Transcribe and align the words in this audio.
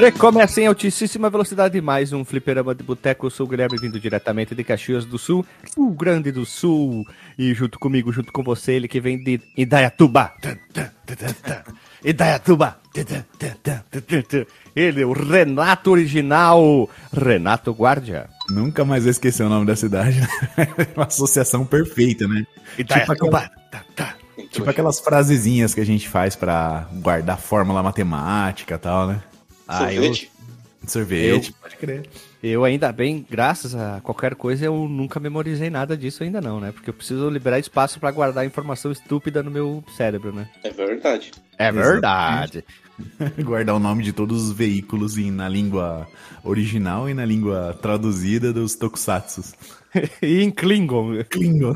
Recomeça 0.00 0.62
em 0.62 0.66
altíssima 0.66 1.28
velocidade 1.28 1.78
mais 1.78 2.10
um 2.10 2.24
fliperama 2.24 2.74
de 2.74 2.82
boteco. 2.82 3.26
Eu 3.26 3.30
sou 3.30 3.44
o 3.44 3.48
Guilherme, 3.48 3.76
vindo 3.78 4.00
diretamente 4.00 4.54
de 4.54 4.64
Caxias 4.64 5.04
do 5.04 5.18
Sul, 5.18 5.44
Rio 5.76 5.90
Grande 5.90 6.32
do 6.32 6.46
Sul. 6.46 7.06
E 7.38 7.52
junto 7.52 7.78
comigo, 7.78 8.10
junto 8.10 8.32
com 8.32 8.42
você, 8.42 8.72
ele 8.72 8.88
que 8.88 8.98
vem 8.98 9.22
de 9.22 9.38
Idaiatuba. 9.54 10.32
Idaiatuba. 12.02 12.78
Ele, 14.74 15.04
o 15.04 15.12
Renato 15.12 15.90
original, 15.90 16.88
Renato 17.12 17.70
Guardia. 17.70 18.26
Nunca 18.48 18.86
mais 18.86 19.02
vou 19.02 19.10
esquecer 19.10 19.42
o 19.42 19.50
nome 19.50 19.66
da 19.66 19.76
cidade. 19.76 20.26
Uma 20.96 21.04
associação 21.04 21.66
perfeita, 21.66 22.26
né? 22.26 22.46
Idaiatuba. 22.78 23.50
Tipo, 24.34 24.48
tipo 24.50 24.70
aquelas 24.70 24.98
frasezinhas 24.98 25.74
que 25.74 25.80
a 25.82 25.86
gente 25.86 26.08
faz 26.08 26.34
pra 26.34 26.88
guardar 26.94 27.38
fórmula 27.38 27.82
matemática 27.82 28.76
e 28.76 28.78
tal, 28.78 29.06
né? 29.06 29.22
Sorvete? 29.78 30.30
Ah, 30.32 30.40
eu... 30.82 30.88
Sorvete, 30.88 31.48
eu... 31.48 31.54
pode 31.60 31.76
crer. 31.76 32.08
Eu 32.42 32.64
ainda 32.64 32.90
bem, 32.90 33.24
graças 33.28 33.74
a 33.74 34.00
qualquer 34.00 34.34
coisa, 34.34 34.64
eu 34.64 34.88
nunca 34.88 35.20
memorizei 35.20 35.68
nada 35.68 35.94
disso 35.94 36.22
ainda 36.22 36.40
não, 36.40 36.58
né? 36.58 36.72
Porque 36.72 36.88
eu 36.88 36.94
preciso 36.94 37.28
liberar 37.28 37.58
espaço 37.58 38.00
para 38.00 38.10
guardar 38.10 38.46
informação 38.46 38.90
estúpida 38.90 39.42
no 39.42 39.50
meu 39.50 39.84
cérebro, 39.94 40.32
né? 40.32 40.48
É 40.64 40.70
verdade. 40.70 41.32
É 41.58 41.70
verdade. 41.70 42.64
Guardar 43.44 43.76
o 43.76 43.78
nome 43.78 44.02
de 44.02 44.12
todos 44.12 44.44
os 44.44 44.52
veículos 44.52 45.16
em, 45.16 45.30
na 45.30 45.48
língua 45.48 46.06
original 46.42 47.08
e 47.08 47.14
na 47.14 47.24
língua 47.24 47.78
traduzida 47.80 48.52
dos 48.52 48.74
tokusatsu. 48.74 49.42
e 50.22 50.42
em 50.42 50.50
Klingon. 50.50 51.22
Klingon. 51.28 51.74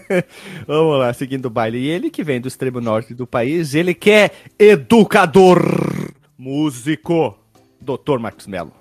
Vamos 0.66 0.98
lá, 0.98 1.12
seguindo 1.12 1.46
o 1.46 1.50
baile. 1.50 1.78
E 1.78 1.88
ele 1.88 2.10
que 2.10 2.24
vem 2.24 2.40
do 2.40 2.48
extremo 2.48 2.80
norte 2.80 3.14
do 3.14 3.26
país, 3.26 3.74
ele 3.74 3.94
que 3.94 4.10
é 4.10 4.30
educador 4.58 5.62
músico, 6.38 7.38
Dr. 7.80 8.18
Marcos 8.18 8.46
Mello. 8.46 8.72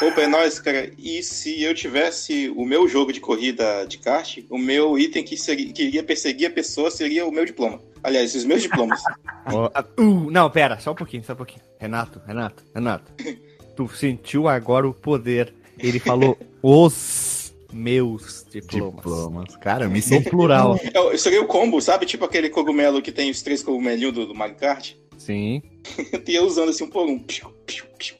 Opa, 0.00 0.22
é 0.22 0.26
nóis, 0.26 0.58
cara. 0.58 0.90
E 0.98 1.22
se 1.22 1.62
eu 1.62 1.74
tivesse 1.74 2.50
o 2.56 2.64
meu 2.64 2.86
jogo 2.88 3.12
de 3.12 3.20
corrida 3.20 3.84
de 3.86 3.98
kart, 3.98 4.38
o 4.50 4.58
meu 4.58 4.98
item 4.98 5.24
que, 5.24 5.36
seria, 5.36 5.72
que 5.72 5.84
iria 5.84 6.02
perseguir 6.02 6.48
a 6.48 6.50
pessoa 6.50 6.90
seria 6.90 7.26
o 7.26 7.32
meu 7.32 7.44
diploma. 7.44 7.80
Aliás, 8.02 8.34
os 8.34 8.44
meus 8.44 8.62
diplomas. 8.62 9.00
uh, 9.48 10.30
não, 10.30 10.50
pera, 10.50 10.78
só 10.78 10.92
um 10.92 10.94
pouquinho, 10.94 11.24
só 11.24 11.32
um 11.32 11.36
pouquinho. 11.36 11.62
Renato, 11.78 12.20
Renato, 12.26 12.64
Renato. 12.74 13.12
tu 13.76 13.88
sentiu 13.88 14.48
agora 14.48 14.88
o 14.88 14.92
poder. 14.92 15.54
Ele 15.78 15.98
falou 15.98 16.38
os 16.62 17.54
meus 17.72 18.46
diplomas. 18.50 18.96
diplomas. 18.96 19.56
Cara, 19.56 19.84
eu 19.84 19.90
me 19.90 20.02
senti 20.02 20.28
plural. 20.28 20.78
Eu, 20.92 21.16
seria 21.16 21.40
o 21.40 21.46
combo, 21.46 21.80
sabe? 21.80 22.04
Tipo 22.04 22.24
aquele 22.24 22.50
cogumelo 22.50 23.00
que 23.00 23.10
tem 23.10 23.30
os 23.30 23.40
três 23.40 23.62
cogumelinhos 23.62 24.12
do, 24.12 24.26
do 24.26 24.34
Mario 24.34 24.56
Kart. 24.56 24.92
Sim. 25.16 25.62
eu 26.12 26.22
ia 26.26 26.42
usando 26.42 26.70
assim 26.70 26.84
um 26.84 26.90
por 26.90 27.06
um. 27.06 27.18
Piu, 27.18 27.52
piu, 27.66 27.84
piu. 27.98 28.16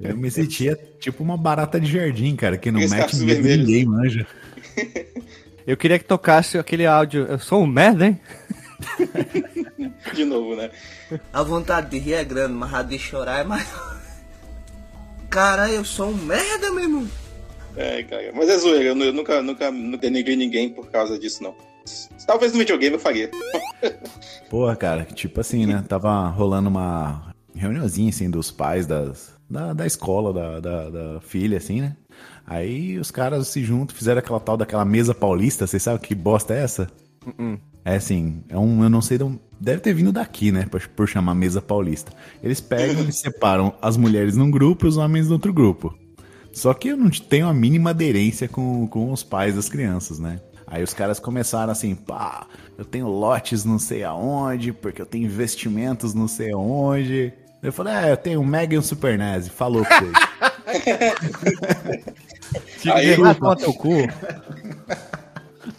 Eu 0.00 0.16
me 0.16 0.30
sentia 0.30 0.78
tipo 0.98 1.22
uma 1.22 1.36
barata 1.36 1.78
de 1.78 1.90
jardim, 1.90 2.34
cara, 2.36 2.56
que 2.56 2.70
não 2.70 2.80
mete 2.80 3.16
ninguém, 3.16 3.84
manja. 3.84 4.26
Eu 5.66 5.78
queria 5.78 5.98
que 5.98 6.04
tocasse 6.04 6.58
aquele 6.58 6.84
áudio. 6.84 7.24
Eu 7.24 7.38
sou 7.38 7.62
um 7.62 7.66
merda, 7.66 8.06
hein? 8.06 8.20
de 10.14 10.24
novo, 10.24 10.54
né? 10.54 10.70
A 11.32 11.42
vontade 11.42 11.90
de 11.90 11.98
rir 11.98 12.14
é 12.14 12.24
grande, 12.24 12.52
mas 12.52 12.74
a 12.74 12.82
de 12.82 12.98
chorar 12.98 13.40
é 13.40 13.44
mais. 13.44 13.66
Cara, 15.30 15.70
eu 15.70 15.84
sou 15.84 16.10
um 16.10 16.14
merda, 16.14 16.70
meu 16.70 16.82
irmão. 16.84 17.08
É, 17.76 18.02
cara. 18.02 18.30
Mas 18.34 18.48
é 18.48 18.58
zoeira, 18.58 18.90
eu 18.90 18.94
nunca, 18.94 19.42
nunca, 19.42 19.70
nunca 19.70 19.98
denegrei 19.98 20.36
ninguém 20.36 20.68
por 20.68 20.90
causa 20.90 21.18
disso, 21.18 21.42
não. 21.42 21.54
Talvez 22.26 22.52
no 22.52 22.58
videogame 22.58 22.94
eu 22.94 23.00
faria. 23.00 23.30
Porra, 24.48 24.76
cara, 24.76 25.04
tipo 25.04 25.40
assim, 25.40 25.66
né? 25.66 25.84
Tava 25.86 26.28
rolando 26.28 26.68
uma 26.68 27.34
reuniãozinha, 27.54 28.10
assim, 28.10 28.30
dos 28.30 28.50
pais 28.50 28.86
das, 28.86 29.32
da, 29.48 29.72
da 29.72 29.86
escola, 29.86 30.32
da, 30.32 30.60
da, 30.60 30.90
da 30.90 31.20
filha, 31.20 31.58
assim, 31.58 31.80
né? 31.80 31.96
Aí 32.46 32.98
os 32.98 33.10
caras 33.10 33.48
se 33.48 33.62
juntam, 33.64 33.96
fizeram 33.96 34.18
aquela 34.18 34.40
tal 34.40 34.56
daquela 34.56 34.84
mesa 34.84 35.14
paulista, 35.14 35.66
vocês 35.66 35.82
sabem 35.82 36.00
que 36.00 36.14
bosta 36.14 36.54
é 36.54 36.62
essa? 36.62 36.90
Uh 37.26 37.30
-uh. 37.30 37.60
É 37.84 37.96
assim, 37.96 38.42
é 38.48 38.58
um, 38.58 38.82
eu 38.82 38.88
não 38.88 39.02
sei, 39.02 39.18
deve 39.60 39.80
ter 39.80 39.92
vindo 39.92 40.10
daqui, 40.10 40.50
né, 40.50 40.64
por, 40.64 40.86
por 40.88 41.06
chamar 41.06 41.34
mesa 41.34 41.60
paulista. 41.60 42.12
Eles 42.42 42.58
pegam 42.60 43.04
e 43.04 43.12
separam 43.12 43.74
as 43.80 43.96
mulheres 43.98 44.36
num 44.36 44.50
grupo 44.50 44.86
e 44.86 44.88
os 44.88 44.96
homens 44.96 45.28
no 45.28 45.34
outro 45.34 45.52
grupo. 45.52 45.94
Só 46.50 46.72
que 46.72 46.88
eu 46.88 46.96
não 46.96 47.10
tenho 47.10 47.46
a 47.46 47.52
mínima 47.52 47.90
aderência 47.90 48.48
com, 48.48 48.86
com 48.86 49.12
os 49.12 49.22
pais 49.22 49.56
das 49.56 49.68
crianças, 49.68 50.18
né? 50.18 50.40
Aí 50.66 50.82
os 50.82 50.94
caras 50.94 51.18
começaram 51.18 51.70
assim, 51.72 51.94
pá, 51.94 52.46
eu 52.76 52.84
tenho 52.84 53.06
lotes 53.06 53.64
não 53.64 53.78
sei 53.78 54.02
aonde, 54.04 54.72
porque 54.72 55.02
eu 55.02 55.06
tenho 55.06 55.26
investimentos 55.26 56.14
não 56.14 56.26
sei 56.26 56.52
aonde. 56.52 57.32
Eu 57.62 57.72
falei, 57.72 57.94
é, 57.94 58.12
eu 58.12 58.16
tenho 58.16 58.40
um 58.40 58.44
Mega 58.44 58.74
e 58.74 58.78
um 58.78 58.82
Super 58.82 59.18
NES. 59.18 59.48
Falou 59.48 59.84
pra 59.84 60.00
vocês. 60.00 60.12
Aí, 62.92 63.14
Renato, 63.14 63.56
teu 63.56 63.72
cu. 63.72 63.94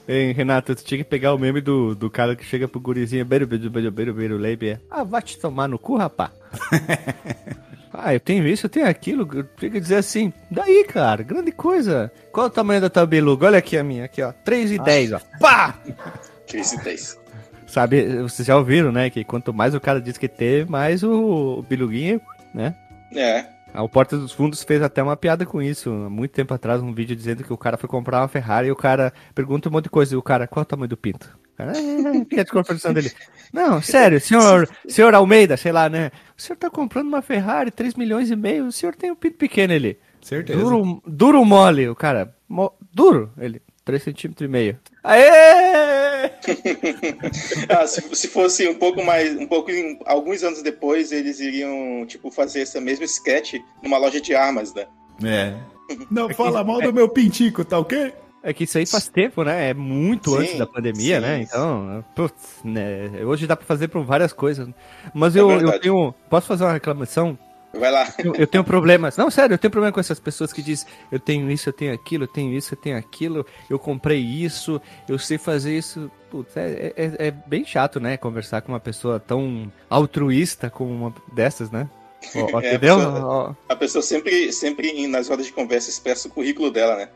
Ei, 0.07 0.31
Renato, 0.31 0.75
tu 0.75 0.83
tinha 0.83 0.97
que 0.99 1.03
pegar 1.03 1.33
o 1.33 1.37
meme 1.37 1.61
do, 1.61 1.93
do 1.93 2.09
cara 2.09 2.35
que 2.35 2.43
chega 2.43 2.67
pro 2.67 2.79
gurizinho, 2.79 3.25
beiro, 3.25 3.45
beiro, 3.45 3.69
beiro, 3.69 3.91
beiro, 3.91 4.13
beiro, 4.13 4.37
leite. 4.37 4.79
Ah, 4.89 5.03
vai 5.03 5.21
te 5.21 5.37
tomar 5.37 5.67
no 5.67 5.77
cu, 5.77 5.97
rapá. 5.97 6.31
ah, 7.97 8.13
eu 8.13 8.19
tenho 8.19 8.47
isso, 8.47 8.65
eu 8.65 8.69
tenho 8.69 8.87
aquilo. 8.87 9.27
Que 9.57 9.69
dizer 9.69 9.95
assim, 9.95 10.31
daí, 10.49 10.85
cara, 10.85 11.23
grande 11.23 11.51
coisa. 11.51 12.11
Qual 12.31 12.47
o 12.47 12.49
tamanho 12.49 12.81
da 12.81 12.89
tua 12.89 13.05
beluga? 13.05 13.47
Olha 13.47 13.59
aqui 13.59 13.77
a 13.77 13.83
minha, 13.83 14.05
aqui, 14.05 14.21
ó. 14.21 14.31
3 14.43 14.71
e 14.71 14.79
10, 14.79 15.13
ó. 15.13 15.19
Pá! 15.39 15.75
3 16.47 16.73
e 16.73 16.83
10. 16.83 17.19
Sabe, 17.67 18.21
vocês 18.21 18.47
já 18.47 18.55
ouviram, 18.55 18.91
né? 18.91 19.09
Que 19.09 19.23
quanto 19.23 19.53
mais 19.53 19.73
o 19.75 19.81
cara 19.81 19.99
diz 19.99 20.17
que 20.17 20.27
teve, 20.27 20.69
mais 20.69 21.03
o, 21.03 21.57
o 21.59 21.61
biluguinho, 21.63 22.21
né? 22.53 22.75
É. 23.13 23.54
O 23.81 23.89
Porta 23.89 24.17
dos 24.17 24.31
Fundos 24.31 24.63
fez 24.63 24.81
até 24.81 25.01
uma 25.01 25.17
piada 25.17 25.45
com 25.45 25.61
isso, 25.61 25.89
há 25.89 26.09
muito 26.09 26.31
tempo 26.31 26.53
atrás, 26.53 26.81
um 26.81 26.93
vídeo 26.93 27.15
dizendo 27.15 27.43
que 27.43 27.53
o 27.53 27.57
cara 27.57 27.77
foi 27.77 27.89
comprar 27.89 28.21
uma 28.21 28.27
Ferrari 28.27 28.67
e 28.67 28.71
o 28.71 28.75
cara 28.75 29.13
pergunta 29.33 29.69
um 29.69 29.71
monte 29.71 29.85
de 29.85 29.89
coisa. 29.89 30.13
E 30.13 30.17
o 30.17 30.21
cara, 30.21 30.47
qual 30.47 30.61
é 30.61 30.65
o 30.65 30.65
tamanho 30.65 30.89
do 30.89 30.97
pinto? 30.97 31.37
O 31.53 31.57
cara, 31.57 31.73
é, 31.77 32.39
a 32.39 32.43
desconstrução 32.43 32.93
dele. 32.93 33.11
Não, 33.51 33.81
sério, 33.81 34.19
senhor, 34.19 34.69
senhor 34.87 35.13
Almeida, 35.13 35.55
sei 35.57 35.71
lá, 35.71 35.89
né? 35.89 36.11
O 36.37 36.41
senhor 36.41 36.57
tá 36.57 36.69
comprando 36.69 37.07
uma 37.07 37.21
Ferrari, 37.21 37.71
3 37.71 37.95
milhões 37.95 38.29
e 38.29 38.35
meio, 38.35 38.67
o 38.67 38.71
senhor 38.71 38.95
tem 38.95 39.11
um 39.11 39.15
pinto 39.15 39.37
pequeno 39.37 39.73
ele. 39.73 39.97
Certeza. 40.21 40.59
Duro, 40.59 41.01
duro 41.05 41.45
mole, 41.45 41.87
o 41.87 41.95
cara. 41.95 42.35
Mo, 42.49 42.73
duro, 42.93 43.31
ele. 43.37 43.61
3 43.85 44.01
centímetros 44.01 44.45
e 44.45 44.51
meio. 44.51 44.79
Aê! 45.03 46.31
ah, 47.69 47.85
se, 47.85 48.01
se, 48.15 48.27
fosse 48.27 48.67
um 48.67 48.75
pouco 48.75 49.03
mais, 49.03 49.37
um 49.37 49.45
pouco, 49.47 49.71
alguns 50.05 50.43
anos 50.43 50.63
depois, 50.63 51.11
eles 51.11 51.39
iriam, 51.39 52.03
tipo, 52.07 52.31
fazer 52.31 52.61
essa 52.61 52.81
mesma 52.81 53.05
sketch 53.05 53.53
numa 53.83 53.99
loja 53.99 54.19
de 54.19 54.33
armas, 54.33 54.73
né? 54.73 54.87
É. 55.23 55.55
Não 56.09 56.27
fala 56.29 56.63
mal 56.63 56.81
do 56.81 56.91
meu 56.91 57.07
pintico, 57.07 57.63
tá 57.63 57.77
ok? 57.77 58.11
É 58.41 58.53
que 58.53 58.63
isso 58.63 58.77
aí 58.77 58.85
faz 58.85 59.07
tempo, 59.07 59.43
né? 59.43 59.69
É 59.69 59.73
muito 59.73 60.31
sim, 60.31 60.37
antes 60.37 60.57
da 60.57 60.67
pandemia, 60.67 61.15
sim, 61.15 61.21
né? 61.21 61.41
Então, 61.41 62.05
putz, 62.15 62.59
né? 62.63 63.09
Hoje 63.25 63.47
dá 63.47 63.55
pra 63.55 63.65
fazer 63.65 63.87
por 63.87 64.03
várias 64.03 64.33
coisas. 64.33 64.67
Mas 65.15 65.35
é 65.35 65.39
eu, 65.39 65.49
eu 65.49 65.79
tenho. 65.79 66.13
Posso 66.29 66.45
fazer 66.45 66.63
uma 66.63 66.73
reclamação? 66.73 67.37
Vai 67.77 67.91
lá. 67.91 68.07
Eu, 68.17 68.35
eu, 68.35 68.47
tenho 68.47 68.63
problemas. 68.63 69.17
Não, 69.17 69.29
sério, 69.29 69.53
eu 69.53 69.57
tenho 69.57 69.71
problema 69.71 69.93
com 69.93 69.99
essas 69.99 70.19
pessoas 70.19 70.53
que 70.53 70.61
dizem: 70.61 70.87
eu 71.11 71.19
tenho 71.19 71.49
isso, 71.51 71.69
eu 71.69 71.73
tenho 71.73 71.93
aquilo, 71.93 72.23
eu 72.23 72.27
tenho 72.27 72.53
isso, 72.53 72.73
eu 72.73 72.77
tenho 72.77 72.97
aquilo, 72.97 73.45
eu 73.69 73.77
comprei 73.77 74.19
isso, 74.19 74.81
eu 75.07 75.19
sei 75.19 75.37
fazer 75.37 75.77
isso. 75.77 76.09
Putz, 76.29 76.55
é, 76.55 76.93
é, 76.95 77.27
é 77.27 77.31
bem 77.31 77.65
chato, 77.65 77.99
né? 77.99 78.17
Conversar 78.17 78.61
com 78.61 78.71
uma 78.71 78.79
pessoa 78.79 79.19
tão 79.19 79.71
altruísta 79.89 80.69
como 80.69 80.91
uma 80.91 81.13
dessas, 81.33 81.69
né? 81.69 81.89
Ó, 82.35 82.59
é, 82.61 82.69
entendeu? 82.69 82.95
A 82.95 83.11
pessoa, 83.11 83.57
a 83.69 83.75
pessoa, 83.75 84.01
sempre, 84.01 84.51
sempre 84.53 85.07
nas 85.07 85.27
rodas 85.27 85.45
de 85.45 85.53
conversa 85.53 85.89
expressa 85.89 86.27
o 86.27 86.31
currículo 86.31 86.71
dela, 86.71 86.95
né? 86.95 87.09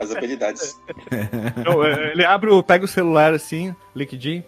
As 0.00 0.10
habilidades. 0.10 0.76
Então, 1.56 1.84
ele 1.84 2.24
abre, 2.24 2.50
pega 2.62 2.84
o 2.84 2.88
celular 2.88 3.32
assim, 3.32 3.74
LinkedIn. 3.94 4.44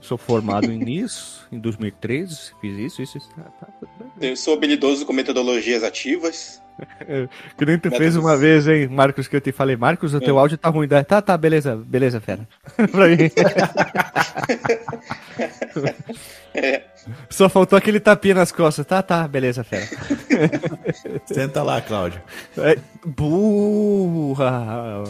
Sou 0.00 0.16
formado 0.16 0.68
nisso, 0.68 1.46
em 1.50 1.58
2013, 1.58 2.52
fiz 2.60 2.78
isso, 2.78 3.02
isso, 3.02 3.18
isso. 3.18 3.28
Ah, 3.38 3.50
tá, 3.60 3.66
eu 4.20 4.36
sou 4.36 4.54
habilidoso 4.54 5.04
com 5.04 5.12
metodologias 5.12 5.82
ativas. 5.82 6.62
que 7.58 7.66
nem 7.66 7.78
tu 7.78 7.90
fez 7.90 8.16
uma 8.16 8.36
vez, 8.36 8.68
hein, 8.68 8.86
Marcos, 8.88 9.26
que 9.26 9.34
eu 9.34 9.40
te 9.40 9.50
falei, 9.50 9.76
Marcos, 9.76 10.14
o 10.14 10.20
teu 10.20 10.36
é. 10.36 10.40
áudio 10.40 10.56
tá 10.56 10.68
ruim. 10.68 10.86
Tá, 10.88 11.20
tá, 11.20 11.36
beleza, 11.36 11.74
beleza, 11.76 12.20
fera. 12.20 12.46
pra 12.90 13.08
mim. 13.08 13.16
é. 16.54 16.84
Só 17.28 17.48
faltou 17.48 17.76
aquele 17.76 17.98
tapinha 17.98 18.34
nas 18.34 18.52
costas. 18.52 18.86
Tá, 18.86 19.02
tá, 19.02 19.26
beleza, 19.26 19.64
fera. 19.64 19.88
Senta 21.26 21.60
lá, 21.62 21.80
Cláudio. 21.80 22.20
É, 22.58 22.78
burra! 23.04 25.02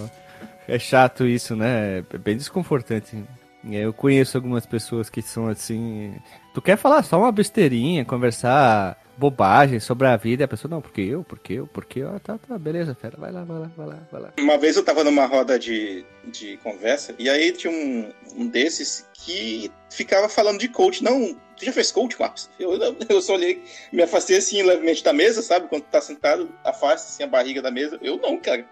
É 0.67 0.79
chato 0.79 1.27
isso, 1.27 1.55
né? 1.57 2.05
É 2.13 2.19
bem 2.19 2.37
desconfortante. 2.37 3.25
Eu 3.65 3.93
conheço 3.93 4.37
algumas 4.37 4.65
pessoas 4.65 5.11
que 5.11 5.21
são 5.21 5.49
assim. 5.49 6.15
Tu 6.55 6.63
quer 6.63 6.77
falar 6.77 7.03
só 7.03 7.19
uma 7.19 7.33
besteirinha, 7.33 8.05
conversar 8.05 8.97
bobagem 9.19 9.81
sobre 9.81 10.07
a 10.07 10.17
vida 10.17 10.45
a 10.45 10.49
pessoa, 10.49 10.71
não, 10.71 10.81
porque 10.81 11.01
eu, 11.01 11.25
porque 11.25 11.55
eu, 11.55 11.67
porque 11.67 12.01
eu, 12.01 12.09
ah, 12.09 12.21
tá, 12.21 12.39
tá, 12.39 12.57
beleza, 12.57 12.95
fera, 12.95 13.17
vai 13.19 13.33
lá, 13.33 13.43
vai 13.43 13.59
lá, 13.59 13.71
vai 13.77 13.87
lá, 13.87 13.99
vai 14.13 14.23
lá. 14.23 14.33
Uma 14.39 14.57
vez 14.57 14.77
eu 14.77 14.85
tava 14.85 15.03
numa 15.03 15.27
roda 15.27 15.59
de, 15.59 16.05
de 16.25 16.57
conversa 16.59 17.15
e 17.19 17.29
aí 17.29 17.51
tinha 17.51 17.73
um, 17.73 18.13
um 18.37 18.47
desses 18.47 19.09
que 19.13 19.73
ficava 19.91 20.29
falando 20.29 20.61
de 20.61 20.69
coach. 20.69 21.03
Não, 21.03 21.35
tu 21.57 21.65
já 21.65 21.73
fez 21.73 21.91
coach, 21.91 22.19
Marcos? 22.19 22.49
Eu, 22.61 22.79
eu 23.11 23.21
só 23.21 23.35
olhei, 23.35 23.61
me 23.93 24.03
afastei 24.03 24.39
assim 24.39 24.63
levemente 24.63 25.03
da 25.03 25.13
mesa, 25.13 25.43
sabe? 25.43 25.67
Quando 25.69 25.83
tá 25.83 26.01
sentado, 26.01 26.49
afasta 26.65 27.09
assim 27.09 27.25
a 27.25 27.27
barriga 27.27 27.61
da 27.61 27.73
mesa. 27.73 27.99
Eu 28.01 28.19
não, 28.19 28.39
cara. 28.39 28.65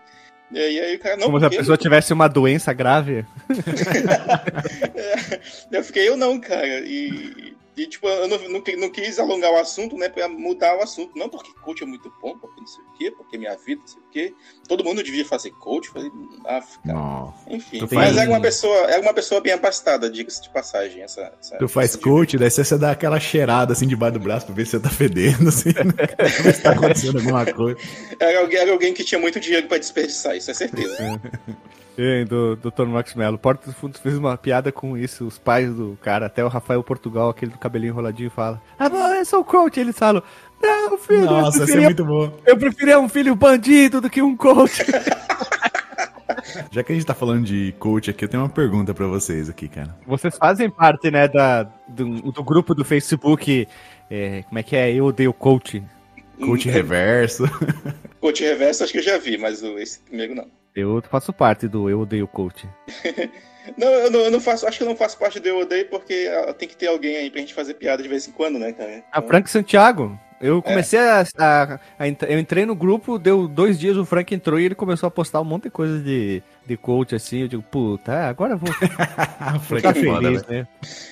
E 0.51 0.59
aí 0.59 0.97
o 0.97 0.99
cara, 0.99 1.17
não. 1.17 1.27
Como 1.27 1.41
se 1.41 1.47
a 1.47 1.51
pessoa 1.51 1.77
tivesse 1.77 2.13
uma 2.13 2.29
doença 2.29 2.73
grave. 2.73 3.25
eu 5.73 5.85
fiquei, 5.85 6.09
eu 6.09 6.17
não, 6.17 6.41
cara. 6.41 6.81
E, 6.81 7.55
e 7.77 7.87
tipo, 7.87 8.09
eu 8.09 8.29
não, 8.29 8.39
não, 8.49 8.63
não, 8.79 8.91
quis 8.91 9.19
alongar 9.19 9.53
o 9.53 9.59
assunto, 9.59 9.97
né? 9.97 10.09
Pra 10.09 10.29
mudar 10.29 10.77
o 10.77 10.83
assunto. 10.83 11.19
Não 11.19 11.29
porque 11.29 11.53
coach 11.63 11.83
é 11.83 11.87
muito 11.87 12.13
bom, 12.23 12.39
porque 12.39 12.61
não 12.61 12.67
sei 12.67 12.85
o 12.85 12.93
quê, 12.93 13.11
porque 13.11 13.37
minha 13.37 13.57
vida, 13.57 13.81
não 13.81 13.89
sei 13.89 14.01
o 14.01 14.06
quê. 14.17 14.35
Todo 14.67 14.83
mundo 14.83 15.03
devia 15.03 15.25
fazer 15.25 15.51
coach. 15.51 15.91
Falei, 15.91 16.11
ah, 16.47 16.63
cara. 16.87 17.35
Enfim. 17.49 17.79
Tu 17.79 17.95
mas 17.95 18.15
faz... 18.15 18.17
é 18.17 18.29
uma 18.29 18.41
pessoa, 18.41 18.77
é 18.91 18.99
uma 18.99 19.13
pessoa 19.13 19.41
bem 19.41 19.53
abastada, 19.53 20.11
diga-se 20.11 20.43
de 20.43 20.49
passagem. 20.49 21.03
Essa, 21.03 21.33
essa 21.41 21.59
tu 21.59 21.69
faz 21.69 21.95
coach, 21.95 22.39
daí 22.39 22.51
você 22.51 22.79
dá 22.79 22.93
aquela 22.93 23.21
cheirada 23.21 23.75
assim 23.75 23.87
debaixo 23.87 24.15
do 24.15 24.21
braço 24.21 24.47
pra 24.47 24.55
ver 24.55 24.65
se 24.65 24.73
você 24.73 24.81
tá 24.81 24.89
fedendo, 24.89 25.49
assim, 25.49 25.69
né? 25.69 25.85
ver 26.43 26.55
se 26.55 26.63
tá 26.63 26.71
acontecendo 26.71 27.19
alguma 27.19 27.45
coisa. 27.45 27.79
Era 28.19 28.41
alguém, 28.41 28.59
era 28.59 28.73
alguém 28.73 28.95
que 28.95 29.05
tinha 29.05 29.21
muito 29.21 29.39
dinheiro 29.39 29.69
pra 29.69 29.79
desperdiçar, 29.79 30.37
isso 30.37 30.51
é 30.51 30.55
certeza. 30.55 30.97
E 31.99 32.27
do 32.27 32.57
Dr. 32.57 32.85
Max 32.85 33.15
Mello. 33.15 33.39
Porta 33.39 33.71
dos 33.71 33.75
Fundos 33.79 33.99
fez 33.99 34.19
uma 34.19 34.37
piada 34.37 34.71
com 34.71 34.99
isso, 34.99 35.27
os 35.27 35.39
pais 35.39 35.73
do 35.73 35.99
cara, 36.03 36.27
até 36.27 36.45
o 36.45 36.49
Rafael 36.49 36.85
Portugal, 36.85 37.31
aquele 37.31 37.53
do 37.53 37.59
cabelinho 37.59 37.93
enroladinho, 37.93 38.31
fala: 38.31 38.61
Ah, 38.79 38.91
eu 39.17 39.25
sou 39.25 39.41
o 39.41 39.45
coach. 39.45 39.81
Eles 39.81 39.99
falam: 39.99 40.23
Não, 40.63 40.99
filho. 40.99 41.25
Nossa, 41.25 41.65
isso 41.65 41.77
é 41.77 41.81
muito 41.81 42.05
bom. 42.05 42.33
Eu 42.45 42.57
preferia 42.57 42.99
um 42.99 43.09
filho 43.09 43.35
bandido 43.35 44.01
do 44.01 44.11
que 44.11 44.23
um 44.23 44.37
coach. 44.37 44.85
Já 46.71 46.83
que 46.83 46.93
a 46.93 46.95
gente 46.95 47.07
tá 47.07 47.15
falando 47.15 47.45
de 47.45 47.75
coach 47.79 48.11
aqui, 48.11 48.25
eu 48.25 48.29
tenho 48.29 48.43
uma 48.43 48.49
pergunta 48.49 48.95
para 48.95 49.07
vocês 49.07 49.49
aqui, 49.49 49.69
cara. 49.69 49.97
Vocês 50.07 50.37
fazem 50.37 50.71
parte, 50.71 51.11
né, 51.11 51.29
da, 51.29 51.65
do, 51.89 52.33
do 52.33 52.45
grupo 52.45 52.75
do 52.75 52.85
Facebook. 52.85 53.67
É, 54.11 54.43
como 54.43 54.59
é 54.59 54.63
que 54.63 54.77
é? 54.77 54.93
Eu 54.93 55.07
odeio 55.07 55.33
coach. 55.33 55.83
Coach 56.39 56.69
reverso. 56.69 57.45
coach 58.21 58.43
reverso 58.43 58.85
acho 58.85 58.93
que 58.93 58.99
eu 58.99 59.03
já 59.03 59.19
vi, 59.19 59.39
mas 59.39 59.63
esse 59.63 60.01
primeiro 60.01 60.35
não. 60.35 60.47
Eu 60.75 61.03
faço 61.11 61.33
parte 61.33 61.67
do 61.67 61.89
Eu 61.89 62.01
Odeio 62.01 62.29
Coach. 62.29 62.69
não, 63.79 63.89
eu 63.89 64.11
não, 64.11 64.21
eu 64.21 64.31
não, 64.31 64.41
faço, 64.41 64.67
acho 64.67 64.77
que 64.77 64.85
eu 64.85 64.89
não 64.89 64.95
faço 64.95 65.19
parte 65.19 65.41
do 65.41 65.49
Eu 65.49 65.61
Odeio 65.61 65.89
porque 65.89 66.31
ah, 66.31 66.53
tem 66.53 66.69
que 66.69 66.77
ter 66.77 66.89
alguém 66.89 67.17
aí 67.17 67.31
pra 67.31 67.41
gente 67.41 67.55
fazer 67.55 67.75
piada 67.75 68.03
de 68.03 68.09
vez 68.11 68.29
em 68.29 68.33
quando, 68.33 68.59
né, 68.59 68.73
cara? 68.73 68.97
Então... 68.97 69.09
A 69.11 69.23
Frank 69.23 69.49
Santiago. 69.49 70.21
Eu 70.41 70.63
comecei 70.63 70.99
é. 70.99 71.11
a, 71.11 71.25
a, 71.39 71.75
a, 71.99 72.09
Eu 72.29 72.39
entrei 72.39 72.67
no 72.67 72.75
grupo, 72.75 73.19
deu 73.19 73.49
dois 73.49 73.79
dias, 73.79 73.97
o 73.97 74.05
Frank 74.05 74.35
entrou 74.35 74.61
e 74.61 74.65
ele 74.65 74.75
começou 74.75 75.07
a 75.07 75.11
postar 75.11 75.41
um 75.41 75.45
monte 75.45 75.65
de 75.65 75.71
coisa 75.71 75.99
de, 75.99 76.43
de 76.67 76.77
coach 76.77 77.15
assim. 77.15 77.43
Eu 77.43 77.49
digo, 77.49 77.63
puta, 77.63 78.29
agora 78.29 78.55
eu 78.55 78.59
vou. 78.59 78.73
ficar 79.63 79.95
feliz, 79.95 80.47
né? 80.47 80.67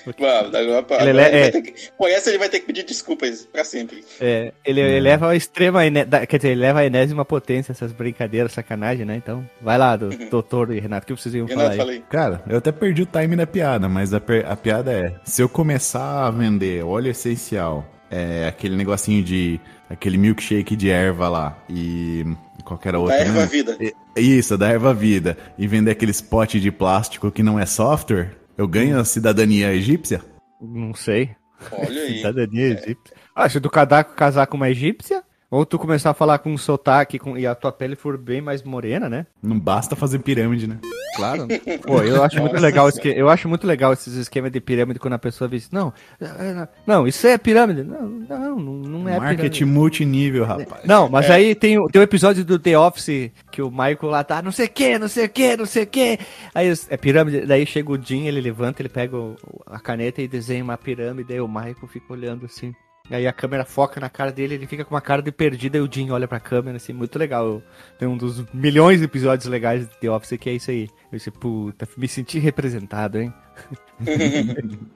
né? 0.07 0.15
Mano, 0.19 0.77
agora, 0.77 1.11
ele 1.11 1.21
é... 1.21 1.51
que, 1.51 1.91
com 1.97 2.07
essa 2.07 2.29
ele 2.31 2.39
vai 2.39 2.49
ter 2.49 2.61
que 2.61 2.67
pedir 2.67 2.85
desculpas 2.85 3.47
pra 3.51 3.65
sempre. 3.65 4.05
É, 4.21 4.53
ele, 4.65 4.81
ele 4.81 5.01
leva 5.01 5.31
a 5.31 5.37
extrema. 5.37 5.81
Quer 6.29 6.37
dizer, 6.37 6.51
ele 6.51 6.61
leva 6.61 6.81
a 6.81 6.87
enésima 6.87 7.25
potência 7.25 7.73
essas 7.73 7.93
brincadeiras, 7.93 8.53
sacanagem, 8.53 9.07
né? 9.07 9.17
Então, 9.17 9.49
vai 9.61 9.79
lá, 9.79 9.97
do, 9.97 10.07
uhum. 10.07 10.29
doutor 10.29 10.73
e 10.73 10.81
Renato, 10.81 11.13
o 11.13 11.17
que 11.17 11.23
vocês 11.23 11.35
iam 11.35 11.47
Renato, 11.47 11.71
falar? 11.71 11.77
Falei. 11.77 12.05
Cara, 12.11 12.43
eu 12.49 12.59
até 12.59 12.71
perdi 12.71 13.03
o 13.03 13.07
time 13.07 13.37
da 13.37 13.47
piada, 13.47 13.89
mas 13.89 14.13
a, 14.13 14.21
a 14.49 14.57
piada 14.57 14.93
é: 14.93 15.15
se 15.25 15.41
eu 15.41 15.49
começar 15.49 16.27
a 16.27 16.31
vender 16.31 16.85
óleo 16.85 17.11
essencial 17.11 17.94
é, 18.15 18.47
aquele 18.47 18.77
negocinho 18.77 19.25
de. 19.25 19.61
aquele 19.91 20.17
milkshake 20.17 20.77
de 20.77 20.89
erva 20.89 21.29
lá 21.29 21.59
e 21.69 22.25
qualquer 22.65 22.95
outra. 22.95 23.17
Da 23.17 23.23
erva 23.25 23.41
né? 23.41 23.47
vida. 23.47 23.77
Isso, 24.17 24.57
da 24.57 24.69
erva 24.69 24.95
vida. 24.95 25.37
E 25.59 25.67
vender 25.67 25.91
aqueles 25.91 26.21
potes 26.21 26.63
de 26.63 26.71
plástico 26.71 27.33
que 27.33 27.43
não 27.43 27.59
é 27.59 27.67
software, 27.67 28.37
eu 28.57 28.69
ganho 28.69 29.01
a 29.01 29.05
cidadania 29.05 29.75
egípcia? 29.75 30.23
Não 30.61 30.95
sei. 30.95 31.35
Olha 31.73 32.03
aí. 32.03 32.19
Cidadania 32.23 32.69
é. 32.69 32.71
egípcia. 32.71 33.17
Ah, 33.35 33.49
se 33.49 33.61
tu 33.61 33.69
casar 33.69 34.47
com 34.47 34.57
uma 34.57 34.71
egípcia, 34.71 35.24
ou 35.55 35.65
tu 35.65 35.79
começar 35.79 36.11
a 36.11 36.15
falar 36.15 36.39
com 36.39 36.53
um 36.53 36.59
sotaque 36.59 37.17
com, 37.17 37.39
e 37.39 37.47
a 37.47 37.55
tua 37.55 37.71
pele 37.71 37.95
for 37.95 38.19
bem 38.19 38.41
mais 38.41 38.65
morena, 38.65 39.09
né? 39.09 39.25
Não 39.41 39.59
basta 39.59 39.95
fazer 39.95 40.19
pirâmide, 40.19 40.67
né? 40.67 40.79
Claro. 41.15 41.47
Pô, 41.87 42.03
eu 42.03 42.25
acho 42.25 42.41
muito 42.41 42.61
legal 42.61 42.89
esse, 42.89 43.01
eu 43.09 43.29
acho 43.29 43.49
muito 43.49 43.65
legal 43.65 43.93
esses 43.93 44.15
esquemas 44.15 44.51
de 44.51 44.61
pirâmide 44.61 44.99
quando 44.99 45.15
a 45.15 45.19
pessoa 45.19 45.49
diz, 45.49 45.71
não, 45.71 45.93
não, 46.85 47.07
isso 47.07 47.25
é 47.29 47.39
pirâmide. 47.39 47.85
Não, 47.85 48.09
não, 48.09 48.59
não 48.59 49.09
é 49.09 49.21
Marketing 49.21 49.37
pirâmide. 49.37 49.65
multinível, 49.65 50.45
rapaz. 50.45 50.85
Não, 50.85 51.09
mas 51.09 51.31
é. 51.31 51.35
aí 51.35 51.55
tem, 51.55 51.79
tem 51.87 52.01
um 52.01 52.05
episódio 52.05 52.45
do 52.45 52.59
The 52.59 52.77
Office 52.77 53.31
que 53.53 53.63
o 53.63 53.71
Michael 53.71 53.99
lá 54.03 54.25
tá, 54.25 54.43
não 54.43 54.51
sei 54.51 54.67
o 54.67 54.71
que, 54.71 54.99
não 54.99 55.07
sei 55.07 55.27
o 55.27 55.29
que, 55.29 55.57
não 55.57 55.67
sei 55.67 55.85
o 55.85 55.87
que. 55.87 56.19
Aí 56.53 56.73
é 56.89 56.97
pirâmide, 56.97 57.47
daí 57.47 57.65
chega 57.65 57.93
o 57.93 58.03
Jim, 58.03 58.27
ele 58.27 58.41
levanta, 58.41 58.83
ele 58.83 58.89
pega 58.89 59.17
o, 59.17 59.37
a 59.67 59.79
caneta 59.79 60.21
e 60.21 60.27
desenha 60.27 60.65
uma 60.65 60.77
pirâmide, 60.77 61.33
aí 61.33 61.41
o 61.41 61.47
Michael 61.47 61.87
fica 61.87 62.13
olhando 62.13 62.45
assim. 62.45 62.75
E 63.11 63.15
aí 63.15 63.27
a 63.27 63.33
câmera 63.35 63.67
foca 63.67 64.01
na 64.01 64.09
cara 64.09 64.33
dele, 64.33 64.55
ele 64.55 64.67
fica 64.67 64.83
com 64.83 64.95
uma 64.95 65.01
cara 65.01 65.21
de 65.21 65.31
perdida 65.31 65.77
e 65.77 65.81
o 65.83 65.89
Jim 65.93 66.11
olha 66.11 66.27
pra 66.27 66.41
câmera, 66.41 66.79
assim, 66.79 66.95
muito 66.95 67.19
legal. 67.19 67.63
Tem 67.99 68.09
um 68.09 68.17
dos 68.17 68.43
milhões 68.51 69.01
de 69.01 69.05
episódios 69.05 69.47
legais 69.47 69.87
de 69.87 69.95
The 69.99 70.11
Office 70.11 70.39
que 70.41 70.49
é 70.49 70.55
isso 70.55 70.71
aí. 70.71 70.89
Eu 71.13 71.19
disse, 71.19 71.31
puta, 71.31 71.87
me 71.99 72.09
senti 72.09 72.39
representado, 72.39 73.21
hein? 73.21 73.31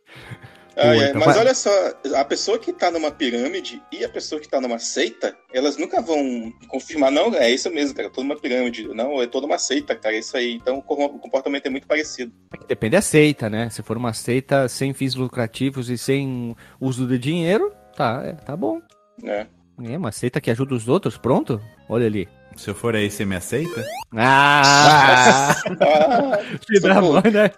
ah, 0.75 0.97
é. 0.97 1.11
Então 1.11 1.21
Mas 1.21 1.37
olha 1.37 1.55
só, 1.55 1.71
a 2.15 2.25
pessoa 2.25 2.59
que 2.59 2.73
tá 2.73 2.91
numa 2.91 3.11
pirâmide 3.11 3.83
e 3.93 4.03
a 4.03 4.09
pessoa 4.09 4.41
que 4.41 4.49
tá 4.49 4.59
numa 4.59 4.79
seita, 4.79 5.37
elas 5.53 5.77
nunca 5.77 6.01
vão 6.01 6.51
confirmar, 6.67 7.11
não, 7.13 7.35
é 7.35 7.51
isso 7.51 7.71
mesmo, 7.71 7.95
cara, 7.95 8.09
toda 8.09 8.25
uma 8.25 8.41
pirâmide. 8.41 8.89
Não, 8.89 9.21
é 9.21 9.27
toda 9.27 9.47
uma 9.47 9.59
seita, 9.59 9.95
cara, 9.95 10.15
é 10.15 10.21
isso 10.21 10.35
aí. 10.35 10.55
Então 10.55 10.79
o 10.79 11.19
comportamento 11.19 11.67
é 11.67 11.71
muito 11.71 11.87
parecido. 11.87 12.33
Depende 12.67 12.97
da 12.97 13.03
seita, 13.03 13.51
né? 13.51 13.69
Se 13.69 13.83
for 13.83 13.99
uma 13.99 14.15
seita 14.15 14.67
sem 14.67 14.95
fins 14.95 15.15
lucrativos 15.15 15.91
e 15.91 15.99
sem 15.99 16.57
uso 16.81 17.07
de 17.07 17.19
dinheiro, 17.19 17.77
Tá, 17.99 18.23
é, 18.25 18.33
tá 18.33 18.57
bom. 18.57 18.81
É. 19.25 19.45
É, 19.83 19.99
uma 19.99 20.13
seita 20.13 20.41
que 20.41 20.53
ajuda 20.53 20.73
os 20.73 20.87
outros, 20.87 21.19
pronto? 21.19 21.61
Olha 21.89 22.07
ali. 22.07 22.29
Se 22.55 22.71
eu 22.71 22.75
for 22.77 22.95
aí, 22.95 23.11
você 23.11 23.25
me 23.25 23.35
aceita? 23.35 23.85
Ah! 24.17 25.53
ah 25.81 26.39
Filho 26.65 26.81
da 26.81 27.03
mãe, 27.03 27.29
né? 27.33 27.51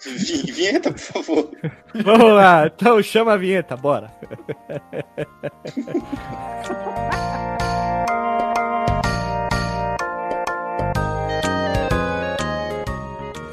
Vinheta, 0.46 0.92
por 0.92 0.98
favor. 0.98 1.50
Vamos 2.02 2.32
lá, 2.32 2.68
então 2.68 3.02
chama 3.02 3.34
a 3.34 3.36
vinheta, 3.36 3.76
bora. 3.76 4.10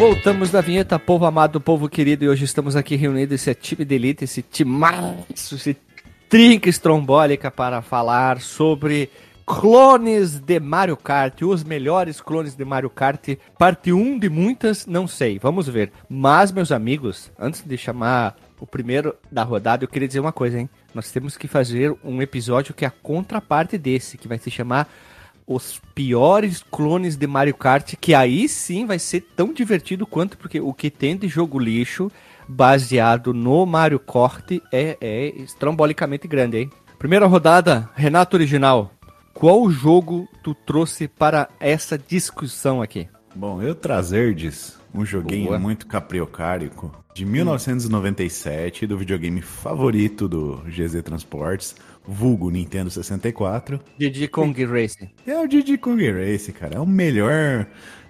Voltamos 0.00 0.50
da 0.50 0.62
vinheta, 0.62 0.98
povo 0.98 1.26
amado, 1.26 1.60
povo 1.60 1.86
querido, 1.86 2.24
e 2.24 2.28
hoje 2.30 2.46
estamos 2.46 2.74
aqui 2.74 2.96
reunidos, 2.96 3.34
esse 3.34 3.50
é 3.50 3.54
time 3.54 3.84
de 3.84 3.94
elite, 3.94 4.24
esse 4.24 4.40
timaço, 4.40 5.56
esse 5.56 5.76
trinca 6.26 6.70
estrombólica 6.70 7.50
para 7.50 7.82
falar 7.82 8.40
sobre 8.40 9.10
clones 9.44 10.40
de 10.40 10.58
Mario 10.58 10.96
Kart, 10.96 11.42
os 11.42 11.62
melhores 11.62 12.18
clones 12.18 12.56
de 12.56 12.64
Mario 12.64 12.88
Kart, 12.88 13.36
parte 13.58 13.92
1 13.92 14.18
de 14.18 14.30
muitas, 14.30 14.86
não 14.86 15.06
sei, 15.06 15.38
vamos 15.38 15.68
ver. 15.68 15.92
Mas, 16.08 16.50
meus 16.50 16.72
amigos, 16.72 17.30
antes 17.38 17.62
de 17.62 17.76
chamar 17.76 18.36
o 18.58 18.66
primeiro 18.66 19.14
da 19.30 19.42
rodada, 19.42 19.84
eu 19.84 19.88
queria 19.88 20.08
dizer 20.08 20.20
uma 20.20 20.32
coisa, 20.32 20.58
hein? 20.58 20.70
Nós 20.94 21.12
temos 21.12 21.36
que 21.36 21.46
fazer 21.46 21.94
um 22.02 22.22
episódio 22.22 22.72
que 22.72 22.86
é 22.86 22.88
a 22.88 22.90
contraparte 23.02 23.76
desse, 23.76 24.16
que 24.16 24.26
vai 24.26 24.38
se 24.38 24.50
chamar 24.50 24.88
os 25.50 25.82
piores 25.96 26.64
clones 26.70 27.16
de 27.16 27.26
Mario 27.26 27.56
Kart, 27.56 27.94
que 28.00 28.14
aí 28.14 28.48
sim 28.48 28.86
vai 28.86 29.00
ser 29.00 29.20
tão 29.34 29.52
divertido 29.52 30.06
quanto, 30.06 30.38
porque 30.38 30.60
o 30.60 30.72
que 30.72 30.88
tem 30.88 31.16
de 31.16 31.26
jogo 31.26 31.58
lixo 31.58 32.08
baseado 32.46 33.34
no 33.34 33.66
Mario 33.66 33.98
Kart 33.98 34.48
é, 34.72 34.96
é 35.00 35.26
estrombolicamente 35.42 36.28
grande, 36.28 36.58
hein? 36.58 36.70
Primeira 37.00 37.26
rodada, 37.26 37.90
Renato 37.96 38.36
Original. 38.36 38.92
Qual 39.34 39.68
jogo 39.68 40.28
tu 40.40 40.54
trouxe 40.54 41.08
para 41.08 41.48
essa 41.58 41.98
discussão 41.98 42.80
aqui? 42.80 43.08
Bom, 43.34 43.60
eu 43.60 43.74
trazerdes 43.74 44.78
um 44.94 45.04
joguinho 45.04 45.46
Boa. 45.46 45.58
muito 45.58 45.84
capriocárico 45.88 46.92
de 47.12 47.24
1997 47.24 48.86
do 48.86 48.96
videogame 48.96 49.42
favorito 49.42 50.28
do 50.28 50.62
GZ 50.66 51.02
Transportes, 51.02 51.74
vulgo 52.06 52.50
Nintendo 52.50 52.90
64. 52.90 53.80
Diddy 53.98 54.28
Kong 54.28 54.64
Racing. 54.64 55.10
É 55.26 55.38
o 55.38 55.46
Diddy 55.46 55.78
Kong 55.78 56.10
Race, 56.10 56.52
cara. 56.52 56.76
É 56.76 56.80
o 56.80 56.86
melhor 56.86 57.66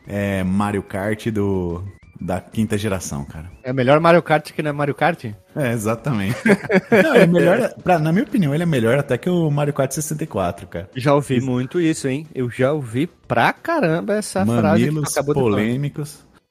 é, 0.06 0.42
Mario 0.42 0.82
Kart 0.82 1.28
do, 1.28 1.84
da 2.20 2.40
quinta 2.40 2.76
geração, 2.76 3.24
cara. 3.24 3.50
É 3.62 3.72
melhor 3.72 3.98
Mario 3.98 4.22
Kart 4.22 4.52
que 4.52 4.62
não 4.62 4.70
é 4.70 4.72
Mario 4.72 4.94
Kart? 4.94 5.24
É, 5.56 5.72
exatamente. 5.72 6.36
Não, 7.02 7.14
é 7.14 7.26
melhor, 7.26 7.74
pra, 7.82 7.98
na 7.98 8.12
minha 8.12 8.24
opinião, 8.24 8.54
ele 8.54 8.62
é 8.62 8.66
melhor 8.66 8.98
até 8.98 9.16
que 9.18 9.28
o 9.28 9.50
Mario 9.50 9.72
Kart 9.72 9.90
64, 9.90 10.66
cara. 10.68 10.90
Já 10.94 11.14
ouvi 11.14 11.40
muito 11.40 11.80
isso, 11.80 12.06
hein? 12.08 12.26
Eu 12.34 12.50
já 12.50 12.72
ouvi 12.72 13.08
pra 13.26 13.52
caramba 13.52 14.14
essa 14.14 14.44
frase 14.44 14.84
que 14.84 14.90
Mamilos 14.90 15.12
acabou 15.12 15.34
de 15.34 15.40
falar. 15.40 15.56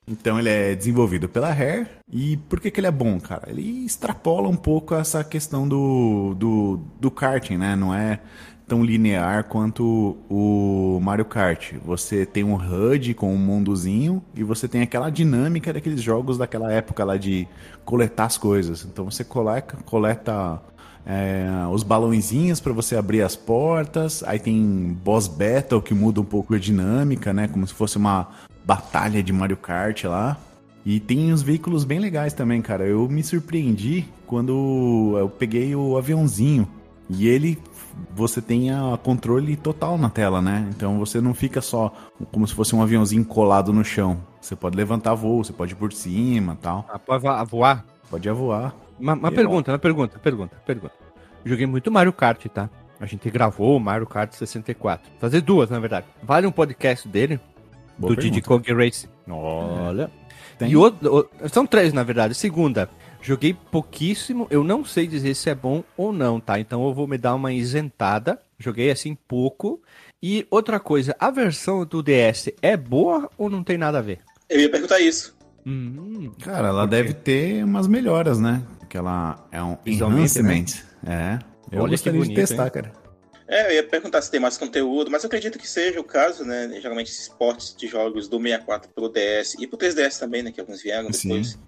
Então 0.09 0.39
ele 0.39 0.49
é 0.49 0.75
desenvolvido 0.75 1.29
pela 1.29 1.53
Rare. 1.53 1.87
E 2.11 2.37
por 2.49 2.59
que, 2.59 2.71
que 2.71 2.79
ele 2.79 2.87
é 2.87 2.91
bom, 2.91 3.19
cara? 3.19 3.49
Ele 3.49 3.85
extrapola 3.85 4.49
um 4.49 4.55
pouco 4.55 4.95
essa 4.95 5.23
questão 5.23 5.67
do, 5.67 6.33
do, 6.33 6.79
do 6.99 7.11
karting, 7.11 7.57
né? 7.57 7.75
Não 7.75 7.93
é 7.93 8.19
tão 8.67 8.83
linear 8.83 9.45
quanto 9.45 10.17
o 10.29 10.99
Mario 11.01 11.25
Kart. 11.25 11.73
Você 11.85 12.25
tem 12.25 12.43
um 12.43 12.55
HUD 12.55 13.15
com 13.15 13.33
um 13.33 13.37
mundozinho 13.37 14.23
e 14.35 14.43
você 14.43 14.67
tem 14.67 14.81
aquela 14.81 15.09
dinâmica 15.09 15.73
daqueles 15.73 16.01
jogos 16.01 16.37
daquela 16.37 16.71
época 16.71 17.03
lá 17.03 17.17
de 17.17 17.47
coletar 17.83 18.25
as 18.25 18.37
coisas. 18.37 18.85
Então 18.85 19.05
você 19.05 19.23
coleta, 19.23 19.75
coleta 19.85 20.61
é, 21.05 21.47
os 21.71 21.81
balãozinhos 21.81 22.59
para 22.59 22.71
você 22.71 22.95
abrir 22.95 23.23
as 23.23 23.35
portas. 23.35 24.23
Aí 24.23 24.37
tem 24.37 24.95
boss 25.03 25.27
battle 25.27 25.81
que 25.81 25.93
muda 25.93 26.21
um 26.21 26.25
pouco 26.25 26.53
a 26.53 26.59
dinâmica, 26.59 27.33
né? 27.33 27.47
Como 27.47 27.65
se 27.65 27.73
fosse 27.73 27.97
uma 27.97 28.29
batalha 28.65 29.21
de 29.23 29.31
Mario 29.33 29.57
Kart 29.57 30.03
lá. 30.05 30.37
E 30.85 30.99
tem 30.99 31.31
uns 31.33 31.41
veículos 31.41 31.83
bem 31.83 31.99
legais 31.99 32.33
também, 32.33 32.61
cara. 32.61 32.85
Eu 32.85 33.07
me 33.09 33.21
surpreendi 33.23 34.05
quando 34.25 35.15
eu 35.19 35.29
peguei 35.29 35.75
o 35.75 35.97
aviãozinho. 35.97 36.67
E 37.09 37.27
ele, 37.27 37.57
você 38.15 38.41
tem 38.41 38.71
a 38.71 38.97
controle 39.01 39.55
total 39.55 39.97
na 39.97 40.09
tela, 40.09 40.41
né? 40.41 40.67
Então 40.69 40.97
você 40.99 41.19
não 41.19 41.33
fica 41.33 41.59
só 41.59 41.93
como 42.31 42.47
se 42.47 42.53
fosse 42.53 42.75
um 42.75 42.81
aviãozinho 42.81 43.25
colado 43.25 43.73
no 43.73 43.83
chão. 43.83 44.19
Você 44.39 44.55
pode 44.55 44.77
levantar 44.77 45.15
voo, 45.15 45.43
você 45.43 45.51
pode 45.51 45.73
ir 45.73 45.75
por 45.75 45.91
cima 45.91 46.57
tal. 46.61 46.85
Ah, 46.89 46.97
pode 46.99 47.21
voar? 47.49 47.85
Pode 48.09 48.29
voar. 48.29 48.73
Uma, 48.99 49.13
uma 49.13 49.27
Eu- 49.29 49.33
pergunta, 49.35 49.71
uma 49.71 49.79
pergunta, 49.79 50.19
pergunta, 50.19 50.55
pergunta. 50.65 50.93
Joguei 51.43 51.65
muito 51.65 51.91
Mario 51.91 52.13
Kart, 52.13 52.45
tá? 52.47 52.69
A 52.99 53.05
gente 53.05 53.29
gravou 53.29 53.77
o 53.77 53.79
Mario 53.79 54.05
Kart 54.05 54.31
64. 54.33 55.09
Fazer 55.19 55.41
duas, 55.41 55.69
na 55.69 55.79
verdade. 55.79 56.05
Vale 56.21 56.45
um 56.45 56.51
podcast 56.51 57.07
dele, 57.07 57.39
Boa 57.99 58.15
do 58.15 58.21
Diddy. 58.21 58.41
Kong 58.41 58.73
Racing. 58.73 59.07
Olha. 59.29 60.09
Tem? 60.57 60.71
E 60.71 60.75
outro, 60.75 61.29
são 61.51 61.65
três, 61.65 61.93
na 61.93 62.03
verdade. 62.03 62.33
Segunda, 62.33 62.89
joguei 63.21 63.53
pouquíssimo. 63.53 64.47
Eu 64.49 64.63
não 64.63 64.83
sei 64.83 65.05
dizer 65.07 65.35
se 65.35 65.49
é 65.49 65.55
bom 65.55 65.83
ou 65.95 66.11
não, 66.11 66.39
tá? 66.39 66.59
Então 66.59 66.85
eu 66.85 66.93
vou 66.93 67.07
me 67.07 67.17
dar 67.17 67.35
uma 67.35 67.51
isentada. 67.53 68.39
Joguei 68.57 68.89
assim 68.91 69.15
pouco. 69.27 69.81
E 70.21 70.45
outra 70.51 70.79
coisa, 70.79 71.15
a 71.19 71.31
versão 71.31 71.85
do 71.85 72.03
DS 72.03 72.49
é 72.61 72.75
boa 72.75 73.29
ou 73.37 73.49
não 73.49 73.63
tem 73.63 73.77
nada 73.77 73.99
a 73.99 74.01
ver? 74.01 74.19
Eu 74.49 74.59
ia 74.59 74.69
perguntar 74.69 74.99
isso. 74.99 75.37
Hum, 75.65 76.31
Cara, 76.41 76.69
ela 76.69 76.85
deve 76.87 77.13
ter 77.13 77.63
umas 77.63 77.87
melhoras, 77.87 78.39
né? 78.39 78.63
Que 78.89 78.97
ela 78.97 79.47
é 79.51 79.61
um 79.61 79.71
né? 79.71 79.77
enhancement. 79.85 80.65
É. 81.05 81.39
Eu 81.71 81.81
Olha 81.81 81.89
que 81.89 81.91
gostaria 81.91 82.19
bonito, 82.19 82.35
de 82.35 82.35
testar, 82.35 82.65
hein? 82.65 82.71
cara. 82.73 82.93
É, 83.49 83.65
eu 83.71 83.75
ia 83.77 83.83
perguntar 83.83 84.21
se 84.21 84.29
tem 84.29 84.39
mais 84.39 84.57
conteúdo, 84.57 85.09
mas 85.09 85.23
eu 85.23 85.27
acredito 85.27 85.57
que 85.57 85.67
seja 85.67 85.99
o 85.99 86.03
caso, 86.03 86.45
né? 86.45 86.69
Geralmente 86.79 87.09
esses 87.09 87.27
portes 87.27 87.75
de 87.75 87.87
jogos 87.87 88.27
do 88.27 88.39
64 88.39 88.91
pro 88.93 89.09
DS 89.09 89.55
e 89.59 89.65
pro 89.65 89.77
3DS 89.77 90.19
também, 90.19 90.43
né? 90.43 90.51
Que 90.51 90.61
alguns 90.61 90.83
vieram 90.83 91.11
Sim. 91.11 91.29
depois. 91.29 91.59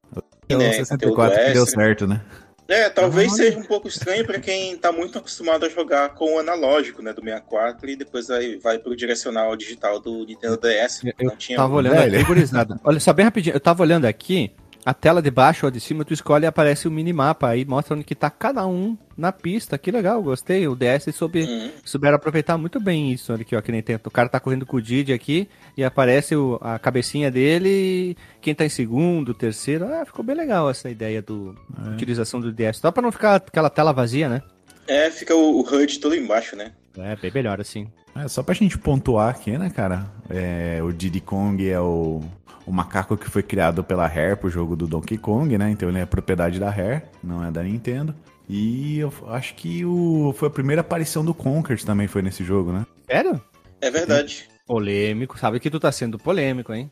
É 0.48 0.56
o 0.56 0.60
né, 0.60 0.74
64 0.74 1.46
que 1.46 1.54
deu 1.54 1.66
certo, 1.66 2.06
né? 2.06 2.22
É, 2.68 2.88
talvez 2.90 3.34
Ah, 3.34 3.36
seja 3.36 3.58
um 3.58 3.64
pouco 3.64 3.88
estranho 3.88 4.26
pra 4.26 4.40
quem 4.40 4.78
tá 4.78 4.92
muito 4.92 5.18
acostumado 5.18 5.66
a 5.66 5.70
jogar 5.70 6.10
com 6.10 6.36
o 6.36 6.40
analógico, 6.40 7.02
né? 7.02 7.12
Do 7.12 7.22
64 7.22 7.90
e 7.90 7.96
depois 7.96 8.30
aí 8.30 8.58
vai 8.60 8.78
pro 8.78 8.96
direcional 8.96 9.56
digital 9.56 10.00
do 10.00 10.24
Nintendo 10.24 10.58
DS. 10.58 11.04
Eu, 11.04 11.14
eu 11.20 11.30
não 11.30 11.36
tinha 11.36 11.58
tava 11.58 11.74
olhando 11.74 11.96
velho. 11.96 12.16
aqui, 12.16 12.24
gurizada. 12.26 12.80
Olha 12.84 13.00
só, 13.00 13.12
bem 13.12 13.26
rapidinho. 13.26 13.56
Eu 13.56 13.60
tava 13.60 13.82
olhando 13.82 14.06
aqui, 14.06 14.52
a 14.86 14.94
tela 14.94 15.22
de 15.22 15.30
baixo 15.30 15.66
ou 15.66 15.72
de 15.72 15.80
cima, 15.80 16.04
tu 16.04 16.14
escolhe 16.14 16.46
e 16.46 16.48
aparece 16.48 16.88
o 16.88 16.92
minimapa. 16.92 17.48
Aí 17.50 17.64
mostra 17.66 17.96
onde 17.96 18.04
que 18.04 18.16
tá 18.16 18.30
cada 18.30 18.66
um 18.66 18.98
na 19.18 19.32
pista. 19.32 19.78
Que 19.78 19.92
legal, 19.92 20.22
gostei. 20.24 20.68
O 20.68 20.76
DS 20.76 21.12
soube, 21.14 21.44
Uhum. 21.44 21.72
souberam 21.86 22.16
aproveitar 22.16 22.58
muito 22.58 22.80
bem 22.80 23.12
isso. 23.12 23.32
Olha 23.32 23.42
aqui, 23.44 23.56
ó, 23.56 23.62
que 23.62 23.72
nem 23.72 23.82
tem. 23.82 23.96
O 23.96 24.12
cara 24.12 24.28
tá 24.30 24.40
correndo 24.40 24.66
com 24.66 24.78
o 24.78 24.82
Didi 24.82 25.14
aqui 25.14 25.48
e 25.78 25.84
aparece 25.84 26.36
o- 26.36 26.58
a 26.62 26.80
cabecinha 26.80 27.30
dele 27.30 28.18
quem 28.42 28.56
tá 28.56 28.66
em 28.66 28.70
segundo, 28.70 29.34
terceiro. 29.34 29.86
Ah, 29.94 30.06
ficou 30.06 30.24
bem 30.26 30.36
legal 30.36 30.70
essa 30.70 30.90
ideia 30.90 31.22
do 31.22 31.56
utilização 31.94 32.40
do 32.42 32.52
DS. 32.52 32.80
Só 32.80 32.92
pra 32.92 33.02
não 33.04 33.12
ficar 33.12 33.36
aquela 33.36 33.70
tela 33.70 33.92
vazia, 33.94 34.28
né? 34.28 34.42
É, 34.88 35.10
fica 35.12 35.36
o, 35.36 35.60
o 35.60 35.64
HUD 35.64 36.00
todo 36.00 36.16
embaixo, 36.16 36.56
né? 36.56 36.72
É, 36.98 37.16
bem 37.16 37.32
melhor 37.34 37.62
assim. 37.62 37.88
É, 38.14 38.28
só 38.28 38.44
pra 38.44 38.54
gente 38.54 38.78
pontuar 38.78 39.30
aqui, 39.30 39.58
né, 39.58 39.70
cara? 39.70 40.06
É, 40.30 40.80
o 40.84 40.92
Diddy 40.92 41.22
Kong 41.22 41.70
é 41.70 41.80
o, 41.80 42.22
o 42.66 42.72
macaco 42.72 43.18
que 43.18 43.30
foi 43.30 43.44
criado 43.44 43.84
pela 43.84 44.08
Rare 44.08 44.36
pro 44.36 44.50
jogo 44.50 44.76
do 44.76 44.88
Donkey 44.88 45.18
Kong, 45.18 45.58
né? 45.58 45.70
Então 45.72 45.90
ele 45.90 46.00
é 46.00 46.06
propriedade 46.06 46.60
da 46.60 46.70
Rare, 46.70 47.04
não 47.24 47.44
é 47.44 47.52
da 47.52 47.64
Nintendo. 47.64 48.14
E 48.50 49.00
eu 49.00 49.14
acho 49.30 49.56
que 49.56 49.86
o, 49.86 50.34
foi 50.38 50.48
a 50.48 50.52
primeira 50.52 50.82
aparição 50.82 51.24
do 51.24 51.34
Conkers 51.34 51.84
também 51.84 52.08
foi 52.08 52.22
nesse 52.22 52.44
jogo, 52.44 52.72
né? 52.74 52.86
Sério? 53.10 53.42
É 53.80 53.90
verdade. 53.90 54.50
Polêmico. 54.68 55.38
Sabe 55.40 55.60
que 55.60 55.70
tu 55.70 55.80
tá 55.80 55.92
sendo 55.92 56.18
polêmico, 56.18 56.74
hein? 56.74 56.90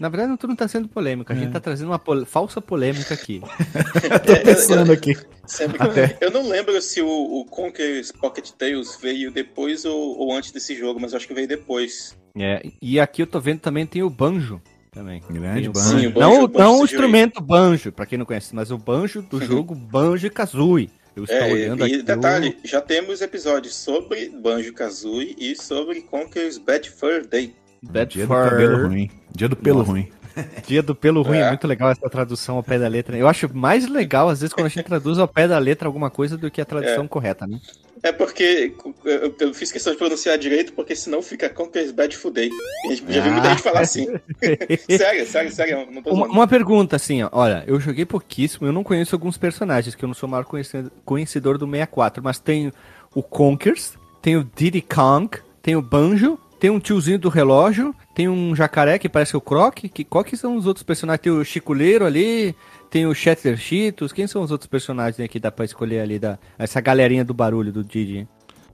Na 0.00 0.08
verdade, 0.08 0.30
não, 0.30 0.36
tu 0.36 0.48
não 0.48 0.56
tá 0.56 0.66
sendo 0.66 0.88
polêmico. 0.88 1.32
A 1.32 1.36
gente 1.36 1.52
tá 1.52 1.60
trazendo 1.60 1.88
uma 1.90 1.98
pol- 1.98 2.26
falsa 2.26 2.60
polêmica 2.60 3.14
aqui. 3.14 3.40
Tô 4.26 4.42
pensando 4.44 4.90
aqui. 4.90 5.16
Sempre 5.46 5.80
Até. 5.80 6.16
Eu 6.20 6.30
não 6.30 6.48
lembro 6.48 6.80
se 6.82 7.00
o, 7.00 7.06
o 7.08 7.44
Conker's 7.44 8.10
Pocket 8.10 8.50
Tales 8.50 8.98
veio 9.00 9.30
depois 9.30 9.84
ou, 9.84 10.18
ou 10.18 10.32
antes 10.34 10.50
desse 10.50 10.74
jogo, 10.74 10.98
mas 11.00 11.12
eu 11.12 11.18
acho 11.18 11.28
que 11.28 11.34
veio 11.34 11.46
depois. 11.46 12.16
É, 12.36 12.62
e 12.80 12.98
aqui 12.98 13.22
eu 13.22 13.26
tô 13.26 13.38
vendo 13.40 13.60
também 13.60 13.86
tem 13.86 14.02
o 14.02 14.10
banjo. 14.10 14.60
Também. 14.92 15.22
Grande 15.30 15.68
o 15.70 15.72
banjo. 15.72 15.88
Sim, 16.00 16.06
o 16.06 16.10
banjo- 16.12 16.20
não 16.20 16.44
o 16.44 16.48
banjo 16.48 16.58
não 16.64 16.74
o 16.74 16.78
surgiu 16.78 16.80
aí. 16.80 16.84
instrumento 17.06 17.40
banjo, 17.40 17.90
pra 17.92 18.04
quem 18.04 18.18
não 18.18 18.26
conhece, 18.26 18.54
mas 18.54 18.70
o 18.70 18.76
banjo 18.76 19.22
do 19.22 19.42
jogo 19.42 19.74
Banjo 19.74 20.30
Kazooie. 20.30 20.90
Eu 21.16 21.24
estou 21.24 21.38
É, 21.38 21.52
olhando 21.52 21.86
e 21.86 21.94
aqui. 21.94 22.02
detalhe, 22.02 22.56
já 22.64 22.80
temos 22.80 23.20
episódios 23.22 23.74
sobre 23.74 24.28
Banjo 24.30 24.72
Kazooie 24.72 25.34
e 25.38 25.54
sobre 25.56 26.02
Conker's 26.02 26.58
Bad 26.58 26.90
Fur 26.90 27.26
Day. 27.26 27.54
o 27.82 27.90
Bad 27.90 28.12
Dia 28.12 28.26
do 28.26 28.34
Fur. 28.34 28.48
cabelo 28.50 28.86
ruim. 28.88 29.10
Dia 29.34 29.48
do 29.48 29.56
pelo 29.56 29.78
Nossa. 29.80 29.90
ruim. 29.92 30.08
Dia 30.66 30.82
do 30.82 30.94
pelo 30.94 31.22
ruim, 31.22 31.38
é. 31.38 31.42
É. 31.42 31.48
muito 31.48 31.66
legal 31.66 31.90
essa 31.90 32.08
tradução 32.08 32.56
ao 32.56 32.62
pé 32.62 32.78
da 32.78 32.86
letra. 32.88 33.16
Eu 33.16 33.26
acho 33.28 33.50
mais 33.54 33.86
legal, 33.88 34.28
às 34.28 34.40
vezes, 34.40 34.54
quando 34.54 34.66
a 34.66 34.68
gente 34.70 34.84
traduz 34.86 35.18
ao 35.18 35.26
pé 35.28 35.48
da 35.48 35.58
letra 35.58 35.88
alguma 35.88 36.08
coisa 36.10 36.36
do 36.38 36.50
que 36.50 36.60
a 36.60 36.64
tradução 36.66 37.08
correta, 37.08 37.46
né? 37.46 37.58
É 38.02 38.10
porque 38.10 38.74
eu, 39.04 39.34
eu 39.38 39.54
fiz 39.54 39.70
questão 39.70 39.92
de 39.92 39.98
pronunciar 39.98 40.36
direito, 40.36 40.72
porque 40.72 40.96
senão 40.96 41.22
fica 41.22 41.48
Conker's 41.48 41.92
Bad 41.92 42.16
Fur 42.16 42.32
Day. 42.32 42.50
A 42.84 42.88
gente 42.88 43.12
já 43.12 43.22
viu 43.22 43.32
muita 43.32 43.50
gente 43.50 43.62
falar 43.62 43.80
assim. 43.80 44.06
sério, 44.90 45.26
sério, 45.26 45.52
sério, 45.52 45.88
não 45.90 46.02
tô 46.02 46.10
Uma, 46.10 46.26
uma 46.26 46.48
pergunta 46.48 46.96
assim, 46.96 47.22
ó. 47.22 47.28
Olha, 47.30 47.62
eu 47.66 47.78
joguei 47.78 48.04
pouquíssimo, 48.04 48.66
eu 48.66 48.72
não 48.72 48.82
conheço 48.82 49.14
alguns 49.14 49.38
personagens, 49.38 49.94
que 49.94 50.04
eu 50.04 50.08
não 50.08 50.14
sou 50.14 50.26
o 50.28 50.30
maior 50.30 50.44
conhece- 50.44 50.90
conhecedor 51.04 51.58
do 51.58 51.66
64, 51.66 52.22
mas 52.24 52.40
tem 52.40 52.72
o 53.14 53.22
Conkers, 53.22 53.92
tem 54.20 54.36
o 54.36 54.42
Diddy 54.56 54.82
Kong, 54.82 55.38
tem 55.62 55.76
o 55.76 55.82
Banjo, 55.82 56.36
tem 56.58 56.70
um 56.70 56.80
tiozinho 56.80 57.18
do 57.18 57.28
relógio, 57.28 57.94
tem 58.14 58.28
um 58.28 58.54
jacaré 58.54 58.98
que 58.98 59.08
parece 59.08 59.36
o 59.36 59.40
Croc. 59.40 59.74
Que, 59.78 60.04
qual 60.04 60.22
que 60.22 60.36
são 60.36 60.56
os 60.56 60.66
outros 60.66 60.84
personagens? 60.84 61.20
Tem 61.22 61.32
o 61.32 61.44
Chiculeiro 61.44 62.04
ali, 62.06 62.54
tem 62.92 63.06
o 63.06 63.14
Shatter 63.14 63.56
Cheetos. 63.56 64.12
Quem 64.12 64.26
são 64.26 64.42
os 64.42 64.50
outros 64.50 64.68
personagens 64.68 65.26
que 65.28 65.40
dá 65.40 65.50
pra 65.50 65.64
escolher 65.64 66.00
ali? 66.00 66.18
Da, 66.18 66.38
essa 66.58 66.78
galerinha 66.78 67.24
do 67.24 67.32
barulho 67.32 67.72
do 67.72 67.82
Didi? 67.82 68.28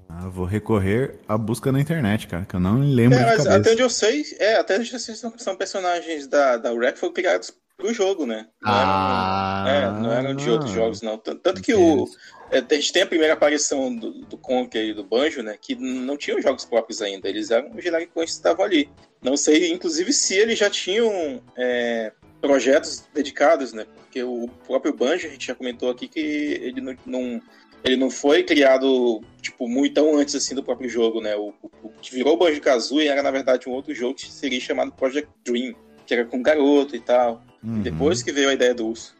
Ah, 0.08 0.28
vou 0.28 0.44
recorrer 0.44 1.20
à 1.28 1.38
busca 1.38 1.70
na 1.70 1.80
internet, 1.80 2.26
cara, 2.26 2.44
que 2.44 2.56
eu 2.56 2.58
não 2.60 2.80
lembro 2.80 3.16
É, 3.16 3.34
até 3.54 3.72
onde 3.72 3.82
eu 3.82 3.90
sei, 3.90 4.24
é, 4.40 4.56
até 4.56 4.76
onde 4.76 4.92
eu 4.92 4.98
sei 4.98 5.14
são, 5.14 5.32
são 5.38 5.54
personagens 5.54 6.26
da, 6.26 6.56
da 6.56 6.72
Rec 6.72 6.96
foram 6.96 7.12
criados 7.12 7.52
pro 7.76 7.94
jogo, 7.94 8.26
né? 8.26 8.46
Não 8.60 8.72
Ah. 8.74 9.64
eram, 9.68 9.96
é, 9.96 10.00
não 10.00 10.12
eram 10.12 10.34
de 10.34 10.50
outros 10.50 10.72
jogos, 10.72 11.00
não. 11.00 11.16
Tanto, 11.16 11.40
tanto 11.40 11.62
que 11.62 11.72
o, 11.74 12.08
é, 12.50 12.58
a 12.58 12.74
gente 12.74 12.92
tem 12.92 13.02
a 13.02 13.06
primeira 13.06 13.34
aparição 13.34 13.94
do, 13.94 14.10
do 14.24 14.36
Conker 14.36 14.82
e 14.84 14.94
do 14.94 15.04
Banjo, 15.04 15.42
né? 15.44 15.56
Que 15.60 15.76
não 15.76 16.16
tinham 16.16 16.42
jogos 16.42 16.64
próprios 16.64 17.00
ainda. 17.00 17.28
Eles 17.28 17.52
eram 17.52 17.70
genericões 17.78 18.30
que 18.30 18.36
estavam 18.36 18.64
ali. 18.64 18.90
Não 19.22 19.36
sei, 19.36 19.70
inclusive, 19.72 20.12
se 20.12 20.34
eles 20.34 20.58
já 20.58 20.68
tinham 20.70 21.40
é, 21.56 22.12
projetos 22.40 23.04
dedicados, 23.14 23.72
né? 23.72 23.86
Porque 23.96 24.22
o 24.22 24.48
próprio 24.66 24.92
Banjo, 24.94 25.26
a 25.26 25.30
gente 25.30 25.46
já 25.46 25.54
comentou 25.54 25.90
aqui 25.90 26.08
que 26.08 26.20
ele 26.20 26.80
não, 26.80 26.96
não- 27.04 27.42
ele 27.84 27.96
não 27.96 28.10
foi 28.10 28.42
criado, 28.42 29.22
tipo, 29.40 29.68
muito 29.68 29.94
tão 29.94 30.16
antes 30.18 30.34
assim 30.34 30.54
do 30.54 30.62
próprio 30.62 30.88
jogo, 30.88 31.20
né? 31.20 31.34
O, 31.36 31.52
o- 31.62 31.70
o 31.84 31.88
que 32.00 32.12
virou 32.14 32.34
o 32.34 32.36
Banjo 32.38 32.60
Kazooie 32.60 33.08
era, 33.08 33.22
na 33.22 33.30
verdade, 33.30 33.68
um 33.68 33.72
outro 33.72 33.94
jogo 33.94 34.14
que 34.14 34.30
seria 34.30 34.60
chamado 34.60 34.92
Project 34.92 35.30
Dream, 35.44 35.74
que 36.06 36.14
era 36.14 36.24
com 36.24 36.42
garoto 36.42 36.96
e 36.96 37.00
tal. 37.00 37.42
Uhum. 37.62 37.82
Depois 37.82 38.22
que 38.22 38.32
veio 38.32 38.48
a 38.48 38.54
ideia 38.54 38.74
do 38.74 38.86
urso. 38.88 39.16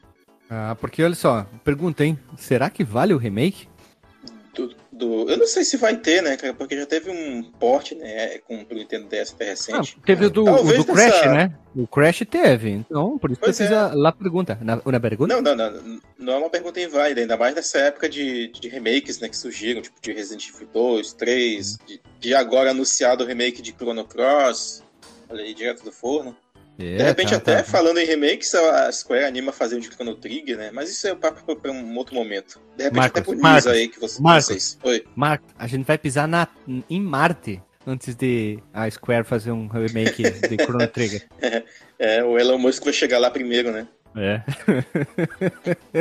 Ah, 0.51 0.75
porque 0.81 1.03
olha 1.03 1.15
só, 1.15 1.47
pergunta, 1.63 2.05
hein? 2.05 2.19
Será 2.37 2.71
que 2.71 2.83
vale 2.83 3.13
o 3.13 3.19
remake? 3.19 3.68
Do, 4.99 5.31
eu 5.31 5.37
não 5.37 5.47
sei 5.47 5.63
se 5.65 5.77
vai 5.77 5.97
ter, 5.97 6.21
né, 6.23 6.37
cara? 6.37 6.53
Porque 6.53 6.77
já 6.77 6.85
teve 6.85 7.09
um 7.11 7.43
porte, 7.43 7.95
né, 7.95 8.39
com 8.39 8.67
o 8.69 8.75
Nintendo 8.75 9.07
DS 9.07 9.33
até 9.33 9.45
Ah, 9.45 9.49
recente. 9.51 9.97
teve 10.05 10.27
o 10.27 10.31
do, 10.31 10.45
o 10.45 10.73
do 10.77 10.85
Crash, 10.85 11.27
né? 11.27 11.55
O 11.77 11.87
Crash 11.87 12.25
teve. 12.29 12.71
Então, 12.71 13.17
por 13.17 13.31
isso 13.31 13.41
Pois 13.41 13.57
precisa 13.57 13.93
lá 13.95 14.11
pergunta. 14.11 14.59
Na, 14.61 14.81
na 14.85 15.01
pergunta? 15.01 15.41
Não, 15.41 15.55
não, 15.55 15.71
não. 15.71 16.01
Não 16.19 16.33
é 16.33 16.37
uma 16.39 16.51
pergunta 16.51 16.81
inválida, 16.81 17.21
ainda 17.21 17.37
mais 17.37 17.55
nessa 17.55 17.79
época 17.79 18.09
de, 18.09 18.49
de 18.49 18.69
remakes, 18.69 19.21
né, 19.21 19.29
que 19.29 19.37
surgiram, 19.37 19.81
tipo 19.81 20.01
de 20.01 20.13
Resident 20.13 20.49
Evil 20.49 20.69
2, 20.73 21.13
3, 21.13 21.79
de, 21.87 22.01
de 22.19 22.35
agora 22.35 22.71
anunciado 22.73 23.23
o 23.23 23.27
remake 23.27 23.63
de 23.63 23.73
Chrono 23.73 24.05
Cross, 24.05 24.83
olha 25.29 25.45
aí, 25.45 25.55
direto 25.55 25.85
do 25.85 25.93
forno. 25.93 26.37
É, 26.79 26.97
De 26.97 27.03
repente, 27.03 27.31
tá, 27.31 27.37
até 27.37 27.57
tá. 27.57 27.65
falando 27.65 27.99
em 27.99 28.07
remakes, 28.07 28.55
a 28.55 28.91
Square 28.93 29.25
anima 29.25 29.51
fazer 29.51 29.77
um 29.77 29.81
de 29.81 29.89
Chrono 29.89 30.15
Trigger, 30.15 30.57
né? 30.57 30.71
Mas 30.73 30.89
isso 30.91 31.09
é 31.09 31.13
um 31.13 31.17
papo 31.17 31.57
para 31.57 31.73
um 31.73 31.97
outro 31.97 32.15
momento. 32.15 32.61
De 32.77 32.85
repente, 32.85 32.99
Marcos, 32.99 33.21
até 33.21 33.27
por 33.27 33.37
Marcos, 33.37 33.67
aí 33.67 33.89
que 33.89 33.99
você, 33.99 34.23
Marcos. 34.23 34.47
vocês. 34.47 34.79
Oi. 34.85 35.05
Marco, 35.17 35.45
a 35.59 35.67
gente 35.67 35.85
vai 35.85 35.99
pisar 35.99 36.29
na, 36.29 36.47
em 36.89 37.01
Marte 37.01 37.61
antes 37.85 38.15
de 38.15 38.61
a 38.73 38.89
Square 38.89 39.25
fazer 39.25 39.51
um 39.51 39.67
remake 39.67 40.23
de 40.23 40.63
Chrono 40.63 40.87
Trigger. 40.89 41.27
É, 42.01 42.23
o 42.23 42.39
Elon 42.39 42.59
Musk 42.59 42.85
vai 42.85 42.93
chegar 42.93 43.19
lá 43.19 43.29
primeiro, 43.29 43.73
né? 43.73 43.89
É. 44.17 44.41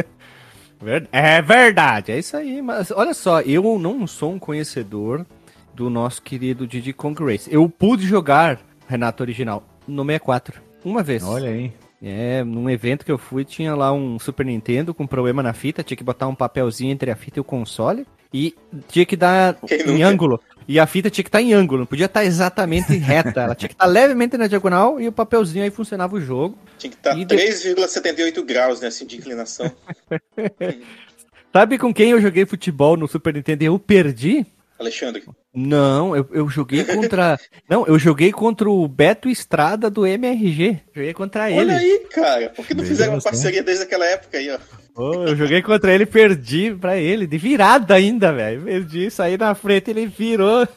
É 1.12 1.42
verdade, 1.42 2.12
é 2.12 2.20
isso 2.20 2.38
aí. 2.38 2.62
Mas 2.62 2.92
olha 2.92 3.12
só, 3.12 3.42
eu 3.42 3.80
não 3.80 4.06
sou 4.06 4.34
um 4.34 4.38
conhecedor 4.38 5.26
do 5.74 5.90
nosso 5.90 6.22
querido 6.22 6.68
Diddy 6.68 6.94
Kong 6.94 7.20
Race. 7.24 7.52
Eu 7.52 7.68
pude 7.68 8.06
jogar 8.06 8.60
Renato 8.88 9.24
original 9.24 9.64
no 9.88 10.04
64, 10.04 10.62
uma 10.90 11.04
vez. 11.04 11.24
Olha 11.24 11.50
aí. 11.50 11.72
É, 12.02 12.44
num 12.44 12.70
evento 12.70 13.04
que 13.04 13.12
eu 13.12 13.18
fui, 13.18 13.44
tinha 13.44 13.74
lá 13.76 13.92
um 13.92 14.20
Super 14.20 14.46
Nintendo 14.46 14.94
com 14.94 15.08
problema 15.08 15.42
na 15.42 15.52
fita, 15.54 15.84
tinha 15.84 15.98
que 15.98 16.04
botar 16.04 16.28
um 16.28 16.36
papelzinho 16.36 16.92
entre 16.92 17.10
a 17.10 17.16
fita 17.16 17.40
e 17.40 17.42
o 17.42 17.44
console 17.44 18.06
e 18.32 18.54
tinha 18.88 19.06
que 19.06 19.16
dar 19.16 19.56
Quem 19.66 19.82
em 19.82 20.04
ângulo. 20.04 20.40
E 20.68 20.80
a 20.80 20.86
fita 20.86 21.10
tinha 21.10 21.24
que 21.24 21.30
estar 21.30 21.42
em 21.42 21.54
ângulo, 21.54 21.80
não 21.80 21.86
podia 21.88 22.06
estar 22.06 22.24
exatamente 22.26 22.94
reta, 22.98 23.42
ela 23.42 23.56
tinha 23.56 23.70
que 23.70 23.74
estar 23.74 23.86
levemente 23.86 24.38
na 24.38 24.48
diagonal 24.48 25.00
e 25.00 25.08
o 25.08 25.12
papelzinho 25.12 25.64
aí 25.64 25.72
funcionava 25.72 26.16
o 26.16 26.22
jogo. 26.22 26.58
Tinha 26.78 26.92
que 26.92 26.98
estar 26.98 27.18
E 27.18 27.26
de- 27.26 27.36
3,78 27.36 28.44
graus, 28.44 28.80
né? 28.82 28.90
Assim, 28.90 29.06
de 29.06 29.18
inclinação. 29.18 29.72
Sabe 31.52 31.78
com 31.78 31.94
quem 31.94 32.12
eu 32.12 32.22
joguei 32.22 32.46
futebol 32.46 32.96
no 32.98 33.08
Super 33.08 33.34
Nintendo 33.34 33.64
e 33.64 33.68
eu 33.68 33.80
perdi? 33.80 34.46
Alexandre. 34.80 35.24
Não, 35.60 36.16
eu, 36.16 36.30
eu 36.32 36.48
joguei 36.48 36.84
contra. 36.84 37.40
não, 37.68 37.84
eu 37.88 37.98
joguei 37.98 38.32
contra 38.32 38.70
o 38.70 38.88
Beto 38.88 39.28
Estrada 39.28 39.90
do 39.90 40.06
MRG. 40.06 40.82
Joguei 40.94 41.16
contra 41.16 41.50
ele. 41.50 41.62
Olha 41.62 41.78
aí, 41.78 42.06
cara. 42.12 42.50
Por 42.52 42.64
que 42.64 42.76
não 42.76 42.86
fizeram 42.86 43.14
uma 43.14 43.20
você. 43.20 43.30
parceria 43.30 43.64
desde 43.64 43.86
aquela 43.86 44.06
época 44.06 44.38
aí, 44.38 44.52
ó? 44.52 44.60
Ô, 44.96 45.26
eu 45.26 45.36
joguei 45.36 45.64
contra 45.64 45.92
ele 45.92 46.04
e 46.04 46.06
perdi 46.06 46.76
pra 46.76 46.98
ele, 46.98 47.26
de 47.26 47.40
virada 47.40 47.96
ainda, 47.96 48.32
velho. 48.32 48.62
Perdi, 48.62 49.10
saí 49.10 49.36
na 49.36 49.56
frente 49.56 49.90
ele 49.90 50.06
virou. 50.06 50.68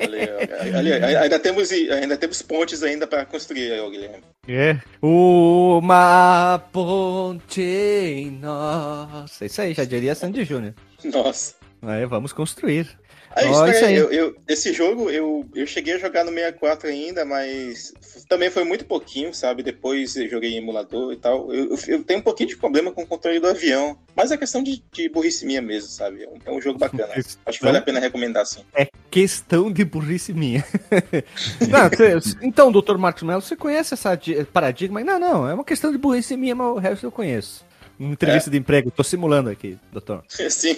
Olha. 0.00 0.76
Ali, 0.76 0.92
aí, 0.94 1.16
ainda, 1.16 1.38
temos, 1.38 1.70
ainda 1.70 2.16
temos 2.16 2.42
pontes 2.42 2.82
ainda 2.82 3.06
para 3.06 3.24
construir 3.24 3.70
aí, 3.70 3.80
ó, 3.80 3.88
Guilherme. 3.88 4.24
É. 4.48 4.78
Uma 5.00 6.60
ponte 6.72 8.36
nossa. 8.40 9.46
Isso 9.46 9.62
aí, 9.62 9.74
já 9.74 9.84
diria 9.84 10.16
Sandy 10.16 10.42
Júnior. 10.42 10.74
Nossa. 11.04 11.54
Aí, 11.82 12.04
vamos 12.06 12.32
construir. 12.32 12.88
Ó, 13.36 13.66
isso 13.66 13.76
isso 13.76 13.84
aí. 13.84 13.96
Eu, 13.96 14.10
eu- 14.12 14.36
esse 14.48 14.72
jogo 14.72 15.10
eu, 15.10 15.44
eu 15.54 15.66
cheguei 15.66 15.94
a 15.94 15.98
jogar 15.98 16.24
no 16.24 16.30
64 16.32 16.88
ainda, 16.88 17.24
mas 17.24 17.92
também 18.28 18.50
foi 18.50 18.64
muito 18.64 18.84
pouquinho, 18.84 19.32
sabe? 19.34 19.62
Depois 19.62 20.16
eu 20.16 20.28
joguei 20.28 20.50
em 20.52 20.58
emulador 20.58 21.12
e 21.12 21.16
tal. 21.16 21.52
Eu, 21.52 21.76
eu- 21.88 22.04
tenho 22.04 22.20
um 22.20 22.22
pouquinho 22.22 22.48
de 22.50 22.56
problema 22.56 22.92
com 22.92 23.02
o 23.02 23.06
controle 23.06 23.40
do 23.40 23.48
avião, 23.48 23.96
mas 24.14 24.30
é 24.30 24.36
questão 24.36 24.62
de, 24.62 24.82
de 24.92 25.08
burrice 25.08 25.46
minha 25.46 25.62
mesmo, 25.62 25.88
sabe? 25.90 26.24
É 26.44 26.50
um, 26.50 26.58
é 26.58 26.60
jogo 26.60 26.78
bacana. 26.78 27.08
Acho 27.46 27.58
que 27.58 27.64
vale 27.64 27.78
a 27.78 27.82
pena 27.82 27.98
recomendar, 28.00 28.44
sim. 28.46 28.60
É 28.74 28.88
questão 29.10 29.70
de 29.72 29.84
burrice 29.84 30.32
minha. 30.32 30.64
não, 31.68 31.88
você- 31.88 32.36
então, 32.42 32.70
doutor 32.72 32.98
Marcos 32.98 33.22
Mello, 33.22 33.40
você 33.42 33.56
conhece 33.56 33.94
essa 33.94 34.14
di- 34.14 34.44
paradigma? 34.44 35.02
Não, 35.02 35.18
não, 35.18 35.48
é 35.48 35.54
uma 35.54 35.64
questão 35.64 35.90
de 35.92 35.98
burrice 35.98 36.36
minha, 36.36 36.54
mas 36.54 36.66
o 36.68 36.78
resto 36.78 37.06
eu 37.06 37.10
conheço. 37.12 37.64
Uma 38.02 38.12
entrevista 38.14 38.50
de 38.50 38.58
emprego, 38.58 38.90
tô 38.90 39.04
simulando 39.04 39.48
aqui, 39.48 39.78
doutor. 39.92 40.24
Sim. 40.50 40.74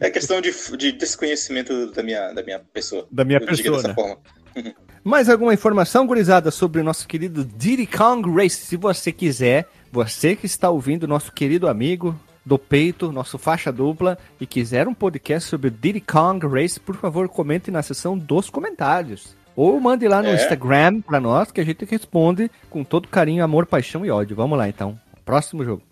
é 0.00 0.08
questão 0.08 0.40
de, 0.40 0.52
de 0.76 0.92
desconhecimento 0.92 1.90
da 1.90 2.02
minha, 2.02 2.32
da 2.32 2.42
minha 2.44 2.60
pessoa. 2.72 3.06
Da 3.10 3.24
minha 3.24 3.40
pessoa, 3.40 3.82
né? 3.82 3.92
forma. 3.92 4.18
Mais 5.02 5.28
alguma 5.28 5.52
informação, 5.52 6.06
gurizada, 6.06 6.52
sobre 6.52 6.80
o 6.80 6.84
nosso 6.84 7.08
querido 7.08 7.44
Diddy 7.44 7.86
Kong 7.86 8.30
Race? 8.30 8.56
Se 8.56 8.76
você 8.76 9.10
quiser, 9.10 9.66
você 9.90 10.36
que 10.36 10.46
está 10.46 10.70
ouvindo, 10.70 11.08
nosso 11.08 11.32
querido 11.32 11.68
amigo 11.68 12.14
do 12.46 12.56
peito, 12.56 13.10
nosso 13.10 13.36
faixa 13.36 13.72
dupla, 13.72 14.16
e 14.40 14.46
quiser 14.46 14.86
um 14.86 14.94
podcast 14.94 15.48
sobre 15.48 15.68
o 15.68 15.70
Diddy 15.72 16.00
Kong 16.00 16.46
Race, 16.46 16.78
por 16.78 16.94
favor, 16.94 17.28
comente 17.28 17.68
na 17.68 17.82
seção 17.82 18.16
dos 18.16 18.48
comentários. 18.48 19.36
Ou 19.56 19.80
mande 19.80 20.06
lá 20.06 20.22
no 20.22 20.28
É. 20.28 20.34
Instagram 20.34 21.00
pra 21.00 21.18
nós, 21.18 21.50
que 21.50 21.60
a 21.60 21.64
gente 21.64 21.84
responde 21.84 22.48
com 22.70 22.84
todo 22.84 23.08
carinho, 23.08 23.42
amor, 23.42 23.66
paixão 23.66 24.06
e 24.06 24.10
ódio. 24.10 24.36
Vamos 24.36 24.56
lá, 24.56 24.68
então. 24.68 24.98
Próximo 25.24 25.64
jogo. 25.64 25.82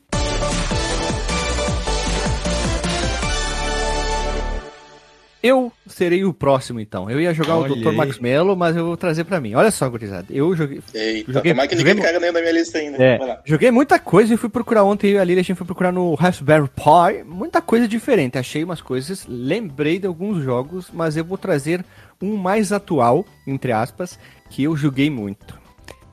Eu 5.42 5.72
serei 5.86 6.22
o 6.24 6.34
próximo, 6.34 6.80
então. 6.80 7.08
Eu 7.10 7.18
ia 7.20 7.32
jogar 7.32 7.56
Olha 7.56 7.72
o 7.72 7.76
Dr. 7.76 7.88
aí. 7.88 7.96
Max 7.96 8.18
Mello, 8.18 8.54
mas 8.54 8.76
eu 8.76 8.84
vou 8.84 8.96
trazer 8.96 9.24
pra 9.24 9.40
mim. 9.40 9.54
Olha 9.54 9.70
só, 9.70 9.88
gurizada. 9.88 10.26
Eu 10.28 10.54
joguei, 10.54 10.82
Eita, 10.92 11.32
Joguei- 11.32 11.52
tomara 11.52 11.68
que 11.68 11.76
joguei 11.78 11.94
ninguém 11.94 11.94
mu- 11.94 12.02
caiga 12.02 12.20
nem 12.20 12.32
da 12.32 12.40
minha 12.40 12.52
lista 12.52 12.76
ainda. 12.78 13.02
é, 13.02 13.40
joguei 13.46 13.70
muita 13.70 13.98
coisa 13.98 14.34
e 14.34 14.36
fui 14.36 14.50
procurar 14.50 14.84
ontem, 14.84 15.08
eu 15.08 15.14
e 15.14 15.18
a 15.18 15.24
Lili, 15.24 15.40
a 15.40 15.42
gente 15.42 15.56
foi 15.56 15.66
procurar 15.66 15.92
no 15.92 16.14
Raspberry 16.14 16.68
Pi, 16.68 17.24
muita 17.24 17.62
coisa 17.62 17.88
diferente, 17.88 18.36
achei 18.36 18.62
umas 18.62 18.82
coisas, 18.82 19.24
lembrei 19.26 19.98
de 19.98 20.06
alguns 20.06 20.42
jogos, 20.44 20.90
mas 20.92 21.16
eu 21.16 21.24
vou 21.24 21.38
trazer 21.38 21.82
um 22.20 22.36
mais 22.36 22.70
atual, 22.70 23.24
entre 23.46 23.72
aspas, 23.72 24.18
que 24.50 24.62
eu 24.64 24.76
joguei 24.76 25.08
muito. 25.08 25.58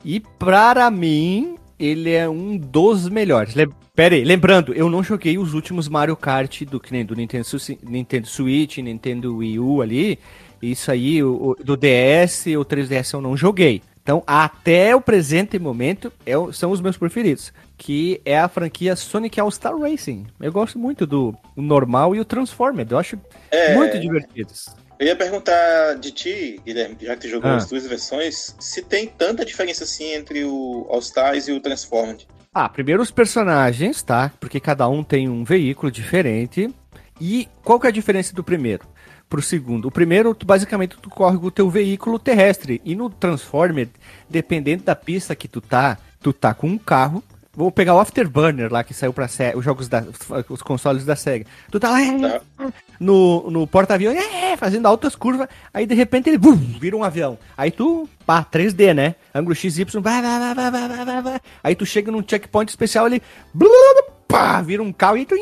E 0.02 0.20
para 0.20 0.90
mim, 0.90 1.56
ele 1.78 2.10
é 2.12 2.28
um 2.28 2.56
dos 2.56 3.08
melhores. 3.08 3.54
Le 3.54 3.68
Pera 3.94 4.14
aí, 4.14 4.22
lembrando, 4.24 4.72
eu 4.74 4.88
não 4.88 5.02
joguei 5.02 5.38
os 5.38 5.54
últimos 5.54 5.88
Mario 5.88 6.14
Kart 6.16 6.62
do, 6.62 6.78
que 6.78 6.92
nem 6.92 7.04
do 7.04 7.16
Nintendo, 7.16 7.44
Nintendo 7.82 8.26
Switch, 8.28 8.78
Nintendo 8.78 9.36
Wii 9.38 9.58
U 9.58 9.82
ali, 9.82 10.18
isso 10.62 10.90
aí, 10.92 11.20
o, 11.22 11.56
o- 11.58 11.64
do 11.64 11.76
DS, 11.76 12.46
o 12.56 12.64
3DS 12.64 13.12
eu 13.14 13.20
não 13.20 13.36
joguei. 13.36 13.82
Então, 14.00 14.22
até 14.26 14.94
o 14.96 15.00
presente 15.00 15.58
momento, 15.58 16.12
é 16.24 16.32
são 16.52 16.70
os 16.70 16.80
meus 16.80 16.96
preferidos. 16.96 17.52
Que 17.76 18.20
é 18.24 18.38
a 18.38 18.48
franquia 18.48 18.96
Sonic 18.96 19.38
All-Star 19.38 19.76
Racing. 19.76 20.26
Eu 20.40 20.50
gosto 20.52 20.78
muito 20.78 21.06
do 21.06 21.34
normal 21.56 22.14
e 22.16 22.20
o 22.20 22.24
Transformer. 22.24 22.86
Eu 22.88 22.98
acho 22.98 23.18
É. 23.50 23.74
muito 23.74 23.98
divertidos. 24.00 24.66
Eu 24.98 25.06
ia 25.06 25.16
perguntar 25.16 25.94
de 25.94 26.10
ti, 26.10 26.60
Guilherme, 26.64 26.96
já 27.00 27.14
que 27.14 27.22
tu 27.22 27.28
jogou 27.28 27.50
Ah. 27.50 27.56
as 27.56 27.66
duas 27.68 27.86
versões, 27.86 28.54
se 28.58 28.82
tem 28.82 29.06
tanta 29.06 29.44
diferença 29.44 29.84
assim 29.84 30.12
entre 30.12 30.44
o 30.44 30.86
All 30.90 30.98
Stars 30.98 31.46
e 31.46 31.52
o 31.52 31.60
Transformed. 31.60 32.26
Ah, 32.52 32.68
primeiro 32.68 33.00
os 33.02 33.10
personagens, 33.10 34.02
tá? 34.02 34.32
Porque 34.40 34.58
cada 34.58 34.88
um 34.88 35.04
tem 35.04 35.28
um 35.28 35.44
veículo 35.44 35.92
diferente. 35.92 36.74
E 37.20 37.48
qual 37.62 37.78
que 37.78 37.86
é 37.86 37.90
a 37.90 37.92
diferença 37.92 38.34
do 38.34 38.42
primeiro 38.42 38.86
pro 39.28 39.40
segundo? 39.42 39.86
O 39.86 39.90
primeiro, 39.92 40.34
tu, 40.34 40.44
basicamente, 40.44 40.96
tu 41.00 41.08
corre 41.10 41.38
com 41.38 41.46
o 41.46 41.50
teu 41.50 41.70
veículo 41.70 42.18
terrestre. 42.18 42.80
E 42.84 42.96
no 42.96 43.08
Transformer, 43.08 43.88
dependendo 44.28 44.82
da 44.82 44.96
pista 44.96 45.36
que 45.36 45.46
tu 45.46 45.60
tá, 45.60 45.98
tu 46.20 46.32
tá 46.32 46.52
com 46.54 46.66
um 46.68 46.78
carro. 46.78 47.22
Vamos 47.58 47.74
pegar 47.74 47.96
o 47.96 47.98
Afterburner 47.98 48.72
lá, 48.72 48.84
que 48.84 48.94
saiu 48.94 49.12
pra 49.12 49.26
os 49.56 49.64
jogos 49.64 49.88
da. 49.88 50.04
os 50.48 50.62
consoles 50.62 51.04
da 51.04 51.16
SEGA. 51.16 51.44
Tu 51.72 51.80
tá 51.80 51.90
lá 51.90 52.00
é, 52.00 52.16
tá. 52.16 52.40
no, 53.00 53.50
no 53.50 53.66
porta-aviões, 53.66 54.16
é, 54.16 54.52
é, 54.52 54.56
fazendo 54.56 54.86
altas 54.86 55.16
curvas, 55.16 55.48
aí 55.74 55.84
de 55.84 55.92
repente 55.92 56.30
ele 56.30 56.38
bum, 56.38 56.54
vira 56.54 56.96
um 56.96 57.02
avião. 57.02 57.36
Aí 57.56 57.72
tu, 57.72 58.08
pá, 58.24 58.44
3D, 58.44 58.94
né? 58.94 59.16
Ângulo 59.34 59.56
XY, 59.56 59.86
vai, 60.00 60.22
vai, 60.22 60.38
vai, 60.38 60.54
vai, 60.54 60.70
vai, 60.70 61.04
vai, 61.04 61.22
vai. 61.22 61.40
Aí 61.64 61.74
tu 61.74 61.84
chega 61.84 62.12
num 62.12 62.22
checkpoint 62.24 62.70
especial, 62.70 63.08
ele. 63.08 63.20
Blu, 63.52 63.68
pá, 64.28 64.62
vira 64.62 64.80
um 64.80 64.92
carro 64.92 65.16
e 65.16 65.26
tu. 65.26 65.34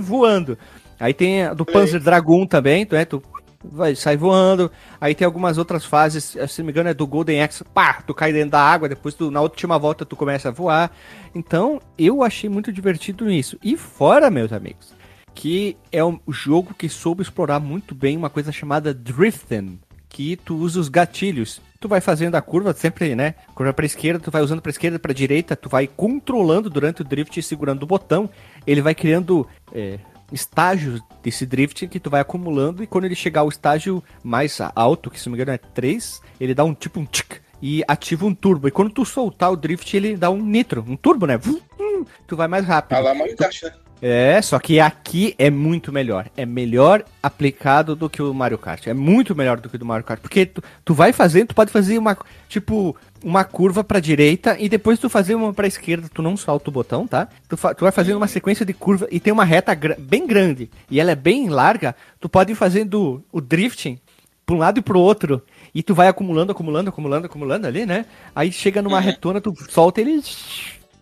Voando. 0.00 0.56
Aí 1.00 1.12
tem 1.12 1.42
a 1.42 1.52
do 1.52 1.64
Panzer 1.64 2.00
Dragon 2.00 2.46
também, 2.46 2.86
tu, 2.86 2.94
é, 2.94 3.04
tu 3.04 3.20
vai, 3.64 3.94
sai 3.94 4.16
voando. 4.16 4.70
Aí 5.00 5.14
tem 5.14 5.24
algumas 5.24 5.58
outras 5.58 5.84
fases, 5.84 6.36
se 6.48 6.58
não 6.58 6.66
me 6.66 6.72
engano 6.72 6.88
é 6.88 6.94
do 6.94 7.06
Golden 7.06 7.42
Axe, 7.42 7.64
pá, 7.64 8.02
tu 8.06 8.14
cai 8.14 8.32
dentro 8.32 8.50
da 8.50 8.60
água, 8.60 8.88
depois 8.88 9.14
tu, 9.14 9.30
na 9.30 9.40
última 9.40 9.78
volta 9.78 10.04
tu 10.04 10.16
começa 10.16 10.48
a 10.48 10.52
voar. 10.52 10.90
Então, 11.34 11.80
eu 11.98 12.22
achei 12.22 12.48
muito 12.48 12.72
divertido 12.72 13.24
nisso. 13.26 13.58
E 13.62 13.76
fora, 13.76 14.30
meus 14.30 14.52
amigos, 14.52 14.94
que 15.34 15.76
é 15.90 16.04
um 16.04 16.18
jogo 16.28 16.74
que 16.74 16.88
soube 16.88 17.22
explorar 17.22 17.60
muito 17.60 17.94
bem 17.94 18.16
uma 18.16 18.30
coisa 18.30 18.52
chamada 18.52 18.92
drifting, 18.92 19.78
que 20.08 20.36
tu 20.36 20.56
usa 20.56 20.78
os 20.78 20.88
gatilhos. 20.88 21.60
Tu 21.80 21.88
vai 21.88 22.00
fazendo 22.00 22.36
a 22.36 22.42
curva 22.42 22.72
sempre, 22.74 23.14
né? 23.16 23.34
Curva 23.54 23.72
para 23.72 23.86
esquerda, 23.86 24.20
tu 24.22 24.30
vai 24.30 24.42
usando 24.42 24.60
para 24.60 24.70
esquerda, 24.70 24.98
para 24.98 25.12
direita, 25.12 25.56
tu 25.56 25.68
vai 25.68 25.88
controlando 25.88 26.70
durante 26.70 27.00
o 27.00 27.04
drift 27.04 27.36
e 27.40 27.42
segurando 27.42 27.82
o 27.82 27.86
botão. 27.86 28.30
Ele 28.64 28.80
vai 28.80 28.94
criando 28.94 29.48
é, 29.74 29.98
estágios 30.32 31.00
desse 31.22 31.46
drift 31.46 31.86
que 31.86 32.00
tu 32.00 32.10
vai 32.10 32.20
acumulando 32.20 32.82
e 32.82 32.86
quando 32.86 33.04
ele 33.04 33.14
chegar 33.14 33.42
ao 33.42 33.48
estágio 33.48 34.02
mais 34.22 34.58
alto, 34.74 35.10
que 35.10 35.20
se 35.20 35.26
não 35.26 35.32
me 35.32 35.36
engano 35.36 35.54
é 35.54 35.58
3, 35.58 36.20
ele 36.40 36.54
dá 36.54 36.64
um 36.64 36.74
tipo 36.74 36.98
um 36.98 37.04
tic 37.04 37.40
e 37.60 37.84
ativa 37.86 38.26
um 38.26 38.34
turbo. 38.34 38.66
E 38.66 38.70
quando 38.70 38.90
tu 38.90 39.04
soltar 39.04 39.52
o 39.52 39.56
drift, 39.56 39.96
ele 39.96 40.16
dá 40.16 40.30
um 40.30 40.42
nitro, 40.42 40.84
um 40.86 40.96
turbo, 40.96 41.26
né? 41.26 41.36
Vum, 41.36 41.60
vum. 41.78 42.04
Tu 42.26 42.36
vai 42.36 42.48
mais 42.48 42.66
rápido. 42.66 42.98
Ah 42.98 43.00
lá, 43.00 43.14
Mario 43.14 43.36
Kart, 43.36 43.62
né? 43.62 43.72
É, 44.04 44.42
só 44.42 44.58
que 44.58 44.80
aqui 44.80 45.32
é 45.38 45.48
muito 45.48 45.92
melhor. 45.92 46.28
É 46.36 46.44
melhor 46.44 47.04
aplicado 47.22 47.94
do 47.94 48.10
que 48.10 48.20
o 48.20 48.34
Mario 48.34 48.58
Kart. 48.58 48.88
É 48.88 48.92
muito 48.92 49.32
melhor 49.32 49.60
do 49.60 49.68
que 49.68 49.76
o 49.76 49.78
do 49.78 49.84
Mario 49.86 50.04
Kart. 50.04 50.20
Porque 50.20 50.44
tu, 50.44 50.60
tu 50.84 50.92
vai 50.92 51.12
fazendo, 51.12 51.46
tu 51.48 51.54
pode 51.54 51.70
fazer 51.70 51.96
uma, 51.98 52.18
tipo, 52.48 52.96
uma 53.22 53.44
curva 53.44 53.84
pra 53.84 54.00
direita 54.00 54.56
e 54.58 54.68
depois 54.68 54.98
tu 54.98 55.08
fazer 55.08 55.36
uma 55.36 55.54
pra 55.54 55.68
esquerda, 55.68 56.10
tu 56.12 56.20
não 56.20 56.36
solta 56.36 56.68
o 56.68 56.72
botão, 56.72 57.06
tá? 57.06 57.28
Tu, 57.48 57.56
tu 57.56 57.80
vai 57.84 57.92
fazendo 57.92 58.16
uma 58.16 58.26
sequência 58.26 58.66
de 58.66 58.72
curva 58.74 59.06
e 59.08 59.20
tem 59.20 59.32
uma 59.32 59.44
reta 59.44 59.72
gra- 59.72 59.96
bem 59.96 60.26
grande 60.26 60.68
e 60.90 60.98
ela 60.98 61.12
é 61.12 61.16
bem 61.16 61.48
larga, 61.48 61.94
tu 62.18 62.28
pode 62.28 62.50
ir 62.50 62.56
fazendo 62.56 63.22
o 63.30 63.40
drifting 63.40 64.00
pra 64.44 64.56
um 64.56 64.58
lado 64.58 64.78
e 64.78 64.82
pro 64.82 64.98
outro. 64.98 65.40
E 65.72 65.80
tu 65.80 65.94
vai 65.94 66.08
acumulando, 66.08 66.50
acumulando, 66.50 66.88
acumulando, 66.90 67.26
acumulando 67.26 67.66
ali, 67.68 67.86
né? 67.86 68.04
Aí 68.34 68.50
chega 68.50 68.82
numa 68.82 68.98
retona, 69.00 69.40
tu 69.40 69.54
solta 69.70 70.00
ele. 70.00 70.20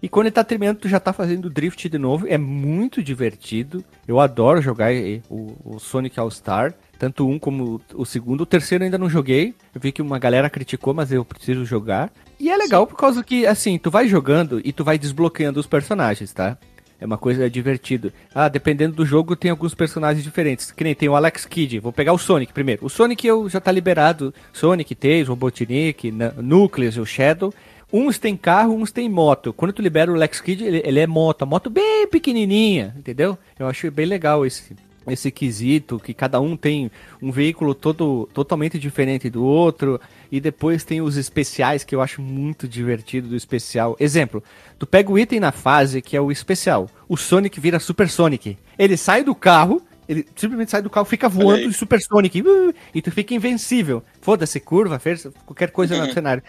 E 0.02 0.08
quando 0.08 0.26
ele 0.26 0.32
tá 0.32 0.42
terminando, 0.42 0.78
tu 0.78 0.88
já 0.88 0.98
tá 0.98 1.12
fazendo 1.12 1.50
drift 1.50 1.88
de 1.88 1.98
novo. 1.98 2.26
É 2.26 2.38
muito 2.38 3.02
divertido. 3.02 3.84
Eu 4.08 4.18
adoro 4.18 4.62
jogar 4.62 4.92
eh, 4.94 5.20
o, 5.28 5.56
o 5.64 5.78
Sonic 5.78 6.18
All 6.18 6.30
Star. 6.30 6.72
Tanto 6.98 7.26
um 7.28 7.38
como 7.38 7.80
o 7.94 8.04
segundo. 8.04 8.42
O 8.42 8.46
terceiro 8.46 8.84
ainda 8.84 8.98
não 8.98 9.08
joguei. 9.08 9.54
Eu 9.74 9.80
vi 9.80 9.92
que 9.92 10.02
uma 10.02 10.18
galera 10.18 10.50
criticou, 10.50 10.94
mas 10.94 11.12
eu 11.12 11.24
preciso 11.24 11.64
jogar. 11.64 12.10
E 12.38 12.50
é 12.50 12.56
legal 12.56 12.86
por 12.86 12.96
causa 12.96 13.22
que, 13.22 13.46
assim, 13.46 13.78
tu 13.78 13.90
vai 13.90 14.08
jogando 14.08 14.60
e 14.64 14.72
tu 14.72 14.84
vai 14.84 14.98
desbloqueando 14.98 15.60
os 15.60 15.66
personagens, 15.66 16.32
tá? 16.32 16.56
É 17.00 17.06
uma 17.06 17.16
coisa 17.16 17.48
divertida. 17.48 18.12
Ah, 18.34 18.48
dependendo 18.48 18.94
do 18.94 19.06
jogo, 19.06 19.34
tem 19.34 19.50
alguns 19.50 19.74
personagens 19.74 20.22
diferentes. 20.22 20.70
Que 20.70 20.84
nem 20.84 20.94
tem 20.94 21.08
o 21.08 21.16
Alex 21.16 21.46
Kidd. 21.46 21.78
Vou 21.80 21.92
pegar 21.92 22.12
o 22.12 22.18
Sonic 22.18 22.52
primeiro. 22.52 22.84
O 22.84 22.90
Sonic 22.90 23.26
eu 23.26 23.48
já 23.48 23.58
tá 23.58 23.72
liberado. 23.72 24.34
Sonic, 24.52 24.94
Tails, 24.94 25.28
Robotnik, 25.28 26.12
Nucleus, 26.36 26.98
o 26.98 27.06
Shadow. 27.06 27.54
Uns 27.92 28.18
tem 28.18 28.37
carro, 28.37 28.74
uns 28.74 28.92
tem 28.92 29.09
moto. 29.09 29.53
Quando 29.53 29.72
tu 29.72 29.83
libera 29.83 30.11
o 30.11 30.14
Alex 30.14 30.40
Kidd, 30.40 30.64
ele, 30.64 30.83
ele 30.85 31.00
é 31.00 31.07
moto. 31.07 31.42
A 31.42 31.46
moto 31.46 31.68
bem 31.68 32.07
pequenininha, 32.07 32.94
entendeu? 32.96 33.37
Eu 33.59 33.66
acho 33.66 33.90
bem 33.90 34.07
legal 34.07 34.46
esse 34.46 34.74
esse 35.07 35.31
quesito, 35.31 35.98
que 35.98 36.12
cada 36.12 36.40
um 36.40 36.57
tem 36.57 36.90
um 37.20 37.31
veículo 37.31 37.74
todo 37.74 38.29
totalmente 38.33 38.79
diferente 38.79 39.31
do 39.31 39.44
outro, 39.44 40.00
e 40.31 40.40
depois 40.40 40.85
tem 40.85 41.00
os 41.00 41.16
especiais 41.16 41.85
que 41.85 41.94
eu 41.94 42.00
acho 42.00 42.20
muito 42.20 42.68
divertido 42.68 43.29
do 43.29 43.37
especial. 43.37 43.96
Exemplo, 43.98 44.42
tu 44.79 44.87
pega 44.87 45.11
o 45.11 45.18
item 45.18 45.40
na 45.40 45.53
fase 45.53 46.03
que 46.03 46.16
é 46.16 46.20
o 46.20 46.31
especial, 46.31 46.88
o 47.09 47.16
Sonic 47.16 47.59
vira 47.59 47.81
Super 47.81 48.09
Sonic. 48.09 48.57
Ele 48.79 48.96
sai 48.96 49.24
do 49.24 49.35
carro, 49.35 49.83
ele 50.11 50.27
simplesmente 50.37 50.70
sai 50.70 50.83
do 50.83 50.90
carro, 50.90 51.07
fica 51.07 51.29
voando 51.29 51.61
aí. 51.62 51.68
de 51.68 51.73
Super 51.75 52.01
Sonic, 52.01 52.42
uh, 52.42 52.75
e 52.94 53.01
tu 53.01 53.11
fica 53.11 53.33
invencível. 53.35 54.03
Foda-se, 54.20 54.59
curva, 54.61 54.99
fez 54.99 55.27
qualquer 55.46 55.70
coisa 55.70 55.96
no 55.96 56.05
Uhum. 56.07 56.12
cenário. 56.12 56.42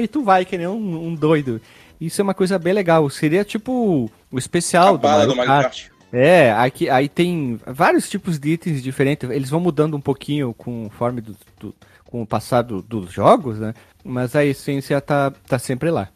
E 0.00 0.06
tu 0.06 0.22
vai 0.22 0.44
que 0.44 0.56
nem 0.56 0.66
um, 0.66 1.08
um 1.08 1.14
doido. 1.14 1.60
Isso 2.00 2.20
é 2.20 2.24
uma 2.24 2.34
coisa 2.34 2.58
bem 2.58 2.72
legal. 2.72 3.08
Seria 3.10 3.44
tipo 3.44 4.08
o 4.30 4.38
especial 4.38 4.94
a 4.94 4.98
bala 4.98 5.26
do 5.26 5.34
Mario 5.34 5.50
Kart. 5.62 5.86
é, 6.12 6.52
aqui, 6.52 6.88
aí 6.88 7.08
tem 7.08 7.58
vários 7.66 8.08
tipos 8.08 8.38
de 8.38 8.50
itens 8.50 8.80
diferentes. 8.82 9.28
Eles 9.28 9.50
vão 9.50 9.58
mudando 9.58 9.96
um 9.96 10.00
pouquinho 10.00 10.54
conforme 10.54 11.20
do, 11.20 11.36
do- 11.58 11.74
com 12.04 12.22
o 12.22 12.26
passado 12.26 12.80
dos 12.80 13.10
jogos, 13.12 13.58
né? 13.58 13.74
Mas 14.04 14.36
a 14.36 14.44
essência 14.44 15.00
tá, 15.00 15.32
tá 15.46 15.58
sempre 15.58 15.90
lá. 15.90 16.08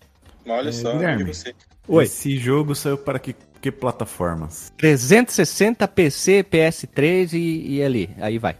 Olha 0.46 0.68
É, 0.68 0.72
só, 0.72 0.92
Guilherme. 0.92 1.24
você. 1.24 1.52
Oi. 1.88 2.04
Esse 2.04 2.38
jogo 2.38 2.74
saiu 2.76 2.96
para 2.96 3.18
que, 3.18 3.34
que 3.62 3.70
plataformas? 3.70 4.72
360 4.76 5.86
PC, 5.88 6.44
PS3 6.50 7.32
e, 7.32 7.76
e 7.76 7.82
ali. 7.82 8.10
Aí 8.20 8.36
vai. 8.38 8.56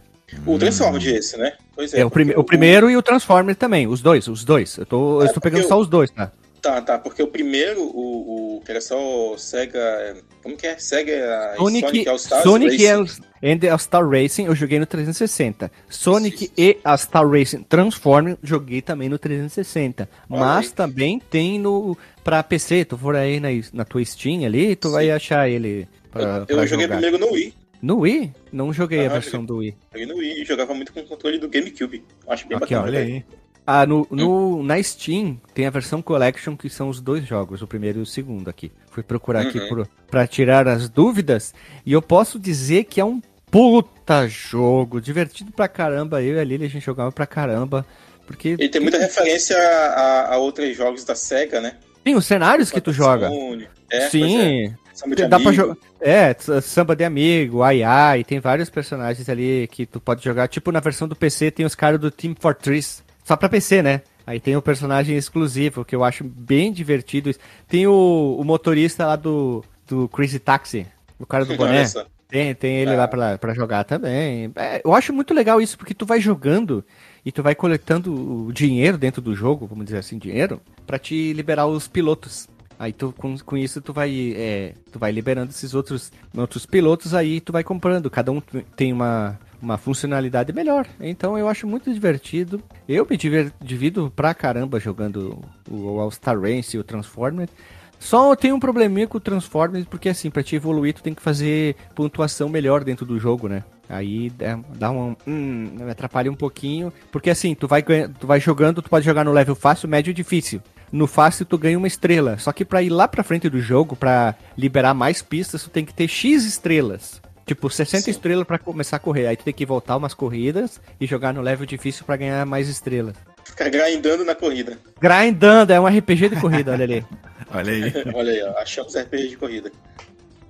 O 0.47 0.57
Transformers 0.57 1.05
esse, 1.05 1.37
né? 1.37 1.53
Pois 1.75 1.93
É, 1.93 2.03
o, 2.03 2.09
prime 2.09 2.31
porque 2.31 2.41
o 2.41 2.43
primeiro 2.43 2.89
e 2.89 2.97
o 2.97 3.01
Transformer 3.03 3.55
também. 3.55 3.85
Os 3.87 4.01
dois, 4.01 4.27
os 4.27 4.43
dois. 4.43 4.77
Eu 4.77 4.85
tô, 4.85 5.17
eu 5.19 5.23
É, 5.23 5.25
estou 5.27 5.41
pegando 5.41 5.67
só 5.67 5.75
eu- 5.75 5.79
os 5.81 5.87
dois, 5.87 6.09
tá? 6.09 6.31
Tá, 6.63 6.81
tá, 6.81 6.97
porque 6.97 7.21
o 7.21 7.27
primeiro, 7.27 7.81
o, 7.83 8.55
o 8.55 8.61
que 8.61 8.71
era 8.71 8.79
só 8.79 9.35
Sega. 9.37 10.15
Como 10.41 10.55
que 10.55 10.65
é? 10.65 10.77
Sega 10.79 11.55
Sonic, 11.57 11.85
Sonic 11.87 12.09
All 12.09 12.15
Stars 12.15 12.43
Sonic 12.43 12.85
Racing. 12.87 13.21
and 13.43 13.69
All 13.69 13.77
Star 13.79 14.07
Racing 14.09 14.45
eu 14.45 14.55
joguei 14.55 14.79
no 14.79 14.85
360. 14.85 15.69
Sonic 15.89 16.49
e 16.57 16.77
All 16.85 16.97
Star 16.97 17.29
Racing 17.29 17.63
Transform 17.63 18.35
joguei 18.41 18.81
também 18.81 19.09
no 19.09 19.19
360. 19.19 20.09
Olha 20.29 20.39
Mas 20.39 20.67
aí. 20.67 20.71
também 20.71 21.19
tem 21.19 21.59
no 21.59 21.97
pra 22.23 22.41
PC, 22.41 22.85
tu 22.85 22.97
for 22.97 23.13
aí 23.17 23.41
na, 23.41 23.49
na 23.73 23.83
tua 23.83 24.03
Steam 24.05 24.45
ali, 24.45 24.73
tu 24.77 24.87
Sim. 24.87 24.93
vai 24.93 25.11
achar 25.11 25.49
ele 25.49 25.85
pra, 26.09 26.21
Eu, 26.23 26.45
pra 26.45 26.55
eu 26.55 26.67
joguei 26.67 26.87
primeiro 26.87 27.17
no 27.17 27.29
Wii. 27.33 27.53
No 27.81 27.99
Wii? 27.99 28.31
Não 28.53 28.71
joguei 28.71 28.99
a 29.01 29.09
Aham, 29.09 29.13
versão 29.19 29.43
do 29.43 29.57
Wii. 29.57 29.75
Joguei 29.91 30.07
no 30.07 30.15
Wii 30.15 30.41
e 30.41 30.45
jogava 30.45 30.73
muito 30.73 30.93
com 30.93 31.01
o 31.01 31.05
controle 31.05 31.37
do 31.39 31.49
GameCube. 31.49 32.01
Acho 32.25 32.47
bem 32.47 32.55
Aqui, 32.55 32.73
bacana. 32.73 32.83
Olha 32.87 32.99
aí. 32.99 33.25
Ah, 33.65 33.85
no, 33.85 34.05
no, 34.11 34.61
na 34.63 34.81
Steam 34.83 35.39
tem 35.53 35.65
a 35.65 35.69
versão 35.69 36.01
Collection, 36.01 36.55
que 36.57 36.69
são 36.69 36.89
os 36.89 36.99
dois 36.99 37.25
jogos, 37.25 37.61
o 37.61 37.67
primeiro 37.67 37.99
e 37.99 38.01
o 38.01 38.05
segundo 38.05 38.49
aqui. 38.49 38.71
Fui 38.91 39.01
procurar 39.03 39.41
aqui 39.41 39.57
Uhum. 39.59 39.69
por, 39.69 39.87
pra 40.11 40.27
tirar 40.27 40.67
as 40.67 40.89
dúvidas, 40.89 41.53
e 41.85 41.93
eu 41.93 42.01
posso 42.01 42.37
dizer 42.39 42.83
que 42.85 42.99
é 42.99 43.05
um 43.05 43.21
puta 43.49 44.27
jogo, 44.27 44.99
divertido 44.99 45.51
pra 45.51 45.67
caramba. 45.67 46.21
Eu 46.21 46.35
e 46.35 46.39
a 46.39 46.43
Lili, 46.43 46.65
a 46.65 46.69
gente 46.69 46.83
jogava 46.85 47.11
pra 47.11 47.25
caramba, 47.25 47.85
porque 48.27 48.49
Ele 48.49 48.67
tem 48.69 48.81
muita 48.81 48.97
referência 48.97 49.55
a, 49.57 50.33
a 50.33 50.37
outros 50.37 50.75
jogos 50.75 51.03
da 51.05 51.15
Sega, 51.15 51.61
né? 51.61 51.75
tem 52.03 52.15
os 52.15 52.25
cenários 52.25 52.69
que 52.69 52.81
tu 52.81 52.91
joga. 52.91 53.27
É, 53.27 53.29
pois 53.29 53.63
é. 53.91 54.09
Sim, 54.09 54.75
Samba 54.93 55.15
de 55.15 55.21
dá 55.27 55.39
pra 55.39 55.47
amigo. 55.49 55.53
jogar. 55.53 55.77
É, 56.01 56.35
samba 56.61 56.95
de 56.97 57.03
amigo, 57.05 57.63
ai 57.63 57.81
ai, 57.81 58.23
tem 58.25 58.39
vários 58.41 58.69
personagens 58.69 59.29
ali 59.29 59.69
que 59.71 59.85
tu 59.85 60.01
pode 60.01 60.21
jogar. 60.21 60.47
Tipo, 60.49 60.69
na 60.71 60.81
versão 60.81 61.07
do 61.07 61.15
PC 61.15 61.49
tem 61.49 61.65
os 61.65 61.75
caras 61.75 61.97
do 61.99 62.11
Team 62.11 62.35
Fortress. 62.37 63.01
Só 63.23 63.35
pra 63.35 63.49
PC, 63.49 63.81
né? 63.81 64.01
Aí 64.25 64.39
tem 64.39 64.55
o 64.55 64.61
personagem 64.61 65.17
exclusivo, 65.17 65.83
que 65.83 65.95
eu 65.95 66.03
acho 66.03 66.23
bem 66.23 66.71
divertido. 66.71 67.31
Tem 67.67 67.85
o, 67.87 68.37
o 68.39 68.43
motorista 68.43 69.05
lá 69.05 69.15
do, 69.15 69.63
do 69.87 70.07
Crazy 70.09 70.39
Taxi, 70.39 70.85
o 71.19 71.25
cara 71.25 71.45
do 71.45 71.55
boné. 71.57 71.83
Tem, 72.29 72.55
tem 72.55 72.77
ele 72.77 72.91
Ah. 72.93 72.97
lá 72.97 73.07
pra, 73.07 73.37
pra 73.37 73.53
jogar 73.53 73.83
também. 73.83 74.51
É, 74.55 74.81
eu 74.83 74.93
acho 74.93 75.13
muito 75.13 75.33
legal 75.33 75.61
isso, 75.61 75.77
porque 75.77 75.93
tu 75.93 76.05
vai 76.05 76.19
jogando 76.19 76.83
e 77.25 77.31
tu 77.31 77.43
vai 77.43 77.53
coletando 77.53 78.45
o 78.47 78.51
dinheiro 78.51 78.97
dentro 78.97 79.21
do 79.21 79.35
jogo, 79.35 79.67
vamos 79.67 79.85
dizer 79.85 79.99
assim, 79.99 80.17
dinheiro, 80.17 80.59
pra 80.87 80.97
te 80.97 81.31
liberar 81.33 81.67
os 81.67 81.87
pilotos. 81.87 82.47
Aí 82.79 82.91
tu, 82.91 83.13
com, 83.17 83.37
com 83.37 83.55
isso 83.55 83.81
tu 83.81 83.93
vai, 83.93 84.33
é, 84.35 84.73
tu 84.91 84.97
vai 84.97 85.11
liberando 85.11 85.51
esses 85.51 85.73
outros, 85.75 86.11
outros 86.35 86.65
pilotos 86.65 87.13
aí 87.13 87.39
tu 87.39 87.51
vai 87.53 87.63
comprando. 87.63 88.09
Cada 88.09 88.31
um 88.31 88.41
tem 88.75 88.91
uma, 88.91 89.39
uma 89.63 89.77
funcionalidade 89.77 90.51
melhor. 90.51 90.85
Então 90.99 91.37
eu 91.37 91.47
acho 91.47 91.65
muito 91.65 91.91
divertido. 91.91 92.61
Eu 92.87 93.07
me 93.09 93.17
divido 93.61 94.11
pra 94.15 94.33
caramba 94.33 94.79
jogando 94.79 95.39
o 95.69 95.99
All 95.99 96.11
Star 96.11 96.39
Race 96.39 96.75
e 96.75 96.79
o 96.79 96.83
Transformer. 96.83 97.49
Só 97.97 98.35
tem 98.35 98.51
um 98.51 98.59
probleminha 98.59 99.07
com 99.07 99.17
o 99.17 99.21
Transformers, 99.21 99.85
porque 99.85 100.09
assim, 100.09 100.29
pra 100.29 100.43
te 100.43 100.57
evoluir, 100.57 100.93
tu 100.93 101.01
tem 101.01 101.13
que 101.13 101.21
fazer 101.21 101.77
pontuação 101.95 102.49
melhor 102.49 102.83
dentro 102.83 103.05
do 103.05 103.17
jogo, 103.17 103.47
né? 103.47 103.63
Aí 103.87 104.29
dá, 104.29 104.59
dá 104.75 104.91
um. 104.91 105.15
Hum, 105.25 105.69
me 105.79 105.89
atrapalha 105.89 106.29
um 106.29 106.35
pouquinho. 106.35 106.91
Porque 107.11 107.29
assim, 107.29 107.55
tu 107.55 107.65
vai, 107.65 107.81
tu 107.81 108.27
vai 108.27 108.41
jogando, 108.41 108.81
tu 108.81 108.89
pode 108.89 109.05
jogar 109.05 109.23
no 109.23 109.31
level 109.31 109.55
fácil, 109.55 109.87
médio 109.87 110.11
e 110.11 110.13
difícil. 110.13 110.61
No 110.91 111.07
fácil 111.07 111.45
tu 111.45 111.57
ganha 111.57 111.77
uma 111.77 111.87
estrela. 111.87 112.37
Só 112.37 112.51
que 112.51 112.65
pra 112.65 112.83
ir 112.83 112.89
lá 112.89 113.07
pra 113.07 113.23
frente 113.23 113.49
do 113.49 113.61
jogo, 113.61 113.95
pra 113.95 114.35
liberar 114.57 114.93
mais 114.93 115.21
pistas, 115.21 115.63
tu 115.63 115.69
tem 115.69 115.85
que 115.85 115.93
ter 115.93 116.07
X 116.07 116.43
estrelas. 116.43 117.21
Tipo, 117.45 117.69
60 117.69 118.03
Sim. 118.03 118.11
estrelas 118.11 118.47
pra 118.47 118.57
começar 118.57 118.97
a 118.97 118.99
correr. 118.99 119.27
Aí 119.27 119.35
tu 119.35 119.43
tem 119.43 119.53
que 119.53 119.65
voltar 119.65 119.97
umas 119.97 120.13
corridas 120.13 120.79
e 120.99 121.05
jogar 121.05 121.33
no 121.33 121.41
level 121.41 121.65
difícil 121.65 122.05
pra 122.05 122.15
ganhar 122.15 122.45
mais 122.45 122.69
estrelas. 122.69 123.15
Ficar 123.43 123.69
grindando 123.69 124.23
na 124.23 124.33
corrida. 124.33 124.77
Grindando, 124.99 125.73
é 125.73 125.79
um 125.79 125.85
RPG 125.85 126.29
de 126.29 126.39
corrida, 126.39 126.71
olha 126.71 126.83
ali. 126.83 127.05
Olha 127.53 127.71
aí. 127.71 127.93
Olha 128.15 128.31
aí, 128.31 128.41
ó. 128.41 128.57
Achamos 128.59 128.95
RPG 128.95 129.27
de 129.29 129.37
corrida. 129.37 129.71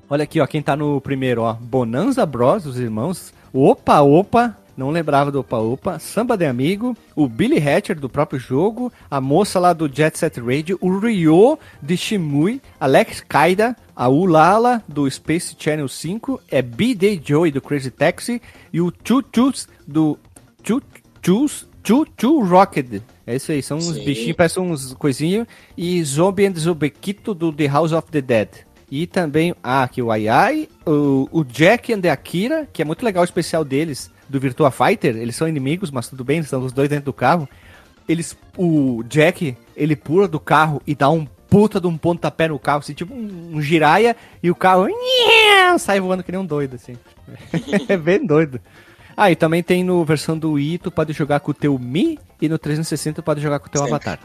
Olha 0.09 0.23
aqui, 0.23 0.39
ó, 0.39 0.47
quem 0.47 0.61
tá 0.61 0.75
no 0.75 1.01
primeiro, 1.01 1.41
ó. 1.41 1.53
Bonanza 1.53 2.25
Bros, 2.25 2.65
os 2.65 2.79
irmãos. 2.79 3.33
Opa 3.51 3.99
Opa, 4.01 4.57
não 4.75 4.89
lembrava 4.89 5.31
do 5.31 5.39
Opa 5.39 5.57
Opa. 5.57 5.99
Samba 5.99 6.35
de 6.35 6.45
Amigo. 6.45 6.95
O 7.15 7.27
Billy 7.27 7.57
Hatcher 7.57 7.99
do 7.99 8.09
próprio 8.09 8.39
jogo. 8.39 8.91
A 9.09 9.21
moça 9.21 9.59
lá 9.59 9.73
do 9.73 9.87
Jet 9.87 10.17
Set 10.17 10.39
Radio. 10.39 10.77
O 10.81 10.97
Ryo 10.97 11.57
de 11.81 11.95
Shimui. 11.95 12.61
Alex 12.79 13.21
Kaida. 13.21 13.75
A 13.95 14.09
Ulala 14.09 14.83
do 14.87 15.09
Space 15.09 15.55
Channel 15.57 15.87
5. 15.87 16.41
É 16.49 16.61
B.D. 16.61 17.21
Joey 17.23 17.51
do 17.51 17.61
Crazy 17.61 17.91
Taxi. 17.91 18.41
E 18.71 18.81
o 18.81 18.91
Choo 19.03 19.23
Choos 19.33 19.67
do 19.87 20.17
Choo 20.63 20.81
Choos. 21.23 21.67
Choo 21.83 22.05
Choo 22.19 22.43
Rocket. 22.43 23.01
É 23.25 23.35
isso 23.35 23.51
aí, 23.51 23.61
são 23.61 23.77
uns 23.77 23.95
Sim. 23.95 24.03
bichinhos, 24.03 24.35
parecem 24.35 24.63
uns 24.63 24.93
coisinhos. 24.93 25.47
E 25.77 26.03
Zombie 26.03 26.45
and 26.45 26.55
Zobequito 26.55 27.33
do 27.33 27.51
The 27.53 27.67
House 27.67 27.91
of 27.91 28.09
the 28.09 28.21
Dead. 28.21 28.49
E 28.91 29.07
também, 29.07 29.55
ah, 29.63 29.83
aqui 29.83 30.01
o 30.01 30.11
Ai 30.11 30.27
Ai, 30.27 30.69
o, 30.85 31.27
o 31.31 31.43
Jack 31.43 31.91
and 31.91 32.01
the 32.01 32.11
Akira, 32.11 32.67
que 32.71 32.81
é 32.81 32.85
muito 32.85 33.03
legal 33.03 33.21
o 33.21 33.25
especial 33.25 33.65
deles, 33.65 34.11
do 34.33 34.39
Virtua 34.39 34.71
Fighter. 34.71 35.15
Eles 35.15 35.35
são 35.35 35.47
inimigos, 35.47 35.91
mas 35.91 36.09
tudo 36.09 36.23
bem, 36.23 36.37
eles 36.37 36.47
estão 36.47 36.65
os 36.65 36.73
dois 36.73 36.89
dentro 36.89 37.05
do 37.05 37.13
carro. 37.13 37.47
Eles, 38.09 38.35
o 38.57 39.03
Jack, 39.07 39.55
ele 39.77 39.95
pula 39.95 40.27
do 40.27 40.39
carro 40.39 40.81
e 40.87 40.95
dá 40.95 41.07
um 41.07 41.25
puta 41.47 41.79
de 41.79 41.85
um 41.85 41.95
pontapé 41.95 42.47
no 42.47 42.57
carro, 42.57 42.79
assim, 42.79 42.93
tipo 42.93 43.13
um, 43.13 43.51
um 43.53 43.61
giraia, 43.61 44.15
e 44.41 44.49
o 44.49 44.55
carro 44.55 44.87
sai 45.77 45.99
voando 45.99 46.23
que 46.23 46.31
nem 46.31 46.41
um 46.41 46.45
doido, 46.45 46.75
assim. 46.75 46.97
é 47.87 47.95
bem 47.95 48.25
doido. 48.25 48.59
Ah, 49.15 49.29
e 49.29 49.35
também 49.35 49.61
tem 49.61 49.83
no 49.83 50.03
versão 50.03 50.35
do 50.35 50.53
Wii, 50.53 50.79
tu 50.79 50.89
pode 50.89 51.13
jogar 51.13 51.39
com 51.39 51.51
o 51.51 51.53
teu 51.53 51.77
Mi, 51.77 52.17
e 52.41 52.49
no 52.49 52.57
360 52.57 53.21
tu 53.21 53.23
pode 53.23 53.39
jogar 53.39 53.59
com 53.59 53.67
o 53.67 53.69
teu 53.69 53.81
Sempre. 53.81 53.93
Avatar. 53.93 54.19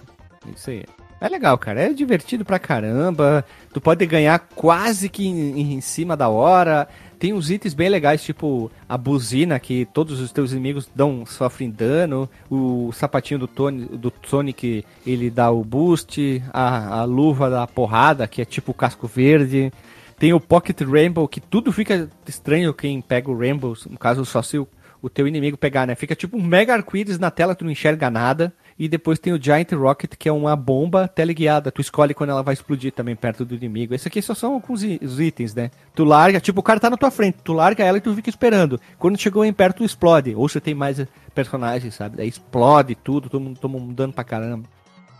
Isso 0.56 0.70
aí. 0.70 0.84
É 1.20 1.28
legal, 1.28 1.58
cara. 1.58 1.82
É 1.82 1.92
divertido 1.92 2.44
pra 2.44 2.58
caramba. 2.58 3.44
Tu 3.72 3.80
pode 3.80 4.06
ganhar 4.06 4.38
quase 4.38 5.08
que 5.08 5.26
em, 5.26 5.74
em 5.74 5.80
cima 5.80 6.16
da 6.16 6.28
hora. 6.28 6.88
Tem 7.18 7.32
uns 7.32 7.50
itens 7.50 7.74
bem 7.74 7.88
legais, 7.88 8.22
tipo 8.22 8.70
a 8.88 8.96
buzina, 8.96 9.58
que 9.58 9.86
todos 9.86 10.20
os 10.20 10.30
teus 10.30 10.52
inimigos 10.52 10.88
dão, 10.94 11.26
sofrem 11.26 11.70
dano. 11.70 12.28
O 12.48 12.92
sapatinho 12.92 13.40
do, 13.40 13.48
Tony, 13.48 13.86
do 13.86 14.12
Sonic, 14.26 14.84
ele 15.06 15.28
dá 15.28 15.50
o 15.50 15.64
boost. 15.64 16.42
A, 16.52 17.00
a 17.00 17.04
luva 17.04 17.50
da 17.50 17.66
porrada, 17.66 18.28
que 18.28 18.40
é 18.40 18.44
tipo 18.44 18.70
o 18.70 18.74
casco 18.74 19.06
verde. 19.06 19.72
Tem 20.18 20.32
o 20.32 20.40
Pocket 20.40 20.80
Rainbow, 20.80 21.28
que 21.28 21.40
tudo 21.40 21.72
fica 21.72 22.08
estranho 22.26 22.74
quem 22.74 23.00
pega 23.00 23.30
o 23.30 23.38
Rainbow, 23.38 23.74
no 23.88 23.96
caso 23.96 24.24
só 24.24 24.42
se 24.42 24.58
o, 24.58 24.66
o 25.00 25.08
teu 25.08 25.28
inimigo 25.28 25.56
pegar, 25.56 25.86
né? 25.86 25.94
Fica 25.94 26.14
tipo 26.14 26.36
um 26.36 26.42
mega 26.42 26.74
arco-íris 26.74 27.18
na 27.18 27.30
tela, 27.30 27.54
tu 27.54 27.64
não 27.64 27.70
enxerga 27.70 28.10
nada. 28.10 28.52
E 28.78 28.88
depois 28.88 29.18
tem 29.18 29.32
o 29.32 29.42
Giant 29.42 29.72
Rocket, 29.72 30.12
que 30.16 30.28
é 30.28 30.32
uma 30.32 30.54
bomba 30.54 31.08
teleguiada. 31.08 31.72
Tu 31.72 31.80
escolhe 31.80 32.14
quando 32.14 32.30
ela 32.30 32.42
vai 32.44 32.54
explodir 32.54 32.92
também 32.92 33.16
perto 33.16 33.44
do 33.44 33.54
inimigo. 33.54 33.92
Esse 33.92 34.06
aqui 34.06 34.22
só 34.22 34.34
são 34.34 34.54
alguns 34.54 34.82
os 35.02 35.18
itens, 35.18 35.52
né? 35.54 35.70
Tu 35.94 36.04
larga, 36.04 36.38
tipo, 36.40 36.60
o 36.60 36.62
cara 36.62 36.78
tá 36.78 36.88
na 36.88 36.96
tua 36.96 37.10
frente, 37.10 37.38
tu 37.42 37.52
larga 37.52 37.82
ela 37.84 37.98
e 37.98 38.00
tu 38.00 38.14
fica 38.14 38.30
esperando. 38.30 38.80
Quando 38.96 39.18
chegou 39.18 39.44
em 39.44 39.52
perto, 39.52 39.78
tu 39.78 39.84
explode. 39.84 40.34
Ou 40.36 40.48
você 40.48 40.60
tem 40.60 40.74
mais 40.74 41.04
personagens, 41.34 41.92
sabe? 41.94 42.16
Daí 42.18 42.28
explode 42.28 42.94
tudo, 42.94 43.28
todo 43.28 43.42
mundo 43.42 43.58
toma 43.58 43.78
um 43.78 43.92
dano 43.92 44.12
pra 44.12 44.22
caramba. 44.22 44.68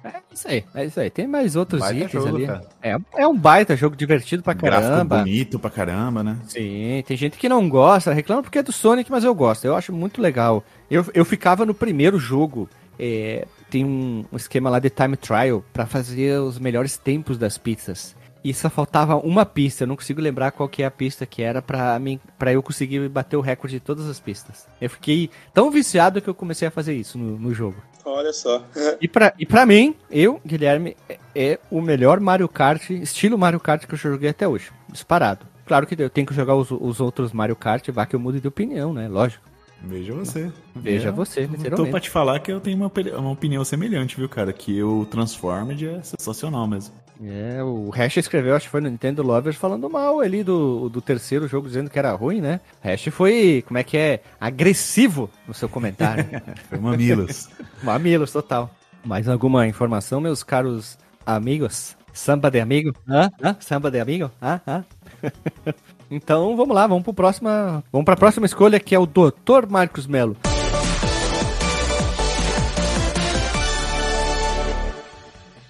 É 0.05 0.13
isso 0.33 0.47
aí, 0.49 0.65
é 0.75 0.85
isso 0.85 1.01
aí. 1.01 1.11
Tem 1.11 1.27
mais 1.27 1.57
outros 1.57 1.81
Baita 1.81 2.05
itens 2.05 2.23
jogo, 2.23 2.37
ali. 2.37 2.47
cara. 2.47 2.65
É, 2.81 2.97
é 3.17 3.27
um 3.27 3.37
baita 3.37 3.77
jogo 3.77 3.97
divertido 3.97 4.43
pra 4.45 4.55
Gráfico 4.55 4.93
caramba. 4.93 5.19
bonito 5.19 5.59
pra 5.59 5.69
caramba, 5.69 6.23
né? 6.23 6.39
Sim, 6.47 7.03
tem 7.05 7.17
gente 7.17 7.37
que 7.37 7.49
não 7.49 7.69
gosta, 7.69 8.13
reclama 8.13 8.43
porque 8.43 8.61
é 8.61 8.63
do 8.63 8.73
Sonic, 8.73 9.11
mas 9.11 9.25
eu 9.25 9.35
gosto. 9.35 9.65
Eu 9.65 9.75
acho 9.75 9.93
muito 9.93 10.23
legal. 10.23 10.63
Eu, 10.89 11.05
eu 11.13 11.25
ficava 11.25 11.67
no 11.67 11.75
primeiro 11.75 12.19
jogo. 12.19 12.69
É, 12.99 13.47
tem 13.71 13.85
um, 13.85 14.25
um 14.33 14.37
esquema 14.37 14.71
lá 14.71 14.79
de 14.79 14.91
time 14.91 15.17
trial 15.17 15.65
pra 15.73 15.87
fazer 15.87 16.41
os 16.41 16.59
melhores 16.59 16.97
tempos 16.97 17.39
das 17.39 17.59
pizzas. 17.59 18.17
E 18.43 18.55
só 18.55 18.71
faltava 18.71 19.17
uma 19.17 19.45
pista, 19.45 19.83
eu 19.83 19.89
não 19.89 19.97
consigo 19.97 20.21
lembrar 20.21 20.53
qual 20.53 20.69
que 20.69 20.83
é 20.83 20.87
a 20.87 20.91
pista 20.91 21.27
que 21.27 21.43
era 21.43 21.61
pra, 21.61 21.99
mim, 21.99 22.21
pra 22.39 22.53
eu 22.53 22.63
conseguir 22.63 23.09
bater 23.09 23.37
o 23.37 23.41
recorde 23.41 23.77
de 23.77 23.85
todas 23.85 24.09
as 24.09 24.21
pistas. 24.21 24.67
Eu 24.81 24.89
fiquei 24.89 25.29
tão 25.53 25.71
viciado 25.71 26.23
que 26.23 26.29
eu 26.29 26.35
comecei 26.35 26.69
a 26.69 26.71
fazer 26.71 26.95
isso 26.95 27.19
no, 27.19 27.39
no 27.39 27.53
jogo. 27.53 27.77
Olha 28.05 28.33
só. 28.33 28.63
E 29.01 29.07
pra, 29.07 29.35
e 29.39 29.47
pra 29.47 29.67
mim, 29.67 29.95
eu, 30.11 30.41
Guilherme, 30.45 30.97
é, 31.09 31.19
é 31.35 31.59
o 31.71 31.81
melhor 31.81 32.21
Mario 32.21 32.49
Kart, 32.49 32.91
estilo 32.91 33.39
Mario 33.39 33.61
Kart 33.61 33.87
que 33.87 33.95
eu 33.95 33.99
joguei 33.99 34.31
até 34.31 34.47
hoje. 34.47 34.71
Disparado. 34.89 35.47
Claro 35.67 35.87
que 35.87 36.01
eu 36.01 36.11
tenho 36.11 36.27
que 36.27 36.35
jogar 36.35 36.55
os, 36.55 36.71
os 36.71 37.01
outros 37.01 37.33
Mario 37.33 37.55
Kart, 37.55 37.87
vá 37.91 38.07
que 38.07 38.17
eu 38.17 38.21
mude 38.21 38.41
de 38.41 38.49
opinião, 38.49 38.93
né? 38.95 39.09
Lógico. 39.09 39.45
Veja 39.83 40.13
você. 40.13 40.51
Veja 40.75 41.09
Eu 41.09 41.13
você, 41.15 41.43
Não 41.43 41.51
tô 41.51 41.57
literalmente. 41.57 41.91
pra 41.91 42.01
te 42.01 42.11
falar 42.11 42.41
que 42.41 42.51
eu 42.53 42.61
tenho 42.61 42.77
uma, 42.77 42.91
uma 43.19 43.31
opinião 43.31 43.65
semelhante, 43.65 44.17
viu, 44.17 44.29
cara? 44.29 44.53
Que 44.53 44.83
o 44.83 45.07
Transformed 45.07 45.87
é 45.87 46.03
sensacional 46.03 46.67
mesmo. 46.67 46.95
É, 47.25 47.63
o 47.65 47.91
Hash 47.91 48.17
escreveu, 48.17 48.55
acho 48.55 48.67
que 48.67 48.71
foi 48.71 48.81
no 48.81 48.89
Nintendo 48.89 49.23
Lovers, 49.25 49.57
falando 49.57 49.91
mal 49.91 50.21
ali 50.21 50.45
do, 50.45 50.89
do 50.89 51.01
terceiro 51.01 51.49
jogo, 51.49 51.67
dizendo 51.67 51.91
que 51.91 51.99
era 51.99 52.13
ruim, 52.13 52.41
né? 52.41 52.61
Hash 52.81 53.07
foi, 53.11 53.65
como 53.67 53.79
é 53.79 53.83
que 53.83 53.97
é, 53.97 54.23
agressivo 54.41 55.29
no 55.47 55.53
seu 55.55 55.69
comentário. 55.69 56.25
Foi 56.69 56.79
mamilos. 56.79 57.49
Mamilos, 57.83 58.31
total. 58.33 58.71
Mais 59.05 59.29
alguma 59.29 59.67
informação, 59.67 60.21
meus 60.21 60.43
caros 60.45 60.97
amigos? 61.27 61.97
Samba 62.13 62.51
de 62.51 62.61
amigo? 62.61 62.93
Hã? 63.09 63.31
Hã? 63.43 63.57
Samba 63.61 63.91
de 63.91 63.99
amigo? 64.01 64.31
Hã? 64.43 64.61
Hã? 64.67 64.85
então, 66.11 66.57
vamos 66.57 66.75
lá, 66.75 66.87
vamos 66.87 67.05
pro 67.05 67.13
próxima, 67.13 67.83
vamos 67.93 68.05
pra 68.05 68.17
próxima 68.17 68.47
escolha, 68.47 68.81
que 68.81 68.95
é 68.95 68.99
o 68.99 69.07
Dr. 69.07 69.67
Marcos 69.69 70.07
Melo. 70.07 70.37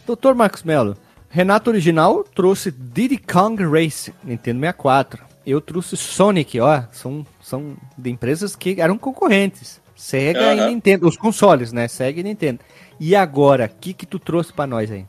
Dr. 0.07 0.35
Marcos 0.35 0.63
Melo, 0.63 0.97
Renato 1.29 1.71
Original 1.71 2.25
trouxe 2.35 2.71
Diddy 2.71 3.19
Kong 3.19 3.63
Race, 3.65 4.15
Nintendo 4.25 4.61
64. 4.61 5.23
Eu 5.47 5.61
trouxe 5.61 5.97
Sonic, 5.97 6.59
ó, 6.61 6.83
são, 6.93 7.27
são 7.43 7.77
de 7.97 8.11
empresas 8.11 8.55
que 8.57 8.81
eram 8.81 8.99
concorrentes. 8.99 9.81
Sega 9.95 10.55
e 10.55 10.61
Aham. 10.61 10.69
Nintendo, 10.69 11.09
os 11.09 11.17
consoles, 11.17 11.73
né? 11.73 11.89
Sega 11.89 12.21
e 12.21 12.23
Nintendo. 12.23 12.61
E 13.01 13.17
agora, 13.17 13.67
o 13.67 13.81
que 13.81 13.93
que 13.93 14.07
tu 14.07 14.19
trouxe 14.19 14.53
pra 14.53 14.67
nós 14.67 14.91
aí? 14.91 15.05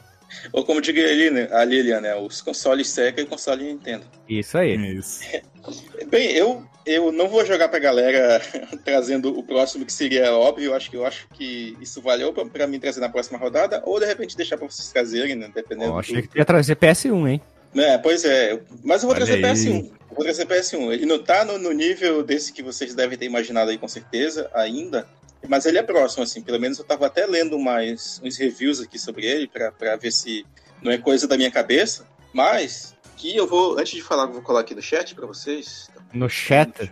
Ou 0.51 0.63
como 0.63 0.79
né, 0.79 1.47
a 1.51 1.63
Lilian, 1.63 2.01
né? 2.01 2.15
Os 2.15 2.41
consoles 2.41 2.89
Sega 2.89 3.21
e 3.21 3.25
console 3.25 3.63
Nintendo. 3.63 4.05
Isso 4.27 4.57
aí. 4.57 4.75
Isso. 4.75 5.21
Bem, 6.09 6.31
eu, 6.31 6.63
eu 6.85 7.11
não 7.11 7.27
vou 7.27 7.45
jogar 7.45 7.69
pra 7.69 7.79
galera 7.79 8.41
trazendo 8.83 9.37
o 9.37 9.43
próximo, 9.43 9.85
que 9.85 9.93
seria 9.93 10.33
óbvio. 10.33 10.65
Eu 10.71 10.75
acho 10.75 10.89
que, 10.89 10.97
eu 10.97 11.05
acho 11.05 11.27
que 11.29 11.77
isso 11.81 12.01
valeu 12.01 12.33
pra, 12.33 12.45
pra 12.45 12.67
mim 12.67 12.79
trazer 12.79 12.99
na 12.99 13.09
próxima 13.09 13.37
rodada, 13.37 13.81
ou 13.85 13.99
de 13.99 14.05
repente 14.05 14.35
deixar 14.37 14.57
pra 14.57 14.67
vocês 14.67 14.91
trazerem, 14.91 15.35
né? 15.35 15.51
Dependendo. 15.53 15.93
Do- 15.93 15.99
achei 15.99 16.21
que 16.21 16.27
tu 16.29 16.37
ia 16.37 16.45
trazer 16.45 16.75
PS1, 16.75 17.29
hein? 17.29 17.41
É, 17.75 17.97
pois 17.97 18.25
é. 18.25 18.59
Mas 18.83 19.03
eu 19.03 19.09
vou 19.09 19.15
Olha 19.15 19.25
trazer 19.25 19.33
aí. 19.33 19.41
PS1. 19.41 19.91
Eu 20.09 20.15
Vou 20.15 20.23
trazer 20.23 20.45
PS1. 20.45 20.91
Ele 20.91 21.05
não 21.05 21.21
tá 21.21 21.45
no, 21.45 21.57
no 21.59 21.71
nível 21.71 22.23
desse 22.23 22.51
que 22.51 22.63
vocês 22.63 22.95
devem 22.95 23.17
ter 23.17 23.25
imaginado 23.25 23.69
aí, 23.69 23.77
com 23.77 23.87
certeza, 23.87 24.49
ainda. 24.53 25.07
Mas 25.47 25.65
ele 25.65 25.77
é 25.77 25.83
próximo, 25.83 26.23
assim. 26.23 26.41
Pelo 26.41 26.59
menos 26.59 26.77
eu 26.79 26.85
tava 26.85 27.05
até 27.07 27.25
lendo 27.25 27.57
mais 27.57 28.21
uns 28.23 28.37
reviews 28.37 28.81
aqui 28.81 28.99
sobre 28.99 29.25
ele, 29.25 29.47
pra, 29.47 29.71
pra 29.71 29.95
ver 29.95 30.11
se 30.11 30.45
não 30.81 30.91
é 30.91 30.97
coisa 30.97 31.27
da 31.27 31.37
minha 31.37 31.51
cabeça. 31.51 32.05
Mas, 32.33 32.95
que 33.17 33.35
eu 33.35 33.47
vou, 33.47 33.79
antes 33.79 33.93
de 33.93 34.01
falar, 34.01 34.23
eu 34.23 34.33
vou 34.33 34.41
colar 34.41 34.61
aqui 34.61 34.75
no 34.75 34.81
chat 34.81 35.15
pra 35.15 35.25
vocês. 35.25 35.89
No 36.13 36.29
chat. 36.29 36.91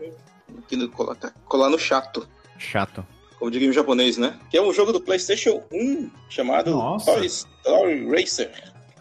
Aqui 0.60 0.76
no, 0.76 0.90
colar, 0.90 1.16
tá, 1.16 1.32
colar 1.46 1.70
no 1.70 1.78
chato. 1.78 2.28
Chato. 2.58 3.06
Como 3.38 3.52
diria 3.52 3.68
em 3.68 3.74
japonês, 3.74 4.18
né? 4.18 4.40
Que 4.50 4.58
é 4.58 4.62
um 4.62 4.74
jogo 4.74 4.92
do 4.92 5.00
PlayStation 5.00 5.64
1 5.72 6.10
chamado. 6.30 6.72
Toy 7.06 7.26
Story 7.26 8.10
Racer. 8.10 8.52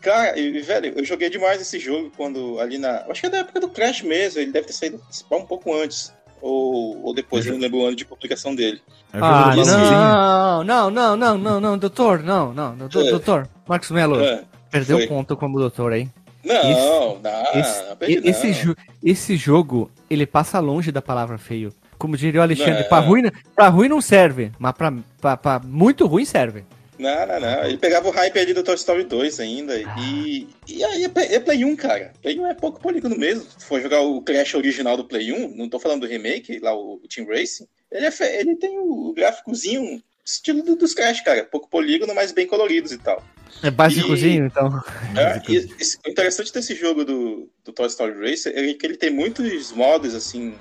Cara, 0.03 0.39
e, 0.39 0.61
velho, 0.61 0.93
eu 0.97 1.05
joguei 1.05 1.31
demais 1.31 1.61
esse 1.61 1.79
jogo 1.79 2.13
quando 2.17 2.61
ali 2.61 2.79
na. 2.79 3.05
Acho 3.09 3.23
que 3.23 3.27
é 3.27 3.31
da 3.31 3.39
época 3.39 3.61
do 3.61 3.71
Crash 3.71 4.03
mesmo. 4.03 4.41
Ele 4.41 4.53
deve 4.53 4.67
ter 4.67 4.73
saído 4.73 5.03
um 5.33 5.45
pouco 5.45 5.75
antes. 5.75 6.13
Ou, 6.41 7.03
ou 7.05 7.15
depois, 7.15 7.45
eu 7.47 7.53
não 7.55 7.61
lembro 7.61 7.79
o 7.81 7.87
ano 7.87 7.97
de 7.97 8.05
publicação 8.05 8.55
dele. 8.55 8.81
É 9.13 9.19
Ah, 9.21 9.55
não, 9.57 10.65
não, 10.65 10.91
não, 10.91 11.17
não, 11.17 11.39
não, 11.39 11.61
não, 11.61 11.79
doutor, 11.79 12.23
não, 12.23 12.53
não, 12.53 12.77
doutor, 12.77 13.07
É. 13.07 13.11
doutor. 13.11 13.49
Marcos 13.67 13.91
Melo, 13.91 14.21
É, 14.21 14.45
perdeu 14.71 14.99
foi. 14.99 15.07
ponto 15.07 15.37
como 15.37 15.59
doutor 15.59 15.93
aí. 15.93 16.09
Não, 16.45 17.19
não, 17.21 17.61
Esse, 17.61 17.89
não, 17.89 17.97
perdi 17.97 18.29
esse, 18.29 18.53
jo- 18.53 18.77
esse 19.03 19.37
jogo, 19.37 19.91
ele 20.09 20.25
passa 20.27 20.61
longe 20.61 20.93
da 20.93 21.03
palavra 21.03 21.37
feio. 21.39 21.73
Como 21.99 22.17
diria 22.17 22.41
o 22.41 22.43
Alexandre, 22.43 22.83
Não. 22.83 22.89
pra 22.89 22.99
ruim, 23.01 23.23
pra 23.55 23.69
ruim 23.69 23.89
não 23.89 24.01
serve, 24.01 24.53
mas 24.59 24.73
pra, 24.73 24.93
pra, 25.21 25.37
pra 25.37 25.61
muito 25.65 26.07
ruim 26.07 26.25
serve. 26.25 26.65
Não, 26.99 27.27
não, 27.27 27.41
não. 27.41 27.65
Ele 27.65 27.77
pegava 27.79 28.09
o 28.09 28.11
hype 28.11 28.39
ali 28.39 28.55
do 28.55 28.63
Toy 28.63 28.75
Story 28.75 29.05
2 29.05 29.41
ainda. 29.41 29.79
E, 29.99 30.49
e 30.67 30.85
aí 30.85 31.05
é 31.05 31.09
Play, 31.09 31.27
é 31.35 31.41
Play 31.41 31.65
1, 31.65 31.77
cara. 31.77 32.13
Play 32.23 32.39
1 32.39 32.47
é 32.47 32.55
pouco 32.55 32.81
polígono 32.81 33.17
mesmo. 33.19 33.47
Se 33.59 33.67
for 33.67 33.81
jogar 33.81 34.01
o 34.01 34.23
Crash 34.23 34.55
original 34.55 34.97
do 34.97 35.05
Play 35.05 35.33
1, 35.33 35.57
não 35.57 35.69
tô 35.69 35.79
falando 35.79 36.03
do 36.03 36.07
remake, 36.07 36.59
lá 36.59 36.75
o, 36.75 37.01
Team 37.09 37.27
Racing, 37.27 37.67
ele, 37.93 38.07
é 38.07 38.41
ele 38.41 38.57
tem 38.57 38.79
o 38.79 39.13
gráficozinho 39.15 40.03
estilo 40.25 40.63
do- 40.63 40.77
dos 40.77 40.95
Crash, 40.95 41.21
cara. 41.21 41.45
Pouco 41.45 41.69
polígono, 41.69 42.15
mas 42.15 42.33
bem 42.33 42.47
coloridos 42.47 42.93
e 42.93 42.99
tal. 42.99 43.23
É 43.63 43.71
básicozinho, 43.71 44.47
então. 44.47 44.69
É, 45.17 45.41
e 45.51 45.59
o 45.59 46.11
interessante 46.11 46.53
desse 46.53 46.75
jogo 46.75 47.05
do, 47.05 47.49
do 47.65 47.73
Toy 47.73 47.87
Story 47.87 48.31
Racer 48.31 48.53
é 48.57 48.75
que 48.75 48.85
ele 48.85 48.97
tem 48.97 49.11
muitos 49.11 49.73
modos, 49.73 50.15
assim, 50.15 50.55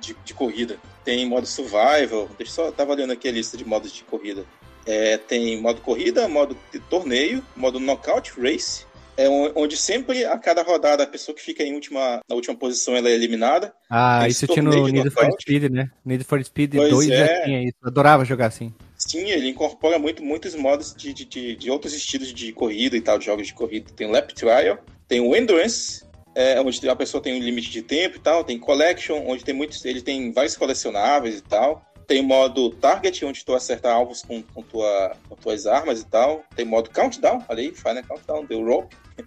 de, 0.00 0.16
de 0.24 0.34
corrida. 0.34 0.76
Tem 1.04 1.24
modo 1.26 1.46
survival, 1.46 2.28
deixa 2.36 2.52
eu 2.60 2.66
só, 2.66 2.72
tava 2.72 2.92
olhando 2.92 3.12
aqui 3.12 3.28
a 3.28 3.32
lista 3.32 3.56
de 3.56 3.64
modos 3.64 3.92
de 3.92 4.02
corrida. 4.04 4.44
É, 4.86 5.16
tem 5.16 5.60
modo 5.60 5.80
corrida, 5.80 6.26
modo 6.28 6.56
de 6.72 6.80
torneio, 6.80 7.44
modo 7.56 7.78
knockout 7.78 8.32
race, 8.40 8.84
é 9.16 9.28
on- 9.28 9.52
onde 9.54 9.76
sempre 9.76 10.24
a 10.24 10.36
cada 10.38 10.62
rodada 10.62 11.04
a 11.04 11.06
pessoa 11.06 11.34
que 11.34 11.42
fica 11.42 11.62
em 11.62 11.74
última, 11.74 12.20
na 12.28 12.34
última 12.34 12.56
posição 12.56 12.96
ela 12.96 13.08
é 13.08 13.12
eliminada. 13.12 13.72
Ah, 13.88 14.26
isso 14.28 14.46
tinha 14.46 14.62
no 14.62 14.88
Need 14.88 15.10
for. 15.10 15.30
Speed, 15.40 15.70
né? 15.70 15.90
Need 16.04 16.24
for 16.24 16.42
Speed 16.44 16.74
Pois 16.74 16.90
2 16.90 17.08
já 17.08 17.14
é. 17.14 17.44
tinha 17.44 17.62
isso. 17.62 17.76
Eu 17.82 17.88
adorava 17.88 18.24
jogar 18.24 18.46
assim. 18.46 18.72
Sim, 18.96 19.30
ele 19.30 19.48
incorpora 19.48 19.98
muito, 19.98 20.22
muitos 20.22 20.54
modos 20.54 20.94
de, 20.94 21.12
de, 21.12 21.56
de, 21.56 21.70
outros 21.70 21.92
estilos 21.92 22.32
de 22.32 22.52
corrida 22.52 22.96
e 22.96 23.00
tal, 23.00 23.18
de 23.18 23.26
jogos 23.26 23.46
de 23.48 23.54
corrida. 23.54 23.90
Tem 23.94 24.08
Lap 24.10 24.32
Trial, 24.32 24.78
tem 25.08 25.20
o 25.20 25.34
Endurance, 25.34 26.04
é, 26.34 26.60
onde 26.60 26.88
a 26.88 26.96
pessoa 26.96 27.22
tem 27.22 27.34
um 27.34 27.44
limite 27.44 27.70
de 27.70 27.82
tempo 27.82 28.16
e 28.16 28.20
tal. 28.20 28.44
Tem 28.44 28.58
Collection, 28.58 29.24
onde 29.26 29.44
tem 29.44 29.54
muitos. 29.54 29.84
Ele 29.84 30.00
tem 30.00 30.32
vários 30.32 30.56
colecionáveis 30.56 31.38
e 31.38 31.42
tal. 31.42 31.84
Tem 32.06 32.22
modo 32.22 32.70
Target, 32.70 33.24
onde 33.24 33.44
tu 33.44 33.54
acerta 33.54 33.90
alvos 33.90 34.22
com, 34.22 34.42
com, 34.42 34.62
tua, 34.62 35.16
com 35.28 35.34
tuas 35.36 35.66
armas 35.66 36.00
e 36.00 36.06
tal. 36.06 36.44
Tem 36.54 36.64
modo 36.64 36.90
Countdown, 36.90 37.44
olha 37.48 37.60
aí, 37.60 37.72
Final 37.74 38.02
Countdown, 38.04 38.44
deu 38.46 38.64
Rope. 38.64 38.96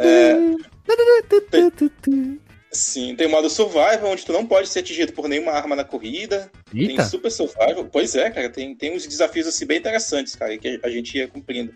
É, 0.00 0.34
sim, 2.70 3.14
tem 3.16 3.26
modo 3.28 3.48
Survival, 3.50 4.06
onde 4.10 4.24
tu 4.24 4.32
não 4.32 4.46
pode 4.46 4.68
ser 4.68 4.80
atingido 4.80 5.12
por 5.12 5.28
nenhuma 5.28 5.52
arma 5.52 5.74
na 5.74 5.84
corrida. 5.84 6.50
Tem 6.70 6.90
Eita, 6.90 7.04
Super 7.04 7.30
Survival. 7.30 7.84
Pois 7.90 8.14
é, 8.14 8.30
cara, 8.30 8.48
tem, 8.50 8.74
tem 8.74 8.94
uns 8.96 9.06
desafios 9.06 9.46
assim 9.46 9.66
bem 9.66 9.78
interessantes, 9.78 10.34
cara, 10.36 10.56
que 10.56 10.80
a 10.82 10.88
gente 10.88 11.16
ia 11.18 11.26
cumprindo. 11.28 11.74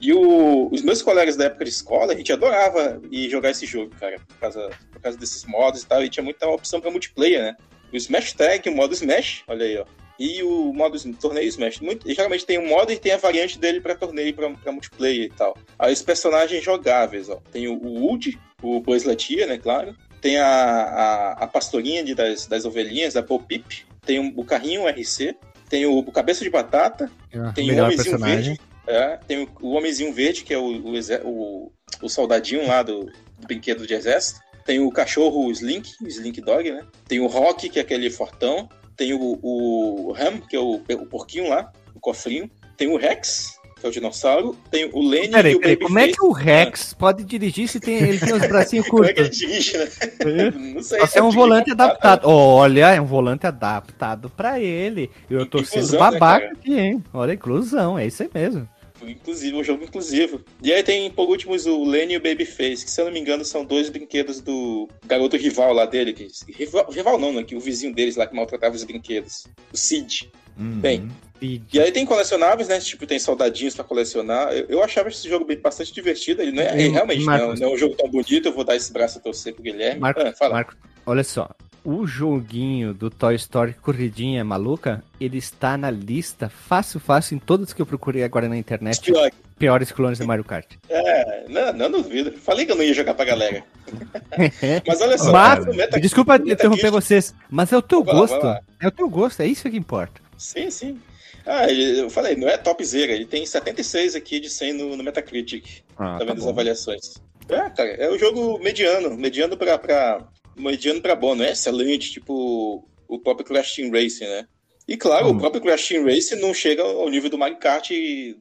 E 0.00 0.12
o- 0.12 0.68
os 0.72 0.82
meus 0.82 1.02
colegas 1.02 1.36
da 1.36 1.44
época 1.46 1.64
de 1.64 1.70
escola, 1.70 2.12
a 2.12 2.16
gente 2.16 2.32
adorava 2.32 3.00
ir 3.10 3.28
jogar 3.30 3.50
esse 3.50 3.64
jogo, 3.66 3.94
cara, 3.98 4.18
por 4.28 4.36
causa, 4.38 4.70
por 4.92 5.00
causa 5.00 5.18
desses 5.18 5.44
modos 5.44 5.82
e 5.82 5.86
tal, 5.86 6.04
e 6.04 6.08
tinha 6.08 6.22
muita 6.24 6.46
opção 6.48 6.80
pra 6.80 6.90
multiplayer, 6.90 7.42
né? 7.42 7.56
O 7.92 7.96
Smash 7.96 8.32
Tag, 8.32 8.68
o 8.68 8.74
modo 8.74 8.94
Smash, 8.94 9.42
olha 9.46 9.64
aí, 9.64 9.78
ó. 9.78 9.84
e 10.18 10.42
o 10.42 10.72
modo 10.72 10.98
torneio 11.14 11.48
Smash. 11.48 11.80
Muito, 11.80 12.12
geralmente 12.12 12.46
tem 12.46 12.58
um 12.58 12.68
modo 12.68 12.92
e 12.92 12.98
tem 12.98 13.12
a 13.12 13.16
variante 13.16 13.58
dele 13.58 13.80
para 13.80 13.94
torneio, 13.94 14.34
para 14.34 14.72
multiplayer 14.72 15.26
e 15.26 15.30
tal. 15.30 15.56
Aí 15.78 15.92
os 15.92 16.02
personagens 16.02 16.62
jogáveis, 16.62 17.28
ó. 17.28 17.40
Tem 17.52 17.68
o, 17.68 17.74
o 17.74 18.06
Wood, 18.06 18.38
o 18.62 18.82
Lightyear, 18.86 19.48
né, 19.48 19.58
claro. 19.58 19.94
Tem 20.20 20.38
a, 20.38 20.46
a, 20.46 21.32
a 21.44 21.46
pastorinha 21.46 22.02
de, 22.02 22.14
das, 22.14 22.46
das 22.46 22.64
ovelhinhas, 22.64 23.16
a 23.16 23.22
Bo 23.22 23.38
Peep. 23.38 23.84
Tem 24.06 24.18
o, 24.18 24.40
o 24.40 24.44
carrinho 24.44 24.88
RC. 24.88 25.36
Tem 25.68 25.84
o, 25.86 25.98
o 25.98 26.12
Cabeça 26.12 26.42
de 26.42 26.50
Batata. 26.50 27.10
Ah, 27.34 27.52
tem 27.52 27.70
o 27.70 27.84
Homenzinho 27.84 27.96
personagem. 27.96 28.54
Verde. 28.54 28.60
É, 28.86 29.18
tem 29.26 29.42
o, 29.42 29.48
o 29.60 29.72
Homenzinho 29.72 30.12
Verde, 30.12 30.44
que 30.44 30.54
é 30.54 30.58
o, 30.58 30.64
o, 30.64 30.92
o, 31.24 31.72
o 32.02 32.08
soldadinho 32.08 32.66
lá 32.66 32.82
do, 32.82 33.04
do 33.04 33.46
brinquedo 33.46 33.86
de 33.86 33.94
exército. 33.94 34.40
Tem 34.64 34.80
o 34.80 34.90
cachorro 34.90 35.50
Slink, 35.50 35.92
Slink 36.06 36.40
Dog, 36.40 36.70
né? 36.70 36.82
Tem 37.06 37.20
o 37.20 37.26
Rock, 37.26 37.68
que 37.68 37.78
é 37.78 37.82
aquele 37.82 38.10
fortão. 38.10 38.68
Tem 38.96 39.12
o, 39.12 39.38
o 39.42 40.12
Ram, 40.12 40.38
que 40.38 40.56
é 40.56 40.60
o, 40.60 40.80
o 40.88 41.06
porquinho 41.06 41.48
lá, 41.48 41.70
o 41.94 42.00
cofrinho. 42.00 42.50
Tem 42.76 42.88
o 42.88 42.96
Rex, 42.96 43.58
que 43.78 43.84
é 43.84 43.88
o 43.88 43.92
dinossauro. 43.92 44.56
Tem 44.70 44.88
o 44.92 45.02
Lenny 45.06 45.26
e 45.26 45.30
Peraí, 45.30 45.54
o 45.54 45.60
peraí, 45.60 45.76
como 45.76 45.98
é 45.98 46.02
Babyface. 46.02 46.18
que 46.18 46.24
o 46.26 46.32
Rex 46.32 46.94
pode 46.94 47.24
dirigir 47.24 47.68
se 47.68 47.78
tem, 47.80 47.94
ele 47.96 48.18
tem 48.18 48.32
os 48.32 48.46
bracinhos 48.46 48.86
Como 48.88 49.04
é 49.04 49.12
que 49.12 49.20
ele 49.20 49.28
curtos? 49.28 49.38
dirige, 49.38 49.76
né? 49.78 50.50
Não 50.74 50.82
sei. 50.82 51.00
Você 51.00 51.18
é 51.18 51.22
um 51.22 51.26
dirige 51.26 51.36
volante 51.36 51.70
adaptado. 51.72 52.24
Olha, 52.28 52.94
é 52.94 53.00
um 53.00 53.04
volante 53.06 53.46
adaptado 53.46 54.30
pra 54.30 54.58
ele. 54.60 55.10
Eu 55.28 55.44
tô 55.44 55.62
sendo 55.64 55.92
né, 55.92 55.98
babaca 55.98 56.46
cara? 56.46 56.52
aqui, 56.52 56.78
hein? 56.78 57.04
Olha, 57.12 57.32
inclusão, 57.34 57.98
é 57.98 58.06
isso 58.06 58.22
aí 58.22 58.30
mesmo. 58.32 58.68
Inclusive, 59.10 59.56
um 59.56 59.64
jogo 59.64 59.84
inclusivo. 59.84 60.40
E 60.62 60.72
aí 60.72 60.82
tem, 60.82 61.10
por 61.10 61.28
último, 61.28 61.54
o 61.54 61.84
Lenny 61.88 62.14
e 62.14 62.16
o 62.16 62.20
Babyface, 62.20 62.84
que 62.84 62.90
se 62.90 63.00
eu 63.00 63.06
não 63.06 63.12
me 63.12 63.20
engano 63.20 63.44
são 63.44 63.64
dois 63.64 63.88
brinquedos 63.88 64.40
do 64.40 64.88
garoto 65.06 65.36
rival 65.36 65.72
lá 65.72 65.86
dele. 65.86 66.12
Que, 66.12 66.28
rival, 66.52 66.90
rival 66.90 67.18
não, 67.18 67.32
né? 67.32 67.42
Que 67.42 67.56
o 67.56 67.60
vizinho 67.60 67.94
deles 67.94 68.16
lá 68.16 68.26
que 68.26 68.34
maltratava 68.34 68.74
os 68.74 68.84
brinquedos. 68.84 69.46
O 69.72 69.76
Sid. 69.76 70.30
Uhum. 70.56 70.78
Bem, 70.80 71.08
E 71.42 71.80
aí 71.80 71.90
tem 71.90 72.06
colecionáveis, 72.06 72.68
né? 72.68 72.78
Tipo, 72.78 73.06
tem 73.06 73.18
soldadinhos 73.18 73.74
pra 73.74 73.82
colecionar. 73.84 74.52
Eu, 74.52 74.66
eu 74.68 74.82
achava 74.84 75.08
esse 75.08 75.28
jogo 75.28 75.44
bem, 75.44 75.58
bastante 75.58 75.92
divertido. 75.92 76.40
Ele 76.42 76.52
não 76.52 76.62
é, 76.62 76.72
Hum, 76.74 76.92
realmente 76.92 77.24
não, 77.24 77.32
é- 77.34 77.38
Marcos. 77.38 77.60
não 77.60 77.68
é 77.70 77.74
um 77.74 77.76
jogo 77.76 77.96
tão 77.96 78.08
bonito. 78.08 78.46
Eu 78.46 78.52
vou 78.52 78.62
dar 78.64 78.76
esse 78.76 78.92
braço 78.92 79.18
a 79.18 79.20
torcer 79.20 79.52
pro 79.52 79.62
Guilherme. 79.64 80.00
Marco, 80.00 80.20
Ah, 80.20 80.32
fala. 80.32 80.54
Marco, 80.54 80.74
olha 81.04 81.24
só. 81.24 81.50
O 81.84 82.06
joguinho 82.06 82.94
do 82.94 83.10
Toy 83.10 83.34
Story 83.34 83.74
Corridinha 83.74 84.42
Maluca, 84.42 85.04
ele 85.20 85.36
está 85.36 85.76
na 85.76 85.90
lista 85.90 86.48
fácil, 86.48 86.98
fácil 86.98 87.36
em 87.36 87.38
todos 87.38 87.74
que 87.74 87.82
eu 87.82 87.84
procurei 87.86 88.24
agora 88.24 88.48
na 88.48 88.56
internet. 88.56 89.02
Pior, 89.12 89.30
Piores 89.58 89.92
clones 89.92 90.18
do 90.18 90.26
Mario 90.26 90.44
Kart. 90.44 90.66
É, 90.88 91.44
não, 91.48 91.72
não 91.74 91.90
duvido. 91.90 92.32
Falei 92.32 92.64
que 92.64 92.72
eu 92.72 92.76
não 92.76 92.82
ia 92.82 92.94
jogar 92.94 93.12
pra 93.12 93.26
galera. 93.26 93.62
Mas 94.86 95.00
olha 95.02 95.18
só, 95.18 95.30
Mas, 95.30 95.66
Meta- 95.76 96.00
desculpa 96.00 96.32
Metacritic- 96.32 96.54
interromper 96.58 96.90
vocês, 96.90 97.34
mas 97.50 97.70
é 97.72 97.76
o 97.76 97.82
teu 97.82 98.02
Vai 98.02 98.14
lá, 98.14 98.20
gosto. 98.20 98.40
vai 98.40 98.50
lá. 98.54 98.60
É 98.80 98.88
o 98.88 98.90
teu 98.90 99.08
gosto, 99.08 99.40
é 99.42 99.46
isso 99.46 99.68
que 99.70 99.76
importa. 99.76 100.20
Sim, 100.38 100.70
sim. 100.70 100.98
Ah, 101.46 101.70
eu 101.70 102.08
falei, 102.08 102.34
não 102.34 102.48
é 102.48 102.56
topzera. 102.56 103.12
Ele 103.12 103.26
tem 103.26 103.44
76 103.44 104.14
aqui 104.16 104.40
de 104.40 104.48
100 104.48 104.72
no, 104.72 104.96
no 104.96 105.04
Metacritic. 105.04 105.82
Ah, 105.98 106.16
tá 106.18 106.24
vendo 106.24 106.38
as 106.40 106.46
avaliações? 106.48 107.14
É, 107.48 107.68
cara, 107.70 107.90
é 107.90 108.10
um 108.10 108.18
jogo 108.18 108.58
mediano. 108.58 109.14
Mediano 109.16 109.54
pra, 109.56 109.78
pra, 109.78 110.22
mediano 110.56 111.00
pra 111.00 111.14
bom. 111.16 111.34
Não 111.34 111.44
é 111.44 111.52
excelente, 111.52 112.10
tipo 112.10 112.88
o 113.08 113.18
próprio 113.18 113.46
Crash 113.46 113.74
Team 113.74 113.90
Racing, 113.90 114.24
né? 114.24 114.46
E 114.88 114.96
claro, 114.96 115.28
Hum. 115.28 115.30
o 115.36 115.38
próprio 115.38 115.62
Crash 115.62 115.88
Team 115.88 116.04
Racing 116.04 116.36
não 116.36 116.52
chega 116.52 116.82
ao 116.82 117.08
nível 117.08 117.30
do 117.30 117.38
Mario 117.38 117.56
Kart, 117.58 117.90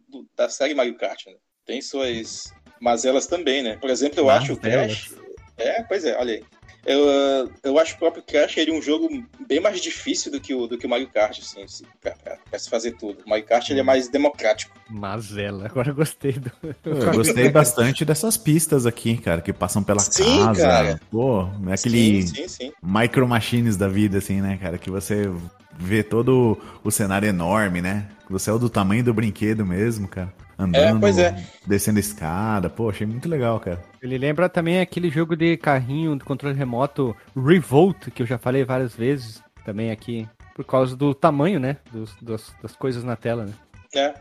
do- 0.09 0.27
da 0.35 0.49
série 0.49 0.73
Mario 0.73 0.95
Kart, 0.97 1.25
né? 1.27 1.35
Tem 1.65 1.81
suas 1.81 2.53
mazelas 2.81 3.27
também, 3.27 3.61
né? 3.63 3.77
Por 3.77 3.89
exemplo, 3.89 4.19
eu 4.19 4.29
acho 4.29 4.53
o? 4.53 4.57
Crash... 4.57 5.13
É, 5.57 5.83
pois 5.83 6.03
é, 6.03 6.17
olha 6.17 6.33
aí. 6.33 6.43
Eu, 6.85 6.99
ah, 7.09 7.49
eu 7.63 7.79
acho 7.79 7.95
o 7.95 7.97
próprio 7.97 8.21
Crash 8.23 8.57
ele 8.57 8.71
um 8.71 8.81
jogo 8.81 9.07
bem 9.47 9.59
mais 9.61 9.79
difícil 9.81 10.31
do 10.31 10.39
que 10.41 10.53
o, 10.53 10.67
do 10.67 10.77
que 10.77 10.85
o 10.85 10.89
Mario 10.89 11.07
Kart, 11.09 11.39
assim, 11.39 11.63
assim, 11.63 11.85
pra, 12.01 12.11
pra- 12.11 12.37
pra 12.49 12.59
se 12.59 12.69
fazer 12.69 12.91
tudo. 12.97 13.19
O 13.25 13.29
Mario 13.29 13.45
Kart 13.45 13.69
ele 13.69 13.79
é 13.79 13.83
mais 13.83 14.09
democrático. 14.09 14.77
Mazela, 14.89 15.65
agora 15.65 15.89
eu 15.91 15.95
gostei 15.95 16.33
do. 16.33 16.51
Eu 16.83 17.13
gostei 17.13 17.49
bastante 17.49 18.03
dessas 18.03 18.35
pistas 18.37 18.85
aqui, 18.85 19.17
cara, 19.17 19.41
que 19.41 19.53
passam 19.53 19.81
pela 19.81 19.99
Sim, 20.01 20.23
casa. 20.39 20.61
cara. 20.61 20.99
Pô, 21.09 21.47
é 21.67 21.73
aquele 21.73 22.27
Sim, 22.27 22.35
sim, 22.35 22.47
sim. 22.47 22.71
micro 22.83 23.27
machines 23.27 23.77
da 23.77 23.87
vida, 23.87 24.17
assim, 24.17 24.41
né, 24.41 24.57
cara? 24.61 24.77
Que 24.77 24.89
você 24.91 25.31
vê 25.77 26.03
todo 26.03 26.59
o 26.83 26.91
cenário 26.91 27.27
enorme, 27.27 27.81
né? 27.81 28.07
Você 28.29 28.49
é 28.49 28.53
o 28.53 28.59
do 28.59 28.69
tamanho 28.69 29.03
do 29.03 29.13
brinquedo 29.13 29.65
mesmo, 29.65 30.07
cara. 30.07 30.33
Andando, 30.57 30.99
pois 30.99 31.17
é. 31.17 31.35
descendo 31.65 31.99
escada. 31.99 32.69
Pô, 32.69 32.89
achei 32.89 33.07
muito 33.07 33.27
legal, 33.27 33.59
cara. 33.59 33.81
Ele 34.01 34.17
lembra 34.17 34.47
também 34.47 34.79
aquele 34.79 35.09
jogo 35.09 35.35
de 35.35 35.57
carrinho 35.57 36.15
de 36.15 36.23
controle 36.23 36.57
remoto 36.57 37.15
Revolt, 37.35 38.11
que 38.11 38.21
eu 38.21 38.27
já 38.27 38.37
falei 38.37 38.63
várias 38.63 38.95
vezes 38.95 39.41
também 39.65 39.91
aqui, 39.91 40.27
por 40.55 40.65
causa 40.65 40.95
do 40.95 41.13
tamanho, 41.13 41.59
né? 41.59 41.77
Dos, 41.91 42.15
das, 42.21 42.53
das 42.61 42.75
coisas 42.75 43.03
na 43.03 43.15
tela, 43.15 43.45
né? 43.45 43.53
É. 43.95 44.13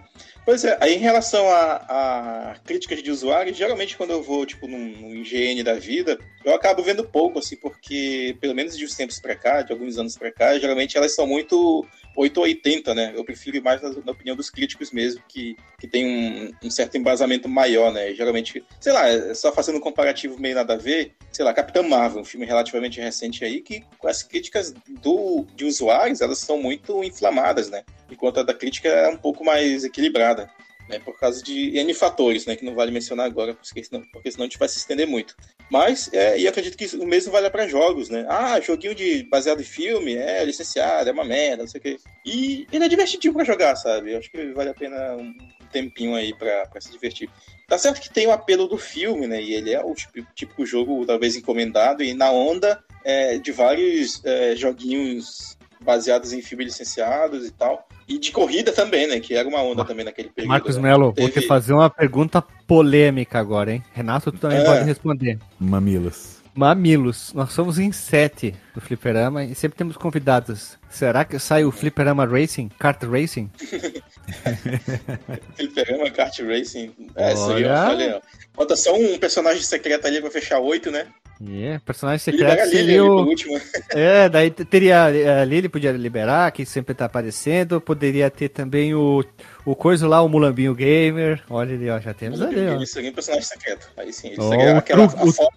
Pois 0.44 0.64
é, 0.64 0.76
aí 0.80 0.96
em 0.96 0.98
relação 0.98 1.48
a, 1.48 2.50
a 2.52 2.54
críticas 2.64 3.02
de 3.02 3.10
usuários, 3.10 3.56
geralmente 3.56 3.96
quando 3.96 4.10
eu 4.10 4.22
vou, 4.22 4.44
tipo, 4.44 4.66
num, 4.66 4.78
num 4.78 5.14
IGN 5.14 5.62
da 5.62 5.74
vida, 5.74 6.18
eu 6.44 6.52
acabo 6.52 6.82
vendo 6.82 7.04
pouco, 7.04 7.38
assim, 7.38 7.56
porque, 7.56 8.36
pelo 8.40 8.54
menos 8.54 8.76
de 8.76 8.84
uns 8.84 8.94
tempos 8.94 9.20
pra 9.20 9.36
cá, 9.36 9.62
de 9.62 9.72
alguns 9.72 9.98
anos 9.98 10.16
pra 10.16 10.32
cá, 10.32 10.58
geralmente 10.58 10.96
elas 10.96 11.14
são 11.14 11.26
muito 11.26 11.86
8 12.16 12.36
ou 12.36 12.44
80, 12.44 12.94
né? 12.94 13.12
Eu 13.14 13.24
prefiro 13.24 13.56
ir 13.56 13.62
mais 13.62 13.80
na, 13.82 13.90
na 13.90 14.12
opinião 14.12 14.36
dos 14.36 14.50
críticos 14.50 14.90
mesmo, 14.90 15.22
que, 15.28 15.56
que 15.78 15.86
tem 15.86 16.06
um, 16.06 16.66
um 16.66 16.70
certo 16.70 16.96
embasamento 16.96 17.48
maior, 17.48 17.92
né? 17.92 18.12
Geralmente, 18.14 18.64
sei 18.80 18.92
lá, 18.92 19.34
só 19.34 19.52
fazendo 19.52 19.78
um 19.78 19.80
comparativo 19.80 20.38
meio 20.38 20.54
nada 20.54 20.74
a 20.74 20.76
ver, 20.76 21.12
sei 21.30 21.44
lá, 21.44 21.52
Capitã 21.52 21.82
Marvel, 21.82 22.20
um 22.20 22.24
filme 22.24 22.46
relativamente 22.46 23.00
recente 23.00 23.44
aí, 23.44 23.60
que 23.60 23.82
as 24.04 24.22
críticas 24.22 24.74
do, 25.00 25.46
de 25.54 25.64
usuários, 25.64 26.20
elas 26.20 26.38
são 26.38 26.58
muito 26.58 27.02
inflamadas, 27.02 27.70
né? 27.70 27.84
Enquanto 28.10 28.40
a 28.40 28.42
da 28.42 28.54
crítica 28.54 28.88
é 28.88 29.08
um 29.08 29.16
pouco 29.16 29.44
mais 29.44 29.84
equilibrada, 29.84 30.50
né? 30.92 30.98
Por 30.98 31.18
causa 31.18 31.42
de 31.42 31.76
N 31.78 31.94
fatores, 31.94 32.44
né? 32.44 32.54
Que 32.54 32.64
não 32.64 32.74
vale 32.74 32.92
mencionar 32.92 33.26
agora, 33.26 33.54
porque 33.54 33.82
senão, 33.82 34.02
porque 34.12 34.30
senão 34.30 34.44
a 34.44 34.46
gente 34.46 34.58
vai 34.58 34.68
se 34.68 34.78
estender 34.78 35.06
muito. 35.06 35.34
Mas, 35.70 36.12
é, 36.12 36.38
e 36.38 36.46
acredito 36.46 36.76
que 36.76 36.84
o 36.96 37.06
mesmo 37.06 37.32
vale 37.32 37.48
para 37.48 37.66
jogos, 37.66 38.10
né? 38.10 38.26
Ah, 38.28 38.60
joguinho 38.60 38.94
de 38.94 39.24
baseado 39.24 39.60
em 39.60 39.64
filme, 39.64 40.14
é 40.14 40.44
licenciado, 40.44 41.08
é 41.08 41.12
uma 41.12 41.24
merda, 41.24 41.62
não 41.62 41.68
sei 41.68 41.78
o 41.78 41.82
quê. 41.82 41.96
E 42.24 42.66
ele 42.70 42.84
é 42.84 42.88
divertidinho 42.88 43.32
pra 43.32 43.44
jogar, 43.44 43.74
sabe? 43.76 44.12
Eu 44.12 44.18
acho 44.18 44.30
que 44.30 44.52
vale 44.52 44.70
a 44.70 44.74
pena 44.74 45.16
um 45.16 45.34
tempinho 45.72 46.14
aí 46.14 46.34
pra 46.34 46.68
se 46.78 46.92
divertir. 46.92 47.30
Tá 47.66 47.78
certo 47.78 48.00
que 48.00 48.12
tem 48.12 48.26
o 48.26 48.32
apelo 48.32 48.68
do 48.68 48.76
filme, 48.76 49.26
né? 49.26 49.40
E 49.40 49.54
ele 49.54 49.72
é 49.72 49.82
o 49.82 49.94
típico, 49.94 50.28
típico 50.34 50.66
jogo, 50.66 51.06
talvez, 51.06 51.36
encomendado 51.36 52.02
e 52.02 52.12
na 52.12 52.30
onda 52.30 52.84
é, 53.02 53.38
de 53.38 53.50
vários 53.50 54.22
é, 54.24 54.54
joguinhos 54.54 55.56
baseados 55.82 56.32
em 56.32 56.40
filmes 56.42 56.66
licenciados 56.68 57.46
e 57.46 57.50
tal. 57.50 57.86
E 58.08 58.18
de 58.18 58.30
corrida 58.32 58.72
também, 58.72 59.06
né? 59.06 59.20
Que 59.20 59.34
era 59.34 59.48
uma 59.48 59.62
onda 59.62 59.84
também 59.84 60.04
naquele 60.04 60.28
período. 60.28 60.50
Marcos 60.50 60.76
né? 60.76 60.82
Melo, 60.82 61.14
vou 61.16 61.28
te 61.30 61.40
fazer 61.46 61.72
uma 61.72 61.88
pergunta 61.88 62.42
polêmica 62.66 63.38
agora, 63.38 63.72
hein? 63.72 63.82
Renato, 63.92 64.32
tu 64.32 64.38
também 64.38 64.58
É. 64.58 64.64
pode 64.64 64.84
responder. 64.84 65.38
Mamilos. 65.58 66.41
Mamilos, 66.54 67.32
nós 67.32 67.52
somos 67.52 67.78
em 67.78 67.90
sete 67.92 68.54
do 68.74 68.80
Fliperama 68.80 69.42
e 69.44 69.54
sempre 69.54 69.78
temos 69.78 69.96
convidados. 69.96 70.78
Será 70.90 71.24
que 71.24 71.38
sai 71.38 71.64
o 71.64 71.72
Fliperama 71.72 72.26
Racing, 72.26 72.68
Kart 72.78 73.02
Racing? 73.04 73.50
Fliperama 75.56 76.10
Kart 76.10 76.38
Racing. 76.40 76.92
É, 77.16 77.34
seria. 77.34 78.20
Falta 78.54 78.76
só 78.76 78.94
um 78.94 79.18
personagem 79.18 79.62
secreto 79.62 80.06
ali 80.06 80.20
pra 80.20 80.30
fechar 80.30 80.58
oito, 80.60 80.90
né? 80.90 81.06
É, 81.50 81.78
personagem 81.80 82.20
secreto 82.20 82.60
a 82.60 82.66
seria 82.66 83.04
o... 83.04 83.24
último. 83.26 83.58
É, 83.90 84.28
daí 84.28 84.50
teria 84.50 85.04
a 85.40 85.44
Lily 85.44 85.68
podia 85.68 85.90
liberar, 85.92 86.50
que 86.52 86.64
sempre 86.64 86.94
tá 86.94 87.06
aparecendo. 87.06 87.80
Poderia 87.80 88.30
ter 88.30 88.48
também 88.50 88.94
o, 88.94 89.24
o 89.64 89.74
coisa 89.74 90.06
lá, 90.06 90.22
o 90.22 90.28
Mulambinho 90.28 90.74
Gamer. 90.74 91.42
Olha 91.50 91.74
ali, 91.74 91.90
ó, 91.90 91.98
já 91.98 92.14
temos 92.14 92.40
ali, 92.40 92.60
ó. 92.68 92.74
Ele 92.74 92.86
seria 92.86 93.10
um 93.10 93.14
personagem 93.14 93.46
secreto. 93.46 93.90
Aí 93.96 94.12
sim, 94.12 94.28
ele 94.28 94.36
Ó, 94.40 94.48
seria 94.50 94.74
o 94.74 94.78
aquela. 94.78 95.02
A, 95.02 95.06
o- 95.06 95.10
foto, 95.10 95.32
só- 95.32 95.48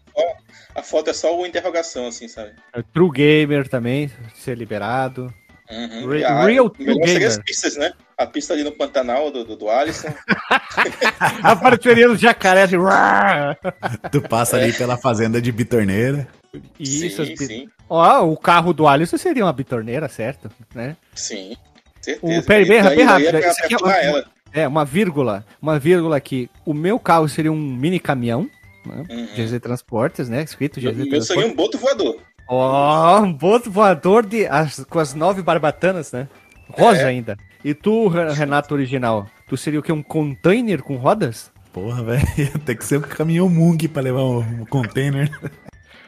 a 0.76 0.84
foto 0.84 1.10
é 1.10 1.14
só 1.14 1.36
uma 1.36 1.48
interrogação, 1.48 2.08
assim, 2.08 2.28
sabe? 2.28 2.52
O 2.78 2.84
True 2.84 3.10
Gamer 3.12 3.68
também 3.68 4.12
ser 4.36 4.58
liberado. 4.58 5.34
Uhum. 5.72 6.10
Re- 6.10 6.20
E 6.20 6.24
a- 6.24 6.46
Real 6.46 6.70
True 6.70 6.86
seria 7.08 7.28
as 7.28 7.34
Gamer. 7.38 7.44
pistas, 7.46 7.76
né? 7.78 7.92
A 8.18 8.26
pista 8.28 8.54
ali 8.54 8.64
no 8.64 8.72
Pantanal 8.72 9.32
do, 9.32 9.44
do, 9.44 9.56
do 9.56 9.70
Alisson. 9.70 10.08
Apareceria 11.44 12.08
no 12.08 12.16
jacaré 12.16 12.64
assim, 12.64 12.78
"Uá!" 12.78 13.56
Tu 14.12 14.22
passa 14.22 14.58
ali 14.58 14.72
pela 14.74 14.98
fazenda 14.98 15.42
de 15.42 15.52
bitorneira. 15.52 16.28
Isso, 16.80 17.26
sim, 17.26 17.36
sim, 17.36 17.70
Ó, 17.90 18.24
o 18.26 18.38
carro 18.38 18.74
do 18.74 18.88
Alisson 18.88 19.18
seria 19.18 19.44
uma 19.44 19.52
bitorneira, 19.54 20.08
certo? 20.08 20.50
Né? 20.74 20.96
sim. 21.14 21.56
Certeza. 22.02 22.40
O, 22.40 22.44
peraí, 22.44 22.66
bem, 22.68 22.84
bem 22.84 23.00
é 23.02 23.04
rápido. 23.04 23.40
Isso 23.40 23.64
aqui 23.66 23.74
é 23.74 23.78
uma, 23.78 23.94
ela. 23.98 24.26
é, 24.54 24.68
uma 24.68 24.86
vírgula. 24.86 25.44
Uma 25.60 25.80
vírgula 25.80 26.16
aqui. 26.16 26.48
O 26.64 26.72
meu 26.72 27.00
carro 27.00 27.28
seria 27.28 27.52
um 27.52 27.58
mini 27.60 28.00
caminhão. 28.00 28.48
Né? 28.86 29.04
Uhum. 29.10 29.28
GZ 29.36 29.60
Transportes, 29.60 30.30
né? 30.30 30.44
Escrito 30.44 30.80
GZ 30.80 30.86
meu 30.86 31.10
Transportes. 31.10 31.28
seria 31.28 31.48
um 31.48 31.56
boto 31.56 31.78
voador. 31.78 32.18
Ó, 32.48 33.20
um 33.22 33.34
boto 33.34 33.72
voador 33.72 34.26
de, 34.26 34.46
as- 34.48 34.86
com 34.90 35.00
as 35.00 35.14
nove 35.14 35.42
barbatanas, 35.42 36.12
né? 36.12 36.28
Rosa 36.70 37.02
É. 37.02 37.06
ainda. 37.06 37.38
E 37.64 37.74
tu, 37.74 38.08
Re- 38.08 38.34
Renato 38.34 38.74
original, 38.74 39.28
tu 39.48 39.58
seria 39.58 39.80
o 39.80 39.84
quê? 39.84 39.92
Um 39.92 40.04
container 40.04 40.82
com 40.84 40.96
rodas? 40.96 41.52
Porra, 41.74 42.04
velho. 42.04 42.26
Ter 42.66 42.76
que 42.76 42.86
ser 42.86 42.98
um 43.00 43.02
caminhão 43.02 43.50
Mung 43.50 43.78
pra 43.88 44.02
levar 44.02 44.24
um, 44.24 44.66
container. 44.66 45.30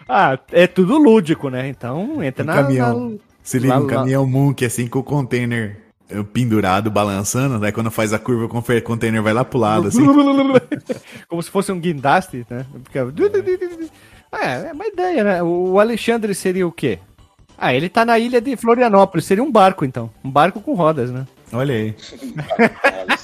Ah, 0.07 0.39
é 0.51 0.67
tudo 0.67 0.97
lúdico, 0.97 1.49
né? 1.49 1.67
Então 1.67 2.23
entra 2.23 2.43
Um 2.43 2.47
na, 2.47 2.53
caminhão. 2.53 3.09
na- 3.11 3.17
Se 3.43 3.59
liga 3.59 3.77
um 3.79 3.87
caminhão 3.87 4.25
Munk 4.25 4.63
assim 4.63 4.87
com 4.87 4.99
o 4.99 5.03
container 5.03 5.77
pendurado, 6.33 6.89
balançando, 6.89 7.59
daí 7.59 7.71
quando 7.71 7.91
faz 7.91 8.13
a 8.13 8.19
curva, 8.19 8.45
o 8.45 8.81
container 8.81 9.21
vai 9.21 9.33
lá 9.33 9.43
pro 9.43 9.59
lado, 9.59 9.87
assim. 9.89 10.05
Como 11.27 11.41
se 11.43 11.49
fosse 11.49 11.71
um 11.71 11.79
guindaste, 11.79 12.45
né? 12.49 12.65
Fica- 12.85 13.13
É, 14.31 14.69
é 14.69 14.71
uma 14.73 14.85
ideia, 14.87 15.23
né? 15.23 15.43
O 15.43 15.79
Alexandre 15.79 16.33
seria 16.33 16.67
o 16.67 16.71
quê? 16.71 16.99
Ah, 17.57 17.73
ele 17.73 17.89
tá 17.89 18.05
na 18.05 18.19
ilha 18.19 18.39
de 18.39 18.55
Florianópolis, 18.55 19.25
seria 19.25 19.43
um 19.43 19.51
barco 19.51 19.83
então. 19.83 20.09
Um 20.23 20.29
barco 20.29 20.61
com 20.61 20.73
rodas, 20.75 21.09
né? 21.11 21.25
Olha 21.51 21.73
aí. 21.73 21.95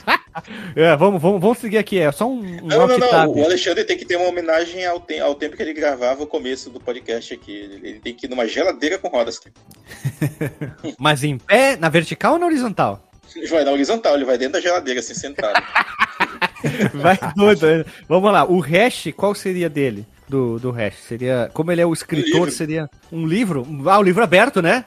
É, 0.75 0.95
vamos, 0.95 1.21
vamos, 1.21 1.39
vamos 1.41 1.57
seguir 1.57 1.77
aqui, 1.77 1.99
é 1.99 2.11
só 2.11 2.27
um, 2.27 2.39
um 2.39 2.67
Não, 2.67 2.87
não, 2.87 2.97
não. 2.97 3.31
O 3.33 3.43
Alexandre 3.43 3.83
tem 3.83 3.97
que 3.97 4.05
ter 4.05 4.15
uma 4.15 4.27
homenagem 4.27 4.85
ao, 4.85 4.99
te- 4.99 5.19
ao 5.19 5.35
tempo 5.35 5.55
que 5.55 5.61
ele 5.63 5.73
gravava 5.73 6.23
o 6.23 6.27
começo 6.27 6.69
do 6.69 6.79
podcast 6.79 7.33
aqui. 7.33 7.79
Ele, 7.83 7.99
tem 7.99 8.13
que 8.13 8.25
ir 8.25 8.29
numa 8.29 8.47
geladeira 8.47 8.97
com 8.97 9.07
rodas. 9.09 9.39
Mas 10.99 11.23
em 11.23 11.37
pé, 11.37 11.75
na 11.75 11.89
vertical 11.89 12.33
ou 12.33 12.39
na 12.39 12.45
horizontal? 12.45 13.01
Ele 13.35 13.47
vai 13.47 13.63
na 13.63 13.71
horizontal, 13.71 14.15
ele 14.15 14.25
vai 14.25 14.37
dentro 14.37 14.53
da 14.53 14.61
geladeira, 14.61 14.99
assim, 14.99 15.13
sentado. 15.15 15.61
Vai 16.93 17.17
doido. 17.35 17.65
né? 17.67 17.85
Vamos 18.07 18.31
lá, 18.31 18.45
o 18.45 18.59
hash, 18.59 19.09
qual 19.17 19.35
seria 19.35 19.69
dele? 19.69 20.05
Do, 20.29 20.59
do 20.59 20.71
hash? 20.71 20.95
Seria. 21.07 21.49
Como 21.53 21.71
ele 21.71 21.81
é 21.81 21.85
o 21.85 21.91
escritor, 21.91 22.41
livro. 22.45 22.51
seria 22.51 22.89
um 23.11 23.25
livro? 23.25 23.67
Ah, 23.85 23.99
o 23.99 24.03
livro 24.03 24.23
aberto, 24.23 24.61
né? 24.61 24.85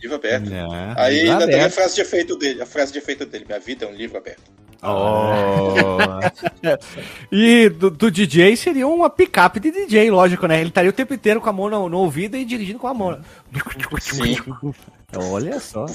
Livro 0.00 0.16
aberto. 0.16 0.52
É. 0.52 0.94
Aí 0.96 1.20
livro 1.20 1.32
ainda 1.32 1.46
tem 1.46 1.54
a 1.54 1.58
aberto. 1.58 1.74
frase 1.74 1.94
de 1.94 2.00
efeito 2.00 2.36
dele. 2.36 2.62
A 2.62 2.66
frase 2.66 2.92
de 2.92 2.98
efeito 2.98 3.24
dele. 3.26 3.44
Minha 3.46 3.60
vida 3.60 3.84
é 3.84 3.88
um 3.88 3.94
livro 3.94 4.18
aberto. 4.18 4.42
Oh. 4.82 5.96
E 7.32 7.68
do, 7.68 7.90
do 7.90 8.10
DJ 8.10 8.56
seria 8.56 8.86
uma 8.86 9.08
picape 9.10 9.58
de 9.58 9.70
DJ, 9.70 10.10
lógico, 10.10 10.46
né? 10.46 10.60
Ele 10.60 10.68
estaria 10.68 10.90
o 10.90 10.92
tempo 10.94 11.14
inteiro 11.14 11.40
com 11.40 11.48
a 11.48 11.52
mão 11.52 11.68
no, 11.68 11.88
no 11.88 11.98
ouvido 11.98 12.36
e 12.36 12.44
dirigindo 12.44 12.78
com 12.78 12.86
a 12.86 12.94
mão. 12.94 13.20
Sim. 14.00 14.36
Olha 15.16 15.58
só. 15.58 15.86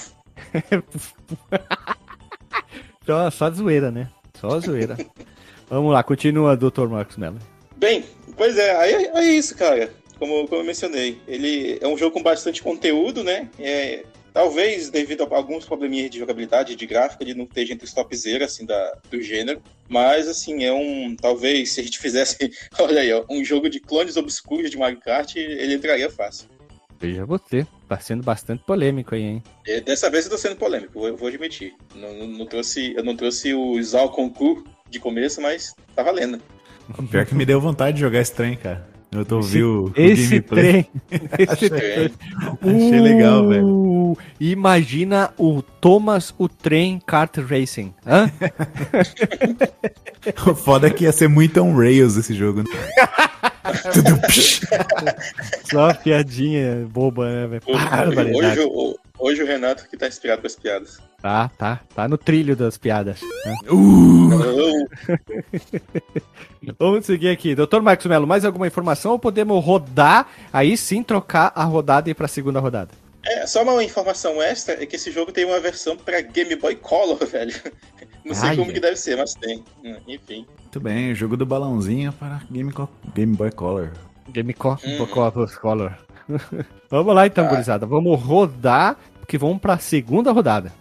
só, 3.05 3.29
só 3.31 3.51
zoeira, 3.51 3.91
né? 3.91 4.09
Só 4.39 4.59
zoeira. 4.59 4.97
Vamos 5.69 5.93
lá, 5.93 6.03
continua, 6.03 6.57
Dr. 6.57 6.87
Marcos 6.87 7.17
Mello. 7.17 7.37
Bem, 7.77 8.03
pois 8.35 8.57
é, 8.57 8.75
aí 8.75 8.95
aí 8.95 9.11
é 9.13 9.23
isso, 9.33 9.55
cara. 9.55 9.91
Como, 10.19 10.47
como 10.47 10.61
eu 10.61 10.65
mencionei. 10.65 11.17
Ele 11.27 11.77
é 11.81 11.87
um 11.87 11.97
jogo 11.97 12.13
com 12.13 12.21
bastante 12.21 12.61
conteúdo, 12.61 13.23
né? 13.23 13.49
É, 13.57 14.03
talvez 14.33 14.89
devido 14.89 15.23
a 15.23 15.35
alguns 15.35 15.65
probleminhas 15.65 16.09
de 16.11 16.19
jogabilidade, 16.19 16.75
de 16.75 16.85
gráfica, 16.85 17.23
ele 17.23 17.33
não 17.33 17.45
esteja 17.45 17.73
entre 17.73 17.85
os 17.85 17.93
topzera, 17.93 18.45
assim, 18.45 18.65
da, 18.65 18.97
do 19.09 19.21
gênero. 19.21 19.61
Mas, 19.87 20.27
assim, 20.27 20.63
é 20.65 20.73
um... 20.73 21.15
Talvez, 21.15 21.71
se 21.71 21.79
a 21.79 21.83
gente 21.83 21.97
fizesse, 21.99 22.37
olha 22.79 23.01
aí, 23.01 23.11
ó, 23.13 23.23
um 23.29 23.43
jogo 23.43 23.69
de 23.69 23.79
clones 23.79 24.17
obscuros 24.17 24.69
de 24.69 24.77
Mario 24.77 24.99
Kart, 24.99 25.35
ele 25.35 25.73
entraria 25.73 26.09
fácil. 26.09 26.47
Veja 27.01 27.25
você, 27.25 27.65
tá 27.87 27.97
sendo 27.97 28.21
bastante 28.23 28.61
polêmico 28.65 29.15
aí, 29.15 29.21
hein? 29.21 29.43
É, 29.65 29.79
Dessa 29.79 30.09
vez 30.09 30.25
eu 30.25 30.31
tô 30.31 30.37
sendo 30.37 30.57
polêmico, 30.57 31.07
eu 31.07 31.15
vou 31.15 31.29
admitir. 31.29 31.73
Não, 31.95 32.13
não- 32.13 32.27
não 32.27 32.45
trouxe, 32.45 32.93
eu 32.93 33.03
não 33.05 33.15
trouxe 33.15 33.53
o 33.53 33.81
Zal 33.81 34.09
Concur 34.11 34.65
de 34.89 34.99
começo, 34.99 35.41
mas 35.41 35.73
tá 35.95 36.03
valendo. 36.03 36.41
Pior 37.09 37.25
que 37.25 37.33
me 37.35 37.45
deu 37.45 37.61
vontade 37.61 37.95
de 37.95 38.01
jogar 38.01 38.19
esse 38.19 38.33
trem, 38.33 38.57
cara. 38.57 38.85
Eu 39.11 39.25
tô 39.25 39.37
ouvindo 39.37 39.85
o, 39.85 39.99
Esse 39.99 40.39
gameplay. 40.39 40.83
trem. 40.83 40.87
Esse 41.39 41.65
É, 41.65 41.69
trem. 41.69 42.11
Achei 42.61 42.99
legal, 43.01 43.47
velho. 43.47 43.65
Uh, 43.65 44.17
Imagina 44.39 45.31
o 45.37 45.61
Thomas 45.63 46.33
o 46.37 46.47
Trem 46.47 46.99
Kart 47.05 47.37
Racing. 47.37 47.93
Hã? 48.05 48.29
O 50.45 50.53
foda 50.53 50.87
é 50.87 50.89
que 50.89 51.05
ia 51.05 51.11
ser 51.13 51.29
muito 51.29 51.61
on 51.61 51.75
rails 51.75 52.17
esse 52.17 52.33
jogo. 52.35 52.59
né? 52.61 52.65
Tudo. 53.93 54.19
Só 55.71 55.93
piadinha 55.93 56.85
boba, 56.91 57.25
né, 57.29 57.47
velho? 57.47 57.63
Hoje, 58.35 58.35
hoje, 58.45 58.59
o- 58.69 58.95
hoje 59.17 59.43
o 59.43 59.47
Renato 59.47 59.87
que 59.89 59.95
tá 59.97 60.07
inspirado 60.07 60.41
com 60.41 60.47
as 60.47 60.55
piadas. 60.57 60.99
Tá, 61.21 61.51
tá. 61.57 61.81
Tá 61.93 62.07
no 62.07 62.17
trilho 62.17 62.55
das 62.55 62.77
piadas. 62.77 63.21
né? 63.21 63.55
Eu- 63.65 63.77
Vamos 66.77 67.05
seguir 67.05 67.29
aqui. 67.29 67.55
Doutor 67.55 67.81
Marcos 67.81 68.05
Melo, 68.05 68.27
mais 68.27 68.45
alguma 68.45 68.67
informação 68.67 69.13
ou 69.13 69.19
podemos 69.19 69.63
rodar, 69.63 70.27
aí 70.51 70.75
sim 70.77 71.03
trocar 71.03 71.51
a 71.55 71.63
rodada 71.63 72.09
e 72.09 72.11
ir 72.11 72.15
pra 72.15 72.27
segunda 72.27 72.59
rodada? 72.59 72.91
É, 73.25 73.45
só 73.45 73.63
uma 73.63 73.83
informação 73.83 74.41
extra 74.41 74.81
é 74.81 74.85
que 74.85 74.95
esse 74.95 75.11
jogo 75.11 75.31
tem 75.31 75.45
uma 75.45 75.59
versão 75.59 75.97
pra 75.97 76.21
Game 76.21 76.55
Boy 76.55 76.75
Color, 76.75 77.17
velho. 77.27 77.53
Não 78.23 78.33
sei 78.33 78.49
Ai, 78.49 78.55
como 78.57 78.71
é. 78.71 78.73
que 78.73 78.79
deve 78.79 78.95
ser, 78.95 79.17
mas 79.17 79.33
tem. 79.33 79.63
Hum, 79.83 79.95
Enfim. 80.07 80.45
Muito 80.61 80.79
bem, 80.79 81.13
jogo 81.15 81.35
do 81.35 81.45
balãozinho 81.45 82.13
para 82.13 82.41
Game, 82.49 82.71
Co- 82.71 82.89
Game 83.13 83.35
Boy 83.35 83.51
Color. 83.51 83.91
Game 84.29 84.53
Co 84.53 84.77
Hum. 84.85 85.05
Co- 85.07 85.47
Color. 85.59 85.93
vamos 86.89 87.15
lá 87.15 87.25
então, 87.27 87.45
Tá. 87.45 87.49
gurizada. 87.49 87.85
Vamos 87.85 88.21
rodar, 88.21 88.95
porque 89.19 89.37
vamos 89.37 89.59
pra 89.59 89.77
segunda 89.79 90.31
rodada. 90.31 90.71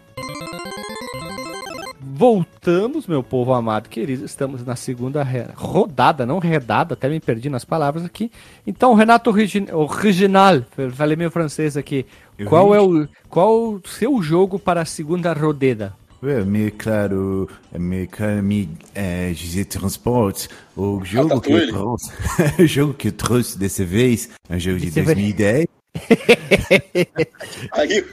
Voltamos, 2.23 3.07
meu 3.07 3.23
povo 3.23 3.55
amado 3.55 3.89
querido. 3.89 4.25
Estamos 4.25 4.66
na 4.66 4.75
segunda 4.75 5.25
rodada, 5.55 6.27
não 6.27 6.41
redada, 6.41 6.95
até 6.95 7.09
me 7.09 7.21
perdi 7.21 7.49
nas 7.49 7.64
palavras 7.64 8.05
aqui. 8.05 8.29
Então, 8.66 8.93
Renato 8.95 9.31
Origi- 9.31 9.69
Original, 9.73 10.64
falei 10.95 11.14
meu 11.14 11.31
francês 11.31 11.77
aqui. 11.77 12.05
Qual 12.45 12.75
é 12.75 12.81
o 12.81 13.07
qual 13.29 13.75
o 13.75 13.81
seu 13.87 14.21
jogo 14.21 14.59
para 14.59 14.81
a 14.83 14.85
segunda 14.85 15.33
rodada? 15.33 15.95
É, 16.21 16.43
me 16.43 16.73
claro, 16.73 17.49
me 17.79 18.09
claro, 18.09 18.43
me 18.43 18.69
é, 18.97 19.31
de 19.31 19.64
transporte. 19.64 20.49
O 20.77 21.01
jogo 21.05 21.41
que 21.41 21.53
eu 21.53 21.69
trouxe, 21.69 22.11
o 22.61 22.66
jogo 22.66 22.95
que 22.95 23.09
eu 23.09 23.12
trouxe 23.12 23.57
dessa 23.57 23.85
vez 23.85 24.29
é 24.49 24.57
um 24.57 24.59
jogo 24.59 24.81
de 24.81 24.91
Dessa 24.91 25.14
vez. 25.14 25.35
2010. 25.37 25.66
Aí, 27.75 28.05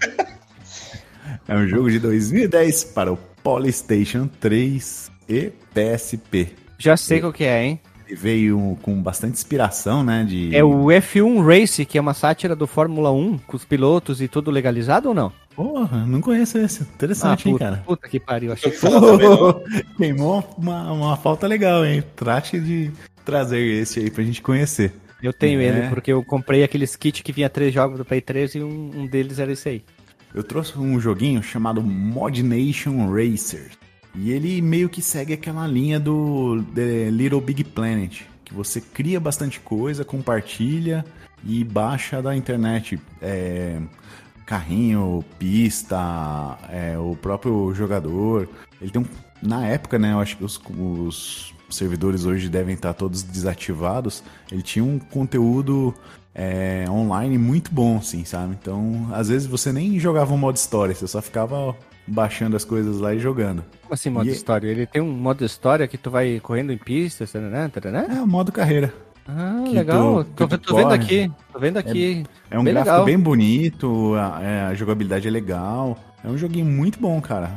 É 1.48 1.56
um 1.56 1.68
jogo 1.68 1.90
de 1.90 1.98
2010 1.98 2.84
para 2.84 3.12
o 3.12 3.18
PlayStation 3.46 4.28
3 4.40 5.12
e 5.30 5.52
PSP. 5.72 6.50
Já 6.80 6.98
sei 6.98 7.20
qual 7.20 7.32
que 7.32 7.44
é, 7.44 7.64
hein? 7.64 7.80
Ele 8.08 8.16
veio 8.16 8.76
com 8.82 9.00
bastante 9.02 9.34
inspiração, 9.34 10.04
né? 10.04 10.24
De... 10.24 10.56
É 10.56 10.64
o 10.64 10.86
F1 10.86 11.46
Race, 11.46 11.86
que 11.86 11.98
é 11.98 12.02
uma 12.02 12.16
sátira 12.16 12.56
do 12.56 12.66
Fórmula 12.66 13.12
1, 13.12 13.38
com 13.40 13.56
os 13.56 13.64
pilotos 13.64 14.20
e 14.20 14.28
tudo 14.28 14.50
legalizado 14.50 15.10
ou 15.10 15.16
não? 15.16 15.32
Porra, 15.56 16.06
não 16.06 16.22
conheço 16.22 16.58
esse. 16.58 16.82
Interessante, 16.82 17.48
hein, 17.48 17.54
puta, 17.54 17.66
cara? 17.66 17.84
puta 17.86 18.10
que 18.10 18.20
pariu, 18.20 18.52
achei 18.52 18.74
não. 18.84 19.64
Queimou 19.96 20.44
uma, 20.58 20.92
uma 20.92 21.16
falta 21.16 21.48
legal, 21.48 21.86
hein? 21.86 22.04
Trate 22.16 22.60
de 22.60 22.92
trazer 23.24 23.60
esse 23.60 24.00
aí 24.00 24.10
pra 24.10 24.24
gente 24.24 24.42
conhecer. 24.42 24.92
Eu 25.22 25.32
tenho 25.32 25.62
É. 25.62 25.66
ele, 25.66 25.90
porque 25.90 26.12
eu 26.12 26.24
comprei 26.24 26.64
aqueles 26.64 26.96
kits 26.96 27.22
que 27.22 27.32
vinha 27.32 27.50
três 27.50 27.74
jogos 27.74 27.98
do 27.98 28.06
Play 28.06 28.22
3 28.22 28.56
e 28.56 28.64
um, 28.64 28.92
um 28.96 29.08
deles 29.08 29.40
era 29.40 29.52
esse 29.52 29.70
aí. 29.70 29.84
Eu 30.36 30.44
trouxe 30.44 30.78
um 30.78 31.00
joguinho 31.00 31.42
chamado 31.42 31.82
Mod 31.82 32.44
Nation 32.44 33.10
Racer. 33.10 33.72
E 34.14 34.32
ele 34.32 34.62
meio 34.62 34.90
que 34.90 35.02
segue 35.02 35.32
aquela 35.32 35.66
linha 35.66 35.98
do 35.98 36.62
The 36.76 37.10
Little 37.10 37.40
Big 37.40 37.64
Planet. 37.64 38.24
Que 38.44 38.54
você 38.54 38.82
cria 38.82 39.18
bastante 39.18 39.62
coisa, 39.62 40.04
compartilha 40.04 41.06
e 41.42 41.64
baixa 41.64 42.22
da 42.22 42.36
internet. 42.36 43.00
É, 43.22 43.80
carrinho, 44.46 45.24
pista, 45.40 46.60
é, 46.70 46.98
o 46.98 47.16
próprio 47.16 47.74
jogador. 47.74 48.50
Ele 48.82 48.92
tem 48.92 49.02
um. 49.02 49.06
Na 49.42 49.66
época, 49.66 49.98
né? 49.98 50.12
Eu 50.12 50.20
acho 50.20 50.36
que 50.36 50.44
os, 50.44 50.62
os 51.08 51.54
servidores 51.70 52.26
hoje 52.26 52.50
devem 52.50 52.76
estar 52.76 52.94
todos 52.94 53.24
desativados. 53.24 54.22
Ele 54.52 54.62
tinha 54.62 54.84
um 54.84 55.00
conteúdo 55.00 55.94
é, 56.36 56.86
online 56.90 57.38
muito 57.38 57.72
bom, 57.74 57.98
assim, 57.98 58.26
sabe? 58.26 58.56
Então, 58.62 59.08
às 59.14 59.30
vezes 59.30 59.48
você 59.48 59.72
nem 59.72 59.98
jogava 60.00 60.34
um 60.34 60.38
modo 60.38 60.58
história, 60.58 60.94
você 60.94 61.08
só 61.08 61.22
ficava 61.22 61.76
baixando 62.06 62.56
as 62.56 62.66
coisas 62.66 63.00
lá 63.00 63.16
e 63.16 63.20
jogando. 63.20 63.64
Como 63.82 63.94
assim, 63.94 64.10
modo 64.10 64.28
E- 64.28 64.32
história? 64.34 64.68
Ele 64.68 64.86
tem 64.86 65.02
um 65.02 65.12
modo 65.12 65.44
história 65.46 65.88
que 65.88 65.98
tu 65.98 66.12
vai 66.12 66.40
correndo 66.42 66.72
em 66.74 66.78
pistas, 66.78 67.34
né? 67.34 67.72
É, 68.10 68.22
o 68.22 68.28
modo 68.28 68.52
carreira. 68.52 68.94
Ah, 69.28 69.64
Que 69.66 69.74
legal. 69.74 70.24
tu- 70.36 70.48
tô, 70.60 70.76
vendo 70.76 70.92
aqui. 70.94 71.32
Tô 71.52 71.58
vendo 71.60 71.78
aqui. 71.78 72.24
É 72.52 72.60
um 72.60 72.64
Bem 72.64 72.74
gráfico 72.74 72.92
legal. 72.94 73.06
bem 73.06 73.18
bonito, 73.20 74.14
a, 74.16 74.44
é, 74.44 74.62
a 74.66 74.74
jogabilidade 74.76 75.28
é 75.28 75.32
legal. 75.32 75.98
É 76.24 76.28
um 76.28 76.38
joguinho 76.38 76.66
muito 76.66 77.00
bom, 77.00 77.20
cara. 77.22 77.50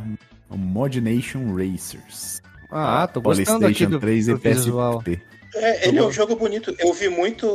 O 0.48 0.56
Mod 0.56 0.98
Nation 0.98 1.54
Racers. 1.54 2.40
Ah, 2.70 3.06
tô 3.06 3.20
gostando 3.20 3.66
aqui 3.66 3.86
PlayStation 3.86 3.90
do, 3.90 3.98
3 4.00 4.28
e 4.28 4.32
do 4.32 4.38
visual. 4.38 4.98
PSP. 5.02 5.20
É, 5.54 5.88
ele 5.88 5.98
é 5.98 6.02
um 6.02 6.12
jogo 6.12 6.36
bonito. 6.36 6.74
Eu 6.78 6.92
vi 6.92 7.08
muito. 7.08 7.46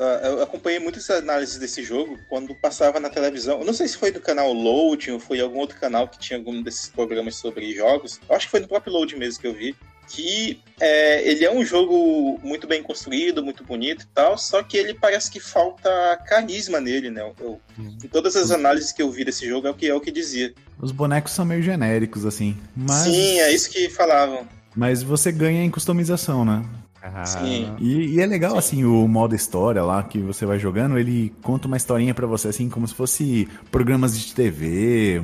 ah, 0.00 0.20
Eu 0.28 0.42
acompanhei 0.42 0.78
muitas 0.78 1.08
análises 1.10 1.58
desse 1.58 1.82
jogo 1.82 2.18
quando 2.28 2.54
passava 2.54 3.00
na 3.00 3.10
televisão. 3.10 3.58
Eu 3.60 3.64
não 3.64 3.72
sei 3.74 3.88
se 3.88 3.96
foi 3.96 4.10
do 4.12 4.20
canal 4.20 4.52
Loading 4.52 5.12
ou 5.12 5.20
foi 5.20 5.40
algum 5.40 5.58
outro 5.58 5.78
canal 5.78 6.06
que 6.08 6.18
tinha 6.18 6.38
algum 6.38 6.62
desses 6.62 6.88
programas 6.88 7.36
sobre 7.36 7.72
jogos. 7.74 8.20
Eu 8.28 8.36
acho 8.36 8.46
que 8.46 8.50
foi 8.50 8.60
no 8.60 8.68
próprio 8.68 8.92
Load 8.92 9.16
mesmo 9.16 9.40
que 9.40 9.46
eu 9.46 9.54
vi. 9.54 9.74
Que 10.08 10.60
é, 10.80 11.26
ele 11.30 11.44
é 11.44 11.50
um 11.50 11.64
jogo 11.64 12.38
muito 12.42 12.66
bem 12.66 12.82
construído, 12.82 13.42
muito 13.42 13.64
bonito 13.64 14.02
e 14.02 14.06
tal, 14.14 14.36
só 14.36 14.62
que 14.62 14.76
ele 14.76 14.92
parece 14.92 15.30
que 15.30 15.40
falta 15.40 15.88
carisma 16.26 16.80
nele, 16.80 17.08
né? 17.08 17.22
Eu- 17.40 17.60
em 17.78 18.08
todas 18.08 18.36
as 18.36 18.50
análises 18.50 18.92
que 18.92 19.00
eu 19.00 19.10
vi 19.10 19.24
desse 19.24 19.46
jogo 19.48 19.68
é 19.68 19.70
o 19.70 19.74
que 19.74 19.86
é 19.88 19.94
o 19.94 20.00
que 20.00 20.10
dizia. 20.10 20.52
Os 20.80 20.92
bonecos 20.92 21.32
são 21.32 21.44
meio 21.46 21.62
genéricos, 21.62 22.26
assim. 22.26 22.56
Mas, 22.76 23.04
Sim, 23.04 23.38
é 23.40 23.52
isso 23.54 23.70
que 23.70 23.88
falavam. 23.88 24.46
Mas 24.76 25.02
você 25.02 25.30
ganha 25.32 25.62
em 25.64 25.70
customização, 25.70 26.44
né? 26.44 26.62
Ah, 27.02 27.24
Sim. 27.24 27.74
E, 27.80 28.14
e 28.14 28.20
é 28.20 28.26
legal, 28.26 28.56
assim, 28.56 28.84
o 28.84 29.08
modo 29.08 29.34
história 29.34 29.82
lá 29.82 30.04
que 30.04 30.18
você 30.20 30.46
vai 30.46 30.58
jogando, 30.58 30.96
ele 30.96 31.32
conta 31.42 31.66
uma 31.66 31.76
historinha 31.76 32.14
pra 32.14 32.28
você, 32.28 32.48
assim, 32.48 32.68
como 32.68 32.86
se 32.86 32.94
fosse 32.94 33.48
programas 33.72 34.16
de 34.16 34.32
TV, 34.32 35.20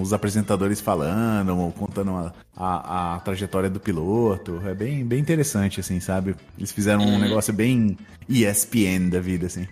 os 0.00 0.14
apresentadores 0.14 0.80
falando, 0.80 1.54
ou 1.58 1.70
contando 1.70 2.12
a, 2.12 2.32
a, 2.56 3.16
a 3.16 3.20
trajetória 3.20 3.68
do 3.68 3.78
piloto. 3.78 4.62
É 4.64 4.74
bem, 4.74 5.04
bem 5.04 5.20
interessante, 5.20 5.80
assim, 5.80 6.00
sabe? 6.00 6.34
Eles 6.56 6.72
fizeram 6.72 7.02
um 7.02 7.18
negócio 7.18 7.52
bem 7.52 7.98
ESPN 8.26 9.10
da 9.10 9.20
vida, 9.20 9.46
assim. 9.46 9.68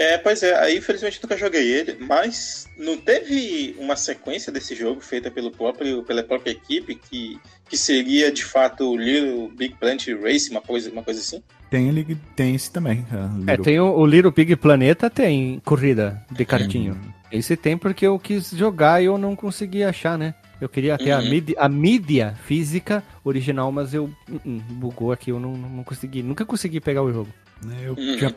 É, 0.00 0.16
pois 0.16 0.42
é, 0.42 0.54
aí 0.58 0.78
infelizmente 0.78 1.16
eu 1.18 1.22
nunca 1.24 1.36
joguei 1.36 1.70
ele, 1.70 1.98
mas 2.00 2.66
não 2.78 2.96
teve 2.96 3.76
uma 3.78 3.96
sequência 3.96 4.50
desse 4.50 4.74
jogo 4.74 5.02
feita 5.02 5.30
pelo 5.30 5.50
próprio, 5.50 6.02
pela 6.04 6.22
própria 6.22 6.52
equipe 6.52 6.94
que, 6.94 7.38
que 7.68 7.76
seria 7.76 8.32
de 8.32 8.42
fato 8.42 8.90
o 8.90 8.96
Little 8.96 9.50
Big 9.54 9.74
Planet 9.78 10.08
Race, 10.22 10.50
uma 10.50 10.62
coisa, 10.62 10.90
uma 10.90 11.02
coisa 11.02 11.20
assim? 11.20 11.42
Tem, 11.68 11.86
ele, 11.90 12.16
tem 12.34 12.54
esse 12.54 12.70
também. 12.72 13.04
É, 13.12 13.50
Little- 13.52 13.62
tem 13.64 13.78
o, 13.78 13.92
o 13.94 14.06
Little 14.06 14.32
Big 14.32 14.56
Planeta, 14.56 15.10
tem 15.10 15.60
corrida 15.66 16.24
de 16.30 16.46
kartinho. 16.46 16.98
Esse 17.30 17.54
tem 17.54 17.76
porque 17.76 18.06
eu 18.06 18.18
quis 18.18 18.50
jogar 18.52 19.02
e 19.02 19.04
eu 19.04 19.18
não 19.18 19.36
consegui 19.36 19.84
achar, 19.84 20.16
né? 20.16 20.34
Eu 20.60 20.68
queria 20.68 20.98
ter 20.98 21.10
a, 21.12 21.18
Uhum. 21.18 21.30
mídia, 21.30 21.56
a 21.58 21.68
mídia 21.68 22.34
física 22.44 23.02
original, 23.24 23.72
mas 23.72 23.94
eu 23.94 24.04
uh, 24.04 24.34
uh, 24.34 24.60
bugou 24.72 25.10
aqui, 25.12 25.30
eu 25.30 25.40
não, 25.40 25.52
não 25.56 25.82
consegui, 25.82 26.22
nunca 26.22 26.44
consegui 26.44 26.80
pegar 26.80 27.02
o 27.02 27.12
jogo. 27.12 27.28
né, 27.64 27.76
Eu, 27.82 27.90
Uhum. 27.94 28.16
tinha 28.16 28.34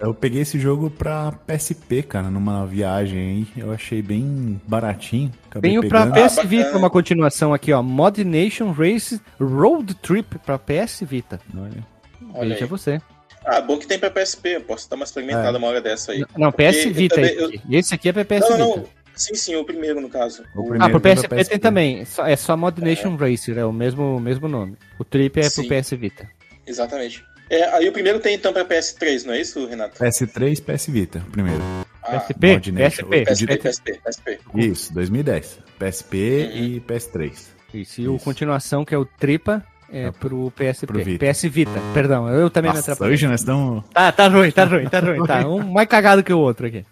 eu 0.00 0.12
peguei 0.14 0.42
esse 0.42 0.58
jogo 0.58 0.90
pra 0.90 1.32
PSP, 1.32 2.02
cara, 2.02 2.30
numa 2.30 2.66
viagem 2.66 3.18
aí. 3.18 3.46
Eu 3.62 3.72
achei 3.72 4.02
bem 4.02 4.60
baratinho. 4.66 5.30
Acabei 5.50 5.70
Tenho 5.70 5.88
pra. 5.88 6.06
PS 6.10 6.38
Ah, 6.38 6.42
Vita 6.44 6.76
uma 6.76 6.90
continuação 6.90 7.54
aqui, 7.54 7.72
ó. 7.72 7.82
Mod 7.82 8.22
Nation 8.24 8.72
Race 8.72 9.18
Road 9.40 9.94
Trip 9.96 10.38
pra 10.40 10.58
PS 10.58 11.02
Vita. 11.06 11.40
Olha. 11.56 11.86
Olha 12.34 12.48
Veja 12.50 12.64
aí. 12.64 12.68
você. 12.70 13.00
Ah, 13.46 13.60
bom 13.60 13.78
que 13.78 13.86
tem 13.86 13.98
pra 13.98 14.10
PSP, 14.10 14.56
eu 14.56 14.60
posso 14.60 14.90
dar 14.90 14.96
uma 14.96 15.04
experimentada 15.04 15.56
É. 15.56 15.58
uma 15.58 15.68
hora 15.68 15.80
dessa 15.80 16.12
aí. 16.12 16.24
Não, 16.36 16.50
Porque 16.50 16.64
PS 16.70 16.84
Vita. 16.92 17.14
também- 17.14 17.30
esse, 17.30 17.40
eu- 17.40 17.48
aqui. 17.48 17.60
esse 17.76 17.94
aqui 17.94 18.08
é 18.08 18.12
pra 18.12 18.24
PS 18.24 18.40
Não, 18.50 18.58
não, 18.58 18.66
Vita. 18.74 18.80
não. 18.80 18.95
Sim, 19.16 19.34
sim, 19.34 19.56
o 19.56 19.64
primeiro 19.64 20.00
no 20.00 20.08
caso. 20.10 20.42
O 20.54 20.62
primeiro. 20.62 20.84
Ah, 20.84 20.90
pro 20.90 21.00
PSP, 21.00 21.28
PSP. 21.28 21.44
tem 21.50 21.58
também. 21.58 22.06
É 22.26 22.36
só 22.36 22.56
Mod 22.56 22.80
Nation 22.82 23.16
Racer, 23.16 23.56
é 23.58 23.64
o 23.64 23.72
mesmo, 23.72 24.20
mesmo 24.20 24.46
nome. 24.46 24.76
O 24.98 25.04
Trip 25.04 25.40
é 25.40 25.48
Sim. 25.48 25.66
pro 25.66 25.76
PS 25.76 25.90
Vita. 25.92 26.28
Exatamente. 26.66 27.24
É, 27.48 27.64
aí 27.76 27.88
o 27.88 27.92
primeiro 27.92 28.18
tem 28.20 28.34
então 28.34 28.52
pra 28.52 28.64
PS3, 28.64 29.24
não 29.24 29.32
é 29.34 29.40
isso, 29.40 29.66
Renato? 29.66 29.98
PS3, 30.02 30.62
PS 30.62 30.86
Vita, 30.88 31.22
primeiro. 31.32 31.62
Ah, 32.02 32.18
PSP? 32.20 32.52
Mod 32.52 32.72
Nation. 32.72 33.06
PSP. 33.06 33.24
PSP, 33.24 33.56
PSP, 33.58 34.00
PSP. 34.04 34.38
Isso, 34.54 34.92
2010. 34.94 35.58
PSP 35.78 36.16
Uhum. 36.52 36.58
e 36.64 36.80
PS3. 36.80 37.32
Isso, 37.74 38.00
e 38.00 38.08
o 38.08 38.18
continuação, 38.18 38.84
que 38.84 38.94
é 38.94 38.98
o 38.98 39.04
Tripa, 39.04 39.64
é 39.90 40.04
É 40.06 40.10
pro 40.10 40.50
PSP. 40.50 40.86
pro 40.86 41.02
Vita. 41.04 41.24
PS 41.32 41.42
Vita, 41.44 41.80
perdão, 41.94 42.28
eu 42.28 42.50
também 42.50 42.70
me 42.70 42.76
Nossa, 42.76 42.92
atrapalhei. 42.92 43.14
hoje 43.14 43.26
nós 43.28 43.40
estamos... 43.40 43.84
Tá, 43.94 44.10
tá 44.12 44.26
ruim, 44.28 44.50
tá 44.50 44.64
ruim, 44.64 44.88
tá 44.88 44.98
ruim, 45.00 45.24
tá. 45.24 45.46
Um 45.48 45.62
mais 45.72 45.88
cagado 45.88 46.22
que 46.24 46.32
o 46.32 46.38
outro 46.38 46.66
aqui. 46.66 46.84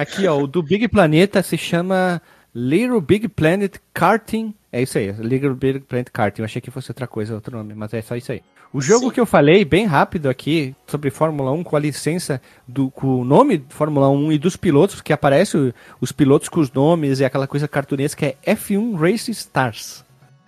Aqui, 0.00 0.26
ó, 0.26 0.38
o 0.38 0.46
do 0.46 0.62
Big 0.62 0.88
Planeta 0.88 1.42
se 1.42 1.56
chama 1.58 2.20
Little 2.54 3.00
Big 3.00 3.28
Planet 3.28 3.76
Karting. 3.92 4.54
É 4.72 4.80
isso 4.82 4.96
aí, 4.98 5.10
Little 5.12 5.54
Big 5.54 5.80
Planet 5.80 6.08
Karting. 6.12 6.40
Eu 6.42 6.44
achei 6.44 6.60
que 6.62 6.70
fosse 6.70 6.90
outra 6.90 7.06
coisa, 7.06 7.34
outro 7.34 7.56
nome, 7.56 7.74
mas 7.74 7.92
é 7.92 8.00
só 8.02 8.16
isso 8.16 8.32
aí. 8.32 8.40
O 8.72 8.80
jogo 8.80 9.06
Sim. 9.06 9.10
que 9.10 9.20
eu 9.20 9.26
falei, 9.26 9.64
bem 9.64 9.84
rápido 9.84 10.28
aqui, 10.28 10.76
sobre 10.86 11.10
Fórmula 11.10 11.50
1, 11.50 11.64
com 11.64 11.74
a 11.76 11.80
licença, 11.80 12.40
do, 12.68 12.88
com 12.88 13.20
o 13.20 13.24
nome 13.24 13.58
de 13.58 13.74
Fórmula 13.74 14.08
1 14.08 14.30
e 14.32 14.38
dos 14.38 14.56
pilotos, 14.56 15.00
que 15.00 15.12
aparece 15.12 15.56
o- 15.56 15.74
os 16.00 16.12
pilotos 16.12 16.48
com 16.48 16.60
os 16.60 16.70
nomes 16.70 17.18
e 17.18 17.24
aquela 17.24 17.48
coisa 17.48 17.66
cartunesca, 17.66 18.26
é 18.26 18.36
F1 18.54 18.94
Race 18.96 19.28
Stars. 19.32 20.04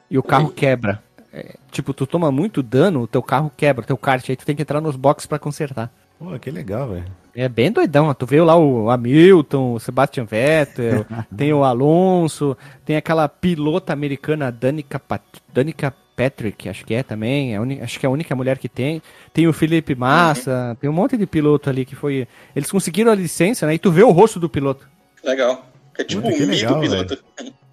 E 0.09 0.17
o 0.17 0.23
carro 0.23 0.51
quebra. 0.51 1.03
É, 1.33 1.57
tipo, 1.73 1.93
tu 1.93 2.07
toma 2.07 2.31
muito 2.31 2.63
dano, 2.63 3.01
o 3.01 3.07
teu 3.09 3.23
carro 3.23 3.51
quebra, 3.57 3.83
o 3.83 3.87
teu 3.87 3.97
kart, 3.97 4.29
aí 4.31 4.37
tu 4.37 4.47
tem 4.47 4.55
que 4.55 4.63
entrar 4.63 4.81
nos 4.81 4.95
boxes 4.95 5.27
pra 5.27 5.39
consertar. 5.39 5.91
Pô, 6.23 6.39
que 6.39 6.51
legal, 6.51 6.89
velho. 6.89 7.05
É 7.35 7.49
bem 7.49 7.73
doidão, 7.73 8.07
ó. 8.07 8.15
tu 8.15 8.27
vê 8.27 8.41
lá 8.41 8.57
o 8.57 8.91
Hamilton, 8.91 9.73
o 9.73 9.81
Sebastian 9.81 10.25
Vettel, 10.25 11.05
tem 11.37 11.53
o 11.53 11.65
Alonso, 11.65 12.57
tem 12.85 12.95
aquela 12.95 13.29
pilota 13.29 13.93
americana 13.93 14.53
Danica, 14.53 15.01
Pat... 15.01 15.23
Danica 15.53 15.93
Patrick, 16.15 16.69
acho 16.69 16.85
que 16.85 16.95
é 16.95 17.03
também, 17.03 17.57
é 17.57 17.83
acho 17.83 17.99
que 17.99 18.07
é 18.07 18.09
a 18.09 18.13
única 18.13 18.37
mulher 18.37 18.59
que 18.59 18.69
tem. 18.69 19.03
Tem 19.33 19.49
o 19.49 19.53
Felipe 19.53 19.95
Massa, 19.95 20.77
tem 20.81 20.89
um 20.89 20.93
monte 20.93 21.17
de 21.17 21.27
piloto 21.27 21.69
ali 21.69 21.85
que 21.85 21.97
foi. 21.97 22.29
Eles 22.55 22.71
conseguiram 22.71 23.11
a 23.11 23.15
licença, 23.15 23.67
né? 23.67 23.75
E 23.75 23.79
tu 23.79 23.91
vê 23.91 24.03
o 24.05 24.11
rosto 24.11 24.39
do 24.39 24.49
piloto. 24.49 24.87
Legal. 25.25 25.67
É 25.99 26.05
tipo 26.05 26.23
Puta, 26.23 26.35
um 26.35 26.39
mito 26.39 26.53
legal, 26.53 26.81
piloto. 26.81 27.19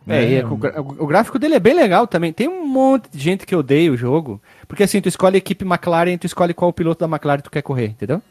É, 0.08 0.24
e 0.24 0.36
é- 0.36 0.46
o, 0.46 1.06
gráfico 1.06 1.38
dele 1.38 1.56
é 1.56 1.60
bem 1.60 1.76
legal 1.76 2.08
também. 2.08 2.34
Tem 2.34 2.48
um 2.48 2.66
monte 2.66 3.10
de 3.12 3.20
gente 3.20 3.46
que 3.46 3.56
odeia 3.56 3.92
o 3.92 3.98
jogo. 3.98 4.42
Porque 4.68 4.84
assim, 4.84 5.00
tu 5.02 5.08
escolhe 5.08 5.36
a 5.36 5.38
equipe 5.38 5.64
McLaren 5.64 6.14
e 6.14 6.18
tu 6.18 6.26
escolhe 6.26 6.54
qual 6.54 6.74
piloto 6.74 7.06
da 7.06 7.14
McLaren 7.14 7.42
tu 7.42 7.52
quer 7.52 7.62
correr, 7.62 7.88
entendeu? 7.88 8.22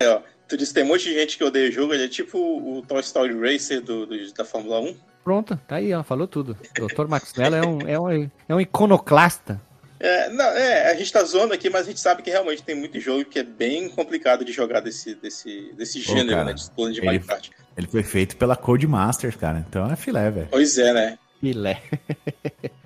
É, 0.00 0.08
ó, 0.08 0.20
tu 0.48 0.56
disse 0.56 0.70
que 0.72 0.74
tem 0.80 0.84
um 0.84 0.88
monte 0.88 1.04
de 1.04 1.14
gente 1.14 1.36
que 1.36 1.44
odeia 1.44 1.68
o 1.68 1.72
jogo, 1.72 1.92
ele 1.94 2.04
é 2.04 2.08
tipo 2.08 2.38
o 2.38 2.82
Toy 2.82 3.00
Story 3.00 3.34
Racer 3.38 3.80
do, 3.80 4.06
do- 4.06 4.32
da 4.34 4.44
Fórmula 4.44 4.80
1. 4.80 4.96
Pronto, 5.24 5.58
tá 5.68 5.76
aí, 5.76 5.92
ó, 5.92 6.02
falou 6.02 6.26
tudo. 6.26 6.56
O 6.80 6.86
Dr. 6.86 7.06
Max 7.06 7.34
Mello 7.36 7.56
é 7.56 7.66
um, 7.66 7.80
é 7.88 8.00
um, 8.00 8.30
é 8.48 8.54
um 8.54 8.60
iconoclasta. 8.60 9.60
É, 10.02 10.30
não, 10.30 10.44
é, 10.46 10.90
a 10.90 10.94
gente 10.94 11.12
tá 11.12 11.22
zoando 11.22 11.52
aqui, 11.52 11.68
mas 11.68 11.82
a 11.82 11.90
gente 11.90 12.00
sabe 12.00 12.22
que 12.22 12.30
realmente 12.30 12.62
tem 12.62 12.74
muito 12.74 12.98
jogo 12.98 13.22
que 13.26 13.38
é 13.38 13.42
bem 13.42 13.86
complicado 13.90 14.44
de 14.46 14.50
jogar 14.52 14.80
desse, 14.80 15.14
desse, 15.14 15.74
desse 15.76 16.00
Pô, 16.02 16.12
gênero, 16.12 16.30
cara, 16.30 16.44
né? 16.46 16.54
De 16.54 16.92
de 16.92 17.06
ele- 17.06 17.18
Kart. 17.18 17.50
Ele 17.76 17.86
foi 17.86 18.02
feito 18.02 18.36
pela 18.36 18.56
Codemasters, 18.56 19.36
cara. 19.36 19.64
Então 19.68 19.90
é 19.90 19.96
filé, 19.96 20.30
velho. 20.30 20.48
Pois 20.50 20.78
é, 20.78 20.92
né? 20.94 21.18
Filé. 21.40 21.80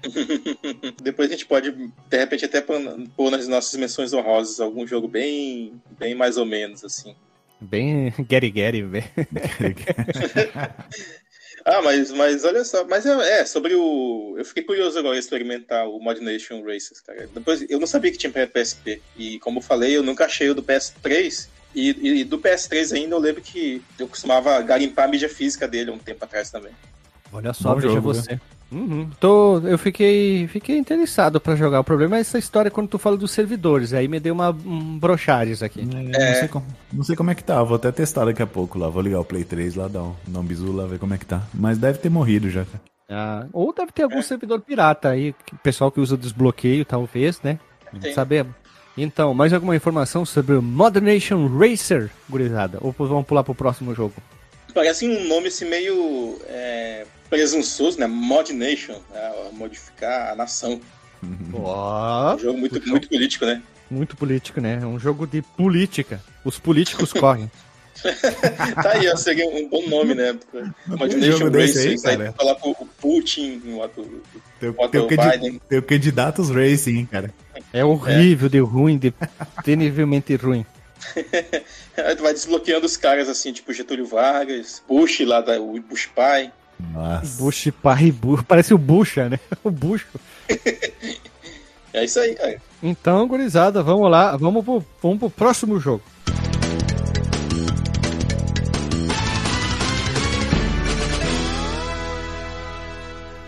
Depois 1.02 1.28
a 1.28 1.32
gente 1.32 1.46
pode, 1.46 1.72
de 1.72 2.16
repente, 2.16 2.44
até 2.44 2.60
pôr 2.60 3.30
nas 3.30 3.48
nossas 3.48 3.78
menções 3.78 4.12
honrosas 4.12 4.60
algum 4.60 4.86
jogo 4.86 5.08
bem, 5.08 5.80
bem 5.98 6.14
mais 6.14 6.36
ou 6.36 6.44
menos, 6.46 6.84
assim. 6.84 7.14
Bem 7.60 8.12
Gary 8.28 8.50
Gary, 8.50 8.82
velho. 8.82 9.04
Ah, 11.66 11.80
mas, 11.80 12.10
mas 12.12 12.44
olha 12.44 12.62
só, 12.62 12.84
mas 12.84 13.06
é, 13.06 13.40
é, 13.40 13.46
sobre 13.46 13.74
o. 13.74 14.34
Eu 14.36 14.44
fiquei 14.44 14.62
curioso 14.62 14.98
agora 14.98 15.18
experimentar 15.18 15.88
o 15.88 15.98
Mod 15.98 16.20
Nation 16.20 16.62
Races, 16.62 17.00
cara. 17.00 17.26
Depois, 17.32 17.64
eu 17.70 17.80
não 17.80 17.86
sabia 17.86 18.12
que 18.12 18.18
tinha 18.18 18.30
pra 18.30 18.46
PSP. 18.46 19.00
E 19.16 19.38
como 19.38 19.60
eu 19.60 19.62
falei, 19.62 19.96
eu 19.96 20.02
nunca 20.02 20.26
achei 20.26 20.50
o 20.50 20.54
do 20.54 20.62
PS3. 20.62 21.48
E, 21.74 21.88
e- 21.90 22.20
e 22.20 22.24
do 22.24 22.38
PS3 22.38 22.92
ainda 22.94 23.14
eu 23.14 23.18
lembro 23.18 23.40
que 23.40 23.80
eu 23.98 24.06
costumava 24.06 24.60
garimpar 24.60 25.06
a 25.06 25.08
mídia 25.08 25.28
física 25.28 25.66
dele 25.66 25.90
um 25.90 25.96
tempo 25.98 26.22
atrás 26.22 26.50
também. 26.50 26.72
Olha 27.34 27.52
só, 27.52 27.70
Bom 27.74 27.80
veja 27.80 27.94
jogo, 27.94 28.14
você. 28.14 28.38
Uhum. 28.72 29.08
Tô, 29.20 29.58
eu 29.60 29.76
fiquei, 29.78 30.48
fiquei 30.48 30.76
interessado 30.78 31.40
pra 31.40 31.54
jogar. 31.54 31.80
O 31.80 31.84
problema 31.84 32.16
é 32.16 32.20
essa 32.20 32.38
história 32.38 32.70
quando 32.70 32.88
tu 32.88 32.98
fala 32.98 33.16
dos 33.16 33.30
servidores. 33.30 33.92
Aí 33.92 34.08
me 34.08 34.18
deu 34.18 34.32
uma 34.34 34.50
um 34.50 34.98
brochares 34.98 35.62
aqui. 35.62 35.80
É, 35.80 35.84
Não, 35.84 36.34
sei 36.40 36.48
como, 36.48 36.66
não 36.92 37.04
sei 37.04 37.14
como 37.16 37.30
é 37.30 37.34
que 37.34 37.44
tá, 37.44 37.62
vou 37.62 37.76
até 37.76 37.92
testar 37.92 38.24
daqui 38.24 38.42
a 38.42 38.46
pouco 38.46 38.78
lá. 38.78 38.88
Vou 38.88 39.02
ligar 39.02 39.20
o 39.20 39.24
Play 39.24 39.44
3 39.44 39.74
lá, 39.74 39.86
dar 39.88 40.02
um, 40.02 40.14
dar 40.26 40.40
um 40.40 40.44
bisu 40.44 40.72
lá, 40.72 40.86
ver 40.86 40.98
como 40.98 41.14
é 41.14 41.18
que 41.18 41.26
tá. 41.26 41.42
Mas 41.52 41.76
deve 41.78 41.98
ter 41.98 42.08
morrido 42.08 42.48
já. 42.50 42.64
Ah, 43.08 43.46
ou 43.52 43.72
deve 43.72 43.92
ter 43.92 44.04
algum 44.04 44.22
servidor 44.22 44.60
pirata 44.60 45.10
aí, 45.10 45.34
que- 45.44 45.54
pessoal 45.56 45.90
que 45.92 46.00
usa 46.00 46.16
desbloqueio, 46.16 46.84
talvez, 46.84 47.40
né? 47.42 47.58
Não 47.92 48.12
sabemos. 48.12 48.54
Então, 48.96 49.34
mais 49.34 49.52
alguma 49.52 49.74
informação 49.76 50.24
sobre 50.24 50.54
o 50.54 50.62
Modern 50.62 51.04
Nation 51.04 51.46
Racer, 51.58 52.10
gurizada? 52.28 52.78
Ou 52.80 52.92
vamos 52.96 53.26
pular 53.26 53.42
pro 53.44 53.54
próximo 53.54 53.94
jogo? 53.94 54.14
Parece 54.72 55.06
um 55.06 55.28
nome 55.28 55.48
assim 55.48 55.68
meio 55.68 56.38
é, 56.48 57.04
presunçoso, 57.34 57.98
né? 57.98 58.06
Mod 58.06 58.52
Nation, 58.52 58.94
né? 59.12 59.32
modificar 59.52 60.30
a 60.32 60.36
nação. 60.36 60.80
Ó, 61.52 62.34
Um 62.34 62.38
jogo 62.38 62.58
muito, 62.58 62.88
muito 62.88 63.08
político, 63.08 63.44
né? 63.44 63.60
muito 63.90 64.16
político, 64.16 64.60
né? 64.60 64.78
É 64.82 64.86
um 64.86 64.98
jogo 64.98 65.26
de 65.26 65.42
política. 65.42 66.20
Os 66.44 66.58
políticos 66.58 67.12
correm. 67.14 67.50
Tá 68.82 68.90
aí, 68.92 69.08
ó, 69.08 69.16
seria 69.16 69.46
um 69.48 69.68
bom 69.68 69.88
nome, 69.88 70.14
né? 70.14 70.36
Mod 70.86 71.14
Um 71.14 71.18
Nation 71.18 71.50
desse 71.50 71.88
aí, 71.88 72.32
falar 72.32 72.54
com 72.56 72.70
o 72.70 72.86
Putin, 73.00 73.60
o 73.66 73.82
ato- 73.82 74.02
o 74.02 74.88
candi- 74.88 75.16
Biden. 75.16 75.60
tem 75.68 75.78
o 75.78 75.82
Candidatos 75.82 76.50
Racing, 76.50 76.98
hein, 76.98 77.08
cara. 77.10 77.32
É 77.72 77.84
horrível, 77.84 78.48
de 78.48 78.58
ruim, 78.60 78.96
de 78.98 79.12
terrivelmente 79.64 80.34
ruim. 80.36 80.64
Aí 81.96 82.16
tu 82.16 82.22
vai 82.22 82.32
desbloqueando 82.32 82.86
os 82.86 82.96
caras 82.96 83.28
assim, 83.28 83.52
tipo 83.52 83.72
Getúlio 83.72 84.06
Vargas, 84.06 84.82
Bush 84.88 85.20
lá 85.20 85.40
da 85.40 85.60
o 85.60 85.80
Bush 85.80 86.06
pai. 86.06 86.52
Nossa. 86.78 87.42
Bush 87.42 87.68
pai, 87.82 88.10
bu- 88.12 88.42
parece 88.44 88.74
o 88.74 88.78
Bucha, 88.78 89.28
né? 89.28 89.38
O 89.64 89.70
Bucho. 89.70 90.06
É 91.92 92.04
isso 92.04 92.18
aí, 92.20 92.34
cara. 92.34 92.60
Então, 92.82 93.26
gurizada, 93.28 93.82
vamos 93.82 94.10
lá, 94.10 94.36
vamos 94.36 94.64
pro, 94.64 94.84
vamos 95.02 95.18
pro 95.18 95.30
próximo 95.30 95.78
jogo. 95.78 96.02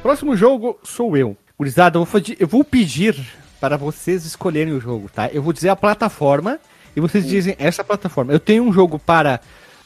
Próximo 0.02 0.36
jogo 0.36 0.78
sou 0.84 1.16
eu. 1.16 1.36
Gurizada, 1.58 1.96
eu 1.98 2.04
vou, 2.04 2.06
fazer- 2.06 2.36
eu 2.38 2.46
vou 2.46 2.62
pedir 2.62 3.16
para 3.60 3.76
vocês 3.76 4.24
escolherem 4.24 4.72
o 4.72 4.80
jogo, 4.80 5.08
tá? 5.12 5.28
Eu 5.32 5.42
vou 5.42 5.52
dizer 5.52 5.68
a 5.70 5.76
plataforma 5.76 6.58
e 6.94 7.00
vocês 7.00 7.26
dizem 7.26 7.56
essa 7.58 7.82
plataforma. 7.82 8.32
Eu 8.32 8.38
tenho 8.40 8.62
um 8.62 8.72
jogo 8.72 8.98
para 8.98 9.40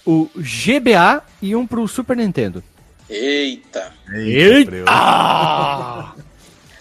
o 0.05 0.28
GBA 0.36 1.22
e 1.41 1.55
um 1.55 1.66
para 1.66 1.80
o 1.80 1.88
Super 1.88 2.16
Nintendo. 2.16 2.62
Eita. 3.11 3.93
Eita. 4.15 4.85
Ah! 4.87 6.15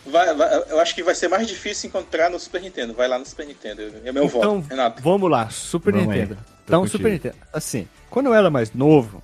Vai, 0.05 0.33
vai, 0.35 0.63
eu 0.69 0.79
acho 0.79 0.95
que 0.95 1.03
vai 1.03 1.13
ser 1.15 1.27
mais 1.27 1.47
difícil 1.47 1.87
encontrar 1.87 2.29
no 2.29 2.39
Super 2.39 2.61
Nintendo. 2.61 2.93
Vai 2.93 3.07
lá 3.07 3.17
no 3.17 3.25
Super 3.25 3.45
Nintendo. 3.47 3.81
É 4.03 4.11
meu 4.11 4.25
então, 4.25 4.59
voto, 4.61 4.67
Renato. 4.69 5.01
Vamos 5.01 5.29
lá, 5.29 5.49
Super 5.49 5.93
Vamos. 5.93 6.07
Nintendo. 6.07 6.37
Então, 6.65 6.81
contigo. 6.81 6.97
Super 6.97 7.11
Nintendo. 7.11 7.35
Assim, 7.51 7.87
quando 8.09 8.27
eu 8.27 8.33
era 8.33 8.49
mais 8.49 8.73
novo, 8.73 9.21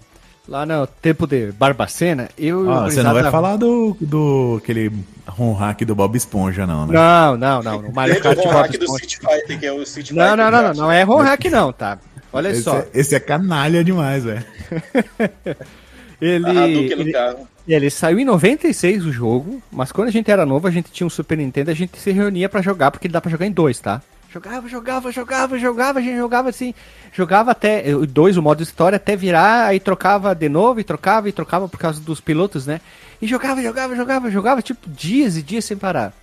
lá 0.48 0.66
no 0.66 0.86
tempo 0.88 1.26
de 1.28 1.52
Barbacena, 1.52 2.30
eu. 2.38 2.72
Ah, 2.72 2.84
você 2.84 3.02
não 3.04 3.14
vai 3.14 3.30
falar 3.32 3.58
do, 3.58 3.96
do 4.02 4.60
aquele 4.62 4.92
home 5.38 5.56
hack 5.56 5.82
do 5.86 5.96
Bob 5.96 6.16
Esponja, 6.16 6.66
não, 6.68 6.88
né? 6.88 6.94
Não, 6.94 7.38
não, 7.38 7.64
não. 7.64 7.80
O 7.90 7.94
Mario 7.94 8.20
Kart 8.22 8.38
o 8.38 8.44
Bob 8.44 8.54
hack 8.54 8.78
do. 8.78 8.86
Street 8.86 9.18
Fighter, 9.18 9.60
que 9.60 9.66
é 9.66 9.72
o 9.72 9.82
Street 9.84 10.12
Não, 10.12 10.24
Fighter. 10.24 10.38
não, 10.38 10.46
não, 10.46 10.52
não, 10.52 10.64
Crash. 10.66 10.78
não 10.78 10.92
é 10.92 11.06
home 11.06 11.24
hack, 11.24 11.46
não, 11.46 11.72
tá? 11.74 12.00
Olha 12.34 12.50
Esse, 12.50 12.64
só. 12.64 12.80
é, 12.80 12.88
esse 12.94 13.16
é 13.16 13.20
canalha 13.20 13.84
demais, 13.84 14.24
velho. 14.24 14.46
Ele, 16.22 16.50
ele, 16.50 17.14
ele 17.68 17.90
saiu 17.90 18.20
em 18.20 18.26
96 18.26 19.06
o 19.06 19.12
jogo, 19.12 19.62
mas 19.72 19.92
quando 19.92 20.08
a 20.08 20.12
gente 20.12 20.30
era 20.30 20.46
novo, 20.46 20.68
a 20.68 20.72
gente 20.72 20.92
tinha 20.92 21.06
um 21.06 21.10
Super 21.10 21.38
Nintendo, 21.38 21.72
a 21.72 21.74
gente 21.74 21.98
se 21.98 22.12
reunia 22.12 22.48
pra 22.48 22.62
jogar, 22.62 22.92
porque 22.92 23.08
ele 23.08 23.14
dá 23.14 23.22
pra 23.22 23.32
jogar 23.32 23.46
em 23.46 23.52
dois, 23.52 23.80
tá? 23.80 24.02
Jogava, 24.32 24.68
jogava, 24.68 25.12
jogava, 25.12 25.58
jogava, 25.58 26.00
a 26.00 26.02
gente 26.02 26.18
jogava 26.18 26.50
assim, 26.50 26.74
jogava 27.14 27.52
até, 27.52 27.96
o 27.96 28.06
dois, 28.06 28.36
o 28.36 28.42
modo 28.42 28.62
história, 28.62 28.98
até 28.98 29.16
virar, 29.16 29.68
aí 29.68 29.80
trocava 29.80 30.36
de 30.36 30.50
novo, 30.50 30.80
e 30.80 30.84
trocava, 30.84 31.30
e 31.30 31.32
trocava 31.32 31.70
por 31.70 31.80
causa 31.80 32.02
dos 32.02 32.20
pilotos, 32.20 32.68
né? 32.68 32.82
E 33.22 33.28
jogava, 33.28 33.62
jogava, 33.62 33.96
jogava, 33.96 34.30
jogava, 34.30 34.62
tipo, 34.62 34.90
dias 34.90 35.38
e 35.38 35.42
dias 35.42 35.64
sem 35.64 35.78
parar. 35.78 36.14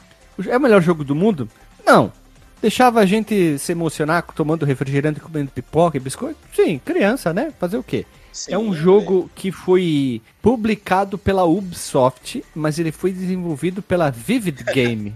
É 0.47 0.57
o 0.57 0.61
melhor 0.61 0.83
jogo 0.83 1.05
do 1.05 1.15
mundo? 1.15 1.49
Não. 1.87 2.13
Deixava 2.61 3.01
a 3.01 3.07
gente 3.07 3.59
se 3.59 3.73
emocionar 3.73 4.23
tomando 4.35 4.67
refrigerante, 4.67 5.19
comendo 5.19 5.51
pipoca 5.51 5.97
e 5.97 6.01
biscoito? 6.01 6.39
Sim, 6.55 6.79
criança, 6.85 7.33
né? 7.33 7.53
Fazer 7.59 7.77
o 7.77 7.83
quê? 7.83 8.07
Sim, 8.33 8.53
é 8.55 8.59
um 8.59 8.75
jogo 8.75 9.31
que 9.35 9.53
foi 9.53 10.23
publicado 10.41 11.19
pela 11.19 11.45
Ubisoft, 11.45 12.43
mas 12.55 12.79
ele 12.79 12.91
foi 12.91 13.13
desenvolvido 13.13 13.83
pela 13.83 14.11
Vivid 14.11 14.65
Game. 14.73 15.15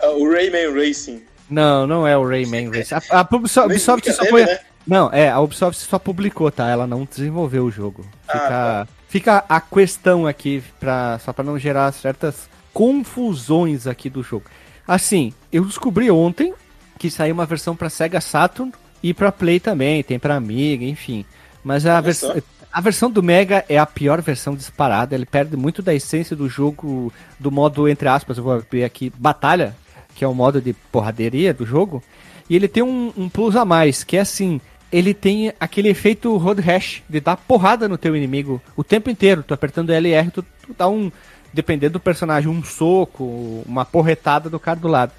Ah, 0.00 0.10
O 0.10 0.30
Rayman 0.30 0.72
Racing. 0.74 1.22
Não, 1.48 1.86
não 1.86 2.06
é 2.06 2.16
o 2.16 2.26
Rayman 2.26 2.70
Race. 2.74 2.94
A, 2.94 3.00
a 3.10 3.20
Ubisoft, 3.36 3.70
Ubisoft 3.70 4.12
só 4.12 4.24
foi. 4.26 4.44
né? 4.46 4.58
Não, 4.86 5.10
é, 5.12 5.28
a 5.28 5.38
Ubisoft 5.40 5.78
só 5.80 5.98
publicou, 5.98 6.50
tá? 6.50 6.68
Ela 6.68 6.86
não 6.86 7.04
desenvolveu 7.04 7.64
o 7.64 7.70
jogo. 7.70 8.06
Fica, 8.22 8.48
Ah, 8.82 8.86
fica 9.08 9.44
a 9.48 9.60
questão 9.60 10.26
aqui, 10.26 10.62
pra, 10.80 11.18
só 11.24 11.32
pra 11.32 11.44
não 11.44 11.58
gerar 11.58 11.92
certas 11.92 12.48
confusões 12.72 13.86
aqui 13.86 14.08
do 14.08 14.22
jogo. 14.22 14.44
Assim, 14.86 15.32
eu 15.52 15.64
descobri 15.64 16.10
ontem 16.10 16.54
que 16.98 17.10
saiu 17.10 17.34
uma 17.34 17.44
versão 17.46 17.74
pra 17.76 17.90
Sega 17.90 18.20
Saturn 18.20 18.72
e 19.02 19.12
pra 19.12 19.30
Play 19.32 19.60
também, 19.60 20.02
tem 20.02 20.18
pra 20.18 20.36
Amiga, 20.36 20.84
enfim. 20.84 21.24
Mas 21.66 21.84
a 21.84 22.00
só. 22.14 22.32
A 22.72 22.80
versão 22.80 23.10
do 23.10 23.22
Mega 23.22 23.64
é 23.68 23.76
a 23.76 23.84
pior 23.84 24.20
versão 24.22 24.54
disparada. 24.54 25.16
Ele 25.16 25.26
perde 25.26 25.56
muito 25.56 25.82
da 25.82 25.92
essência 25.92 26.36
do 26.36 26.48
jogo, 26.48 27.12
do 27.40 27.50
modo, 27.50 27.88
entre 27.88 28.06
aspas, 28.06 28.38
eu 28.38 28.44
vou 28.44 28.52
abrir 28.52 28.84
aqui, 28.84 29.12
batalha, 29.18 29.74
que 30.14 30.24
é 30.24 30.28
o 30.28 30.34
modo 30.34 30.60
de 30.60 30.74
porraderia 30.74 31.52
do 31.52 31.66
jogo. 31.66 32.00
E 32.48 32.54
ele 32.54 32.68
tem 32.68 32.84
um, 32.84 33.12
um 33.16 33.28
plus 33.28 33.56
a 33.56 33.64
mais, 33.64 34.04
que 34.04 34.16
é 34.16 34.20
assim, 34.20 34.60
ele 34.92 35.12
tem 35.12 35.52
aquele 35.58 35.88
efeito 35.88 36.36
road 36.36 36.60
rash, 36.60 37.02
de 37.08 37.18
dar 37.18 37.36
porrada 37.36 37.88
no 37.88 37.98
teu 37.98 38.14
inimigo 38.14 38.62
o 38.76 38.84
tempo 38.84 39.10
inteiro. 39.10 39.42
Tu 39.42 39.52
apertando 39.52 39.90
LR, 39.90 40.30
tu, 40.30 40.42
tu 40.42 40.74
dá 40.76 40.86
um, 40.88 41.10
dependendo 41.52 41.94
do 41.94 42.00
personagem, 42.00 42.48
um 42.48 42.62
soco, 42.62 43.64
uma 43.66 43.84
porretada 43.84 44.48
do 44.48 44.60
cara 44.60 44.78
do 44.78 44.86
lado. 44.86 45.12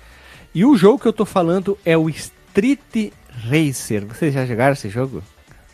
E 0.56 0.64
o 0.64 0.78
jogo 0.78 1.00
que 1.00 1.08
eu 1.08 1.14
tô 1.14 1.26
falando 1.26 1.78
é 1.84 1.98
o 1.98 2.08
Street 2.08 3.12
Racer. 3.50 4.06
Vocês 4.06 4.34
já 4.34 4.46
jogaram 4.46 4.74
esse 4.74 4.88
jogo? 4.88 5.22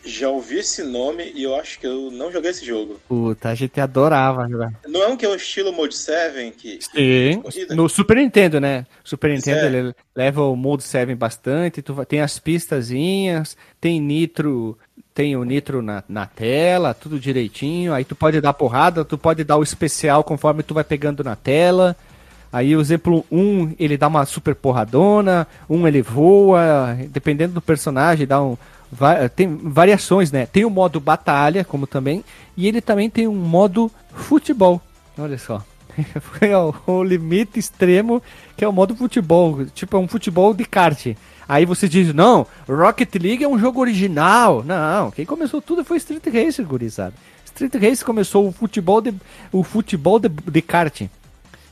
Já 0.05 0.29
ouvi 0.29 0.59
esse 0.59 0.83
nome 0.83 1.31
e 1.33 1.43
eu 1.43 1.55
acho 1.55 1.79
que 1.79 1.87
eu 1.87 2.11
não 2.11 2.31
joguei 2.31 2.51
esse 2.51 2.65
jogo. 2.65 2.99
Puta, 3.07 3.49
a 3.49 3.55
gente 3.55 3.79
adorava 3.79 4.47
jogar. 4.49 4.73
Não 4.87 5.01
é 5.01 5.07
um 5.07 5.15
que 5.15 5.25
é 5.25 5.29
o 5.29 5.35
estilo 5.35 5.71
Mode 5.71 5.95
7, 5.95 6.51
que... 6.51 6.79
Sim. 6.81 7.41
Corrida? 7.41 7.75
No 7.75 7.87
Super 7.87 8.17
Nintendo, 8.17 8.59
né? 8.59 8.85
Super 9.03 9.31
Nintendo 9.31 9.59
é. 9.59 9.65
ele 9.65 9.95
leva 10.15 10.43
o 10.43 10.55
Mode 10.55 10.83
7 10.83 11.15
bastante, 11.15 11.81
tu 11.81 11.93
tem 12.05 12.21
as 12.21 12.37
pistazinhas, 12.37 13.55
tem 13.79 14.01
nitro, 14.01 14.77
tem 15.13 15.35
o 15.35 15.43
nitro 15.43 15.81
na, 15.81 16.03
na 16.07 16.25
tela, 16.25 16.93
tudo 16.93 17.19
direitinho. 17.19 17.93
Aí 17.93 18.03
tu 18.03 18.15
pode 18.15 18.41
dar 18.41 18.53
porrada, 18.53 19.05
tu 19.05 19.17
pode 19.17 19.43
dar 19.43 19.57
o 19.57 19.63
especial 19.63 20.23
conforme 20.23 20.63
tu 20.63 20.73
vai 20.73 20.83
pegando 20.83 21.23
na 21.23 21.35
tela. 21.35 21.95
Aí 22.53 22.75
o 22.75 22.81
exemplo 22.81 23.25
1, 23.31 23.73
ele 23.79 23.97
dá 23.97 24.07
uma 24.07 24.25
super 24.27 24.53
porradona, 24.53 25.47
um 25.67 25.87
ele 25.87 26.03
voa, 26.03 26.95
dependendo 27.09 27.55
do 27.55 27.61
personagem, 27.61 28.27
dá 28.27 28.43
um 28.43 28.55
tem 29.35 29.55
variações, 29.55 30.31
né? 30.31 30.45
Tem 30.45 30.65
o 30.65 30.69
modo 30.69 30.99
batalha, 30.99 31.63
como 31.63 31.87
também, 31.87 32.23
e 32.55 32.67
ele 32.67 32.81
também 32.81 33.09
tem 33.09 33.27
um 33.27 33.35
modo 33.35 33.91
futebol. 34.13 34.81
Olha 35.17 35.37
só. 35.37 35.63
Foi 36.21 36.51
ao 36.51 37.03
limite 37.03 37.59
extremo, 37.59 38.21
que 38.57 38.65
é 38.65 38.67
o 38.67 38.73
modo 38.73 38.95
futebol, 38.95 39.65
tipo 39.67 39.95
é 39.95 39.99
um 39.99 40.07
futebol 40.07 40.53
de 40.53 40.65
kart. 40.65 41.15
Aí 41.47 41.65
você 41.65 41.87
diz, 41.89 42.13
não, 42.13 42.47
Rocket 42.67 43.13
League 43.15 43.43
é 43.43 43.47
um 43.47 43.59
jogo 43.59 43.81
original. 43.81 44.63
Não, 44.63 45.11
quem 45.11 45.25
começou 45.25 45.61
tudo 45.61 45.83
foi 45.83 45.97
Street 45.97 46.25
Racer, 46.25 46.65
gurizada. 46.65 47.13
Street 47.45 47.73
Racer 47.73 48.05
começou 48.05 48.47
o 48.47 48.51
futebol 48.51 49.01
de, 49.01 49.13
o 49.51 49.63
futebol 49.63 50.19
de, 50.19 50.29
de 50.29 50.61
kart. 50.61 51.01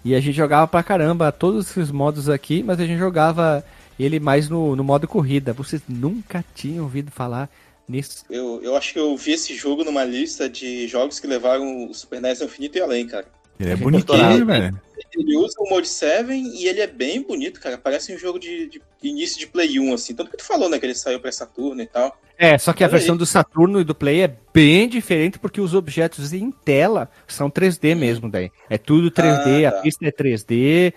E 0.03 0.15
a 0.15 0.19
gente 0.19 0.36
jogava 0.36 0.67
pra 0.67 0.84
caramba 0.84 1.32
todos 1.32 1.69
esses 1.69 1.91
modos 1.91 2.30
aqui, 2.30 2.63
mas 2.63 2.80
a 2.80 2.86
gente 2.86 2.99
jogava 2.99 3.63
ele 4.04 4.20
mais 4.20 4.49
no, 4.49 4.76
no 4.76 4.84
modo 4.84 5.08
corrida. 5.08 5.54
Vocês 5.54 5.82
nunca 5.88 6.43
tinham 6.56 6.84
ouvido 6.84 7.12
falar 7.12 7.49
nisso? 7.88 8.24
Eu, 8.30 8.60
eu 8.64 8.76
acho 8.76 8.93
que 8.93 8.99
eu 8.99 9.16
vi 9.18 9.32
esse 9.34 9.56
jogo 9.56 9.84
numa 9.84 10.04
lista 10.04 10.49
de 10.49 10.88
jogos 10.88 11.20
que 11.20 11.28
levaram 11.28 11.89
o 11.89 11.93
Super 11.93 12.22
NES 12.22 12.41
ao 12.41 12.47
infinito 12.47 12.78
e 12.78 12.82
além, 12.82 13.08
cara. 13.08 13.26
Ele 13.60 13.70
é 13.70 13.76
gente 13.76 13.84
bonitinho, 13.84 14.45
velho. 14.45 14.82
Ele 15.14 15.36
usa 15.38 15.56
o 15.60 15.70
Mode 15.70 15.88
7 15.88 16.32
e 16.32 16.68
ele 16.68 16.80
é 16.80 16.88
bem 16.88 17.22
bonito, 17.22 17.60
cara. 17.60 17.78
Parece 17.78 18.16
um 18.16 18.18
jogo 18.18 18.39
de, 18.39 18.68
de 18.68 18.82
início 19.04 19.38
de 19.38 19.45
Play 19.45 19.80
1, 19.80 19.93
assim. 19.93 20.16
Tanto 20.16 20.32
que 20.32 20.38
tu 20.38 20.43
falou, 20.45 20.70
né, 20.70 20.80
que 20.80 20.86
ele 20.86 20.95
saiu 20.95 21.20
pra 21.20 21.32
Saturno 21.32 21.82
e 21.82 21.86
tal. 21.86 22.18
É, 22.38 22.58
só 22.58 22.72
que 22.74 22.84
a 22.84 22.88
Olha 22.88 22.93
versão 22.97 23.14
aí. 23.14 23.20
do 23.20 23.26
Saturno 23.26 23.80
e 23.82 23.84
do 23.84 23.93
Play 23.93 24.22
é 24.22 24.36
bem 24.54 24.88
diferente 24.88 25.38
porque 25.38 25.60
os 25.62 25.76
objetos 25.76 26.34
em 26.34 26.49
tela 26.49 27.10
são 27.28 27.52
3D 27.52 27.95
mesmo 27.95 28.30
daí. 28.30 28.49
É 28.70 28.78
tudo 28.78 29.12
3D, 29.12 29.66
Ah, 29.66 29.70
a 29.70 29.72
tá. 29.74 29.82
pista 29.82 30.06
é 30.08 30.12
3D. 30.12 30.93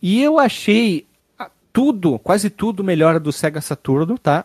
E 0.00 0.20
eu 0.22 0.38
achei 0.40 1.06
tudo, 1.72 2.18
quase 2.18 2.50
tudo 2.50 2.84
melhor 2.84 3.18
do 3.18 3.32
Sega 3.32 3.60
Saturno, 3.60 4.18
tá? 4.18 4.44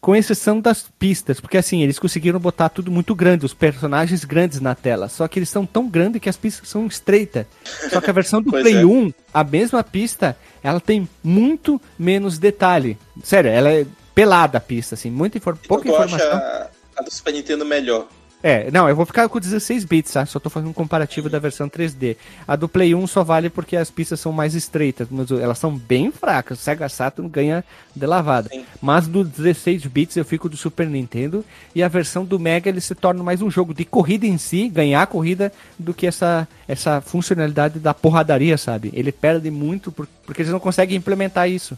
Com 0.00 0.14
exceção 0.14 0.60
das 0.60 0.86
pistas, 0.96 1.40
porque 1.40 1.58
assim, 1.58 1.82
eles 1.82 1.98
conseguiram 1.98 2.38
botar 2.38 2.68
tudo 2.68 2.88
muito 2.88 3.16
grande, 3.16 3.44
os 3.44 3.52
personagens 3.52 4.24
grandes 4.24 4.60
na 4.60 4.74
tela. 4.74 5.08
Só 5.08 5.26
que 5.26 5.40
eles 5.40 5.48
são 5.48 5.66
tão 5.66 5.88
grandes 5.88 6.20
que 6.20 6.28
as 6.28 6.36
pistas 6.36 6.68
são 6.68 6.86
estreitas. 6.86 7.46
Só 7.90 8.00
que 8.00 8.08
a 8.08 8.12
versão 8.12 8.40
do 8.40 8.50
Play 8.52 8.76
é. 8.76 8.84
1, 8.84 9.12
a 9.34 9.42
mesma 9.42 9.82
pista, 9.82 10.36
ela 10.62 10.80
tem 10.80 11.08
muito 11.22 11.80
menos 11.98 12.38
detalhe. 12.38 12.96
Sério, 13.24 13.50
ela 13.50 13.70
é 13.70 13.84
pelada 14.14 14.58
a 14.58 14.60
pista, 14.60 14.94
assim, 14.94 15.10
muita 15.10 15.38
infor 15.38 15.56
pouca 15.56 15.88
informação. 15.88 16.36
acha 16.36 16.70
a 16.96 17.02
do 17.02 17.10
Super 17.12 17.32
Nintendo 17.32 17.64
melhor. 17.64 18.06
É, 18.40 18.70
não, 18.70 18.88
eu 18.88 18.94
vou 18.94 19.04
ficar 19.04 19.28
com 19.28 19.40
16 19.40 19.84
bits, 19.84 20.12
tá? 20.12 20.24
Só 20.24 20.38
tô 20.38 20.48
fazendo 20.48 20.70
um 20.70 20.72
comparativo 20.72 21.28
da 21.28 21.40
versão 21.40 21.68
3D. 21.68 22.16
A 22.46 22.54
do 22.54 22.68
Play 22.68 22.94
1 22.94 23.04
só 23.08 23.24
vale 23.24 23.50
porque 23.50 23.76
as 23.76 23.90
pistas 23.90 24.20
são 24.20 24.30
mais 24.30 24.54
estreitas, 24.54 25.08
mas 25.10 25.28
elas 25.32 25.58
são 25.58 25.76
bem 25.76 26.12
fracas. 26.12 26.60
O 26.60 26.62
Sega 26.62 26.88
Saturn 26.88 27.28
ganha 27.28 27.64
de 27.96 28.06
lavada. 28.06 28.48
Sim. 28.48 28.64
Mas 28.80 29.08
do 29.08 29.24
16 29.24 29.86
bits 29.86 30.16
eu 30.16 30.24
fico 30.24 30.48
do 30.48 30.56
Super 30.56 30.86
Nintendo 30.88 31.44
e 31.74 31.82
a 31.82 31.88
versão 31.88 32.24
do 32.24 32.38
Mega 32.38 32.68
ele 32.68 32.80
se 32.80 32.94
torna 32.94 33.24
mais 33.24 33.42
um 33.42 33.50
jogo 33.50 33.74
de 33.74 33.84
corrida 33.84 34.24
em 34.24 34.38
si, 34.38 34.68
ganhar 34.68 35.02
a 35.02 35.06
corrida, 35.06 35.52
do 35.76 35.92
que 35.92 36.06
essa, 36.06 36.46
essa 36.68 37.00
funcionalidade 37.00 37.80
da 37.80 37.92
porradaria, 37.92 38.56
sabe? 38.56 38.90
Ele 38.94 39.10
perde 39.10 39.50
muito 39.50 39.90
por- 39.90 40.06
porque 40.24 40.42
eles 40.42 40.52
não 40.52 40.60
conseguem 40.60 40.96
implementar 40.96 41.50
isso. 41.50 41.76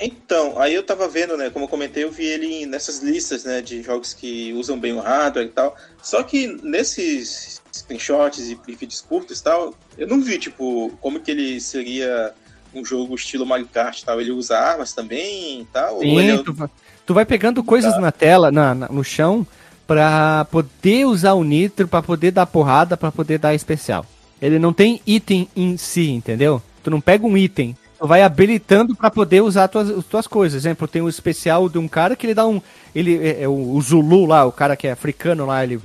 Então, 0.00 0.58
aí 0.58 0.74
eu 0.74 0.82
tava 0.82 1.06
vendo, 1.08 1.36
né, 1.36 1.50
como 1.50 1.66
eu 1.66 1.68
comentei, 1.68 2.04
eu 2.04 2.10
vi 2.10 2.24
ele 2.24 2.64
nessas 2.66 3.00
listas, 3.00 3.44
né, 3.44 3.60
de 3.60 3.82
jogos 3.82 4.14
que 4.14 4.52
usam 4.54 4.78
bem 4.78 4.92
o 4.94 5.00
hardware 5.00 5.46
e 5.46 5.50
tal. 5.50 5.76
Só 6.02 6.22
que 6.22 6.46
nesses 6.62 7.60
screenshots 7.72 8.48
e 8.48 8.58
e 8.66 8.74
vídeos 8.74 9.00
curtos 9.00 9.40
e 9.40 9.44
tal, 9.44 9.74
eu 9.98 10.06
não 10.06 10.20
vi, 10.22 10.38
tipo, 10.38 10.90
como 11.00 11.20
que 11.20 11.30
ele 11.30 11.60
seria 11.60 12.32
um 12.74 12.84
jogo 12.84 13.14
estilo 13.14 13.44
Mario 13.44 13.68
Kart 13.72 14.00
e 14.00 14.04
tal. 14.04 14.20
Ele 14.20 14.30
usa 14.30 14.56
armas 14.58 14.92
também 14.92 15.60
e 15.62 15.64
tal? 15.72 16.00
Sim, 16.00 16.14
é- 16.30 16.42
tu, 16.44 16.54
vai- 16.54 16.68
tu 17.06 17.14
vai 17.14 17.24
pegando 17.26 17.62
coisas 17.62 17.92
na 18.00 18.10
tela, 18.12 18.50
na, 18.50 18.74
na- 18.74 18.88
no 18.88 19.04
chão, 19.04 19.46
pra 19.86 20.46
poder 20.50 21.04
usar 21.04 21.32
o 21.34 21.44
nitro, 21.44 21.86
pra 21.88 22.00
poder 22.00 22.30
dar 22.30 22.46
porrada, 22.46 22.96
pra 22.96 23.10
poder 23.12 23.38
dar 23.38 23.54
especial. 23.54 24.06
Ele 24.40 24.58
não 24.58 24.72
tem 24.72 25.00
item 25.06 25.48
em 25.54 25.76
si, 25.76 26.08
entendeu? 26.10 26.62
Tu 26.82 26.90
não 26.90 27.00
pega 27.00 27.26
um 27.26 27.36
item, 27.36 27.76
tu 28.00 28.06
vai 28.06 28.22
habilitando 28.22 28.96
pra 28.96 29.10
poder 29.10 29.42
usar 29.42 29.68
tuas, 29.68 29.90
as 29.90 30.04
tuas 30.06 30.26
coisas. 30.26 30.60
Exemplo, 30.60 30.88
tem 30.88 31.02
um 31.02 31.08
especial 31.08 31.68
de 31.68 31.78
um 31.78 31.86
cara 31.86 32.16
que 32.16 32.26
ele 32.26 32.34
dá 32.34 32.46
um. 32.46 32.60
Ele 32.94 33.18
é, 33.18 33.42
é 33.42 33.48
o, 33.48 33.74
o 33.74 33.80
Zulu 33.82 34.24
lá, 34.24 34.44
o 34.46 34.50
cara 34.50 34.74
que 34.74 34.88
é 34.88 34.92
africano 34.92 35.44
lá, 35.44 35.62
ele. 35.62 35.78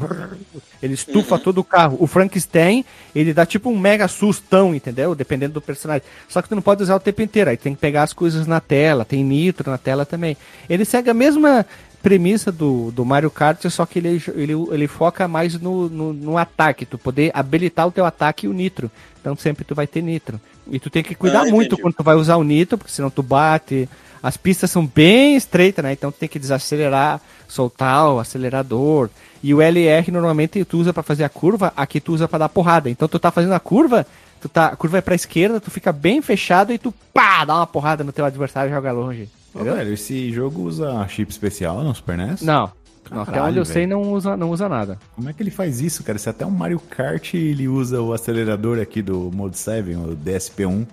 Ele 0.82 0.93
estufa 0.93 1.38
todo 1.38 1.57
o 1.57 1.63
carro. 1.63 1.97
O 1.99 2.07
Frankenstein, 2.07 2.86
ele 3.13 3.34
dá 3.34 3.45
tipo 3.45 3.70
um 3.70 3.78
mega 3.78 4.07
sustão, 4.07 4.74
entendeu? 4.74 5.13
Dependendo 5.13 5.55
do 5.55 5.61
personagem. 5.61 6.03
Só 6.30 6.41
que 6.41 6.47
tu 6.47 6.55
não 6.55 6.61
pode 6.61 6.84
usar 6.84 6.95
o 6.95 6.99
tempo 6.99 7.22
inteiro. 7.22 7.49
Aí 7.49 7.57
tem 7.57 7.74
que 7.74 7.82
pegar 7.82 8.03
as 8.03 8.13
coisas 8.13 8.47
na 8.47 8.61
tela, 8.61 9.03
tem 9.03 9.24
nitro 9.24 9.70
na 9.70 9.78
tela 9.78 10.05
também. 10.05 10.38
Ele 10.70 10.86
segue 10.86 11.09
a 11.09 11.13
mesma 11.13 11.66
premissa 12.01 12.51
do, 12.51 12.91
do 12.91 13.03
Mario 13.03 13.32
Kart, 13.32 13.66
só 13.68 13.84
que 13.84 13.97
ele, 13.97 14.22
ele, 14.36 14.53
ele 14.72 14.88
foca 14.88 15.28
mais 15.28 15.59
no, 15.59 15.89
no, 15.89 16.13
no 16.13 16.38
ataque, 16.38 16.86
tu 16.86 16.99
poder 16.99 17.32
habilitar 17.34 17.88
o 17.88 17.91
teu 17.91 18.05
ataque 18.05 18.45
e 18.45 18.49
o 18.49 18.53
nitro. 18.53 18.91
Então 19.20 19.36
sempre 19.36 19.66
tu 19.66 19.74
vai 19.74 19.88
ter 19.88 20.03
nitro. 20.03 20.39
E 20.72 20.80
tu 20.80 20.89
tem 20.89 21.03
que 21.03 21.16
cuidar 21.16 21.41
Ah, 21.41 21.49
muito 21.49 21.78
quando 21.78 21.93
tu 21.93 22.03
vai 22.03 22.16
usar 22.16 22.38
o 22.38 22.43
nitro, 22.43 22.78
porque 22.78 22.91
senão 22.91 23.09
tu 23.09 23.22
bate. 23.22 23.88
As 24.22 24.36
pistas 24.38 24.72
são 24.72 24.86
bem 24.86 25.36
estreitas, 25.36 25.84
né? 25.84 25.91
Então 25.93 26.11
tu 26.11 26.18
tem 26.18 26.28
que 26.28 26.39
desacelerar, 26.39 27.22
soltar 27.47 28.09
o 28.09 28.20
acelerador. 28.20 29.09
E 29.43 29.53
o 29.53 29.61
LR 29.61 30.09
normalmente 30.11 30.63
tu 30.66 30.80
usa 30.80 30.91
pra 30.91 31.03
fazer 31.03 31.24
a 31.24 31.30
curva, 31.30 31.72
aqui 31.78 31.99
tu 31.99 32.13
usa 32.13 32.28
pra 32.28 32.39
dar 32.39 32.49
porrada. 32.49 32.89
Então 32.89 33.07
tu 33.07 33.20
tá 33.20 33.30
fazendo 33.30 33.53
a 33.53 33.59
curva, 33.59 34.05
tu 34.41 34.49
tá, 34.49 34.68
a 34.68 34.76
curva 34.76 34.97
é 34.97 35.01
pra 35.01 35.13
esquerda, 35.13 35.59
tu 35.59 35.70
fica 35.70 35.91
bem 35.91 36.22
fechado 36.22 36.74
e 36.74 36.80
tu 36.80 36.91
pá, 37.13 37.45
dá 37.45 37.55
uma 37.55 37.68
porrada 37.68 38.03
no 38.03 38.11
teu 38.11 38.26
adversário 38.26 38.72
e 38.72 38.74
joga 38.74 38.91
longe. 38.91 39.30
Ô, 39.53 39.63
velho, 39.63 39.93
esse 39.93 40.32
jogo 40.34 40.63
usa 40.63 41.07
chip 41.07 41.32
especial 41.32 41.84
no 41.84 41.93
Super 41.93 42.18
NES? 42.18 42.41
Não. 42.41 42.72
Não, 43.11 43.21
até 43.21 43.31
Caralho, 43.31 43.49
onde 43.49 43.59
eu 43.59 43.65
sei 43.65 43.85
velho. 43.87 43.89
não 43.89 44.11
usa, 44.13 44.35
não 44.37 44.49
usa 44.51 44.67
nada. 44.69 44.97
Como 45.15 45.29
é 45.29 45.33
que 45.33 45.41
ele 45.43 45.51
faz 45.51 45.81
isso, 45.81 46.03
cara? 46.03 46.17
Se 46.17 46.29
até 46.29 46.45
o 46.45 46.51
Mario 46.51 46.79
Kart 46.79 47.33
ele 47.33 47.67
usa 47.67 48.01
o 48.01 48.13
acelerador 48.13 48.79
aqui 48.79 49.01
do 49.01 49.31
Mode 49.33 49.57
7, 49.57 49.91
o 49.91 50.15
DSP1. 50.17 50.85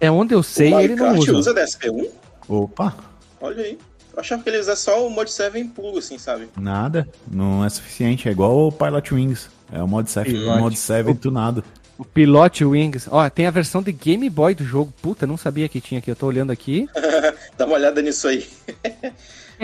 É 0.00 0.10
onde 0.10 0.34
eu 0.34 0.42
sei 0.42 0.68
o 0.68 0.72
Mario 0.72 0.86
ele 0.92 0.96
não 0.96 1.06
Kart 1.06 1.18
usa. 1.20 1.32
usa 1.32 1.54
DSP1? 1.54 2.08
Opa, 2.48 2.94
Olha 3.40 3.62
aí. 3.62 3.78
Eu 4.12 4.20
achava 4.20 4.42
que 4.42 4.48
ele 4.48 4.58
usa 4.60 4.76
só 4.76 5.06
o 5.06 5.10
Mode 5.10 5.30
7 5.32 5.64
puro, 5.64 5.98
assim, 5.98 6.18
sabe? 6.18 6.48
nada. 6.56 7.08
Não 7.30 7.64
é 7.64 7.68
suficiente. 7.68 8.28
É 8.28 8.32
igual 8.32 8.68
o 8.68 8.72
Pilot 8.72 9.12
Wings. 9.12 9.48
É 9.72 9.82
o 9.82 9.88
Mode 9.88 10.08
7, 10.10 10.30
Pilot. 10.30 10.60
Mode 10.60 10.76
7 10.78 11.14
tunado. 11.14 11.64
O 11.98 12.04
Pilot 12.04 12.64
Wings. 12.64 13.08
Ó, 13.10 13.28
tem 13.28 13.46
a 13.46 13.50
versão 13.50 13.82
de 13.82 13.90
Game 13.92 14.28
Boy 14.30 14.54
do 14.54 14.64
jogo. 14.64 14.92
Puta, 15.02 15.26
não 15.26 15.36
sabia 15.36 15.68
que 15.68 15.80
tinha 15.80 15.98
aqui. 15.98 16.10
Eu 16.10 16.16
tô 16.16 16.26
olhando 16.26 16.52
aqui. 16.52 16.88
Dá 17.58 17.66
uma 17.66 17.74
olhada 17.74 18.00
nisso 18.02 18.28
aí. 18.28 18.46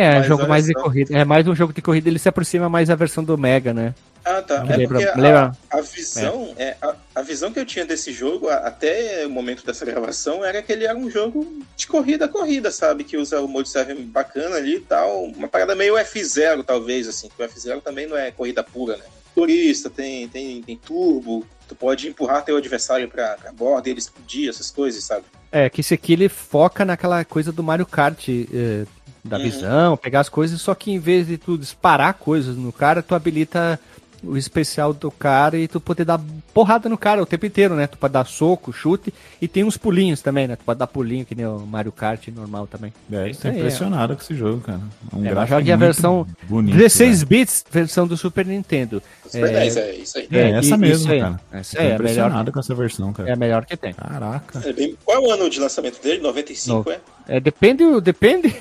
É, 0.01 0.19
Mas 0.19 0.27
jogo 0.27 0.49
mais 0.49 0.67
de 0.67 0.73
corrida. 0.73 1.17
É 1.17 1.25
mais 1.25 1.47
um 1.47 1.55
jogo 1.55 1.73
de 1.73 1.83
corrida. 1.83 2.09
Ele 2.09 2.19
se 2.19 2.29
aproxima 2.29 2.69
mais 2.69 2.89
da 2.89 2.95
versão 2.95 3.23
do 3.23 3.37
Mega, 3.37 3.75
né? 3.75 3.95
Ah, 4.25 4.43
tá. 4.43 4.65
É 4.69 4.77
lembra- 4.77 4.99
porque 4.99 5.23
a, 5.27 5.53
a 5.71 5.81
visão, 5.81 6.55
é. 6.57 6.77
a, 6.81 6.95
a 7.17 7.23
visão 7.23 7.53
que 7.53 7.59
eu 7.59 7.65
tinha 7.67 7.85
desse 7.85 8.13
jogo, 8.13 8.49
até 8.49 9.27
o 9.27 9.31
momento 9.31 9.65
dessa 9.65 9.85
gravação, 9.85 10.45
era 10.45 10.63
que 10.63 10.73
ele 10.73 10.85
era 10.85 10.97
um 10.97 11.11
jogo 11.11 11.63
de 11.77 11.87
corrida 11.87 12.27
a 12.27 12.29
corrida, 12.29 12.71
sabe? 12.71 13.05
Que 13.05 13.17
usa 13.17 13.41
o 13.41 13.49
Mode 13.49 13.69
7 13.69 13.95
bacana 13.95 14.57
ali 14.57 14.77
e 14.77 14.81
tal. 14.81 15.25
Uma 15.25 15.49
parada 15.49 15.75
meio 15.75 15.95
F0, 15.95 16.65
talvez, 16.65 17.09
assim. 17.09 17.29
Que 17.29 17.43
o 17.43 17.47
F0 17.47 17.83
também 17.83 18.07
não 18.07 18.17
é 18.17 18.31
corrida 18.31 18.63
pura, 18.63 18.97
né? 18.97 19.05
Turista, 19.35 19.89
tem, 19.89 20.29
tem, 20.29 20.63
tem 20.63 20.77
turbo, 20.77 21.47
tu 21.71 21.75
pode 21.77 22.09
empurrar 22.09 22.45
teu 22.45 22.57
adversário 22.57 23.09
pra, 23.09 23.37
pra 23.37 23.53
borda 23.53 23.89
e 23.89 23.93
ele 23.93 24.01
explodir, 24.01 24.49
essas 24.49 24.71
coisas, 24.71 25.03
sabe? 25.05 25.25
É, 25.51 25.71
que 25.71 25.81
esse 25.81 25.95
aqui 25.95 26.13
ele 26.13 26.29
foca 26.29 26.85
naquela 26.85 27.25
coisa 27.25 27.51
do 27.53 27.63
Mario 27.63 27.87
Kart. 27.87 28.29
eh, 28.29 28.85
da 29.23 29.37
Uhum. 29.37 29.43
visão, 29.43 29.97
pegar 29.99 30.21
as 30.21 30.31
coisas, 30.31 30.63
só 30.63 30.75
que 30.75 30.91
em 30.91 30.99
vez 30.99 31.27
de 31.27 31.37
tu 31.37 31.59
disparar 31.59 32.15
coisas 32.15 32.57
no 32.57 32.73
cara, 32.73 33.03
tu 33.03 33.15
habilita 33.15 33.79
o 34.23 34.37
especial 34.37 34.93
do 34.93 35.11
cara 35.11 35.57
e 35.57 35.67
tu 35.67 35.81
poder 35.81 36.05
dar 36.05 36.21
porrada 36.53 36.89
no 36.89 36.99
cara 36.99 37.23
o 37.23 37.27
tempo 37.27 37.47
inteiro, 37.47 37.75
né? 37.75 37.87
Tu 37.87 37.97
pode 37.97 38.13
dar 38.13 38.27
soco, 38.27 38.73
chute 38.73 39.13
e 39.41 39.49
tem 39.49 39.65
uns 39.65 39.77
pulinhos 39.77 40.21
também, 40.21 40.47
né? 40.47 40.57
Tu 40.57 40.65
pode 40.65 40.79
dar 40.79 40.87
pulinho 40.87 41.25
que 41.25 41.35
nem 41.35 41.47
o 41.47 41.61
Mario 41.61 41.91
Kart 41.93 42.29
normal 42.29 42.67
também. 42.67 42.93
É, 43.11 43.31
Isso 43.31 43.43
tô 43.43 43.49
aí, 43.49 43.57
impressionado 43.59 44.15
com 44.17 44.23
esse 44.23 44.35
jogo, 44.35 44.61
cara. 44.61 44.81
É 45.13 45.17
um 45.17 45.25
É, 45.27 45.31
gráfico 45.31 45.73
a 45.73 45.77
versão 45.77 46.27
bonito, 46.45 46.77
16 46.77 47.19
velho. 47.23 47.29
bits, 47.29 47.65
versão 47.71 48.07
do 48.07 48.17
Super 48.17 48.45
Nintendo. 48.47 49.03
Super 49.25 49.49
É. 49.49 49.53
10, 49.53 49.77
é 49.77 49.95
isso 49.95 50.19
aí. 50.19 50.29
É, 50.31 50.51
essa 50.51 50.75
e- 50.75 50.79
mesmo, 50.79 51.09
cara. 51.19 51.41
Essa 51.53 51.77
Tô 51.77 51.79
é, 51.79 51.81
a 51.81 51.85
melhor, 51.89 52.01
impressionado 52.01 52.53
com 52.53 52.61
essa 52.61 52.75
versão, 52.75 53.13
cara. 53.13 53.29
é 53.29 53.33
a 53.33 53.37
melhor 53.37 53.65
que 53.65 53.77
tem. 53.77 53.93
Caraca. 53.95 54.61
É 54.69 54.73
bem- 54.73 54.97
Qual 55.05 55.17
é 55.17 55.21
o 55.21 55.31
ano 55.33 55.49
de 55.49 55.59
lançamento 55.61 56.03
dele? 56.03 56.21
95, 56.21 56.85
No- 56.89 56.93
é? 56.93 57.01
É, 57.29 57.39
depende, 57.41 57.85
depende, 58.01 58.49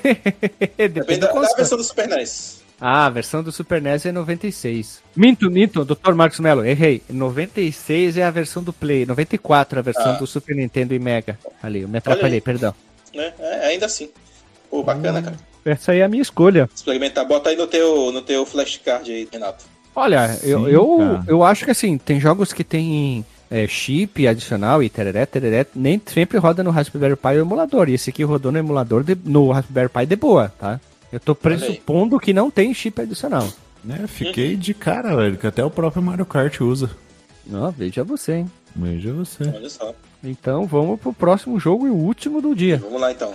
depende 0.58 0.88
Depende 1.00 1.20
da, 1.20 1.32
da 1.32 1.54
versão 1.56 1.76
do 1.76 1.82
Super 1.84 2.08
NES. 2.08 2.59
Ah, 2.80 3.04
a 3.06 3.10
versão 3.10 3.42
do 3.42 3.52
Super 3.52 3.82
NES 3.82 4.06
é 4.06 4.12
96. 4.12 5.02
Minto, 5.14 5.50
minto, 5.50 5.84
Dr. 5.84 6.14
Marcos 6.14 6.40
Mello, 6.40 6.64
errei. 6.64 7.02
96 7.10 8.16
é 8.16 8.22
a 8.24 8.30
versão 8.30 8.62
do 8.62 8.72
Play, 8.72 9.04
94 9.04 9.78
é 9.78 9.80
a 9.80 9.82
versão 9.82 10.12
Ah. 10.12 10.18
do 10.18 10.26
Super 10.26 10.56
Nintendo 10.56 10.94
e 10.94 10.98
Mega. 10.98 11.38
Ali, 11.62 11.82
eu 11.82 11.88
me 11.88 11.98
atrapalhei, 11.98 12.40
perdão. 12.40 12.74
Né? 13.14 13.32
É, 13.38 13.66
ainda 13.68 13.86
assim. 13.86 14.08
Pô, 14.70 14.82
bacana, 14.82 15.20
cara. 15.20 15.36
Essa 15.64 15.92
aí 15.92 15.98
é 15.98 16.04
a 16.04 16.08
minha 16.08 16.22
escolha. 16.22 16.70
Experimentar, 16.74 17.26
bota 17.26 17.50
aí 17.50 17.56
no 17.56 17.66
teu, 17.66 18.10
no 18.12 18.22
teu 18.22 18.46
flashcard 18.46 19.10
aí, 19.12 19.28
Renato. 19.30 19.64
Olha, 19.94 20.38
eu, 20.42 20.64
Sim, 20.64 20.70
eu, 20.70 20.96
cara. 20.98 21.24
eu 21.26 21.42
acho 21.44 21.64
que 21.66 21.70
assim, 21.72 21.98
tem 21.98 22.18
jogos 22.18 22.52
que 22.52 22.64
tem 22.64 23.26
é, 23.50 23.66
chip 23.66 24.26
adicional 24.26 24.82
e 24.82 24.88
tereré, 24.88 25.26
tereré, 25.26 25.66
nem 25.74 26.00
sempre 26.06 26.38
roda 26.38 26.62
no 26.62 26.70
Raspberry 26.70 27.16
Pi 27.16 27.28
o 27.28 27.40
emulador. 27.40 27.88
E 27.90 27.94
esse 27.94 28.08
aqui 28.08 28.22
rodou 28.22 28.50
no 28.52 28.58
emulador 28.58 29.02
de- 29.02 29.18
no 29.24 29.50
Raspberry 29.50 29.88
Pi 29.90 30.06
de 30.06 30.16
boa, 30.16 30.50
tá? 30.58 30.80
Eu 31.12 31.18
tô 31.18 31.34
pressupondo 31.34 32.18
que 32.20 32.32
não 32.32 32.50
tem 32.50 32.72
chip 32.72 33.00
adicional. 33.00 33.48
É, 33.88 34.06
fiquei 34.06 34.56
de 34.56 34.74
cara, 34.74 35.16
velho, 35.16 35.36
que 35.36 35.46
até 35.46 35.64
o 35.64 35.70
próprio 35.70 36.02
Mario 36.02 36.26
Kart 36.26 36.60
usa. 36.60 36.90
Ó, 37.52 37.70
veja 37.70 38.04
você, 38.04 38.32
hein? 38.34 38.50
Veja 38.76 39.12
você. 39.12 39.44
Olha 39.44 39.70
só. 39.70 39.92
Então 40.22 40.66
vamos 40.66 41.00
pro 41.00 41.12
próximo 41.12 41.58
jogo 41.58 41.86
e 41.86 41.90
o 41.90 41.94
último 41.94 42.40
do 42.40 42.54
dia. 42.54 42.76
Vamos 42.76 43.00
lá 43.00 43.10
então. 43.10 43.34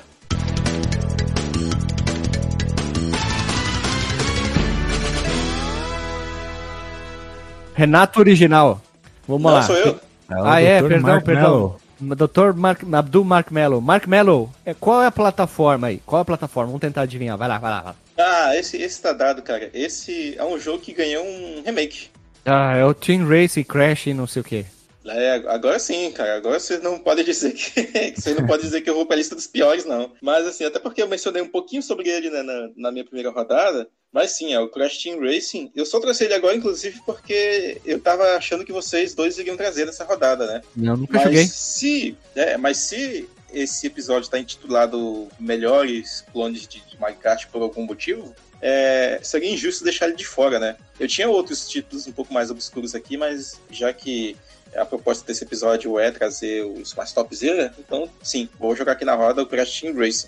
Renato 7.74 8.20
Original. 8.20 8.82
Vamos 9.28 9.44
Não, 9.44 9.52
lá. 9.52 9.62
sou 9.64 9.76
eu. 9.76 10.00
Ah, 10.30 10.62
é, 10.62 10.82
Dr. 10.82 10.88
perdão, 10.88 11.10
Mark 11.10 11.26
perdão. 11.26 11.76
Dr. 12.00 12.54
Mark, 12.56 12.82
Abdul 12.92 13.24
Mark 13.24 13.52
Mello. 13.52 13.82
Mark 13.82 14.08
Mello, 14.08 14.52
é, 14.66 14.74
qual 14.74 15.02
é 15.02 15.08
a 15.08 15.12
plataforma 15.12 15.88
aí? 15.88 16.02
Qual 16.06 16.20
é 16.20 16.24
a 16.24 16.26
plataforma? 16.26 16.68
Vamos 16.68 16.82
tentar 16.82 17.02
adivinhar. 17.02 17.38
Vai 17.38 17.48
lá, 17.48 17.58
vai 17.58 17.72
lá. 17.72 17.82
vai 17.82 17.94
lá. 17.94 17.96
Ah, 18.18 18.56
esse, 18.56 18.78
esse 18.78 19.02
tá 19.02 19.14
dado, 19.14 19.42
cara. 19.42 19.70
Esse 19.74 20.38
é 20.38 20.44
um 20.44 20.60
jogo 20.60 20.80
que 20.80 20.94
ganhou 20.94 21.26
um 21.26 21.64
remake. 21.66 22.10
Ah, 22.46 22.76
é 22.76 22.86
o 22.86 22.94
Team 22.94 23.28
Race 23.28 23.64
Crash 23.64 24.08
e 24.08 24.14
não 24.14 24.28
sei 24.28 24.42
o 24.42 24.46
que. 24.46 24.66
É, 25.08 25.36
agora 25.48 25.78
sim, 25.78 26.12
cara. 26.12 26.38
Agora 26.38 26.60
vocês 26.60 26.82
não 26.82 26.98
podem 26.98 27.24
dizer 27.24 27.52
que. 27.54 28.14
vocês 28.16 28.36
não 28.36 28.46
podem 28.46 28.66
dizer 28.66 28.82
que 28.82 28.90
eu 28.90 28.96
vou 28.96 29.06
pra 29.06 29.16
lista 29.16 29.36
dos 29.36 29.48
piores, 29.48 29.86
não. 29.86 30.12
Mas 30.22 30.48
assim, 30.48 30.64
até 30.64 30.80
porque 30.80 31.02
eu 31.02 31.08
mencionei 31.08 31.42
um 31.42 31.48
pouquinho 31.48 31.82
sobre 31.82 32.10
ele 32.10 32.30
né, 32.30 32.42
na, 32.42 32.70
na 32.76 32.92
minha 32.92 33.06
primeira 33.06 33.30
rodada. 33.30 33.88
Mas 34.12 34.32
sim, 34.32 34.54
é 34.54 34.60
o 34.60 34.70
Crash 34.70 35.00
Team 35.00 35.20
Racing. 35.20 35.72
Eu 35.76 35.86
só 35.86 36.00
trouxe 36.00 36.24
ele 36.24 36.34
agora, 36.34 36.56
inclusive, 36.56 37.02
porque 37.06 37.82
eu 37.84 38.00
tava 38.00 38.36
achando 38.36 38.64
que 38.64 38.72
vocês 38.72 39.14
dois 39.14 39.38
iriam 39.38 39.58
trazer 39.58 39.86
nessa 39.86 40.06
rodada, 40.06 40.48
né? 40.48 40.62
Eu 40.78 40.96
nunca 40.96 41.14
Mas 41.16 41.24
joguei. 41.24 41.48
se, 41.48 42.18
é, 42.34 42.56
mas 42.56 42.78
se 42.78 43.28
esse 43.52 43.88
episódio 43.88 44.24
está 44.24 44.40
intitulado 44.40 45.28
Melhores 45.40 46.24
Clones 46.32 46.68
de, 46.68 46.82
Kart 47.20 47.48
por 47.48 47.62
algum 47.62 47.86
motivo, 47.86 48.34
é, 48.62 49.20
seria 49.22 49.52
injusto 49.52 49.84
deixar 49.84 50.08
ele 50.08 50.16
de 50.16 50.26
fora, 50.26 50.60
né? 50.60 50.76
Eu 51.00 51.08
tinha 51.08 51.30
outros 51.30 51.68
títulos 51.68 52.08
um 52.08 52.12
pouco 52.12 52.34
mais 52.34 52.50
obscuros 52.50 52.96
aqui, 52.96 53.18
mas 53.18 53.60
já 53.70 53.92
que 53.94 54.36
a 54.76 54.86
proposta 54.86 55.26
desse 55.26 55.44
episódio 55.44 55.98
é 56.00 56.12
trazer 56.12 56.66
os 56.66 56.94
mais 56.94 57.12
topzera, 57.12 57.74
então 57.80 58.10
sim, 58.22 58.50
vou 58.60 58.76
jogar 58.76 58.94
aqui 58.94 59.06
na 59.06 59.16
roda 59.16 59.42
o 59.42 59.46
Crash 59.46 59.80
Team 59.80 59.96
Racing. 59.96 60.28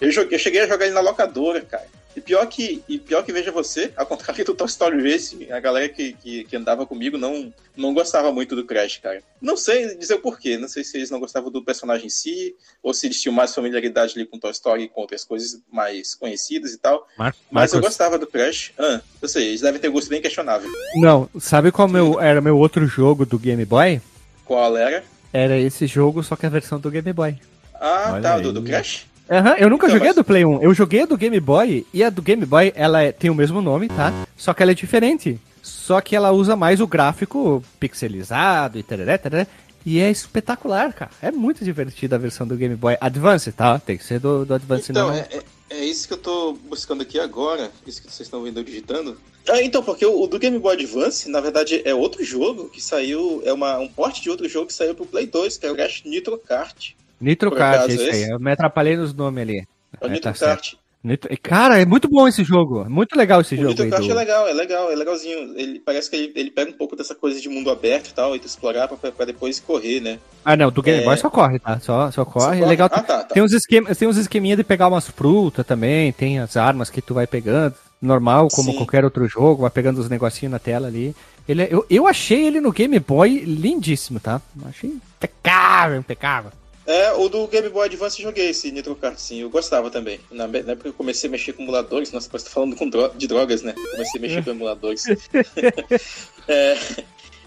Eu, 0.00 0.10
joguei, 0.10 0.34
eu 0.34 0.38
cheguei 0.38 0.60
a 0.60 0.66
jogar 0.66 0.84
ele 0.84 0.94
na 0.94 1.00
locadora, 1.00 1.60
cara. 1.62 1.86
E 2.16 2.20
pior 2.20 2.46
que, 2.46 2.82
e 2.88 2.98
pior 2.98 3.22
que 3.22 3.30
veja 3.30 3.52
você, 3.52 3.92
ao 3.94 4.06
contrário 4.06 4.42
do 4.42 4.54
Toy 4.54 4.66
Story 4.66 5.12
Racing, 5.12 5.50
a 5.50 5.60
galera 5.60 5.86
que, 5.86 6.14
que, 6.14 6.44
que 6.44 6.56
andava 6.56 6.86
comigo 6.86 7.18
não, 7.18 7.52
não 7.76 7.92
gostava 7.92 8.32
muito 8.32 8.56
do 8.56 8.64
Crash, 8.64 8.96
cara. 9.02 9.22
Não 9.38 9.54
sei 9.54 9.94
dizer 9.96 10.14
o 10.14 10.20
porquê, 10.20 10.56
não 10.56 10.66
sei 10.66 10.82
se 10.82 10.96
eles 10.96 11.10
não 11.10 11.20
gostavam 11.20 11.50
do 11.50 11.62
personagem 11.62 12.06
em 12.06 12.10
si, 12.10 12.56
ou 12.82 12.94
se 12.94 13.06
eles 13.06 13.20
tinham 13.20 13.34
mais 13.34 13.54
familiaridade 13.54 14.14
ali 14.16 14.24
com 14.24 14.38
Toy 14.38 14.50
Story 14.50 14.84
e 14.84 14.88
com 14.88 15.02
outras 15.02 15.24
coisas 15.24 15.60
mais 15.70 16.14
conhecidas 16.14 16.72
e 16.72 16.78
tal. 16.78 17.06
Mar 17.18 17.36
Mas 17.50 17.74
eu 17.74 17.82
gostava 17.82 18.18
do 18.18 18.26
Crash. 18.26 18.72
Ah, 18.78 19.02
eu 19.20 19.28
sei, 19.28 19.48
eles 19.48 19.60
devem 19.60 19.78
ter 19.78 19.90
gosto 19.90 20.08
bem 20.08 20.22
questionável. 20.22 20.70
Não, 20.94 21.28
sabe 21.38 21.70
qual 21.70 21.86
meu, 21.86 22.18
era 22.18 22.40
meu 22.40 22.56
outro 22.56 22.86
jogo 22.86 23.26
do 23.26 23.38
Game 23.38 23.64
Boy? 23.66 24.00
Qual 24.46 24.74
era? 24.74 25.04
Era 25.34 25.58
esse 25.58 25.86
jogo, 25.86 26.22
só 26.22 26.34
que 26.34 26.46
a 26.46 26.48
versão 26.48 26.80
do 26.80 26.90
Game 26.90 27.12
Boy. 27.12 27.36
Ah, 27.74 28.12
Olha 28.14 28.22
tá, 28.22 28.34
aí. 28.36 28.42
do, 28.42 28.54
do 28.54 28.62
Crash? 28.62 29.06
Aham, 29.28 29.54
eu 29.58 29.68
nunca 29.68 29.86
Então, 29.86 29.96
joguei 29.96 30.08
a 30.08 30.10
mas- 30.10 30.16
do 30.16 30.24
Play 30.24 30.44
1. 30.44 30.62
Eu 30.62 30.72
joguei 30.74 31.02
a 31.02 31.06
do 31.06 31.16
Game 31.16 31.38
Boy 31.40 31.86
e 31.92 32.02
a 32.04 32.10
do 32.10 32.22
Game 32.22 32.44
Boy 32.46 32.72
ela 32.76 33.02
é- 33.02 33.10
tem 33.12 33.28
o 33.30 33.34
mesmo 33.34 33.60
nome, 33.60 33.88
tá? 33.88 34.26
Só 34.36 34.54
que 34.54 34.62
ela 34.62 34.70
é 34.72 34.74
diferente. 34.74 35.38
Só 35.62 36.00
que 36.00 36.14
ela 36.14 36.30
usa 36.30 36.54
mais 36.54 36.80
o 36.80 36.86
gráfico 36.86 37.62
pixelizado 37.80 38.78
e 38.78 38.82
tereré, 38.82 39.18
tereré. 39.18 39.46
E 39.84 40.00
é 40.00 40.10
espetacular, 40.10 40.92
cara. 40.92 41.10
É 41.22 41.30
muito 41.30 41.64
divertida 41.64 42.16
a 42.16 42.18
versão 42.18 42.46
do 42.46 42.56
Game 42.56 42.74
Boy 42.74 42.96
Advance, 43.00 43.50
tá? 43.52 43.78
Tem 43.78 43.96
que 43.96 44.04
ser 44.04 44.18
do, 44.20 44.44
do 44.44 44.54
Advance 44.54 44.90
Então, 44.90 45.08
não. 45.08 45.14
é, 45.14 45.28
é, 45.30 45.42
é 45.70 45.84
isso 45.84 46.06
que 46.08 46.14
eu 46.14 46.18
tô 46.18 46.54
buscando 46.68 47.02
aqui 47.02 47.18
agora, 47.20 47.70
isso 47.86 48.00
que 48.02 48.10
vocês 48.12 48.26
estão 48.26 48.42
vendo 48.42 48.58
eu 48.60 48.64
digitando. 48.64 49.16
Ah, 49.48 49.62
então, 49.62 49.82
porque 49.84 50.04
o, 50.04 50.22
o 50.22 50.26
do 50.26 50.40
Game 50.40 50.58
Boy 50.58 50.74
Advance, 50.74 51.28
na 51.30 51.40
verdade, 51.40 51.82
é 51.84 51.94
outro 51.94 52.24
jogo 52.24 52.68
que 52.68 52.80
saiu, 52.82 53.42
é 53.44 53.52
uma, 53.52 53.78
um 53.78 53.86
porte 53.88 54.20
de 54.20 54.28
outro 54.28 54.48
jogo 54.48 54.66
que 54.66 54.74
saiu 54.74 54.92
pro 54.94 55.06
Play 55.06 55.26
2, 55.26 55.56
que 55.56 55.66
é 55.66 55.70
o 55.70 55.74
Crash 55.76 56.02
Nitro 56.04 56.36
Kart. 56.38 56.90
Nitro 57.20 57.50
Kart, 57.50 57.76
acaso, 57.84 57.92
isso 57.92 58.10
aí. 58.14 58.30
Eu 58.30 58.38
me 58.38 58.52
atrapalhei 58.52 58.96
nos 58.96 59.14
nomes 59.14 59.42
ali. 59.42 59.66
É 60.00 60.04
o 60.04 60.08
É, 60.08 60.10
Nitro 60.10 60.22
tá 60.30 60.34
certo. 60.34 60.50
Kart. 60.54 60.74
Nitro- 61.04 61.30
Cara, 61.40 61.78
é 61.80 61.84
muito 61.86 62.08
bom 62.08 62.26
esse 62.26 62.42
jogo. 62.42 62.82
É 62.82 62.88
Muito 62.88 63.16
legal 63.16 63.40
esse 63.40 63.54
O 63.54 63.58
jogo 63.58 63.68
Nitro 63.70 63.84
aí. 63.84 63.90
Kart 63.90 64.02
do- 64.04 64.10
é 64.10 64.14
legal, 64.14 64.48
é 64.48 64.52
legal, 64.52 64.90
é 64.90 64.94
legalzinho. 64.96 65.56
Ele 65.56 65.78
parece 65.78 66.10
que 66.10 66.16
ele, 66.16 66.32
ele 66.34 66.50
pega 66.50 66.70
um 66.70 66.74
pouco 66.74 66.96
dessa 66.96 67.14
coisa 67.14 67.40
de 67.40 67.48
mundo 67.48 67.70
aberto 67.70 68.08
e 68.08 68.12
tal, 68.14 68.34
e 68.34 68.40
tu 68.40 68.46
explorar 68.46 68.88
pra, 68.88 69.12
pra 69.12 69.24
depois 69.24 69.60
correr, 69.60 70.00
né? 70.00 70.18
Ah, 70.44 70.56
não, 70.56 70.70
do 70.70 70.82
Game 70.82 71.02
É. 71.02 71.04
Boy 71.04 71.16
só 71.16 71.30
corre, 71.30 71.58
tá? 71.60 71.78
Só, 71.80 72.10
só 72.10 72.24
corre. 72.24 72.58
Só 72.58 72.64
É 72.64 72.66
legal. 72.66 72.88
Ah, 72.90 73.00
tá, 73.02 73.18
tá. 73.18 73.24
Tem 73.24 73.42
uns 73.42 73.52
esquemas, 73.52 73.96
tem 73.96 74.08
uns 74.08 74.16
esqueminha 74.16 74.56
de 74.56 74.64
pegar 74.64 74.88
umas 74.88 75.06
frutas 75.08 75.64
também, 75.64 76.12
tem 76.12 76.40
as 76.40 76.56
armas 76.56 76.90
que 76.90 77.00
tu 77.00 77.14
vai 77.14 77.26
pegando, 77.26 77.74
normal, 78.02 78.48
como 78.52 78.72
Sim. 78.72 78.76
qualquer 78.76 79.04
outro 79.04 79.26
jogo, 79.28 79.62
vai 79.62 79.70
pegando 79.70 79.98
os 80.00 80.08
negocinhos 80.10 80.50
na 80.52 80.58
tela 80.58 80.88
ali. 80.88 81.14
Ele 81.48 81.62
é- 81.62 81.68
eu, 81.70 81.86
eu 81.88 82.06
achei 82.08 82.44
ele 82.46 82.60
no 82.60 82.72
Game 82.72 82.98
Boy 82.98 83.38
lindíssimo, 83.44 84.18
tá? 84.18 84.40
Achei 84.68 84.90
impecável, 84.90 85.98
impecável. 86.00 86.50
É, 86.86 87.12
o 87.14 87.28
do 87.28 87.48
Game 87.48 87.68
Boy 87.68 87.86
Advance 87.86 88.22
eu 88.22 88.28
joguei 88.28 88.50
esse 88.50 88.70
Nitro 88.70 88.94
Kart, 88.94 89.18
sim. 89.18 89.40
Eu 89.40 89.50
gostava 89.50 89.90
também. 89.90 90.20
Na, 90.30 90.46
na 90.46 90.72
época 90.72 90.88
eu 90.88 90.92
comecei 90.92 91.28
a 91.28 91.30
mexer 91.30 91.52
com 91.52 91.62
emuladores. 91.62 92.12
Nossa, 92.12 92.28
você 92.30 92.44
tá 92.44 92.50
falando 92.50 92.76
com 92.76 92.88
dro 92.88 93.10
de 93.16 93.26
drogas, 93.26 93.62
né? 93.62 93.72
Comecei 93.72 94.18
a 94.18 94.22
mexer 94.22 94.44
com 94.44 94.50
emuladores. 94.52 95.04
é, 96.46 96.78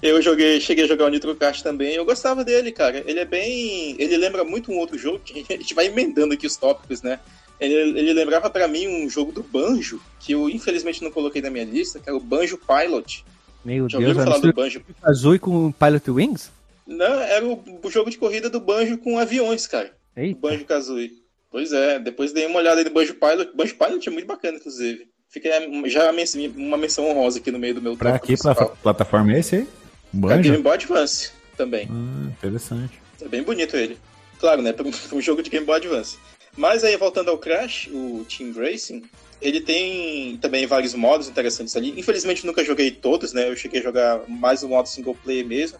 eu 0.01 0.21
joguei, 0.21 0.59
cheguei 0.59 0.83
a 0.83 0.87
jogar 0.87 1.05
o 1.05 1.09
Nitro 1.09 1.33
Kart 1.35 1.61
também. 1.61 1.93
Eu 1.93 2.03
gostava 2.03 2.43
dele, 2.43 2.71
cara. 2.73 3.01
Ele 3.05 3.19
é 3.19 3.25
bem. 3.25 3.95
Ele 3.97 4.17
lembra 4.17 4.43
muito 4.43 4.71
um 4.73 4.77
outro 4.77 4.97
jogo. 4.97 5.19
Que 5.19 5.45
a 5.53 5.57
gente 5.57 5.73
vai 5.73 5.85
emendando 5.85 6.33
aqui 6.33 6.45
os 6.45 6.57
tópicos, 6.57 7.01
né? 7.01 7.19
Ele, 7.61 7.99
ele 7.99 8.13
lembrava 8.13 8.49
para 8.49 8.67
mim 8.67 8.87
um 8.87 9.09
jogo 9.09 9.31
do 9.31 9.43
Banjo, 9.43 10.01
que 10.19 10.33
eu 10.33 10.49
infelizmente 10.49 11.03
não 11.03 11.11
coloquei 11.11 11.41
na 11.41 11.49
minha 11.49 11.65
lista, 11.65 11.99
que 11.99 12.09
era 12.09 12.17
o 12.17 12.21
Banjo 12.21 12.57
Pilot. 12.57 13.25
Meu 13.63 13.89
Já 13.89 13.99
Deus, 13.99 14.17
ouviu 14.17 14.23
falar 14.23 14.39
do 14.39 14.53
Banjo? 14.53 14.81
Azul 15.03 15.39
com 15.39 15.71
Pilot 15.71 16.11
Wings? 16.11 16.58
Não, 16.89 17.21
era 17.21 17.45
o, 17.45 17.89
jogo 17.89 18.09
de 18.09 18.17
corrida 18.17 18.49
do 18.49 18.59
Banjo 18.59 18.97
com 18.97 19.19
aviões, 19.19 19.67
cara. 19.67 19.93
O 20.15 20.19
Eita. 20.19 20.39
Banjo 20.39 20.65
Kazooie. 20.65 21.11
Pois 21.51 21.71
é, 21.71 21.99
depois 21.99 22.33
dei 22.33 22.45
uma 22.45 22.59
olhada 22.59 22.79
aí 22.79 22.85
no 22.85 22.91
Banjo 22.91 23.13
Pilot. 23.13 23.55
Banjo 23.55 23.75
Pilot 23.75 24.09
é 24.09 24.11
muito 24.11 24.27
bacana, 24.27 24.57
inclusive. 24.57 25.07
Fica 25.29 25.49
já 25.85 26.11
uma 26.55 26.77
menção 26.77 27.07
honrosa 27.07 27.37
aqui 27.39 27.51
no 27.51 27.59
meio 27.59 27.75
do 27.75 27.81
meu 27.81 27.95
Pra 27.95 28.17
que 28.17 28.27
principal. 28.27 28.75
plataforma 28.81 29.33
é 29.33 29.39
esse 29.39 29.55
aí? 29.57 29.61
É 29.61 29.65
Banjo? 30.11 30.41
Game 30.41 30.63
Boy 30.63 30.73
Advance 30.73 31.31
também. 31.55 31.87
Ah, 31.91 32.29
interessante. 32.29 32.99
É 33.21 33.27
bem 33.27 33.43
bonito 33.43 33.77
ele. 33.77 33.97
Claro, 34.39 34.61
né? 34.61 34.73
Para 34.73 34.87
um, 34.87 34.91
pra 34.91 35.15
um 35.15 35.21
jogo 35.21 35.43
de 35.43 35.49
Game 35.49 35.65
Boy 35.65 35.77
Advance. 35.77 36.17
Mas 36.57 36.83
aí, 36.83 36.97
voltando 36.97 37.29
ao 37.29 37.37
Crash, 37.37 37.87
o 37.91 38.25
Team 38.25 38.51
Racing, 38.53 39.03
ele 39.41 39.61
tem 39.61 40.37
também 40.37 40.65
vários 40.65 40.93
modos 40.95 41.29
interessantes 41.29 41.75
ali. 41.75 41.97
Infelizmente, 41.99 42.45
nunca 42.45 42.63
joguei 42.63 42.91
todos, 42.91 43.31
né? 43.33 43.49
Eu 43.49 43.55
cheguei 43.55 43.79
a 43.79 43.83
jogar 43.83 44.21
mais 44.27 44.63
o 44.63 44.67
modo 44.67 44.89
single 44.89 45.15
player 45.23 45.45
mesmo. 45.45 45.77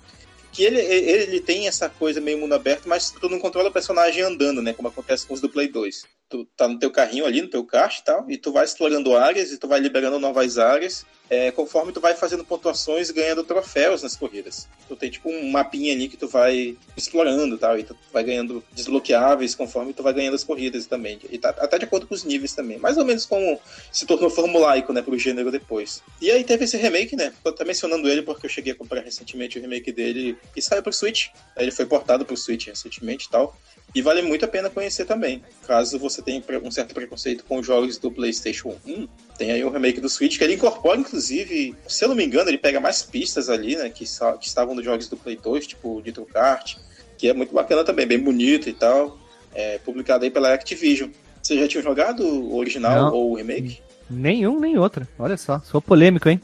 Que 0.51 0.63
ele, 0.63 0.79
ele 0.79 1.39
tem 1.39 1.67
essa 1.67 1.89
coisa 1.89 2.19
meio 2.19 2.37
mundo 2.37 2.55
aberto, 2.55 2.87
mas 2.87 3.11
tu 3.11 3.29
não 3.29 3.39
controla 3.39 3.69
o 3.69 3.73
personagem 3.73 4.23
andando, 4.23 4.61
né? 4.61 4.73
Como 4.73 4.87
acontece 4.87 5.25
com 5.25 5.33
os 5.33 5.41
do 5.41 5.49
Play 5.49 5.67
2. 5.67 6.05
Tu 6.27 6.45
tá 6.57 6.67
no 6.67 6.79
teu 6.79 6.91
carrinho 6.91 7.25
ali, 7.25 7.41
no 7.41 7.49
teu 7.49 7.63
kart 7.63 7.97
e 7.97 8.03
tal, 8.03 8.29
e 8.29 8.37
tu 8.37 8.51
vai 8.51 8.65
explorando 8.65 9.15
áreas 9.15 9.51
e 9.51 9.57
tu 9.57 9.67
vai 9.67 9.79
liberando 9.79 10.19
novas 10.19 10.57
áreas 10.57 11.05
é, 11.30 11.51
conforme 11.51 11.91
tu 11.91 12.01
vai 12.01 12.15
fazendo 12.15 12.43
pontuações 12.43 13.11
ganhando 13.11 13.43
troféus 13.43 14.01
nas 14.01 14.15
corridas. 14.15 14.67
Tu 14.88 14.95
tem 14.95 15.09
tipo 15.09 15.30
um 15.30 15.51
mapinha 15.51 15.93
ali 15.93 16.07
que 16.07 16.17
tu 16.17 16.27
vai 16.27 16.75
explorando 16.97 17.57
tal, 17.57 17.77
e 17.77 17.84
tu 17.84 17.95
vai 18.11 18.23
ganhando 18.23 18.63
desbloqueáveis 18.73 19.53
conforme 19.53 19.93
tu 19.93 20.01
vai 20.01 20.13
ganhando 20.13 20.36
as 20.36 20.43
corridas 20.43 20.88
também. 20.88 21.19
E 21.30 21.38
tá, 21.38 21.49
até 21.49 21.77
de 21.77 21.86
acordo 21.86 22.07
com 22.07 22.15
os 22.15 22.23
níveis 22.23 22.53
também. 22.53 22.80
Mais 22.80 22.97
ou 22.97 23.05
menos 23.05 23.25
como 23.25 23.59
se 23.91 24.05
tornou 24.05 24.30
formulaico, 24.30 24.91
né, 24.91 25.01
pro 25.01 25.17
gênero 25.17 25.51
depois. 25.51 26.01
E 26.21 26.32
aí 26.32 26.43
teve 26.43 26.65
esse 26.65 26.77
remake, 26.77 27.15
né? 27.15 27.32
Tô 27.43 27.49
até 27.49 27.63
mencionando 27.63 28.09
ele 28.09 28.23
porque 28.23 28.45
eu 28.45 28.49
cheguei 28.49 28.73
a 28.73 28.75
comprar 28.75 29.01
recentemente 29.01 29.57
o 29.57 29.61
remake 29.61 29.91
dele 29.91 30.38
e 30.55 30.61
saiu 30.61 30.82
pro 30.82 30.91
Switch. 30.91 31.27
Ele 31.55 31.71
foi 31.71 31.86
portado 31.86 32.25
pro 32.25 32.36
Switch 32.36 32.67
recentemente 32.67 33.27
e 33.27 33.30
tal. 33.30 33.55
E 33.93 34.01
vale 34.01 34.21
muito 34.21 34.45
a 34.45 34.47
pena 34.47 34.69
conhecer 34.69 35.05
também. 35.05 35.41
Caso 35.65 35.97
você 35.97 36.21
tenha 36.21 36.41
um 36.63 36.69
certo 36.69 36.93
preconceito 36.93 37.43
com 37.43 37.59
os 37.59 37.65
jogos 37.65 37.97
do 37.97 38.11
PlayStation 38.11 38.75
1, 38.85 39.07
tem 39.37 39.51
aí 39.51 39.63
o 39.63 39.69
remake 39.69 39.99
do 39.99 40.09
Switch, 40.09 40.37
que 40.37 40.43
ele 40.43 40.53
incorpora, 40.53 40.99
inclusive, 40.99 41.75
se 41.87 42.03
eu 42.03 42.09
não 42.09 42.15
me 42.15 42.23
engano, 42.23 42.49
ele 42.49 42.57
pega 42.57 42.79
mais 42.79 43.01
pistas 43.01 43.49
ali, 43.49 43.75
né, 43.75 43.89
que, 43.89 44.05
que 44.39 44.47
estavam 44.47 44.75
nos 44.75 44.85
jogos 44.85 45.07
do 45.07 45.17
Play 45.17 45.37
2, 45.37 45.67
tipo 45.67 46.01
Nitro 46.05 46.25
Kart, 46.25 46.75
que 47.17 47.27
é 47.27 47.33
muito 47.33 47.53
bacana 47.53 47.83
também, 47.83 48.05
bem 48.05 48.19
bonito 48.19 48.69
e 48.69 48.73
tal. 48.73 49.17
É, 49.53 49.79
publicado 49.79 50.23
aí 50.23 50.29
pela 50.29 50.53
Activision. 50.53 51.09
Você 51.41 51.57
já 51.59 51.67
tinha 51.67 51.81
jogado 51.81 52.23
o 52.23 52.55
original 52.55 53.05
Não. 53.05 53.13
ou 53.13 53.31
o 53.31 53.35
remake? 53.35 53.81
Nenhum, 54.09 54.59
nem 54.59 54.77
outro. 54.77 55.07
Olha 55.17 55.37
só, 55.37 55.59
sou 55.61 55.81
polêmico, 55.81 56.29
hein? 56.29 56.39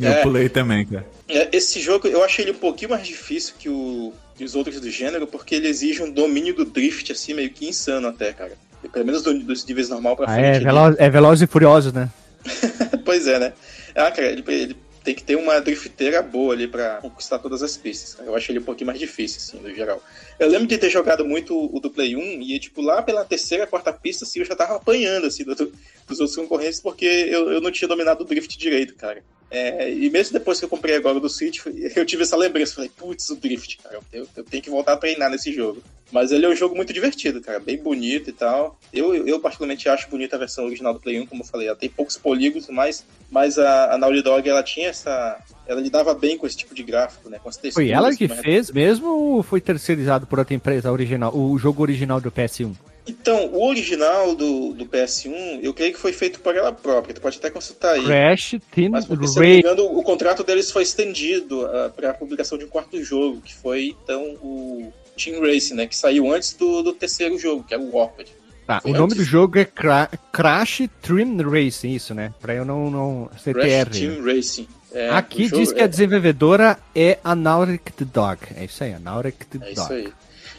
Eu 0.00 0.08
É. 0.10 0.22
pulei 0.22 0.48
também, 0.48 0.84
cara. 0.84 1.06
É, 1.28 1.48
Esse 1.56 1.80
jogo 1.80 2.08
eu 2.08 2.24
achei 2.24 2.44
ele 2.44 2.52
um 2.52 2.58
pouquinho 2.60 2.90
mais 2.90 3.06
difícil 3.06 3.54
que, 3.58 3.68
o, 3.68 4.12
que 4.36 4.42
os 4.44 4.54
outros 4.54 4.80
do 4.80 4.90
gênero, 4.90 5.26
porque 5.26 5.54
ele 5.54 5.68
exige 5.68 6.02
um 6.02 6.10
domínio 6.10 6.54
do 6.54 6.64
drift, 6.64 7.12
assim, 7.12 7.34
meio 7.34 7.50
que 7.50 7.66
insano 7.68 8.08
até, 8.08 8.32
cara. 8.32 8.52
E 8.82 8.88
Pelo 8.88 9.04
menos 9.06 9.22
do- 9.22 9.38
dos 9.38 9.64
níveis 9.64 9.88
normal 9.88 10.16
pra 10.16 10.26
Ah, 10.26 10.34
frente. 10.34 10.56
é, 10.56 10.60
veloz, 10.60 10.96
é 10.98 11.08
Velozes 11.10 11.42
e 11.42 11.46
Furiosos, 11.46 11.92
né? 11.92 12.10
pois 13.04 13.26
é, 13.28 13.38
né? 13.38 13.52
Ah, 13.94 14.10
cara, 14.10 14.28
ele, 14.28 14.42
ele 14.48 14.76
tem 15.04 15.14
que 15.14 15.22
ter 15.22 15.36
uma 15.36 15.60
drifteira 15.60 16.20
boa 16.22 16.52
ali 16.54 16.66
pra 16.66 16.96
conquistar 16.96 17.38
todas 17.38 17.62
as 17.62 17.76
pistas. 17.76 18.14
cara. 18.14 18.28
Eu 18.28 18.34
acho 18.34 18.50
ele 18.50 18.58
um 18.58 18.62
pouquinho 18.64 18.86
mais 18.88 18.98
difícil, 18.98 19.38
assim, 19.38 19.58
no 19.68 19.74
geral. 19.74 20.02
Eu 20.38 20.48
lembro 20.48 20.66
de 20.66 20.78
ter 20.78 20.90
jogado 20.90 21.24
muito 21.24 21.54
o 21.74 21.78
do 21.80 21.90
Play 21.90 22.16
1 22.16 22.42
e, 22.42 22.58
tipo, 22.58 22.80
lá 22.82 23.02
pela 23.02 23.24
terceira, 23.24 23.66
quarta 23.66 23.92
pista, 23.92 24.24
assim, 24.24 24.40
eu 24.40 24.44
já 24.46 24.56
tava 24.56 24.76
apanhando, 24.76 25.26
assim, 25.26 25.44
do, 25.44 25.54
dos 25.54 26.18
outros 26.20 26.34
concorrentes 26.36 26.80
porque 26.80 27.04
eu, 27.06 27.50
eu 27.52 27.60
não 27.60 27.70
tinha 27.70 27.88
dominado 27.88 28.22
o 28.22 28.26
drift 28.26 28.58
direito, 28.58 28.94
cara. 28.94 29.22
É, 29.50 29.92
e 29.92 30.08
mesmo 30.10 30.32
depois 30.32 30.58
que 30.58 30.64
eu 30.64 30.68
comprei 30.68 30.94
agora 30.94 31.18
do 31.18 31.28
Switch, 31.28 31.60
eu 31.96 32.06
tive 32.06 32.22
essa 32.22 32.36
lembrança. 32.36 32.76
Falei, 32.76 32.90
putz, 32.96 33.28
o 33.30 33.36
drift, 33.36 33.78
cara, 33.78 33.98
eu, 34.12 34.26
eu 34.36 34.44
tenho 34.44 34.62
que 34.62 34.70
voltar 34.70 34.92
a 34.92 34.96
treinar 34.96 35.30
nesse 35.30 35.52
jogo. 35.52 35.82
Mas 36.12 36.32
ele 36.32 36.44
é 36.44 36.48
um 36.48 36.56
jogo 36.56 36.74
muito 36.74 36.92
divertido, 36.92 37.40
cara, 37.40 37.60
bem 37.60 37.76
bonito 37.76 38.30
e 38.30 38.32
tal. 38.32 38.78
Eu, 38.92 39.14
eu, 39.26 39.38
particularmente 39.38 39.88
acho 39.88 40.10
bonita 40.10 40.34
a 40.34 40.38
versão 40.38 40.64
original 40.64 40.92
do 40.92 41.00
Play 41.00 41.20
1, 41.20 41.26
como 41.26 41.42
eu 41.42 41.46
falei, 41.46 41.68
ela 41.68 41.76
tem 41.76 41.88
poucos 41.88 42.16
polígonos, 42.16 42.68
mas, 42.68 43.04
mas 43.30 43.58
a, 43.58 43.94
a 43.94 43.98
Naughty 43.98 44.22
Dog, 44.22 44.48
ela 44.48 44.62
tinha 44.62 44.88
essa... 44.88 45.38
Ela 45.66 45.80
lidava 45.80 46.12
bem 46.14 46.36
com 46.36 46.48
esse 46.48 46.56
tipo 46.56 46.74
de 46.74 46.82
gráfico, 46.82 47.30
né, 47.30 47.38
com 47.40 47.48
as 47.48 47.56
texturas. 47.56 47.88
Foi 47.88 47.96
ela 47.96 48.14
que 48.14 48.26
fez 48.26 48.72
mesmo 48.72 49.06
ou 49.06 49.42
foi 49.42 49.60
terceirizado 49.60 50.26
por 50.26 50.40
outra 50.40 50.52
empresa 50.52 50.90
original? 50.90 51.32
O 51.32 51.56
jogo 51.58 51.80
original 51.80 52.20
do 52.20 52.30
PS1? 52.32 52.74
Então, 53.10 53.46
o 53.52 53.66
original 53.66 54.34
do, 54.34 54.72
do 54.72 54.86
PS1, 54.86 55.60
eu 55.62 55.74
creio 55.74 55.92
que 55.92 55.98
foi 55.98 56.12
feito 56.12 56.40
por 56.40 56.54
ela 56.56 56.72
própria, 56.72 57.14
tu 57.14 57.20
pode 57.20 57.38
até 57.38 57.50
consultar 57.50 57.92
aí. 57.94 58.04
Crash 58.04 58.56
Team 58.70 58.90
Mas 58.90 59.04
porque, 59.04 59.26
se 59.26 59.36
não 59.36 59.42
me 59.42 59.58
engano, 59.58 59.84
o 59.84 60.02
contrato 60.02 60.44
deles 60.44 60.70
foi 60.70 60.82
estendido 60.82 61.68
para 61.96 62.10
a 62.10 62.14
publicação 62.14 62.56
de 62.56 62.64
um 62.64 62.68
quarto 62.68 63.02
jogo, 63.02 63.40
que 63.40 63.54
foi 63.54 63.96
então 64.04 64.22
o 64.42 64.92
Team 65.22 65.40
Racing, 65.40 65.74
né? 65.74 65.86
Que 65.86 65.96
saiu 65.96 66.32
antes 66.32 66.52
do, 66.54 66.82
do 66.82 66.92
terceiro 66.92 67.38
jogo, 67.38 67.64
que 67.64 67.74
é 67.74 67.78
o 67.78 67.90
Warped. 67.94 68.30
Tá, 68.66 68.80
foi 68.80 68.90
o 68.92 68.94
nome 68.94 69.12
antes. 69.12 69.16
do 69.16 69.24
jogo 69.24 69.58
é 69.58 69.64
Cra- 69.64 70.08
Crash 70.32 70.82
Trim 71.02 71.36
Racing, 71.42 71.90
isso, 71.92 72.14
né? 72.14 72.32
Pra 72.40 72.54
eu 72.54 72.64
não. 72.64 72.90
não 72.90 73.30
Crash 73.42 73.42
CTR. 73.42 73.90
Team 73.90 74.24
Racing. 74.24 74.68
É, 74.92 75.10
Aqui 75.10 75.48
diz 75.48 75.72
que 75.72 75.80
a 75.82 75.86
desenvolvedora 75.86 76.78
é 76.94 77.18
a 77.22 77.34
Nautic 77.34 77.92
the 77.92 78.04
Dog. 78.04 78.38
É 78.56 78.64
isso 78.64 78.82
aí, 78.82 78.92
a 78.92 78.98
Nautic 78.98 79.44
the 79.46 79.58
É 79.58 79.72
Dog. 79.74 79.80
isso 79.80 79.92
aí. 79.92 80.12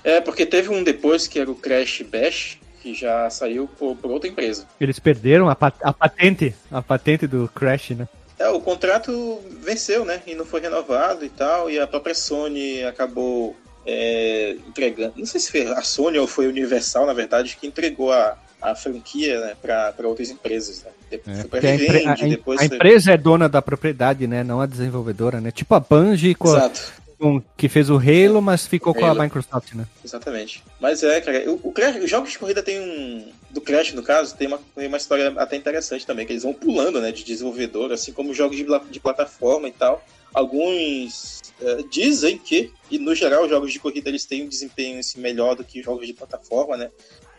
É, 0.04 0.20
porque 0.22 0.46
teve 0.46 0.70
um 0.70 0.84
depois 0.84 1.28
que 1.28 1.40
era 1.40 1.50
o 1.52 1.56
Crash 1.56 2.02
Bash, 2.04 2.58
que 2.82 2.94
já 2.94 3.30
saiu 3.30 3.68
por, 3.78 3.96
por 3.96 4.10
outra 4.12 4.28
empresa. 4.30 4.66
Eles 4.80 4.98
perderam 5.00 5.50
a, 5.50 5.56
pat- 5.56 5.80
a 5.84 5.94
patente, 5.94 6.56
a 6.72 6.82
patente 6.82 7.28
do 7.28 7.48
Crash, 7.54 7.92
né? 7.92 8.08
É, 8.40 8.48
o 8.50 8.60
contrato 8.60 9.40
venceu, 9.62 10.04
né? 10.04 10.20
E 10.26 10.34
não 10.34 10.46
foi 10.46 10.62
renovado 10.62 11.24
e 11.24 11.30
tal. 11.30 11.70
E 11.70 11.80
a 11.80 11.86
própria 11.86 12.16
Sony 12.16 12.84
acabou 12.84 13.56
é, 13.86 14.56
entregando. 14.68 15.14
Não 15.18 15.26
sei 15.28 15.40
se 15.40 15.52
foi 15.52 15.68
a 15.68 15.82
Sony 15.84 16.18
ou 16.18 16.26
foi 16.26 16.48
a 16.48 16.50
Universal, 16.50 17.06
na 17.06 17.14
verdade, 17.14 17.56
que 17.60 17.68
entregou 17.68 18.12
a, 18.12 18.36
a 18.60 18.74
franquia 18.74 19.40
né, 19.42 19.56
para 19.62 20.08
outras 20.08 20.32
empresas. 20.32 20.84
Né? 20.84 20.92
De- 21.12 21.18
É, 21.18 21.36
foi 21.36 21.44
pra 21.44 21.60
porque 21.60 21.68
a, 21.68 21.76
empre- 21.76 22.08
a- 22.08 22.16
depois 22.30 22.60
a 22.62 22.66
foi- 22.68 22.76
empresa 22.78 23.12
é 23.12 23.18
dona 23.18 23.48
da 23.48 23.62
propriedade, 23.62 24.26
né? 24.26 24.44
Não 24.44 24.60
a 24.60 24.66
desenvolvedora, 24.66 25.40
né? 25.40 25.52
Tipo 25.52 25.76
a 25.76 25.80
Bungie 25.80 26.34
com 26.34 26.50
a- 26.50 26.58
Exato, 26.58 26.94
com- 27.22 27.42
que 27.56 27.70
fez 27.70 27.88
o 27.92 27.98
Halo, 27.98 28.42
mas 28.42 28.66
ficou 28.66 28.96
com 28.96 29.06
a 29.06 29.10
Halo. 29.10 29.22
Microsoft, 29.22 29.76
né? 29.76 29.86
exatamente. 30.04 30.64
Mas 30.80 31.04
é, 31.04 31.22
cara, 31.22 31.52
o, 31.52 31.60
o 31.70 31.72
Crash, 31.72 31.98
os 31.98 32.10
jogos 32.10 32.32
de 32.32 32.40
corrida 32.40 32.64
tem 32.64 32.80
um. 32.82 33.32
Do 33.52 33.62
Crash, 33.62 33.94
no 33.94 34.02
caso, 34.02 34.36
tem 34.36 34.48
uma, 34.48 34.60
tem 34.76 34.88
uma 34.88 34.98
história 34.98 35.32
até 35.38 35.56
interessante 35.56 36.06
também, 36.06 36.26
que 36.26 36.34
eles 36.34 36.42
vão 36.44 36.54
pulando, 36.54 37.00
né, 37.00 37.12
de 37.12 37.24
desenvolvedor, 37.24 37.92
assim 37.92 38.12
como 38.12 38.32
os 38.32 38.38
jogos 38.38 38.58
de, 38.58 38.66
de 38.90 39.00
plataforma 39.00 39.68
e 39.68 39.72
tal. 39.72 40.04
Alguns 40.34 41.42
eh, 41.62 41.84
dizem 41.92 42.38
que, 42.38 42.72
e 42.90 42.98
no 42.98 43.14
geral, 43.14 43.44
os 43.44 43.50
jogos 43.50 43.72
de 43.72 43.80
corrida 43.80 44.10
eles 44.10 44.26
têm 44.26 44.46
um 44.46 44.48
desempenho 44.48 45.00
assim, 45.00 45.20
melhor 45.20 45.56
do 45.56 45.64
que 45.64 45.80
os 45.80 45.86
jogos 45.86 46.08
de 46.08 46.14
plataforma, 46.14 46.78
né? 46.78 46.90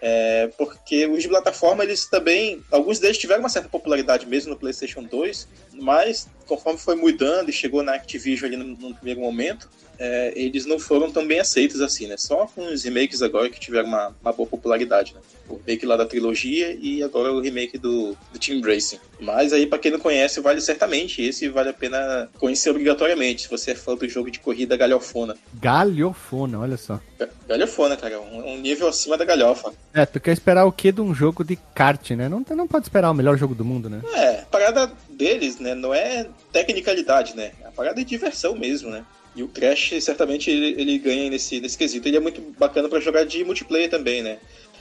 É, 0.05 0.49
porque 0.59 1.07
os 1.07 1.23
de 1.23 1.29
plataforma, 1.29 1.85
eles 1.85 2.07
também. 2.07 2.61
Alguns 2.73 2.99
deles 2.99 3.19
tiveram 3.19 3.39
uma 3.41 3.49
certa 3.49 3.69
popularidade 3.69 4.27
mesmo 4.27 4.51
no 4.51 4.59
PlayStation 4.59 5.05
2, 5.05 5.49
mas 5.75 6.29
conforme 6.45 6.77
foi 6.77 6.97
mudando 6.97 7.49
e 7.49 7.53
chegou 7.53 7.85
na 7.85 7.95
Activision 7.95 8.49
ali 8.49 8.57
no, 8.57 8.65
no 8.65 8.95
primeiro 8.97 9.21
momento, 9.21 9.71
é, 10.05 10.33
eles 10.35 10.67
não 10.67 10.79
foram 10.81 11.11
tão 11.13 11.25
bem 11.27 11.39
aceitos 11.39 11.81
assim, 11.81 12.07
né? 12.09 12.17
Só 12.17 12.47
com 12.47 12.67
os 12.73 12.83
remakes 12.83 13.23
agora 13.23 13.49
que 13.49 13.61
tiveram 13.61 13.89
uma, 13.89 14.15
uma 14.21 14.33
boa 14.33 14.49
popularidade, 14.49 15.15
né? 15.15 15.21
O 15.49 15.57
remake 15.65 15.85
lá 15.87 15.97
da 15.97 16.07
trilogia 16.07 16.77
e 16.81 17.03
agora 17.03 17.33
o 17.33 17.41
remake 17.41 17.77
do, 17.79 18.17
do 18.33 18.39
Team 18.39 18.61
Racing. 18.63 18.99
Mas 19.21 19.53
aí, 19.53 19.67
pra 19.67 19.79
quem 19.79 19.91
não 19.93 19.99
conhece, 20.01 20.41
vale 20.41 20.61
certamente. 20.61 21.23
Esse 21.23 21.49
vale 21.49 21.69
a 21.69 21.73
pena 21.75 22.29
conhecer 22.39 22.71
obrigatoriamente, 22.71 23.43
se 23.43 23.49
você 23.51 23.73
é 23.73 23.75
fã 23.75 23.95
do 23.95 24.09
jogo 24.09 24.31
de 24.31 24.41
corrida 24.41 24.77
galhofona. 24.77 25.37
Galhofona, 25.55 26.59
olha 26.59 26.77
só. 26.77 26.99
Ga- 27.19 27.29
Galhofona, 27.49 27.97
cara, 27.97 28.21
um, 28.21 28.53
um 28.55 28.59
nível 28.59 28.89
acima 28.89 29.17
da 29.17 29.25
galhofa. 29.25 29.73
É, 29.93 30.07
tu 30.07 30.19
quer 30.21 30.33
esperar 30.33 30.65
o 30.65 30.73
quê 30.73 30.91
de 30.91 31.01
um 31.01 31.15
jogo 31.15 31.45
de 31.45 31.57
kart, 31.75 32.11
né? 32.13 32.29
Não, 32.29 32.45
não 32.57 32.67
pode 32.67 32.87
esperar 32.87 33.11
o 33.11 33.15
melhor 33.15 33.37
jogo 33.37 33.55
do 33.55 33.65
mundo, 33.65 33.91
né? 33.91 34.01
É, 34.15 34.41
a 34.41 34.47
parada 34.47 34.91
deles, 35.11 35.59
né, 35.59 35.75
não 35.75 35.93
é 35.93 36.27
tecnicalidade, 36.53 37.37
né? 37.37 37.53
A 37.65 37.71
parada 37.71 38.01
é 38.01 38.05
diversão 38.05 38.55
mesmo, 38.57 38.91
né? 38.91 39.05
E 39.35 39.43
o 39.43 39.49
Crash, 39.49 39.95
certamente, 40.01 40.51
ele, 40.51 40.81
ele 40.81 40.99
ganha 40.99 41.31
nesse, 41.31 41.61
nesse 41.61 41.79
quesito. 41.79 42.07
Ele 42.07 42.17
é 42.19 42.21
muito 42.21 42.41
bacana 42.59 42.89
pra 42.89 43.01
jogar 43.01 43.25
de 43.25 43.43
multiplayer 43.45 43.89
também, 43.89 44.23
né? 44.23 44.39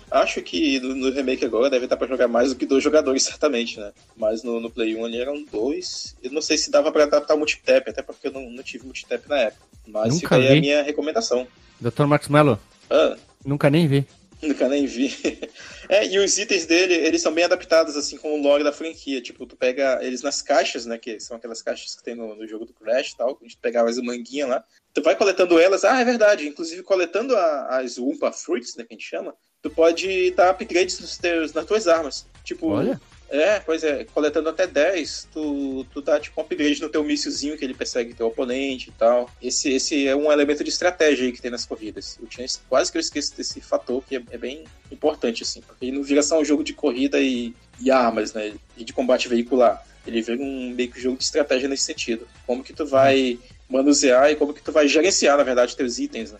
Acho 0.09 0.41
que 0.41 0.77
no, 0.81 0.93
no 0.93 1.09
remake 1.09 1.45
agora 1.45 1.69
deve 1.69 1.85
estar 1.85 1.95
pra 1.95 2.05
jogar 2.05 2.27
mais 2.27 2.49
do 2.49 2.55
que 2.57 2.65
dois 2.65 2.83
jogadores, 2.83 3.23
certamente, 3.23 3.79
né? 3.79 3.93
Mas 4.17 4.43
no, 4.43 4.59
no 4.59 4.69
Play 4.69 4.93
1 4.95 5.05
ali 5.05 5.21
eram 5.21 5.41
dois. 5.49 6.17
Eu 6.21 6.31
não 6.31 6.41
sei 6.41 6.57
se 6.57 6.69
dava 6.69 6.91
pra 6.91 7.03
adaptar 7.03 7.33
o 7.33 7.37
multitap, 7.37 7.89
até 7.89 8.01
porque 8.01 8.27
eu 8.27 8.31
não, 8.33 8.49
não 8.49 8.61
tive 8.61 8.83
multitap 8.83 9.27
na 9.29 9.37
época. 9.37 9.63
Mas 9.87 10.09
Nunca 10.13 10.19
fica 10.19 10.35
aí 10.35 10.47
vi. 10.47 10.57
a 10.57 10.61
minha 10.61 10.81
recomendação. 10.83 11.47
Dr. 11.79 12.03
Marcos 12.05 12.27
Mello, 12.27 12.59
Ah, 12.89 13.15
Nunca 13.45 13.69
nem 13.69 13.87
vi. 13.87 14.05
Nunca 14.41 14.67
nem 14.67 14.85
vi. 14.85 15.15
É, 15.91 16.07
e 16.07 16.17
os 16.19 16.37
itens 16.37 16.65
dele, 16.65 16.93
eles 16.93 17.21
são 17.21 17.33
bem 17.33 17.43
adaptados, 17.43 17.97
assim, 17.97 18.15
com 18.15 18.33
o 18.33 18.41
lore 18.41 18.63
da 18.63 18.71
franquia. 18.71 19.21
Tipo, 19.21 19.45
tu 19.45 19.57
pega 19.57 19.99
eles 20.01 20.21
nas 20.21 20.41
caixas, 20.41 20.85
né? 20.85 20.97
Que 20.97 21.19
são 21.19 21.35
aquelas 21.35 21.61
caixas 21.61 21.93
que 21.93 22.01
tem 22.01 22.15
no, 22.15 22.33
no 22.33 22.47
jogo 22.47 22.63
do 22.63 22.73
Crash 22.73 23.11
e 23.11 23.17
tal. 23.17 23.37
A 23.37 23.43
gente 23.43 23.57
pegava 23.57 23.89
as 23.89 23.97
manguinhas 23.97 24.47
lá. 24.47 24.63
Tu 24.93 25.03
vai 25.03 25.17
coletando 25.17 25.59
elas. 25.59 25.83
Ah, 25.83 25.99
é 25.99 26.05
verdade. 26.05 26.47
Inclusive, 26.47 26.81
coletando 26.81 27.35
a, 27.35 27.79
as 27.79 27.97
Wumpa 27.97 28.31
Fruits, 28.31 28.77
né? 28.77 28.85
Que 28.85 28.93
a 28.93 28.97
gente 28.97 29.05
chama. 29.05 29.35
Tu 29.61 29.69
pode 29.69 30.31
dar 30.31 30.51
upgrades 30.51 30.97
nos 30.97 31.17
teus, 31.17 31.51
nas 31.51 31.65
tuas 31.65 31.89
armas. 31.89 32.25
Tipo, 32.45 32.69
Olha. 32.69 32.97
É, 33.31 33.61
pois 33.61 33.81
é, 33.81 34.03
coletando 34.03 34.49
até 34.49 34.67
10, 34.67 35.29
tu, 35.31 35.85
tu 35.93 36.01
dá 36.01 36.19
tipo 36.19 36.39
um 36.39 36.43
upgrade 36.43 36.81
no 36.81 36.89
teu 36.89 37.01
míssilzinho 37.01 37.57
que 37.57 37.63
ele 37.63 37.73
persegue 37.73 38.13
teu 38.13 38.27
oponente 38.27 38.89
e 38.89 38.91
tal. 38.91 39.29
Esse, 39.41 39.71
esse 39.71 40.05
é 40.05 40.13
um 40.13 40.29
elemento 40.29 40.65
de 40.65 40.69
estratégia 40.69 41.25
aí 41.25 41.31
que 41.31 41.41
tem 41.41 41.49
nas 41.49 41.65
corridas. 41.65 42.19
Eu 42.21 42.27
tinha 42.27 42.45
quase 42.67 42.91
que 42.91 42.97
eu 42.97 42.99
esqueço 42.99 43.33
desse 43.37 43.61
fator 43.61 44.03
que 44.03 44.17
é, 44.17 44.23
é 44.31 44.37
bem 44.37 44.65
importante, 44.91 45.43
assim, 45.43 45.61
porque 45.61 45.85
ele 45.85 45.97
não 45.97 46.03
vira 46.03 46.21
só 46.21 46.41
um 46.41 46.43
jogo 46.43 46.61
de 46.61 46.73
corrida 46.73 47.21
e, 47.21 47.55
e 47.79 47.89
armas, 47.89 48.33
né? 48.33 48.53
E 48.75 48.83
de 48.83 48.91
combate 48.91 49.29
veicular. 49.29 49.81
Ele 50.05 50.21
vira 50.21 50.41
um 50.41 50.71
meio 50.71 50.91
que 50.91 50.99
jogo 50.99 51.17
de 51.17 51.23
estratégia 51.23 51.69
nesse 51.69 51.83
sentido. 51.83 52.27
Como 52.45 52.61
que 52.61 52.73
tu 52.73 52.85
vai 52.85 53.39
manusear 53.69 54.29
e 54.29 54.35
como 54.35 54.53
que 54.53 54.61
tu 54.61 54.73
vai 54.73 54.89
gerenciar, 54.89 55.37
na 55.37 55.43
verdade, 55.43 55.77
teus 55.77 55.99
itens, 55.99 56.33
né? 56.33 56.39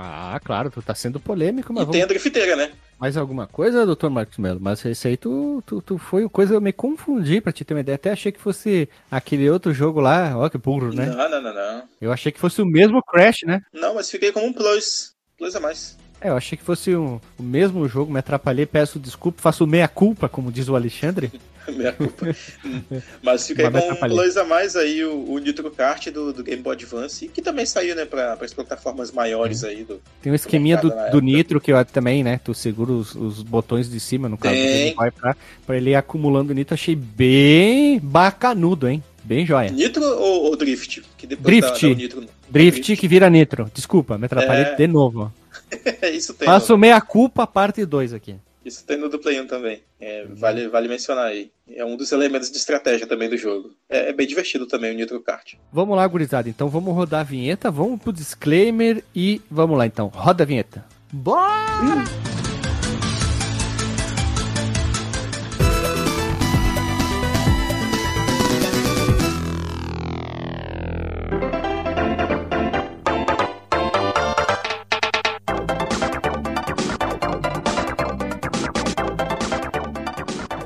Ah, 0.00 0.40
claro, 0.44 0.70
tu 0.70 0.80
tá 0.80 0.94
sendo 0.94 1.18
polêmico, 1.18 1.72
mas 1.72 1.88
E 1.88 1.90
tem 1.90 2.02
a 2.02 2.06
drifteira, 2.06 2.54
né? 2.54 2.70
Mais 3.00 3.16
alguma 3.16 3.48
coisa, 3.48 3.84
doutor 3.84 4.08
Marcos 4.08 4.38
Melo? 4.38 4.60
Mas 4.60 4.84
esse 4.84 5.08
aí 5.08 5.16
tu, 5.16 5.60
tu, 5.66 5.82
tu 5.82 5.98
foi 5.98 6.28
coisa, 6.28 6.54
eu 6.54 6.60
me 6.60 6.72
confundi 6.72 7.40
pra 7.40 7.52
te 7.52 7.64
ter 7.64 7.74
uma 7.74 7.80
ideia. 7.80 7.96
Até 7.96 8.12
achei 8.12 8.30
que 8.30 8.40
fosse 8.40 8.88
aquele 9.10 9.50
outro 9.50 9.74
jogo 9.74 10.00
lá, 10.00 10.38
ó 10.38 10.48
que 10.48 10.56
burro, 10.56 10.94
né? 10.94 11.06
Não, 11.06 11.28
não, 11.28 11.42
não, 11.42 11.52
não. 11.52 11.82
Eu 12.00 12.12
achei 12.12 12.30
que 12.30 12.38
fosse 12.38 12.62
o 12.62 12.66
mesmo 12.66 13.02
Crash, 13.02 13.42
né? 13.44 13.60
Não, 13.72 13.96
mas 13.96 14.08
fiquei 14.08 14.30
como 14.30 14.46
um 14.46 14.52
plus. 14.52 15.14
Plus 15.36 15.56
a 15.56 15.60
mais. 15.60 15.98
É, 16.20 16.28
eu 16.30 16.36
achei 16.36 16.58
que 16.58 16.64
fosse 16.64 16.94
um- 16.96 17.20
o 17.38 17.42
mesmo 17.42 17.86
jogo, 17.88 18.12
me 18.12 18.18
atrapalhei, 18.18 18.66
peço 18.66 18.98
desculpa, 18.98 19.40
faço 19.40 19.66
meia 19.66 19.86
culpa, 19.88 20.28
como 20.28 20.50
diz 20.50 20.68
o 20.68 20.74
Alexandre. 20.76 21.30
Minha 21.68 21.92
culpa. 21.92 22.34
Mas 23.22 23.46
fica 23.46 23.68
aí 23.68 23.70
com 23.70 23.92
um 23.92 24.08
plus 24.08 24.36
a 24.38 24.44
mais 24.44 24.74
aí 24.74 25.04
o, 25.04 25.32
o 25.32 25.38
Nitro 25.38 25.70
Kart 25.70 26.08
do, 26.08 26.32
do 26.32 26.42
Game 26.42 26.62
Boy 26.62 26.74
Advance, 26.74 27.28
que 27.28 27.42
também 27.42 27.66
saiu, 27.66 27.94
né, 27.94 28.06
pra, 28.06 28.38
as 28.40 28.54
plataformas 28.54 29.12
maiores 29.12 29.62
aí 29.64 29.84
do. 29.84 30.00
Tem 30.22 30.32
um 30.32 30.34
esqueminha 30.34 30.78
do, 30.78 30.90
do. 31.12 31.20
Nitro 31.20 31.60
que 31.60 31.70
eu 31.70 31.84
também, 31.84 32.24
né? 32.24 32.40
Tu 32.42 32.54
segura 32.54 32.90
os, 32.92 33.14
os 33.14 33.42
botões 33.42 33.88
de 33.90 34.00
cima, 34.00 34.30
no 34.30 34.38
caso 34.38 34.54
do 34.54 34.60
Tem. 34.62 34.72
Game 34.84 34.94
Boy, 34.96 35.10
pra, 35.10 35.36
pra 35.66 35.76
ele 35.76 35.90
ir 35.90 35.94
acumulando 35.94 36.54
nitro. 36.54 36.72
Achei 36.72 36.96
bem 36.96 37.98
bacanudo, 38.00 38.88
hein? 38.88 39.02
Bem 39.22 39.44
joia. 39.44 39.70
Nitro 39.70 40.02
ou, 40.02 40.44
ou 40.44 40.56
Drift? 40.56 41.02
Que 41.18 41.26
depois 41.26 41.44
Drift. 41.46 41.82
dá- 41.86 41.88
dá 41.94 41.94
Nitro. 42.00 42.24
Drift 42.48 42.96
que 42.96 43.06
vira 43.06 43.28
Nitro. 43.28 43.70
Desculpa, 43.74 44.16
me 44.16 44.24
atrapalhei 44.24 44.64
É. 44.64 44.74
de 44.74 44.86
novo. 44.86 45.30
Isso 46.12 46.34
tem. 46.34 46.46
Faço 46.46 46.72
no, 46.72 46.78
meia 46.78 47.00
culpa, 47.00 47.46
parte 47.46 47.84
2 47.84 48.12
aqui. 48.12 48.36
isso 48.64 48.84
tem 48.84 48.96
no 48.96 49.08
do 49.08 49.18
Play 49.18 49.40
1 49.40 49.46
também. 49.46 49.82
É, 50.00 50.24
vale, 50.26 50.68
vale 50.68 50.88
mencionar 50.88 51.26
aí. 51.26 51.50
É 51.68 51.84
um 51.84 51.96
dos 51.96 52.12
elementos 52.12 52.50
de 52.50 52.56
estratégia 52.56 53.06
também 53.06 53.28
do 53.28 53.36
jogo. 53.36 53.72
É, 53.88 54.10
é 54.10 54.12
bem 54.12 54.26
divertido 54.26 54.66
também 54.66 54.92
o 54.92 54.96
Nitro 54.96 55.20
Kart. 55.20 55.54
Vamos 55.72 55.96
lá, 55.96 56.06
gurizada. 56.06 56.48
Então 56.48 56.68
vamos 56.68 56.94
rodar 56.94 57.20
a 57.20 57.24
vinheta, 57.24 57.70
vamos 57.70 58.00
pro 58.00 58.12
disclaimer 58.12 59.02
e 59.14 59.40
vamos 59.50 59.76
lá 59.76 59.86
então. 59.86 60.08
Roda 60.08 60.44
a 60.44 60.46
vinheta. 60.46 60.84
Bora! 61.12 62.37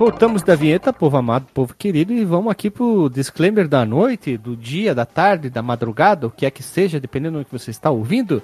Voltamos 0.03 0.42
da 0.42 0.57
vinheta, 0.57 0.92
povo 0.92 1.16
amado, 1.16 1.46
povo 1.55 1.76
querido, 1.78 2.12
e 2.12 2.24
vamos 2.24 2.50
aqui 2.50 2.68
pro 2.68 3.09
disclaimer 3.09 3.68
da 3.68 3.86
noite, 3.86 4.36
do 4.36 4.57
dia, 4.57 4.92
da 4.92 5.07
tarde, 5.07 5.48
da 5.48 5.62
madrugada, 5.62 6.26
o 6.26 6.30
que 6.30 6.44
é 6.44 6.50
que 6.50 6.61
seja, 6.61 6.98
dependendo 6.98 7.38
do 7.38 7.44
que 7.44 7.53
você 7.53 7.70
está 7.70 7.88
ouvindo. 7.88 8.42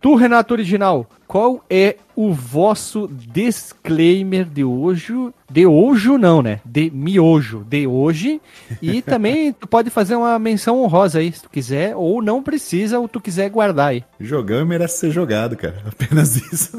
Tu, 0.00 0.14
Renato 0.14 0.54
Original, 0.54 1.06
qual 1.28 1.62
é 1.68 1.96
o 2.16 2.32
vosso 2.32 3.06
disclaimer 3.12 4.46
de 4.46 4.64
hoje? 4.64 5.12
De 5.52 5.66
hoje 5.66 6.08
não, 6.16 6.40
né? 6.40 6.60
De 6.64 6.90
miojo, 6.90 7.66
de 7.68 7.86
hoje. 7.86 8.40
E 8.80 9.02
também 9.02 9.52
tu 9.52 9.66
pode 9.68 9.90
fazer 9.90 10.14
uma 10.14 10.38
menção 10.38 10.82
honrosa 10.82 11.18
aí, 11.18 11.30
se 11.30 11.42
tu 11.42 11.50
quiser, 11.50 11.94
ou 11.94 12.22
não 12.22 12.42
precisa, 12.42 12.98
ou 12.98 13.06
tu 13.06 13.20
quiser 13.20 13.50
guardar 13.50 13.88
aí. 13.88 14.02
Jogão 14.18 14.64
merece 14.64 15.00
ser 15.00 15.10
jogado, 15.10 15.54
cara. 15.54 15.82
Apenas 15.86 16.34
isso. 16.50 16.78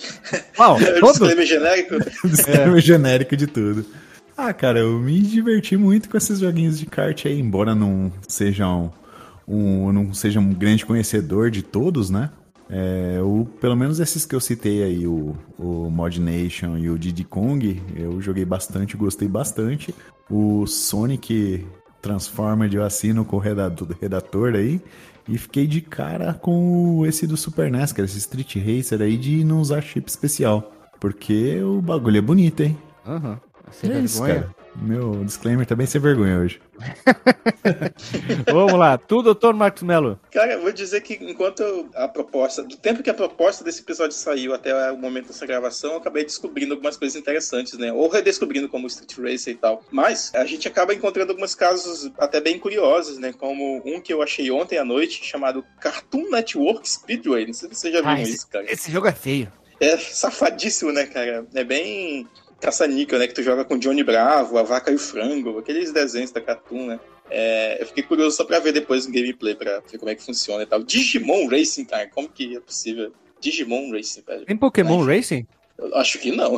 Uau, 0.58 0.80
É 0.80 0.96
o 0.96 1.00
todos? 1.00 1.18
disclaimer 1.18 1.46
genérico. 1.46 1.94
O 2.24 2.28
disclaimer 2.28 2.80
genérico 2.80 3.36
de 3.36 3.46
tudo. 3.46 3.84
Ah, 4.36 4.54
cara, 4.54 4.78
eu 4.80 4.98
me 4.98 5.20
diverti 5.20 5.76
muito 5.76 6.08
com 6.08 6.16
esses 6.16 6.38
joguinhos 6.40 6.78
de 6.78 6.86
kart 6.86 7.26
aí, 7.26 7.38
embora 7.38 7.74
não 7.74 8.10
sejam 8.26 8.90
um, 9.46 9.92
não 9.92 10.14
seja 10.14 10.40
um 10.40 10.52
grande 10.52 10.86
conhecedor 10.86 11.50
de 11.50 11.62
todos, 11.62 12.08
né? 12.08 12.30
É, 12.68 13.20
o, 13.22 13.46
pelo 13.60 13.76
menos 13.76 14.00
esses 14.00 14.24
que 14.24 14.34
eu 14.34 14.40
citei 14.40 14.82
aí, 14.82 15.06
o, 15.06 15.36
o 15.58 15.90
Mod 15.90 16.20
Nation 16.20 16.78
e 16.78 16.88
o 16.88 16.98
Diddy 16.98 17.24
Kong, 17.24 17.80
eu 17.94 18.20
joguei 18.20 18.44
bastante, 18.44 18.96
gostei 18.96 19.28
bastante. 19.28 19.94
O 20.30 20.66
Sonic 20.66 21.66
Transformed 22.00 22.74
eu 22.74 22.84
assino 22.84 23.24
com 23.24 23.36
o 23.36 23.40
redator, 23.40 23.88
redator 24.00 24.54
aí. 24.54 24.80
E 25.26 25.38
fiquei 25.38 25.66
de 25.66 25.80
cara 25.80 26.34
com 26.34 27.04
esse 27.06 27.26
do 27.26 27.36
Super 27.36 27.70
NES, 27.70 27.92
cara, 27.92 28.04
esse 28.04 28.18
Street 28.18 28.56
Racer 28.56 29.00
aí 29.00 29.16
de 29.16 29.42
não 29.42 29.60
usar 29.60 29.80
chip 29.80 30.08
especial. 30.08 30.70
Porque 31.00 31.62
o 31.62 31.80
bagulho 31.80 32.18
é 32.18 32.20
bonito, 32.20 32.62
hein? 32.62 32.76
Aham. 33.06 33.40
Sem 33.70 33.90
é 33.90 34.00
isso, 34.00 34.22
vergonha. 34.22 34.42
cara. 34.42 34.54
Meu 34.76 35.24
disclaimer 35.24 35.66
também 35.66 35.86
sem 35.86 36.00
vergonha 36.00 36.38
hoje. 36.38 36.60
Vamos 38.50 38.74
lá, 38.74 38.96
tu, 38.98 39.22
doutor 39.22 39.54
Marcos 39.54 39.82
Melo. 39.82 40.18
Cara, 40.32 40.54
eu 40.54 40.62
vou 40.62 40.72
dizer 40.72 41.00
que 41.02 41.14
enquanto 41.20 41.88
a 41.94 42.08
proposta, 42.08 42.62
do 42.62 42.76
tempo 42.76 43.02
que 43.02 43.10
a 43.10 43.14
proposta 43.14 43.62
desse 43.64 43.80
episódio 43.80 44.16
saiu 44.16 44.54
até 44.54 44.90
o 44.92 44.96
momento 44.98 45.28
dessa 45.28 45.46
gravação, 45.46 45.92
eu 45.92 45.96
acabei 45.98 46.24
descobrindo 46.24 46.74
algumas 46.74 46.96
coisas 46.96 47.16
interessantes, 47.16 47.78
né? 47.78 47.92
Ou 47.92 48.08
redescobrindo 48.08 48.68
como 48.68 48.86
Street 48.86 49.16
Racer 49.18 49.54
e 49.54 49.56
tal. 49.56 49.82
Mas 49.90 50.32
a 50.34 50.44
gente 50.44 50.66
acaba 50.68 50.94
encontrando 50.94 51.32
alguns 51.32 51.54
casos 51.54 52.10
até 52.18 52.40
bem 52.40 52.58
curiosos, 52.58 53.18
né? 53.18 53.32
Como 53.32 53.82
um 53.84 54.00
que 54.00 54.12
eu 54.12 54.22
achei 54.22 54.50
ontem 54.50 54.78
à 54.78 54.84
noite, 54.84 55.24
chamado 55.24 55.64
Cartoon 55.80 56.30
Network 56.30 56.88
Speedway. 56.88 57.46
Não 57.46 57.54
sei 57.54 57.68
se 57.70 57.74
você 57.76 57.92
já 57.92 58.00
viu 58.00 58.08
Ah, 58.10 58.20
esse- 58.20 58.34
isso, 58.34 58.48
cara. 58.48 58.70
Esse 58.70 58.90
jogo 58.90 59.06
é 59.06 59.12
feio. 59.12 59.52
É 59.80 59.96
safadíssimo, 59.96 60.92
né, 60.92 61.04
cara? 61.06 61.44
É 61.54 61.64
bem 61.64 62.26
caça-níquel, 62.64 63.18
né? 63.18 63.26
Que 63.28 63.34
tu 63.34 63.42
joga 63.42 63.64
com 63.64 63.78
Johnny 63.78 64.02
Bravo, 64.02 64.58
a 64.58 64.62
vaca 64.62 64.90
e 64.90 64.94
o 64.94 64.98
frango, 64.98 65.58
aqueles 65.58 65.92
desenhos 65.92 66.30
da 66.32 66.40
Cartoon, 66.40 66.86
né? 66.86 67.00
É, 67.30 67.80
eu 67.80 67.86
fiquei 67.86 68.02
curioso 68.02 68.36
só 68.36 68.44
pra 68.44 68.58
ver 68.58 68.72
depois 68.72 69.06
no 69.06 69.12
gameplay, 69.12 69.54
pra 69.54 69.80
ver 69.80 69.98
como 69.98 70.10
é 70.10 70.14
que 70.14 70.22
funciona 70.22 70.62
e 70.62 70.66
tal. 70.66 70.82
Digimon 70.82 71.46
Racing, 71.48 71.84
cara, 71.84 72.08
como 72.08 72.28
que 72.28 72.56
é 72.56 72.60
possível? 72.60 73.12
Digimon 73.40 73.90
Racing, 73.90 74.22
velho. 74.26 74.46
Tem 74.46 74.56
Pokémon 74.56 74.98
Mas- 75.04 75.16
Racing? 75.18 75.46
Eu 75.76 75.94
acho 75.96 76.18
que 76.20 76.30
não. 76.30 76.56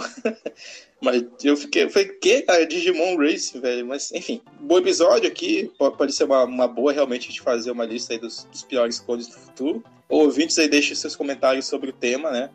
Mas 1.01 1.25
eu 1.43 1.57
fiquei, 1.57 1.85
eu 1.85 1.91
falei, 1.91 2.09
que, 2.09 2.43
cara, 2.43 2.67
Digimon 2.67 3.17
Racing, 3.17 3.61
velho? 3.61 3.87
Mas, 3.87 4.13
enfim, 4.13 4.41
bom 4.61 4.79
episódio 4.79 5.27
aqui. 5.29 5.71
Pode, 5.79 6.13
ser 6.13 6.25
uma, 6.25 6.45
uma 6.45 6.69
boa 6.69 6.93
realmente 6.93 7.29
a 7.29 7.31
gente 7.31 7.41
fazer 7.41 7.71
uma 7.71 7.85
lista 7.85 8.13
aí 8.13 8.19
dos, 8.19 8.45
dos 8.45 8.63
piores 8.63 9.01
clones 9.01 9.27
do 9.29 9.35
futuro. 9.35 9.83
Ouvintes 10.09 10.59
aí, 10.59 10.69
deixem 10.69 10.95
seus 10.95 11.17
comentários 11.17 11.67
sobre 11.67 11.91
o 11.91 11.93
tema, 11.93 12.31
né? 12.31 12.51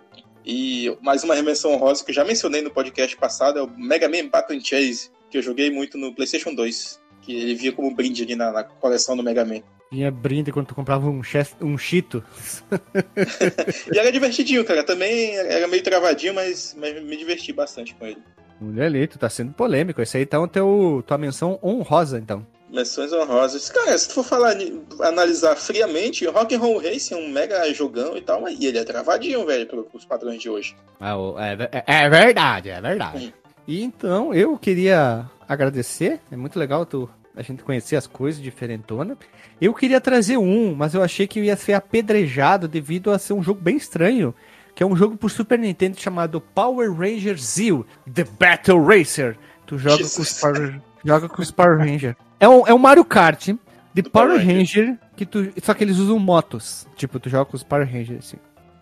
E 0.46 0.96
mais 1.02 1.24
uma 1.24 1.36
remensão 1.36 1.74
honrosa 1.74 2.04
que 2.04 2.12
eu 2.12 2.16
já 2.16 2.26
mencionei 2.26 2.62
no 2.62 2.72
podcast 2.72 3.16
passado 3.18 3.60
é 3.60 3.62
o 3.62 3.70
Mega 3.70 4.10
Man 4.10 4.28
Battle 4.30 4.60
Chase, 4.64 5.10
que 5.30 5.38
eu 5.38 5.42
joguei 5.42 5.70
muito 5.70 5.98
no 5.98 6.14
PlayStation 6.14 6.54
2. 6.54 7.00
Que 7.22 7.36
ele 7.36 7.56
via 7.56 7.72
como 7.72 7.94
brinde 7.94 8.24
ali 8.24 8.36
na, 8.36 8.52
na 8.52 8.64
coleção 8.64 9.16
do 9.16 9.22
Mega 9.22 9.46
Man. 9.46 9.62
Vinha 9.92 10.10
brinde 10.10 10.52
quando 10.52 10.68
tu 10.68 10.76
comprava 10.76 11.08
um, 11.10 11.22
chest, 11.22 11.54
um 11.62 11.78
Cheeto. 11.78 12.24
E 13.94 14.00
era 14.00 14.12
divertidinho, 14.12 14.64
cara. 14.64 14.84
Também 14.84 15.36
era 15.36 15.68
meio 15.68 15.84
travadinho, 15.84 16.34
mas, 16.34 16.76
mas 16.80 17.04
me 17.04 17.18
diverti 17.18 17.52
bastante 17.52 17.94
com 17.96 18.08
ele. 18.08 18.18
Olha 18.62 18.86
ali, 18.86 19.06
tu 19.06 19.20
tá 19.20 19.30
sendo 19.30 19.52
polêmico. 19.54 20.02
Esse 20.02 20.18
aí 20.18 20.26
tá 20.26 20.39
o 20.39 20.48
teu, 20.48 21.04
tua 21.06 21.18
menção 21.18 21.60
honrosa, 21.62 22.18
então. 22.18 22.48
Menções 22.72 23.11
honrosas. 23.11 23.69
Cara, 23.69 23.97
se 23.97 24.07
tu 24.07 24.13
for 24.15 24.24
falar, 24.24 24.55
analisar 25.01 25.55
friamente, 25.55 26.26
Rock 26.26 26.55
and 26.55 26.59
Roll 26.59 26.80
Racing 26.82 27.13
é 27.15 27.17
um 27.17 27.28
mega 27.30 27.72
jogão 27.74 28.15
e 28.17 28.22
tal, 28.22 28.41
mas 28.41 28.57
e 28.59 28.65
ele 28.65 28.78
é 28.78 28.84
travadinho, 28.84 29.45
velho, 29.45 29.65
pros 29.86 30.05
padrões 30.05 30.41
de 30.41 30.49
hoje. 30.49 30.76
Ah, 30.99 31.15
é, 31.38 31.84
é- 31.86 32.05
é 32.05 32.09
verdade, 32.09 32.69
é 32.69 32.80
verdade. 32.80 33.34
E 33.67 33.84
então, 33.84 34.34
eu 34.34 34.57
queria 34.57 35.30
agradecer. 35.47 36.19
É 36.32 36.36
muito 36.38 36.57
legal 36.57 36.86
tu, 36.86 37.09
a 37.36 37.41
gente 37.41 37.61
conhecer 37.61 37.95
as 37.97 38.07
coisas 38.07 38.41
diferentonas. 38.41 39.17
Eu 39.59 39.74
queria 39.74 39.99
trazer 39.99 40.38
um, 40.38 40.74
mas 40.74 40.93
eu 40.93 41.03
achei 41.03 41.28
que 41.28 41.39
ia 41.41 41.55
ser 41.57 41.74
apedrejado 41.74 42.67
devido 42.67 43.11
a 43.11 43.19
ser 43.19 43.34
um 43.34 43.43
jogo 43.43 43.59
bem 43.61 43.76
estranho. 43.76 44.34
Que 44.74 44.82
é 44.84 44.86
um 44.86 44.95
jogo 44.95 45.17
por 45.17 45.30
Super 45.30 45.59
Nintendo 45.59 45.99
chamado 45.99 46.39
Power 46.39 46.89
Ranger 46.93 47.38
Zeo 47.38 47.86
The 48.11 48.24
Battle 48.24 48.82
Racer. 48.82 49.38
Tu 49.67 49.78
joga 49.78 49.97
com 49.97 50.03
os 50.03 50.13
Jesus. 50.15 50.39
Power, 50.39 50.82
joga 51.03 51.28
com 51.30 51.41
os 51.41 51.51
Power 51.51 51.78
Ranger. 51.78 52.15
É 52.42 52.50
um, 52.50 52.68
é 52.68 52.74
um 52.74 52.78
Mario 52.78 53.06
Kart 53.06 53.48
de 53.94 54.04
Power 54.04 54.30
Power 54.30 54.46
Ranger, 54.46 54.98
que 55.16 55.26
tu, 55.26 55.48
só 55.64 55.74
que 55.74 55.84
eles 55.84 55.98
usam 55.98 56.18
motos. 56.20 56.88
Tipo, 56.96 57.20
tu 57.20 57.30
joga 57.30 57.46
com 57.46 57.56
os 57.56 57.64
Power 57.64 57.86
Rangers 57.86 58.26
assim. 58.26 58.38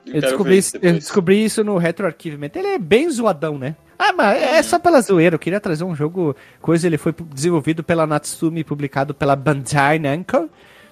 Eu 0.08 0.14
quero 0.14 0.28
descobri, 0.28 0.58
isso, 0.58 0.78
eu 0.82 0.94
descobri 0.94 1.44
isso 1.46 1.64
no. 1.64 1.78
Ele 1.80 2.68
é 2.68 2.78
bem 2.80 3.10
zoadão, 3.12 3.58
né? 3.60 3.76
Ah, 3.98 4.14
mas 4.14 4.42
é 4.42 4.64
só 4.64 4.80
pela 4.80 5.02
zoeira. 5.02 5.36
Eu 5.36 5.40
queria 5.40 5.60
trazer 5.60 5.84
um 5.84 5.94
jogo, 5.94 6.36
coisa, 6.62 6.88
ele 6.88 6.98
foi 6.98 7.14
desenvolvido 7.34 7.84
pela 7.84 8.08
Natsumi, 8.08 8.64
publicado 8.64 9.14
pela 9.14 9.36
Bandai 9.36 10.00
Namco, 10.00 10.50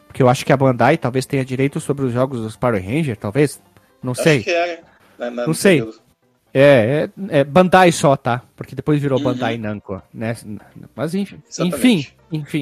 porque 0.07 0.22
eu 0.22 0.28
acho 0.30 0.45
que 0.45 0.51
a 0.51 0.57
Bandai 0.57 0.97
talvez 0.97 1.26
tenha 1.26 1.45
direito 1.45 1.80
sobre 1.80 2.05
os 2.05 2.11
jogos 2.13 2.41
dos 2.41 2.55
Power 2.57 2.84
Ranger, 2.84 3.15
talvez. 3.15 3.61
Não 4.03 4.11
Acho 4.11 4.24
sei. 4.24 4.43
que 4.43 4.51
era. 4.51 4.80
Na- 5.18 5.32
na- 5.32 5.47
Não 5.47 5.53
sei. 5.53 5.82
no- 5.82 5.93
É, 6.53 7.09
é, 7.32 7.39
é 7.39 7.43
Bandai 7.43 7.91
só, 7.91 8.15
tá? 8.18 8.41
Porque 8.55 8.76
depois 8.76 9.01
virou 9.01 9.18
Uhum. 9.20 9.24
Bandai 9.24 9.57
Namco, 9.57 10.01
né? 10.13 10.36
Mas 10.95 11.15
enfim, 11.15 11.36
enfim, 11.36 11.43
Exatamente. 11.49 11.78
enfim, 11.78 12.07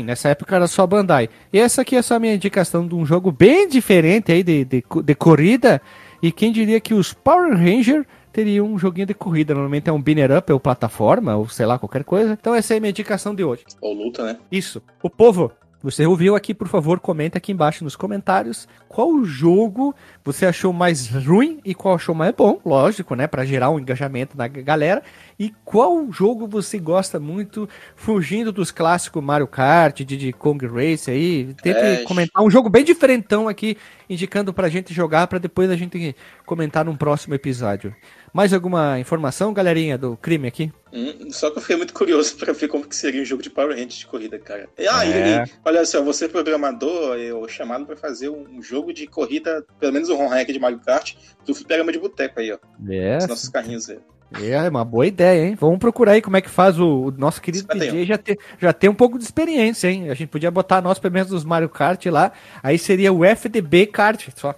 nessa 0.04 0.30
época 0.30 0.56
era 0.56 0.68
só 0.68 0.86
Bandai. 0.86 1.30
E 1.52 1.60
essa 1.60 1.82
aqui 1.82 1.96
é 1.96 2.02
só 2.02 2.16
a 2.16 2.20
minha 2.20 2.34
indicação 2.34 2.88
de 2.88 2.96
um 2.96 3.06
jogo 3.06 3.32
bem 3.32 3.68
diferente 3.68 4.32
aí 4.32 4.44
de, 4.44 4.66
de, 4.66 4.84
de 5.04 5.16
corrida. 5.16 5.82
E 6.22 6.32
quem 6.32 6.52
diria 6.52 6.80
que 6.80 6.94
os 6.94 7.14
Power 7.14 7.54
Ranger 7.56 8.06
teriam 8.32 8.68
um 8.68 8.78
joguinho 8.78 9.08
de 9.08 9.14
corrida? 9.14 9.54
Normalmente 9.54 9.90
é 9.90 9.94
um 9.94 10.02
binner 10.02 10.36
up 10.38 10.52
ou 10.52 10.60
plataforma, 10.60 11.36
ou 11.36 11.48
sei 11.48 11.66
lá, 11.66 11.80
qualquer 11.80 12.04
coisa. 12.04 12.38
Então 12.40 12.54
essa 12.54 12.74
é 12.74 12.78
a 12.78 12.80
minha 12.80 12.90
indicação 12.92 13.34
de 13.34 13.44
hoje. 13.44 13.64
Ou 13.82 13.94
luta, 13.94 14.24
né? 14.24 14.38
Isso. 14.52 14.82
O 15.02 15.10
povo, 15.10 15.52
você 15.86 16.04
ouviu 16.04 16.36
aqui, 16.36 16.52
por 16.52 16.68
favor, 16.68 17.00
comenta 17.00 17.38
aqui 17.38 17.52
embaixo 17.52 17.84
nos 17.84 17.96
comentários 17.96 18.68
qual 18.90 19.24
jogo 19.24 19.94
você 20.24 20.48
achou 20.48 20.74
mais 20.74 21.08
ruim 21.08 21.60
e 21.64 21.76
qual 21.76 21.94
achou 21.94 22.16
mais 22.16 22.34
bom, 22.34 22.60
lógico, 22.66 23.14
né, 23.14 23.28
Pra 23.28 23.46
gerar 23.46 23.70
um 23.70 23.80
engajamento 23.80 24.36
na 24.36 24.48
galera. 24.48 25.04
E 25.38 25.54
qual 25.66 26.10
jogo 26.12 26.48
você 26.48 26.80
gosta 26.80 27.20
muito, 27.20 27.68
fugindo 27.96 28.52
dos 28.54 28.72
clássicos 28.72 29.22
Mario 29.22 29.48
Kart, 29.48 29.98
Diddy 30.02 30.32
Kong 30.32 30.66
Race 30.66 31.12
aí. 31.12 31.54
Tente 31.62 31.78
É, 31.78 32.04
comentar 32.04 32.42
um 32.42 32.50
jogo 32.50 32.70
bem 32.70 32.86
diferentão 32.86 33.50
aqui, 33.50 33.78
indicando 34.10 34.54
pra 34.54 34.70
gente 34.70 34.94
jogar, 34.94 35.28
pra 35.28 35.38
depois 35.38 35.70
a 35.70 35.76
gente 35.76 36.16
comentar 36.46 36.86
num 36.86 36.96
próximo 36.96 37.36
episódio. 37.36 37.94
Mais 38.34 38.54
alguma 38.54 38.98
informação, 39.00 39.54
galerinha, 39.54 39.98
do 39.98 40.16
crime 40.18 40.48
aqui? 40.48 40.72
Hum, 40.94 41.30
só 41.32 41.50
que 41.52 41.58
eu 41.58 41.62
fiquei 41.62 41.76
muito 41.76 41.94
curioso 41.94 42.36
pra 42.38 42.54
ver 42.54 42.68
como 42.70 42.86
que 42.86 42.96
seria 42.96 43.22
um 43.22 43.26
jogo 43.26 43.42
de 43.44 43.50
Power 43.50 43.72
Rangers 43.72 43.96
de 43.96 44.06
corrida, 44.08 44.40
cara. 44.40 44.70
E, 44.78 44.88
ah, 44.88 45.06
É. 45.06 45.44
e, 45.46 45.52
olha 45.66 45.86
só, 45.86 46.02
você 46.02 46.26
é 46.26 46.28
programador, 46.30 47.18
eu 47.18 47.46
chamado 47.50 47.86
pra 47.86 47.98
fazer 47.98 48.30
um 48.30 48.62
jogo 48.62 48.94
de 48.94 49.06
corrida, 49.06 49.66
pelo 49.80 49.92
menos 49.92 50.10
um 50.10 50.18
home 50.18 50.30
hack 50.30 50.48
de 50.48 50.60
Mario 50.60 50.80
Kart, 50.80 51.14
do 51.46 51.54
fliperama 51.54 51.92
de 51.92 52.00
boteco 52.00 52.40
aí, 52.40 52.52
ó. 52.54 52.58
É, 52.90 53.18
Os 53.18 53.28
nossos 53.28 53.50
carrinhos 53.50 53.90
aí. 53.90 54.00
É 54.34 54.70
uma 54.70 54.84
boa 54.84 55.06
ideia, 55.08 55.48
hein? 55.48 55.58
Vamos 55.60 55.80
procurar 55.80 56.14
aí 56.14 56.22
como 56.22 56.36
é 56.36 56.42
que 56.42 56.50
faz 56.50 56.80
o, 56.80 57.06
o 57.06 57.12
nosso 57.12 57.42
querido 57.42 57.68
Isso 57.70 57.78
vai 57.78 57.90
ter. 57.90 58.06
Já 58.06 58.18
tem, 58.18 58.38
já 58.60 58.74
tem 58.74 58.90
um 58.90 58.96
pouco 58.96 59.18
de 59.18 59.24
experiência, 59.24 59.88
hein? 59.90 60.10
A 60.10 60.14
gente 60.14 60.30
podia 60.30 60.52
botar 60.52 60.82
nós 60.82 61.00
pelo 61.00 61.14
menos 61.14 61.30
dos 61.30 61.44
Mario 61.46 61.70
Kart 61.70 62.04
lá, 62.08 62.32
aí 62.62 62.78
seria 62.78 63.14
o 63.14 63.24
FDB 63.24 63.88
Kart 63.88 64.28
só. 64.36 64.56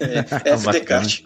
É, 0.00 0.22
FD 0.22 0.64
bacana. 0.64 0.84
Kart, 0.84 1.20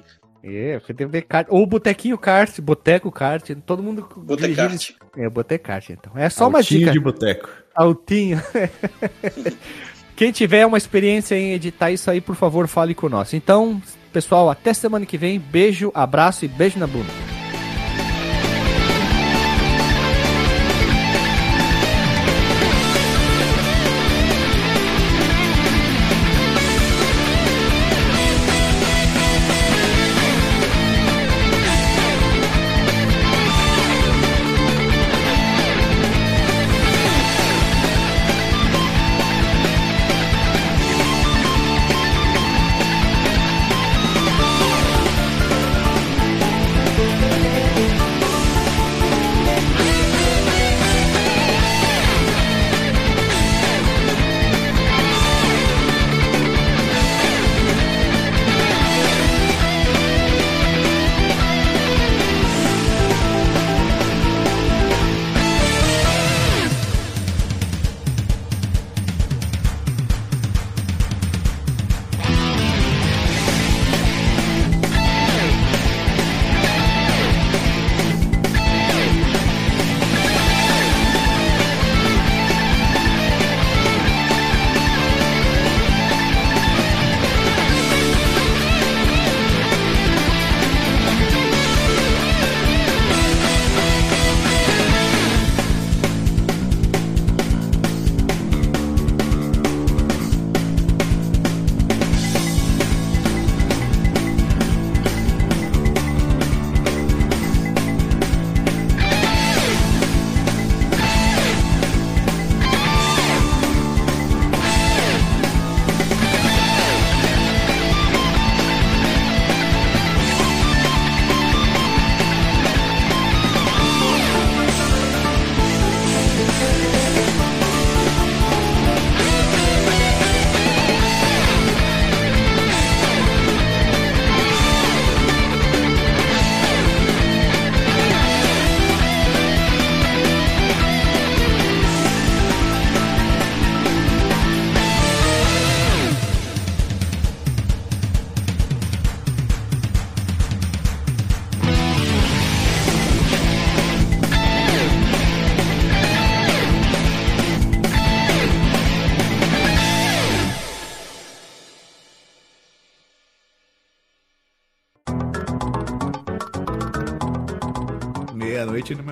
É, 0.44 0.74
FDB 0.76 1.22
Kart. 1.22 1.46
Ou 1.50 1.66
Botequinho 1.66 2.18
Kart, 2.18 2.60
Boteco 2.60 3.10
Kart, 3.10 3.50
todo 3.66 3.82
mundo 3.82 4.08
Botecart. 4.16 4.90
É, 5.16 5.28
Botecart, 5.28 5.90
então. 5.90 6.12
É 6.16 6.28
só 6.28 6.48
uma 6.48 6.58
Altinho 6.58 6.80
dica. 6.80 6.92
de 6.92 7.00
boteco. 7.00 7.48
Altinho. 7.74 8.40
Quem 10.14 10.30
tiver 10.32 10.66
uma 10.66 10.76
experiência 10.76 11.34
em 11.34 11.54
editar 11.54 11.90
isso 11.90 12.10
aí, 12.10 12.20
por 12.20 12.36
favor, 12.36 12.68
fale 12.68 12.94
com 12.94 13.08
nós. 13.08 13.32
Então, 13.32 13.80
pessoal, 14.10 14.50
até 14.50 14.72
semana 14.74 15.06
que 15.06 15.16
vem. 15.16 15.38
Beijo, 15.38 15.90
abraço 15.94 16.44
e 16.44 16.48
beijo 16.48 16.78
na 16.78 16.86
bunda. 16.86 17.39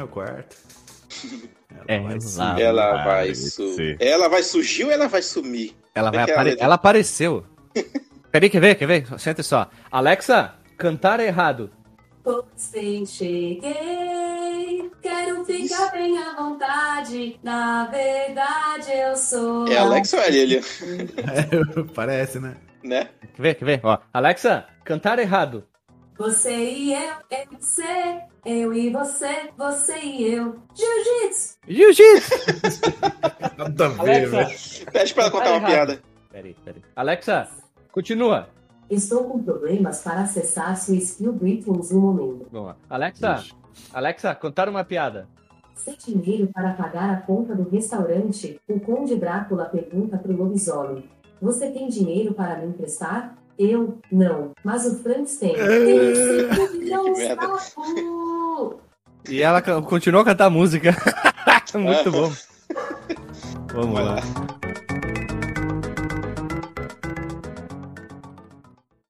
No 0.08 0.14
quarto. 0.14 0.56
É, 1.86 1.98
vai. 2.00 2.62
Ela 2.62 3.04
vai, 3.04 3.34
su... 3.34 3.74
ser. 3.74 3.96
ela 4.00 4.28
vai 4.28 4.42
surgir 4.42 4.84
ou 4.84 4.90
ela 4.90 5.06
vai 5.06 5.22
sumir? 5.22 5.74
Ela, 5.94 6.10
vai 6.10 6.20
É 6.20 6.32
apare- 6.32 6.50
ela- 6.52 6.60
ela 6.60 6.74
apareceu. 6.74 7.44
Peraí, 8.32 8.50
quer 8.50 8.60
ver? 8.60 8.74
Quer 8.74 8.86
ver? 8.86 9.06
Senta 9.18 9.42
só. 9.42 9.70
Alexa, 9.90 10.54
cantar 10.76 11.20
errado. 11.20 11.70
Pois 12.22 12.70
bem, 12.72 13.06
cheguei. 13.06 14.90
Quero 15.00 15.44
ficar 15.44 15.92
bem 15.92 16.18
à 16.18 16.34
vontade. 16.34 17.38
Na 17.42 17.86
verdade, 17.86 18.90
eu 18.92 19.16
sou. 19.16 19.66
É 19.68 19.78
Alex 19.78 20.12
ou 20.12 20.20
é 20.20 20.34
ele? 20.34 20.60
Parece, 21.94 22.38
né? 22.40 22.56
Né? 22.82 23.08
Quer 23.34 23.42
ver? 23.42 23.54
Quer 23.54 23.64
ver? 23.64 23.80
Ó. 23.82 23.98
Alexa, 24.12 24.66
cantar 24.84 25.18
errado. 25.18 25.64
Você 26.18 26.52
e 26.52 26.92
eu, 26.92 27.14
eu 27.30 27.46
e 27.52 27.56
você. 27.60 28.22
Eu 28.44 28.74
e 28.74 28.90
você, 28.90 29.50
você 29.56 29.98
e 30.00 30.34
eu. 30.34 30.56
Jiu-jitsu! 30.74 31.58
Jiu-jitsu! 31.68 32.34
Nada 33.56 33.86
a 33.86 33.88
ver, 34.02 34.28
velho. 34.28 34.50
Pede 34.92 35.14
pra 35.14 35.22
ela 35.22 35.30
contar 35.30 35.50
uma 35.52 35.68
piada. 35.68 36.02
Peraí, 36.28 36.56
peraí. 36.64 36.82
Alexa, 36.96 37.48
continua. 37.92 38.48
Estou 38.90 39.24
com 39.28 39.40
problemas 39.40 40.02
para 40.02 40.22
acessar 40.22 40.76
seu 40.76 40.96
skill 40.96 41.32
Britons 41.32 41.92
no 41.92 42.00
momento. 42.00 42.48
Vamos 42.50 42.68
lá. 42.68 42.76
Alexa, 42.90 43.44
Alexa, 43.94 44.34
contar 44.34 44.68
uma 44.68 44.82
piada. 44.82 45.28
Sem 45.76 45.96
dinheiro 46.04 46.48
para 46.52 46.72
pagar 46.74 47.10
a 47.10 47.20
conta 47.20 47.54
do 47.54 47.70
restaurante, 47.70 48.60
o 48.68 48.80
Conde 48.80 49.14
Drácula 49.14 49.66
pergunta 49.66 50.18
pro 50.18 50.36
lobisomem: 50.36 51.08
Você 51.40 51.70
tem 51.70 51.88
dinheiro 51.88 52.34
para 52.34 52.56
me 52.56 52.66
emprestar? 52.66 53.38
Eu, 53.58 53.98
não. 54.12 54.52
Mas 54.62 54.86
o 54.86 55.02
Franks 55.02 55.36
tem. 55.36 55.56
Merda. 57.16 57.36
papo! 57.36 58.80
E 59.28 59.42
ela 59.42 59.60
continuou 59.60 60.22
a 60.22 60.24
cantar 60.24 60.48
música. 60.48 60.96
Muito 61.74 62.10
bom. 62.10 62.32
Vamos 63.74 64.00
lá. 64.00 64.16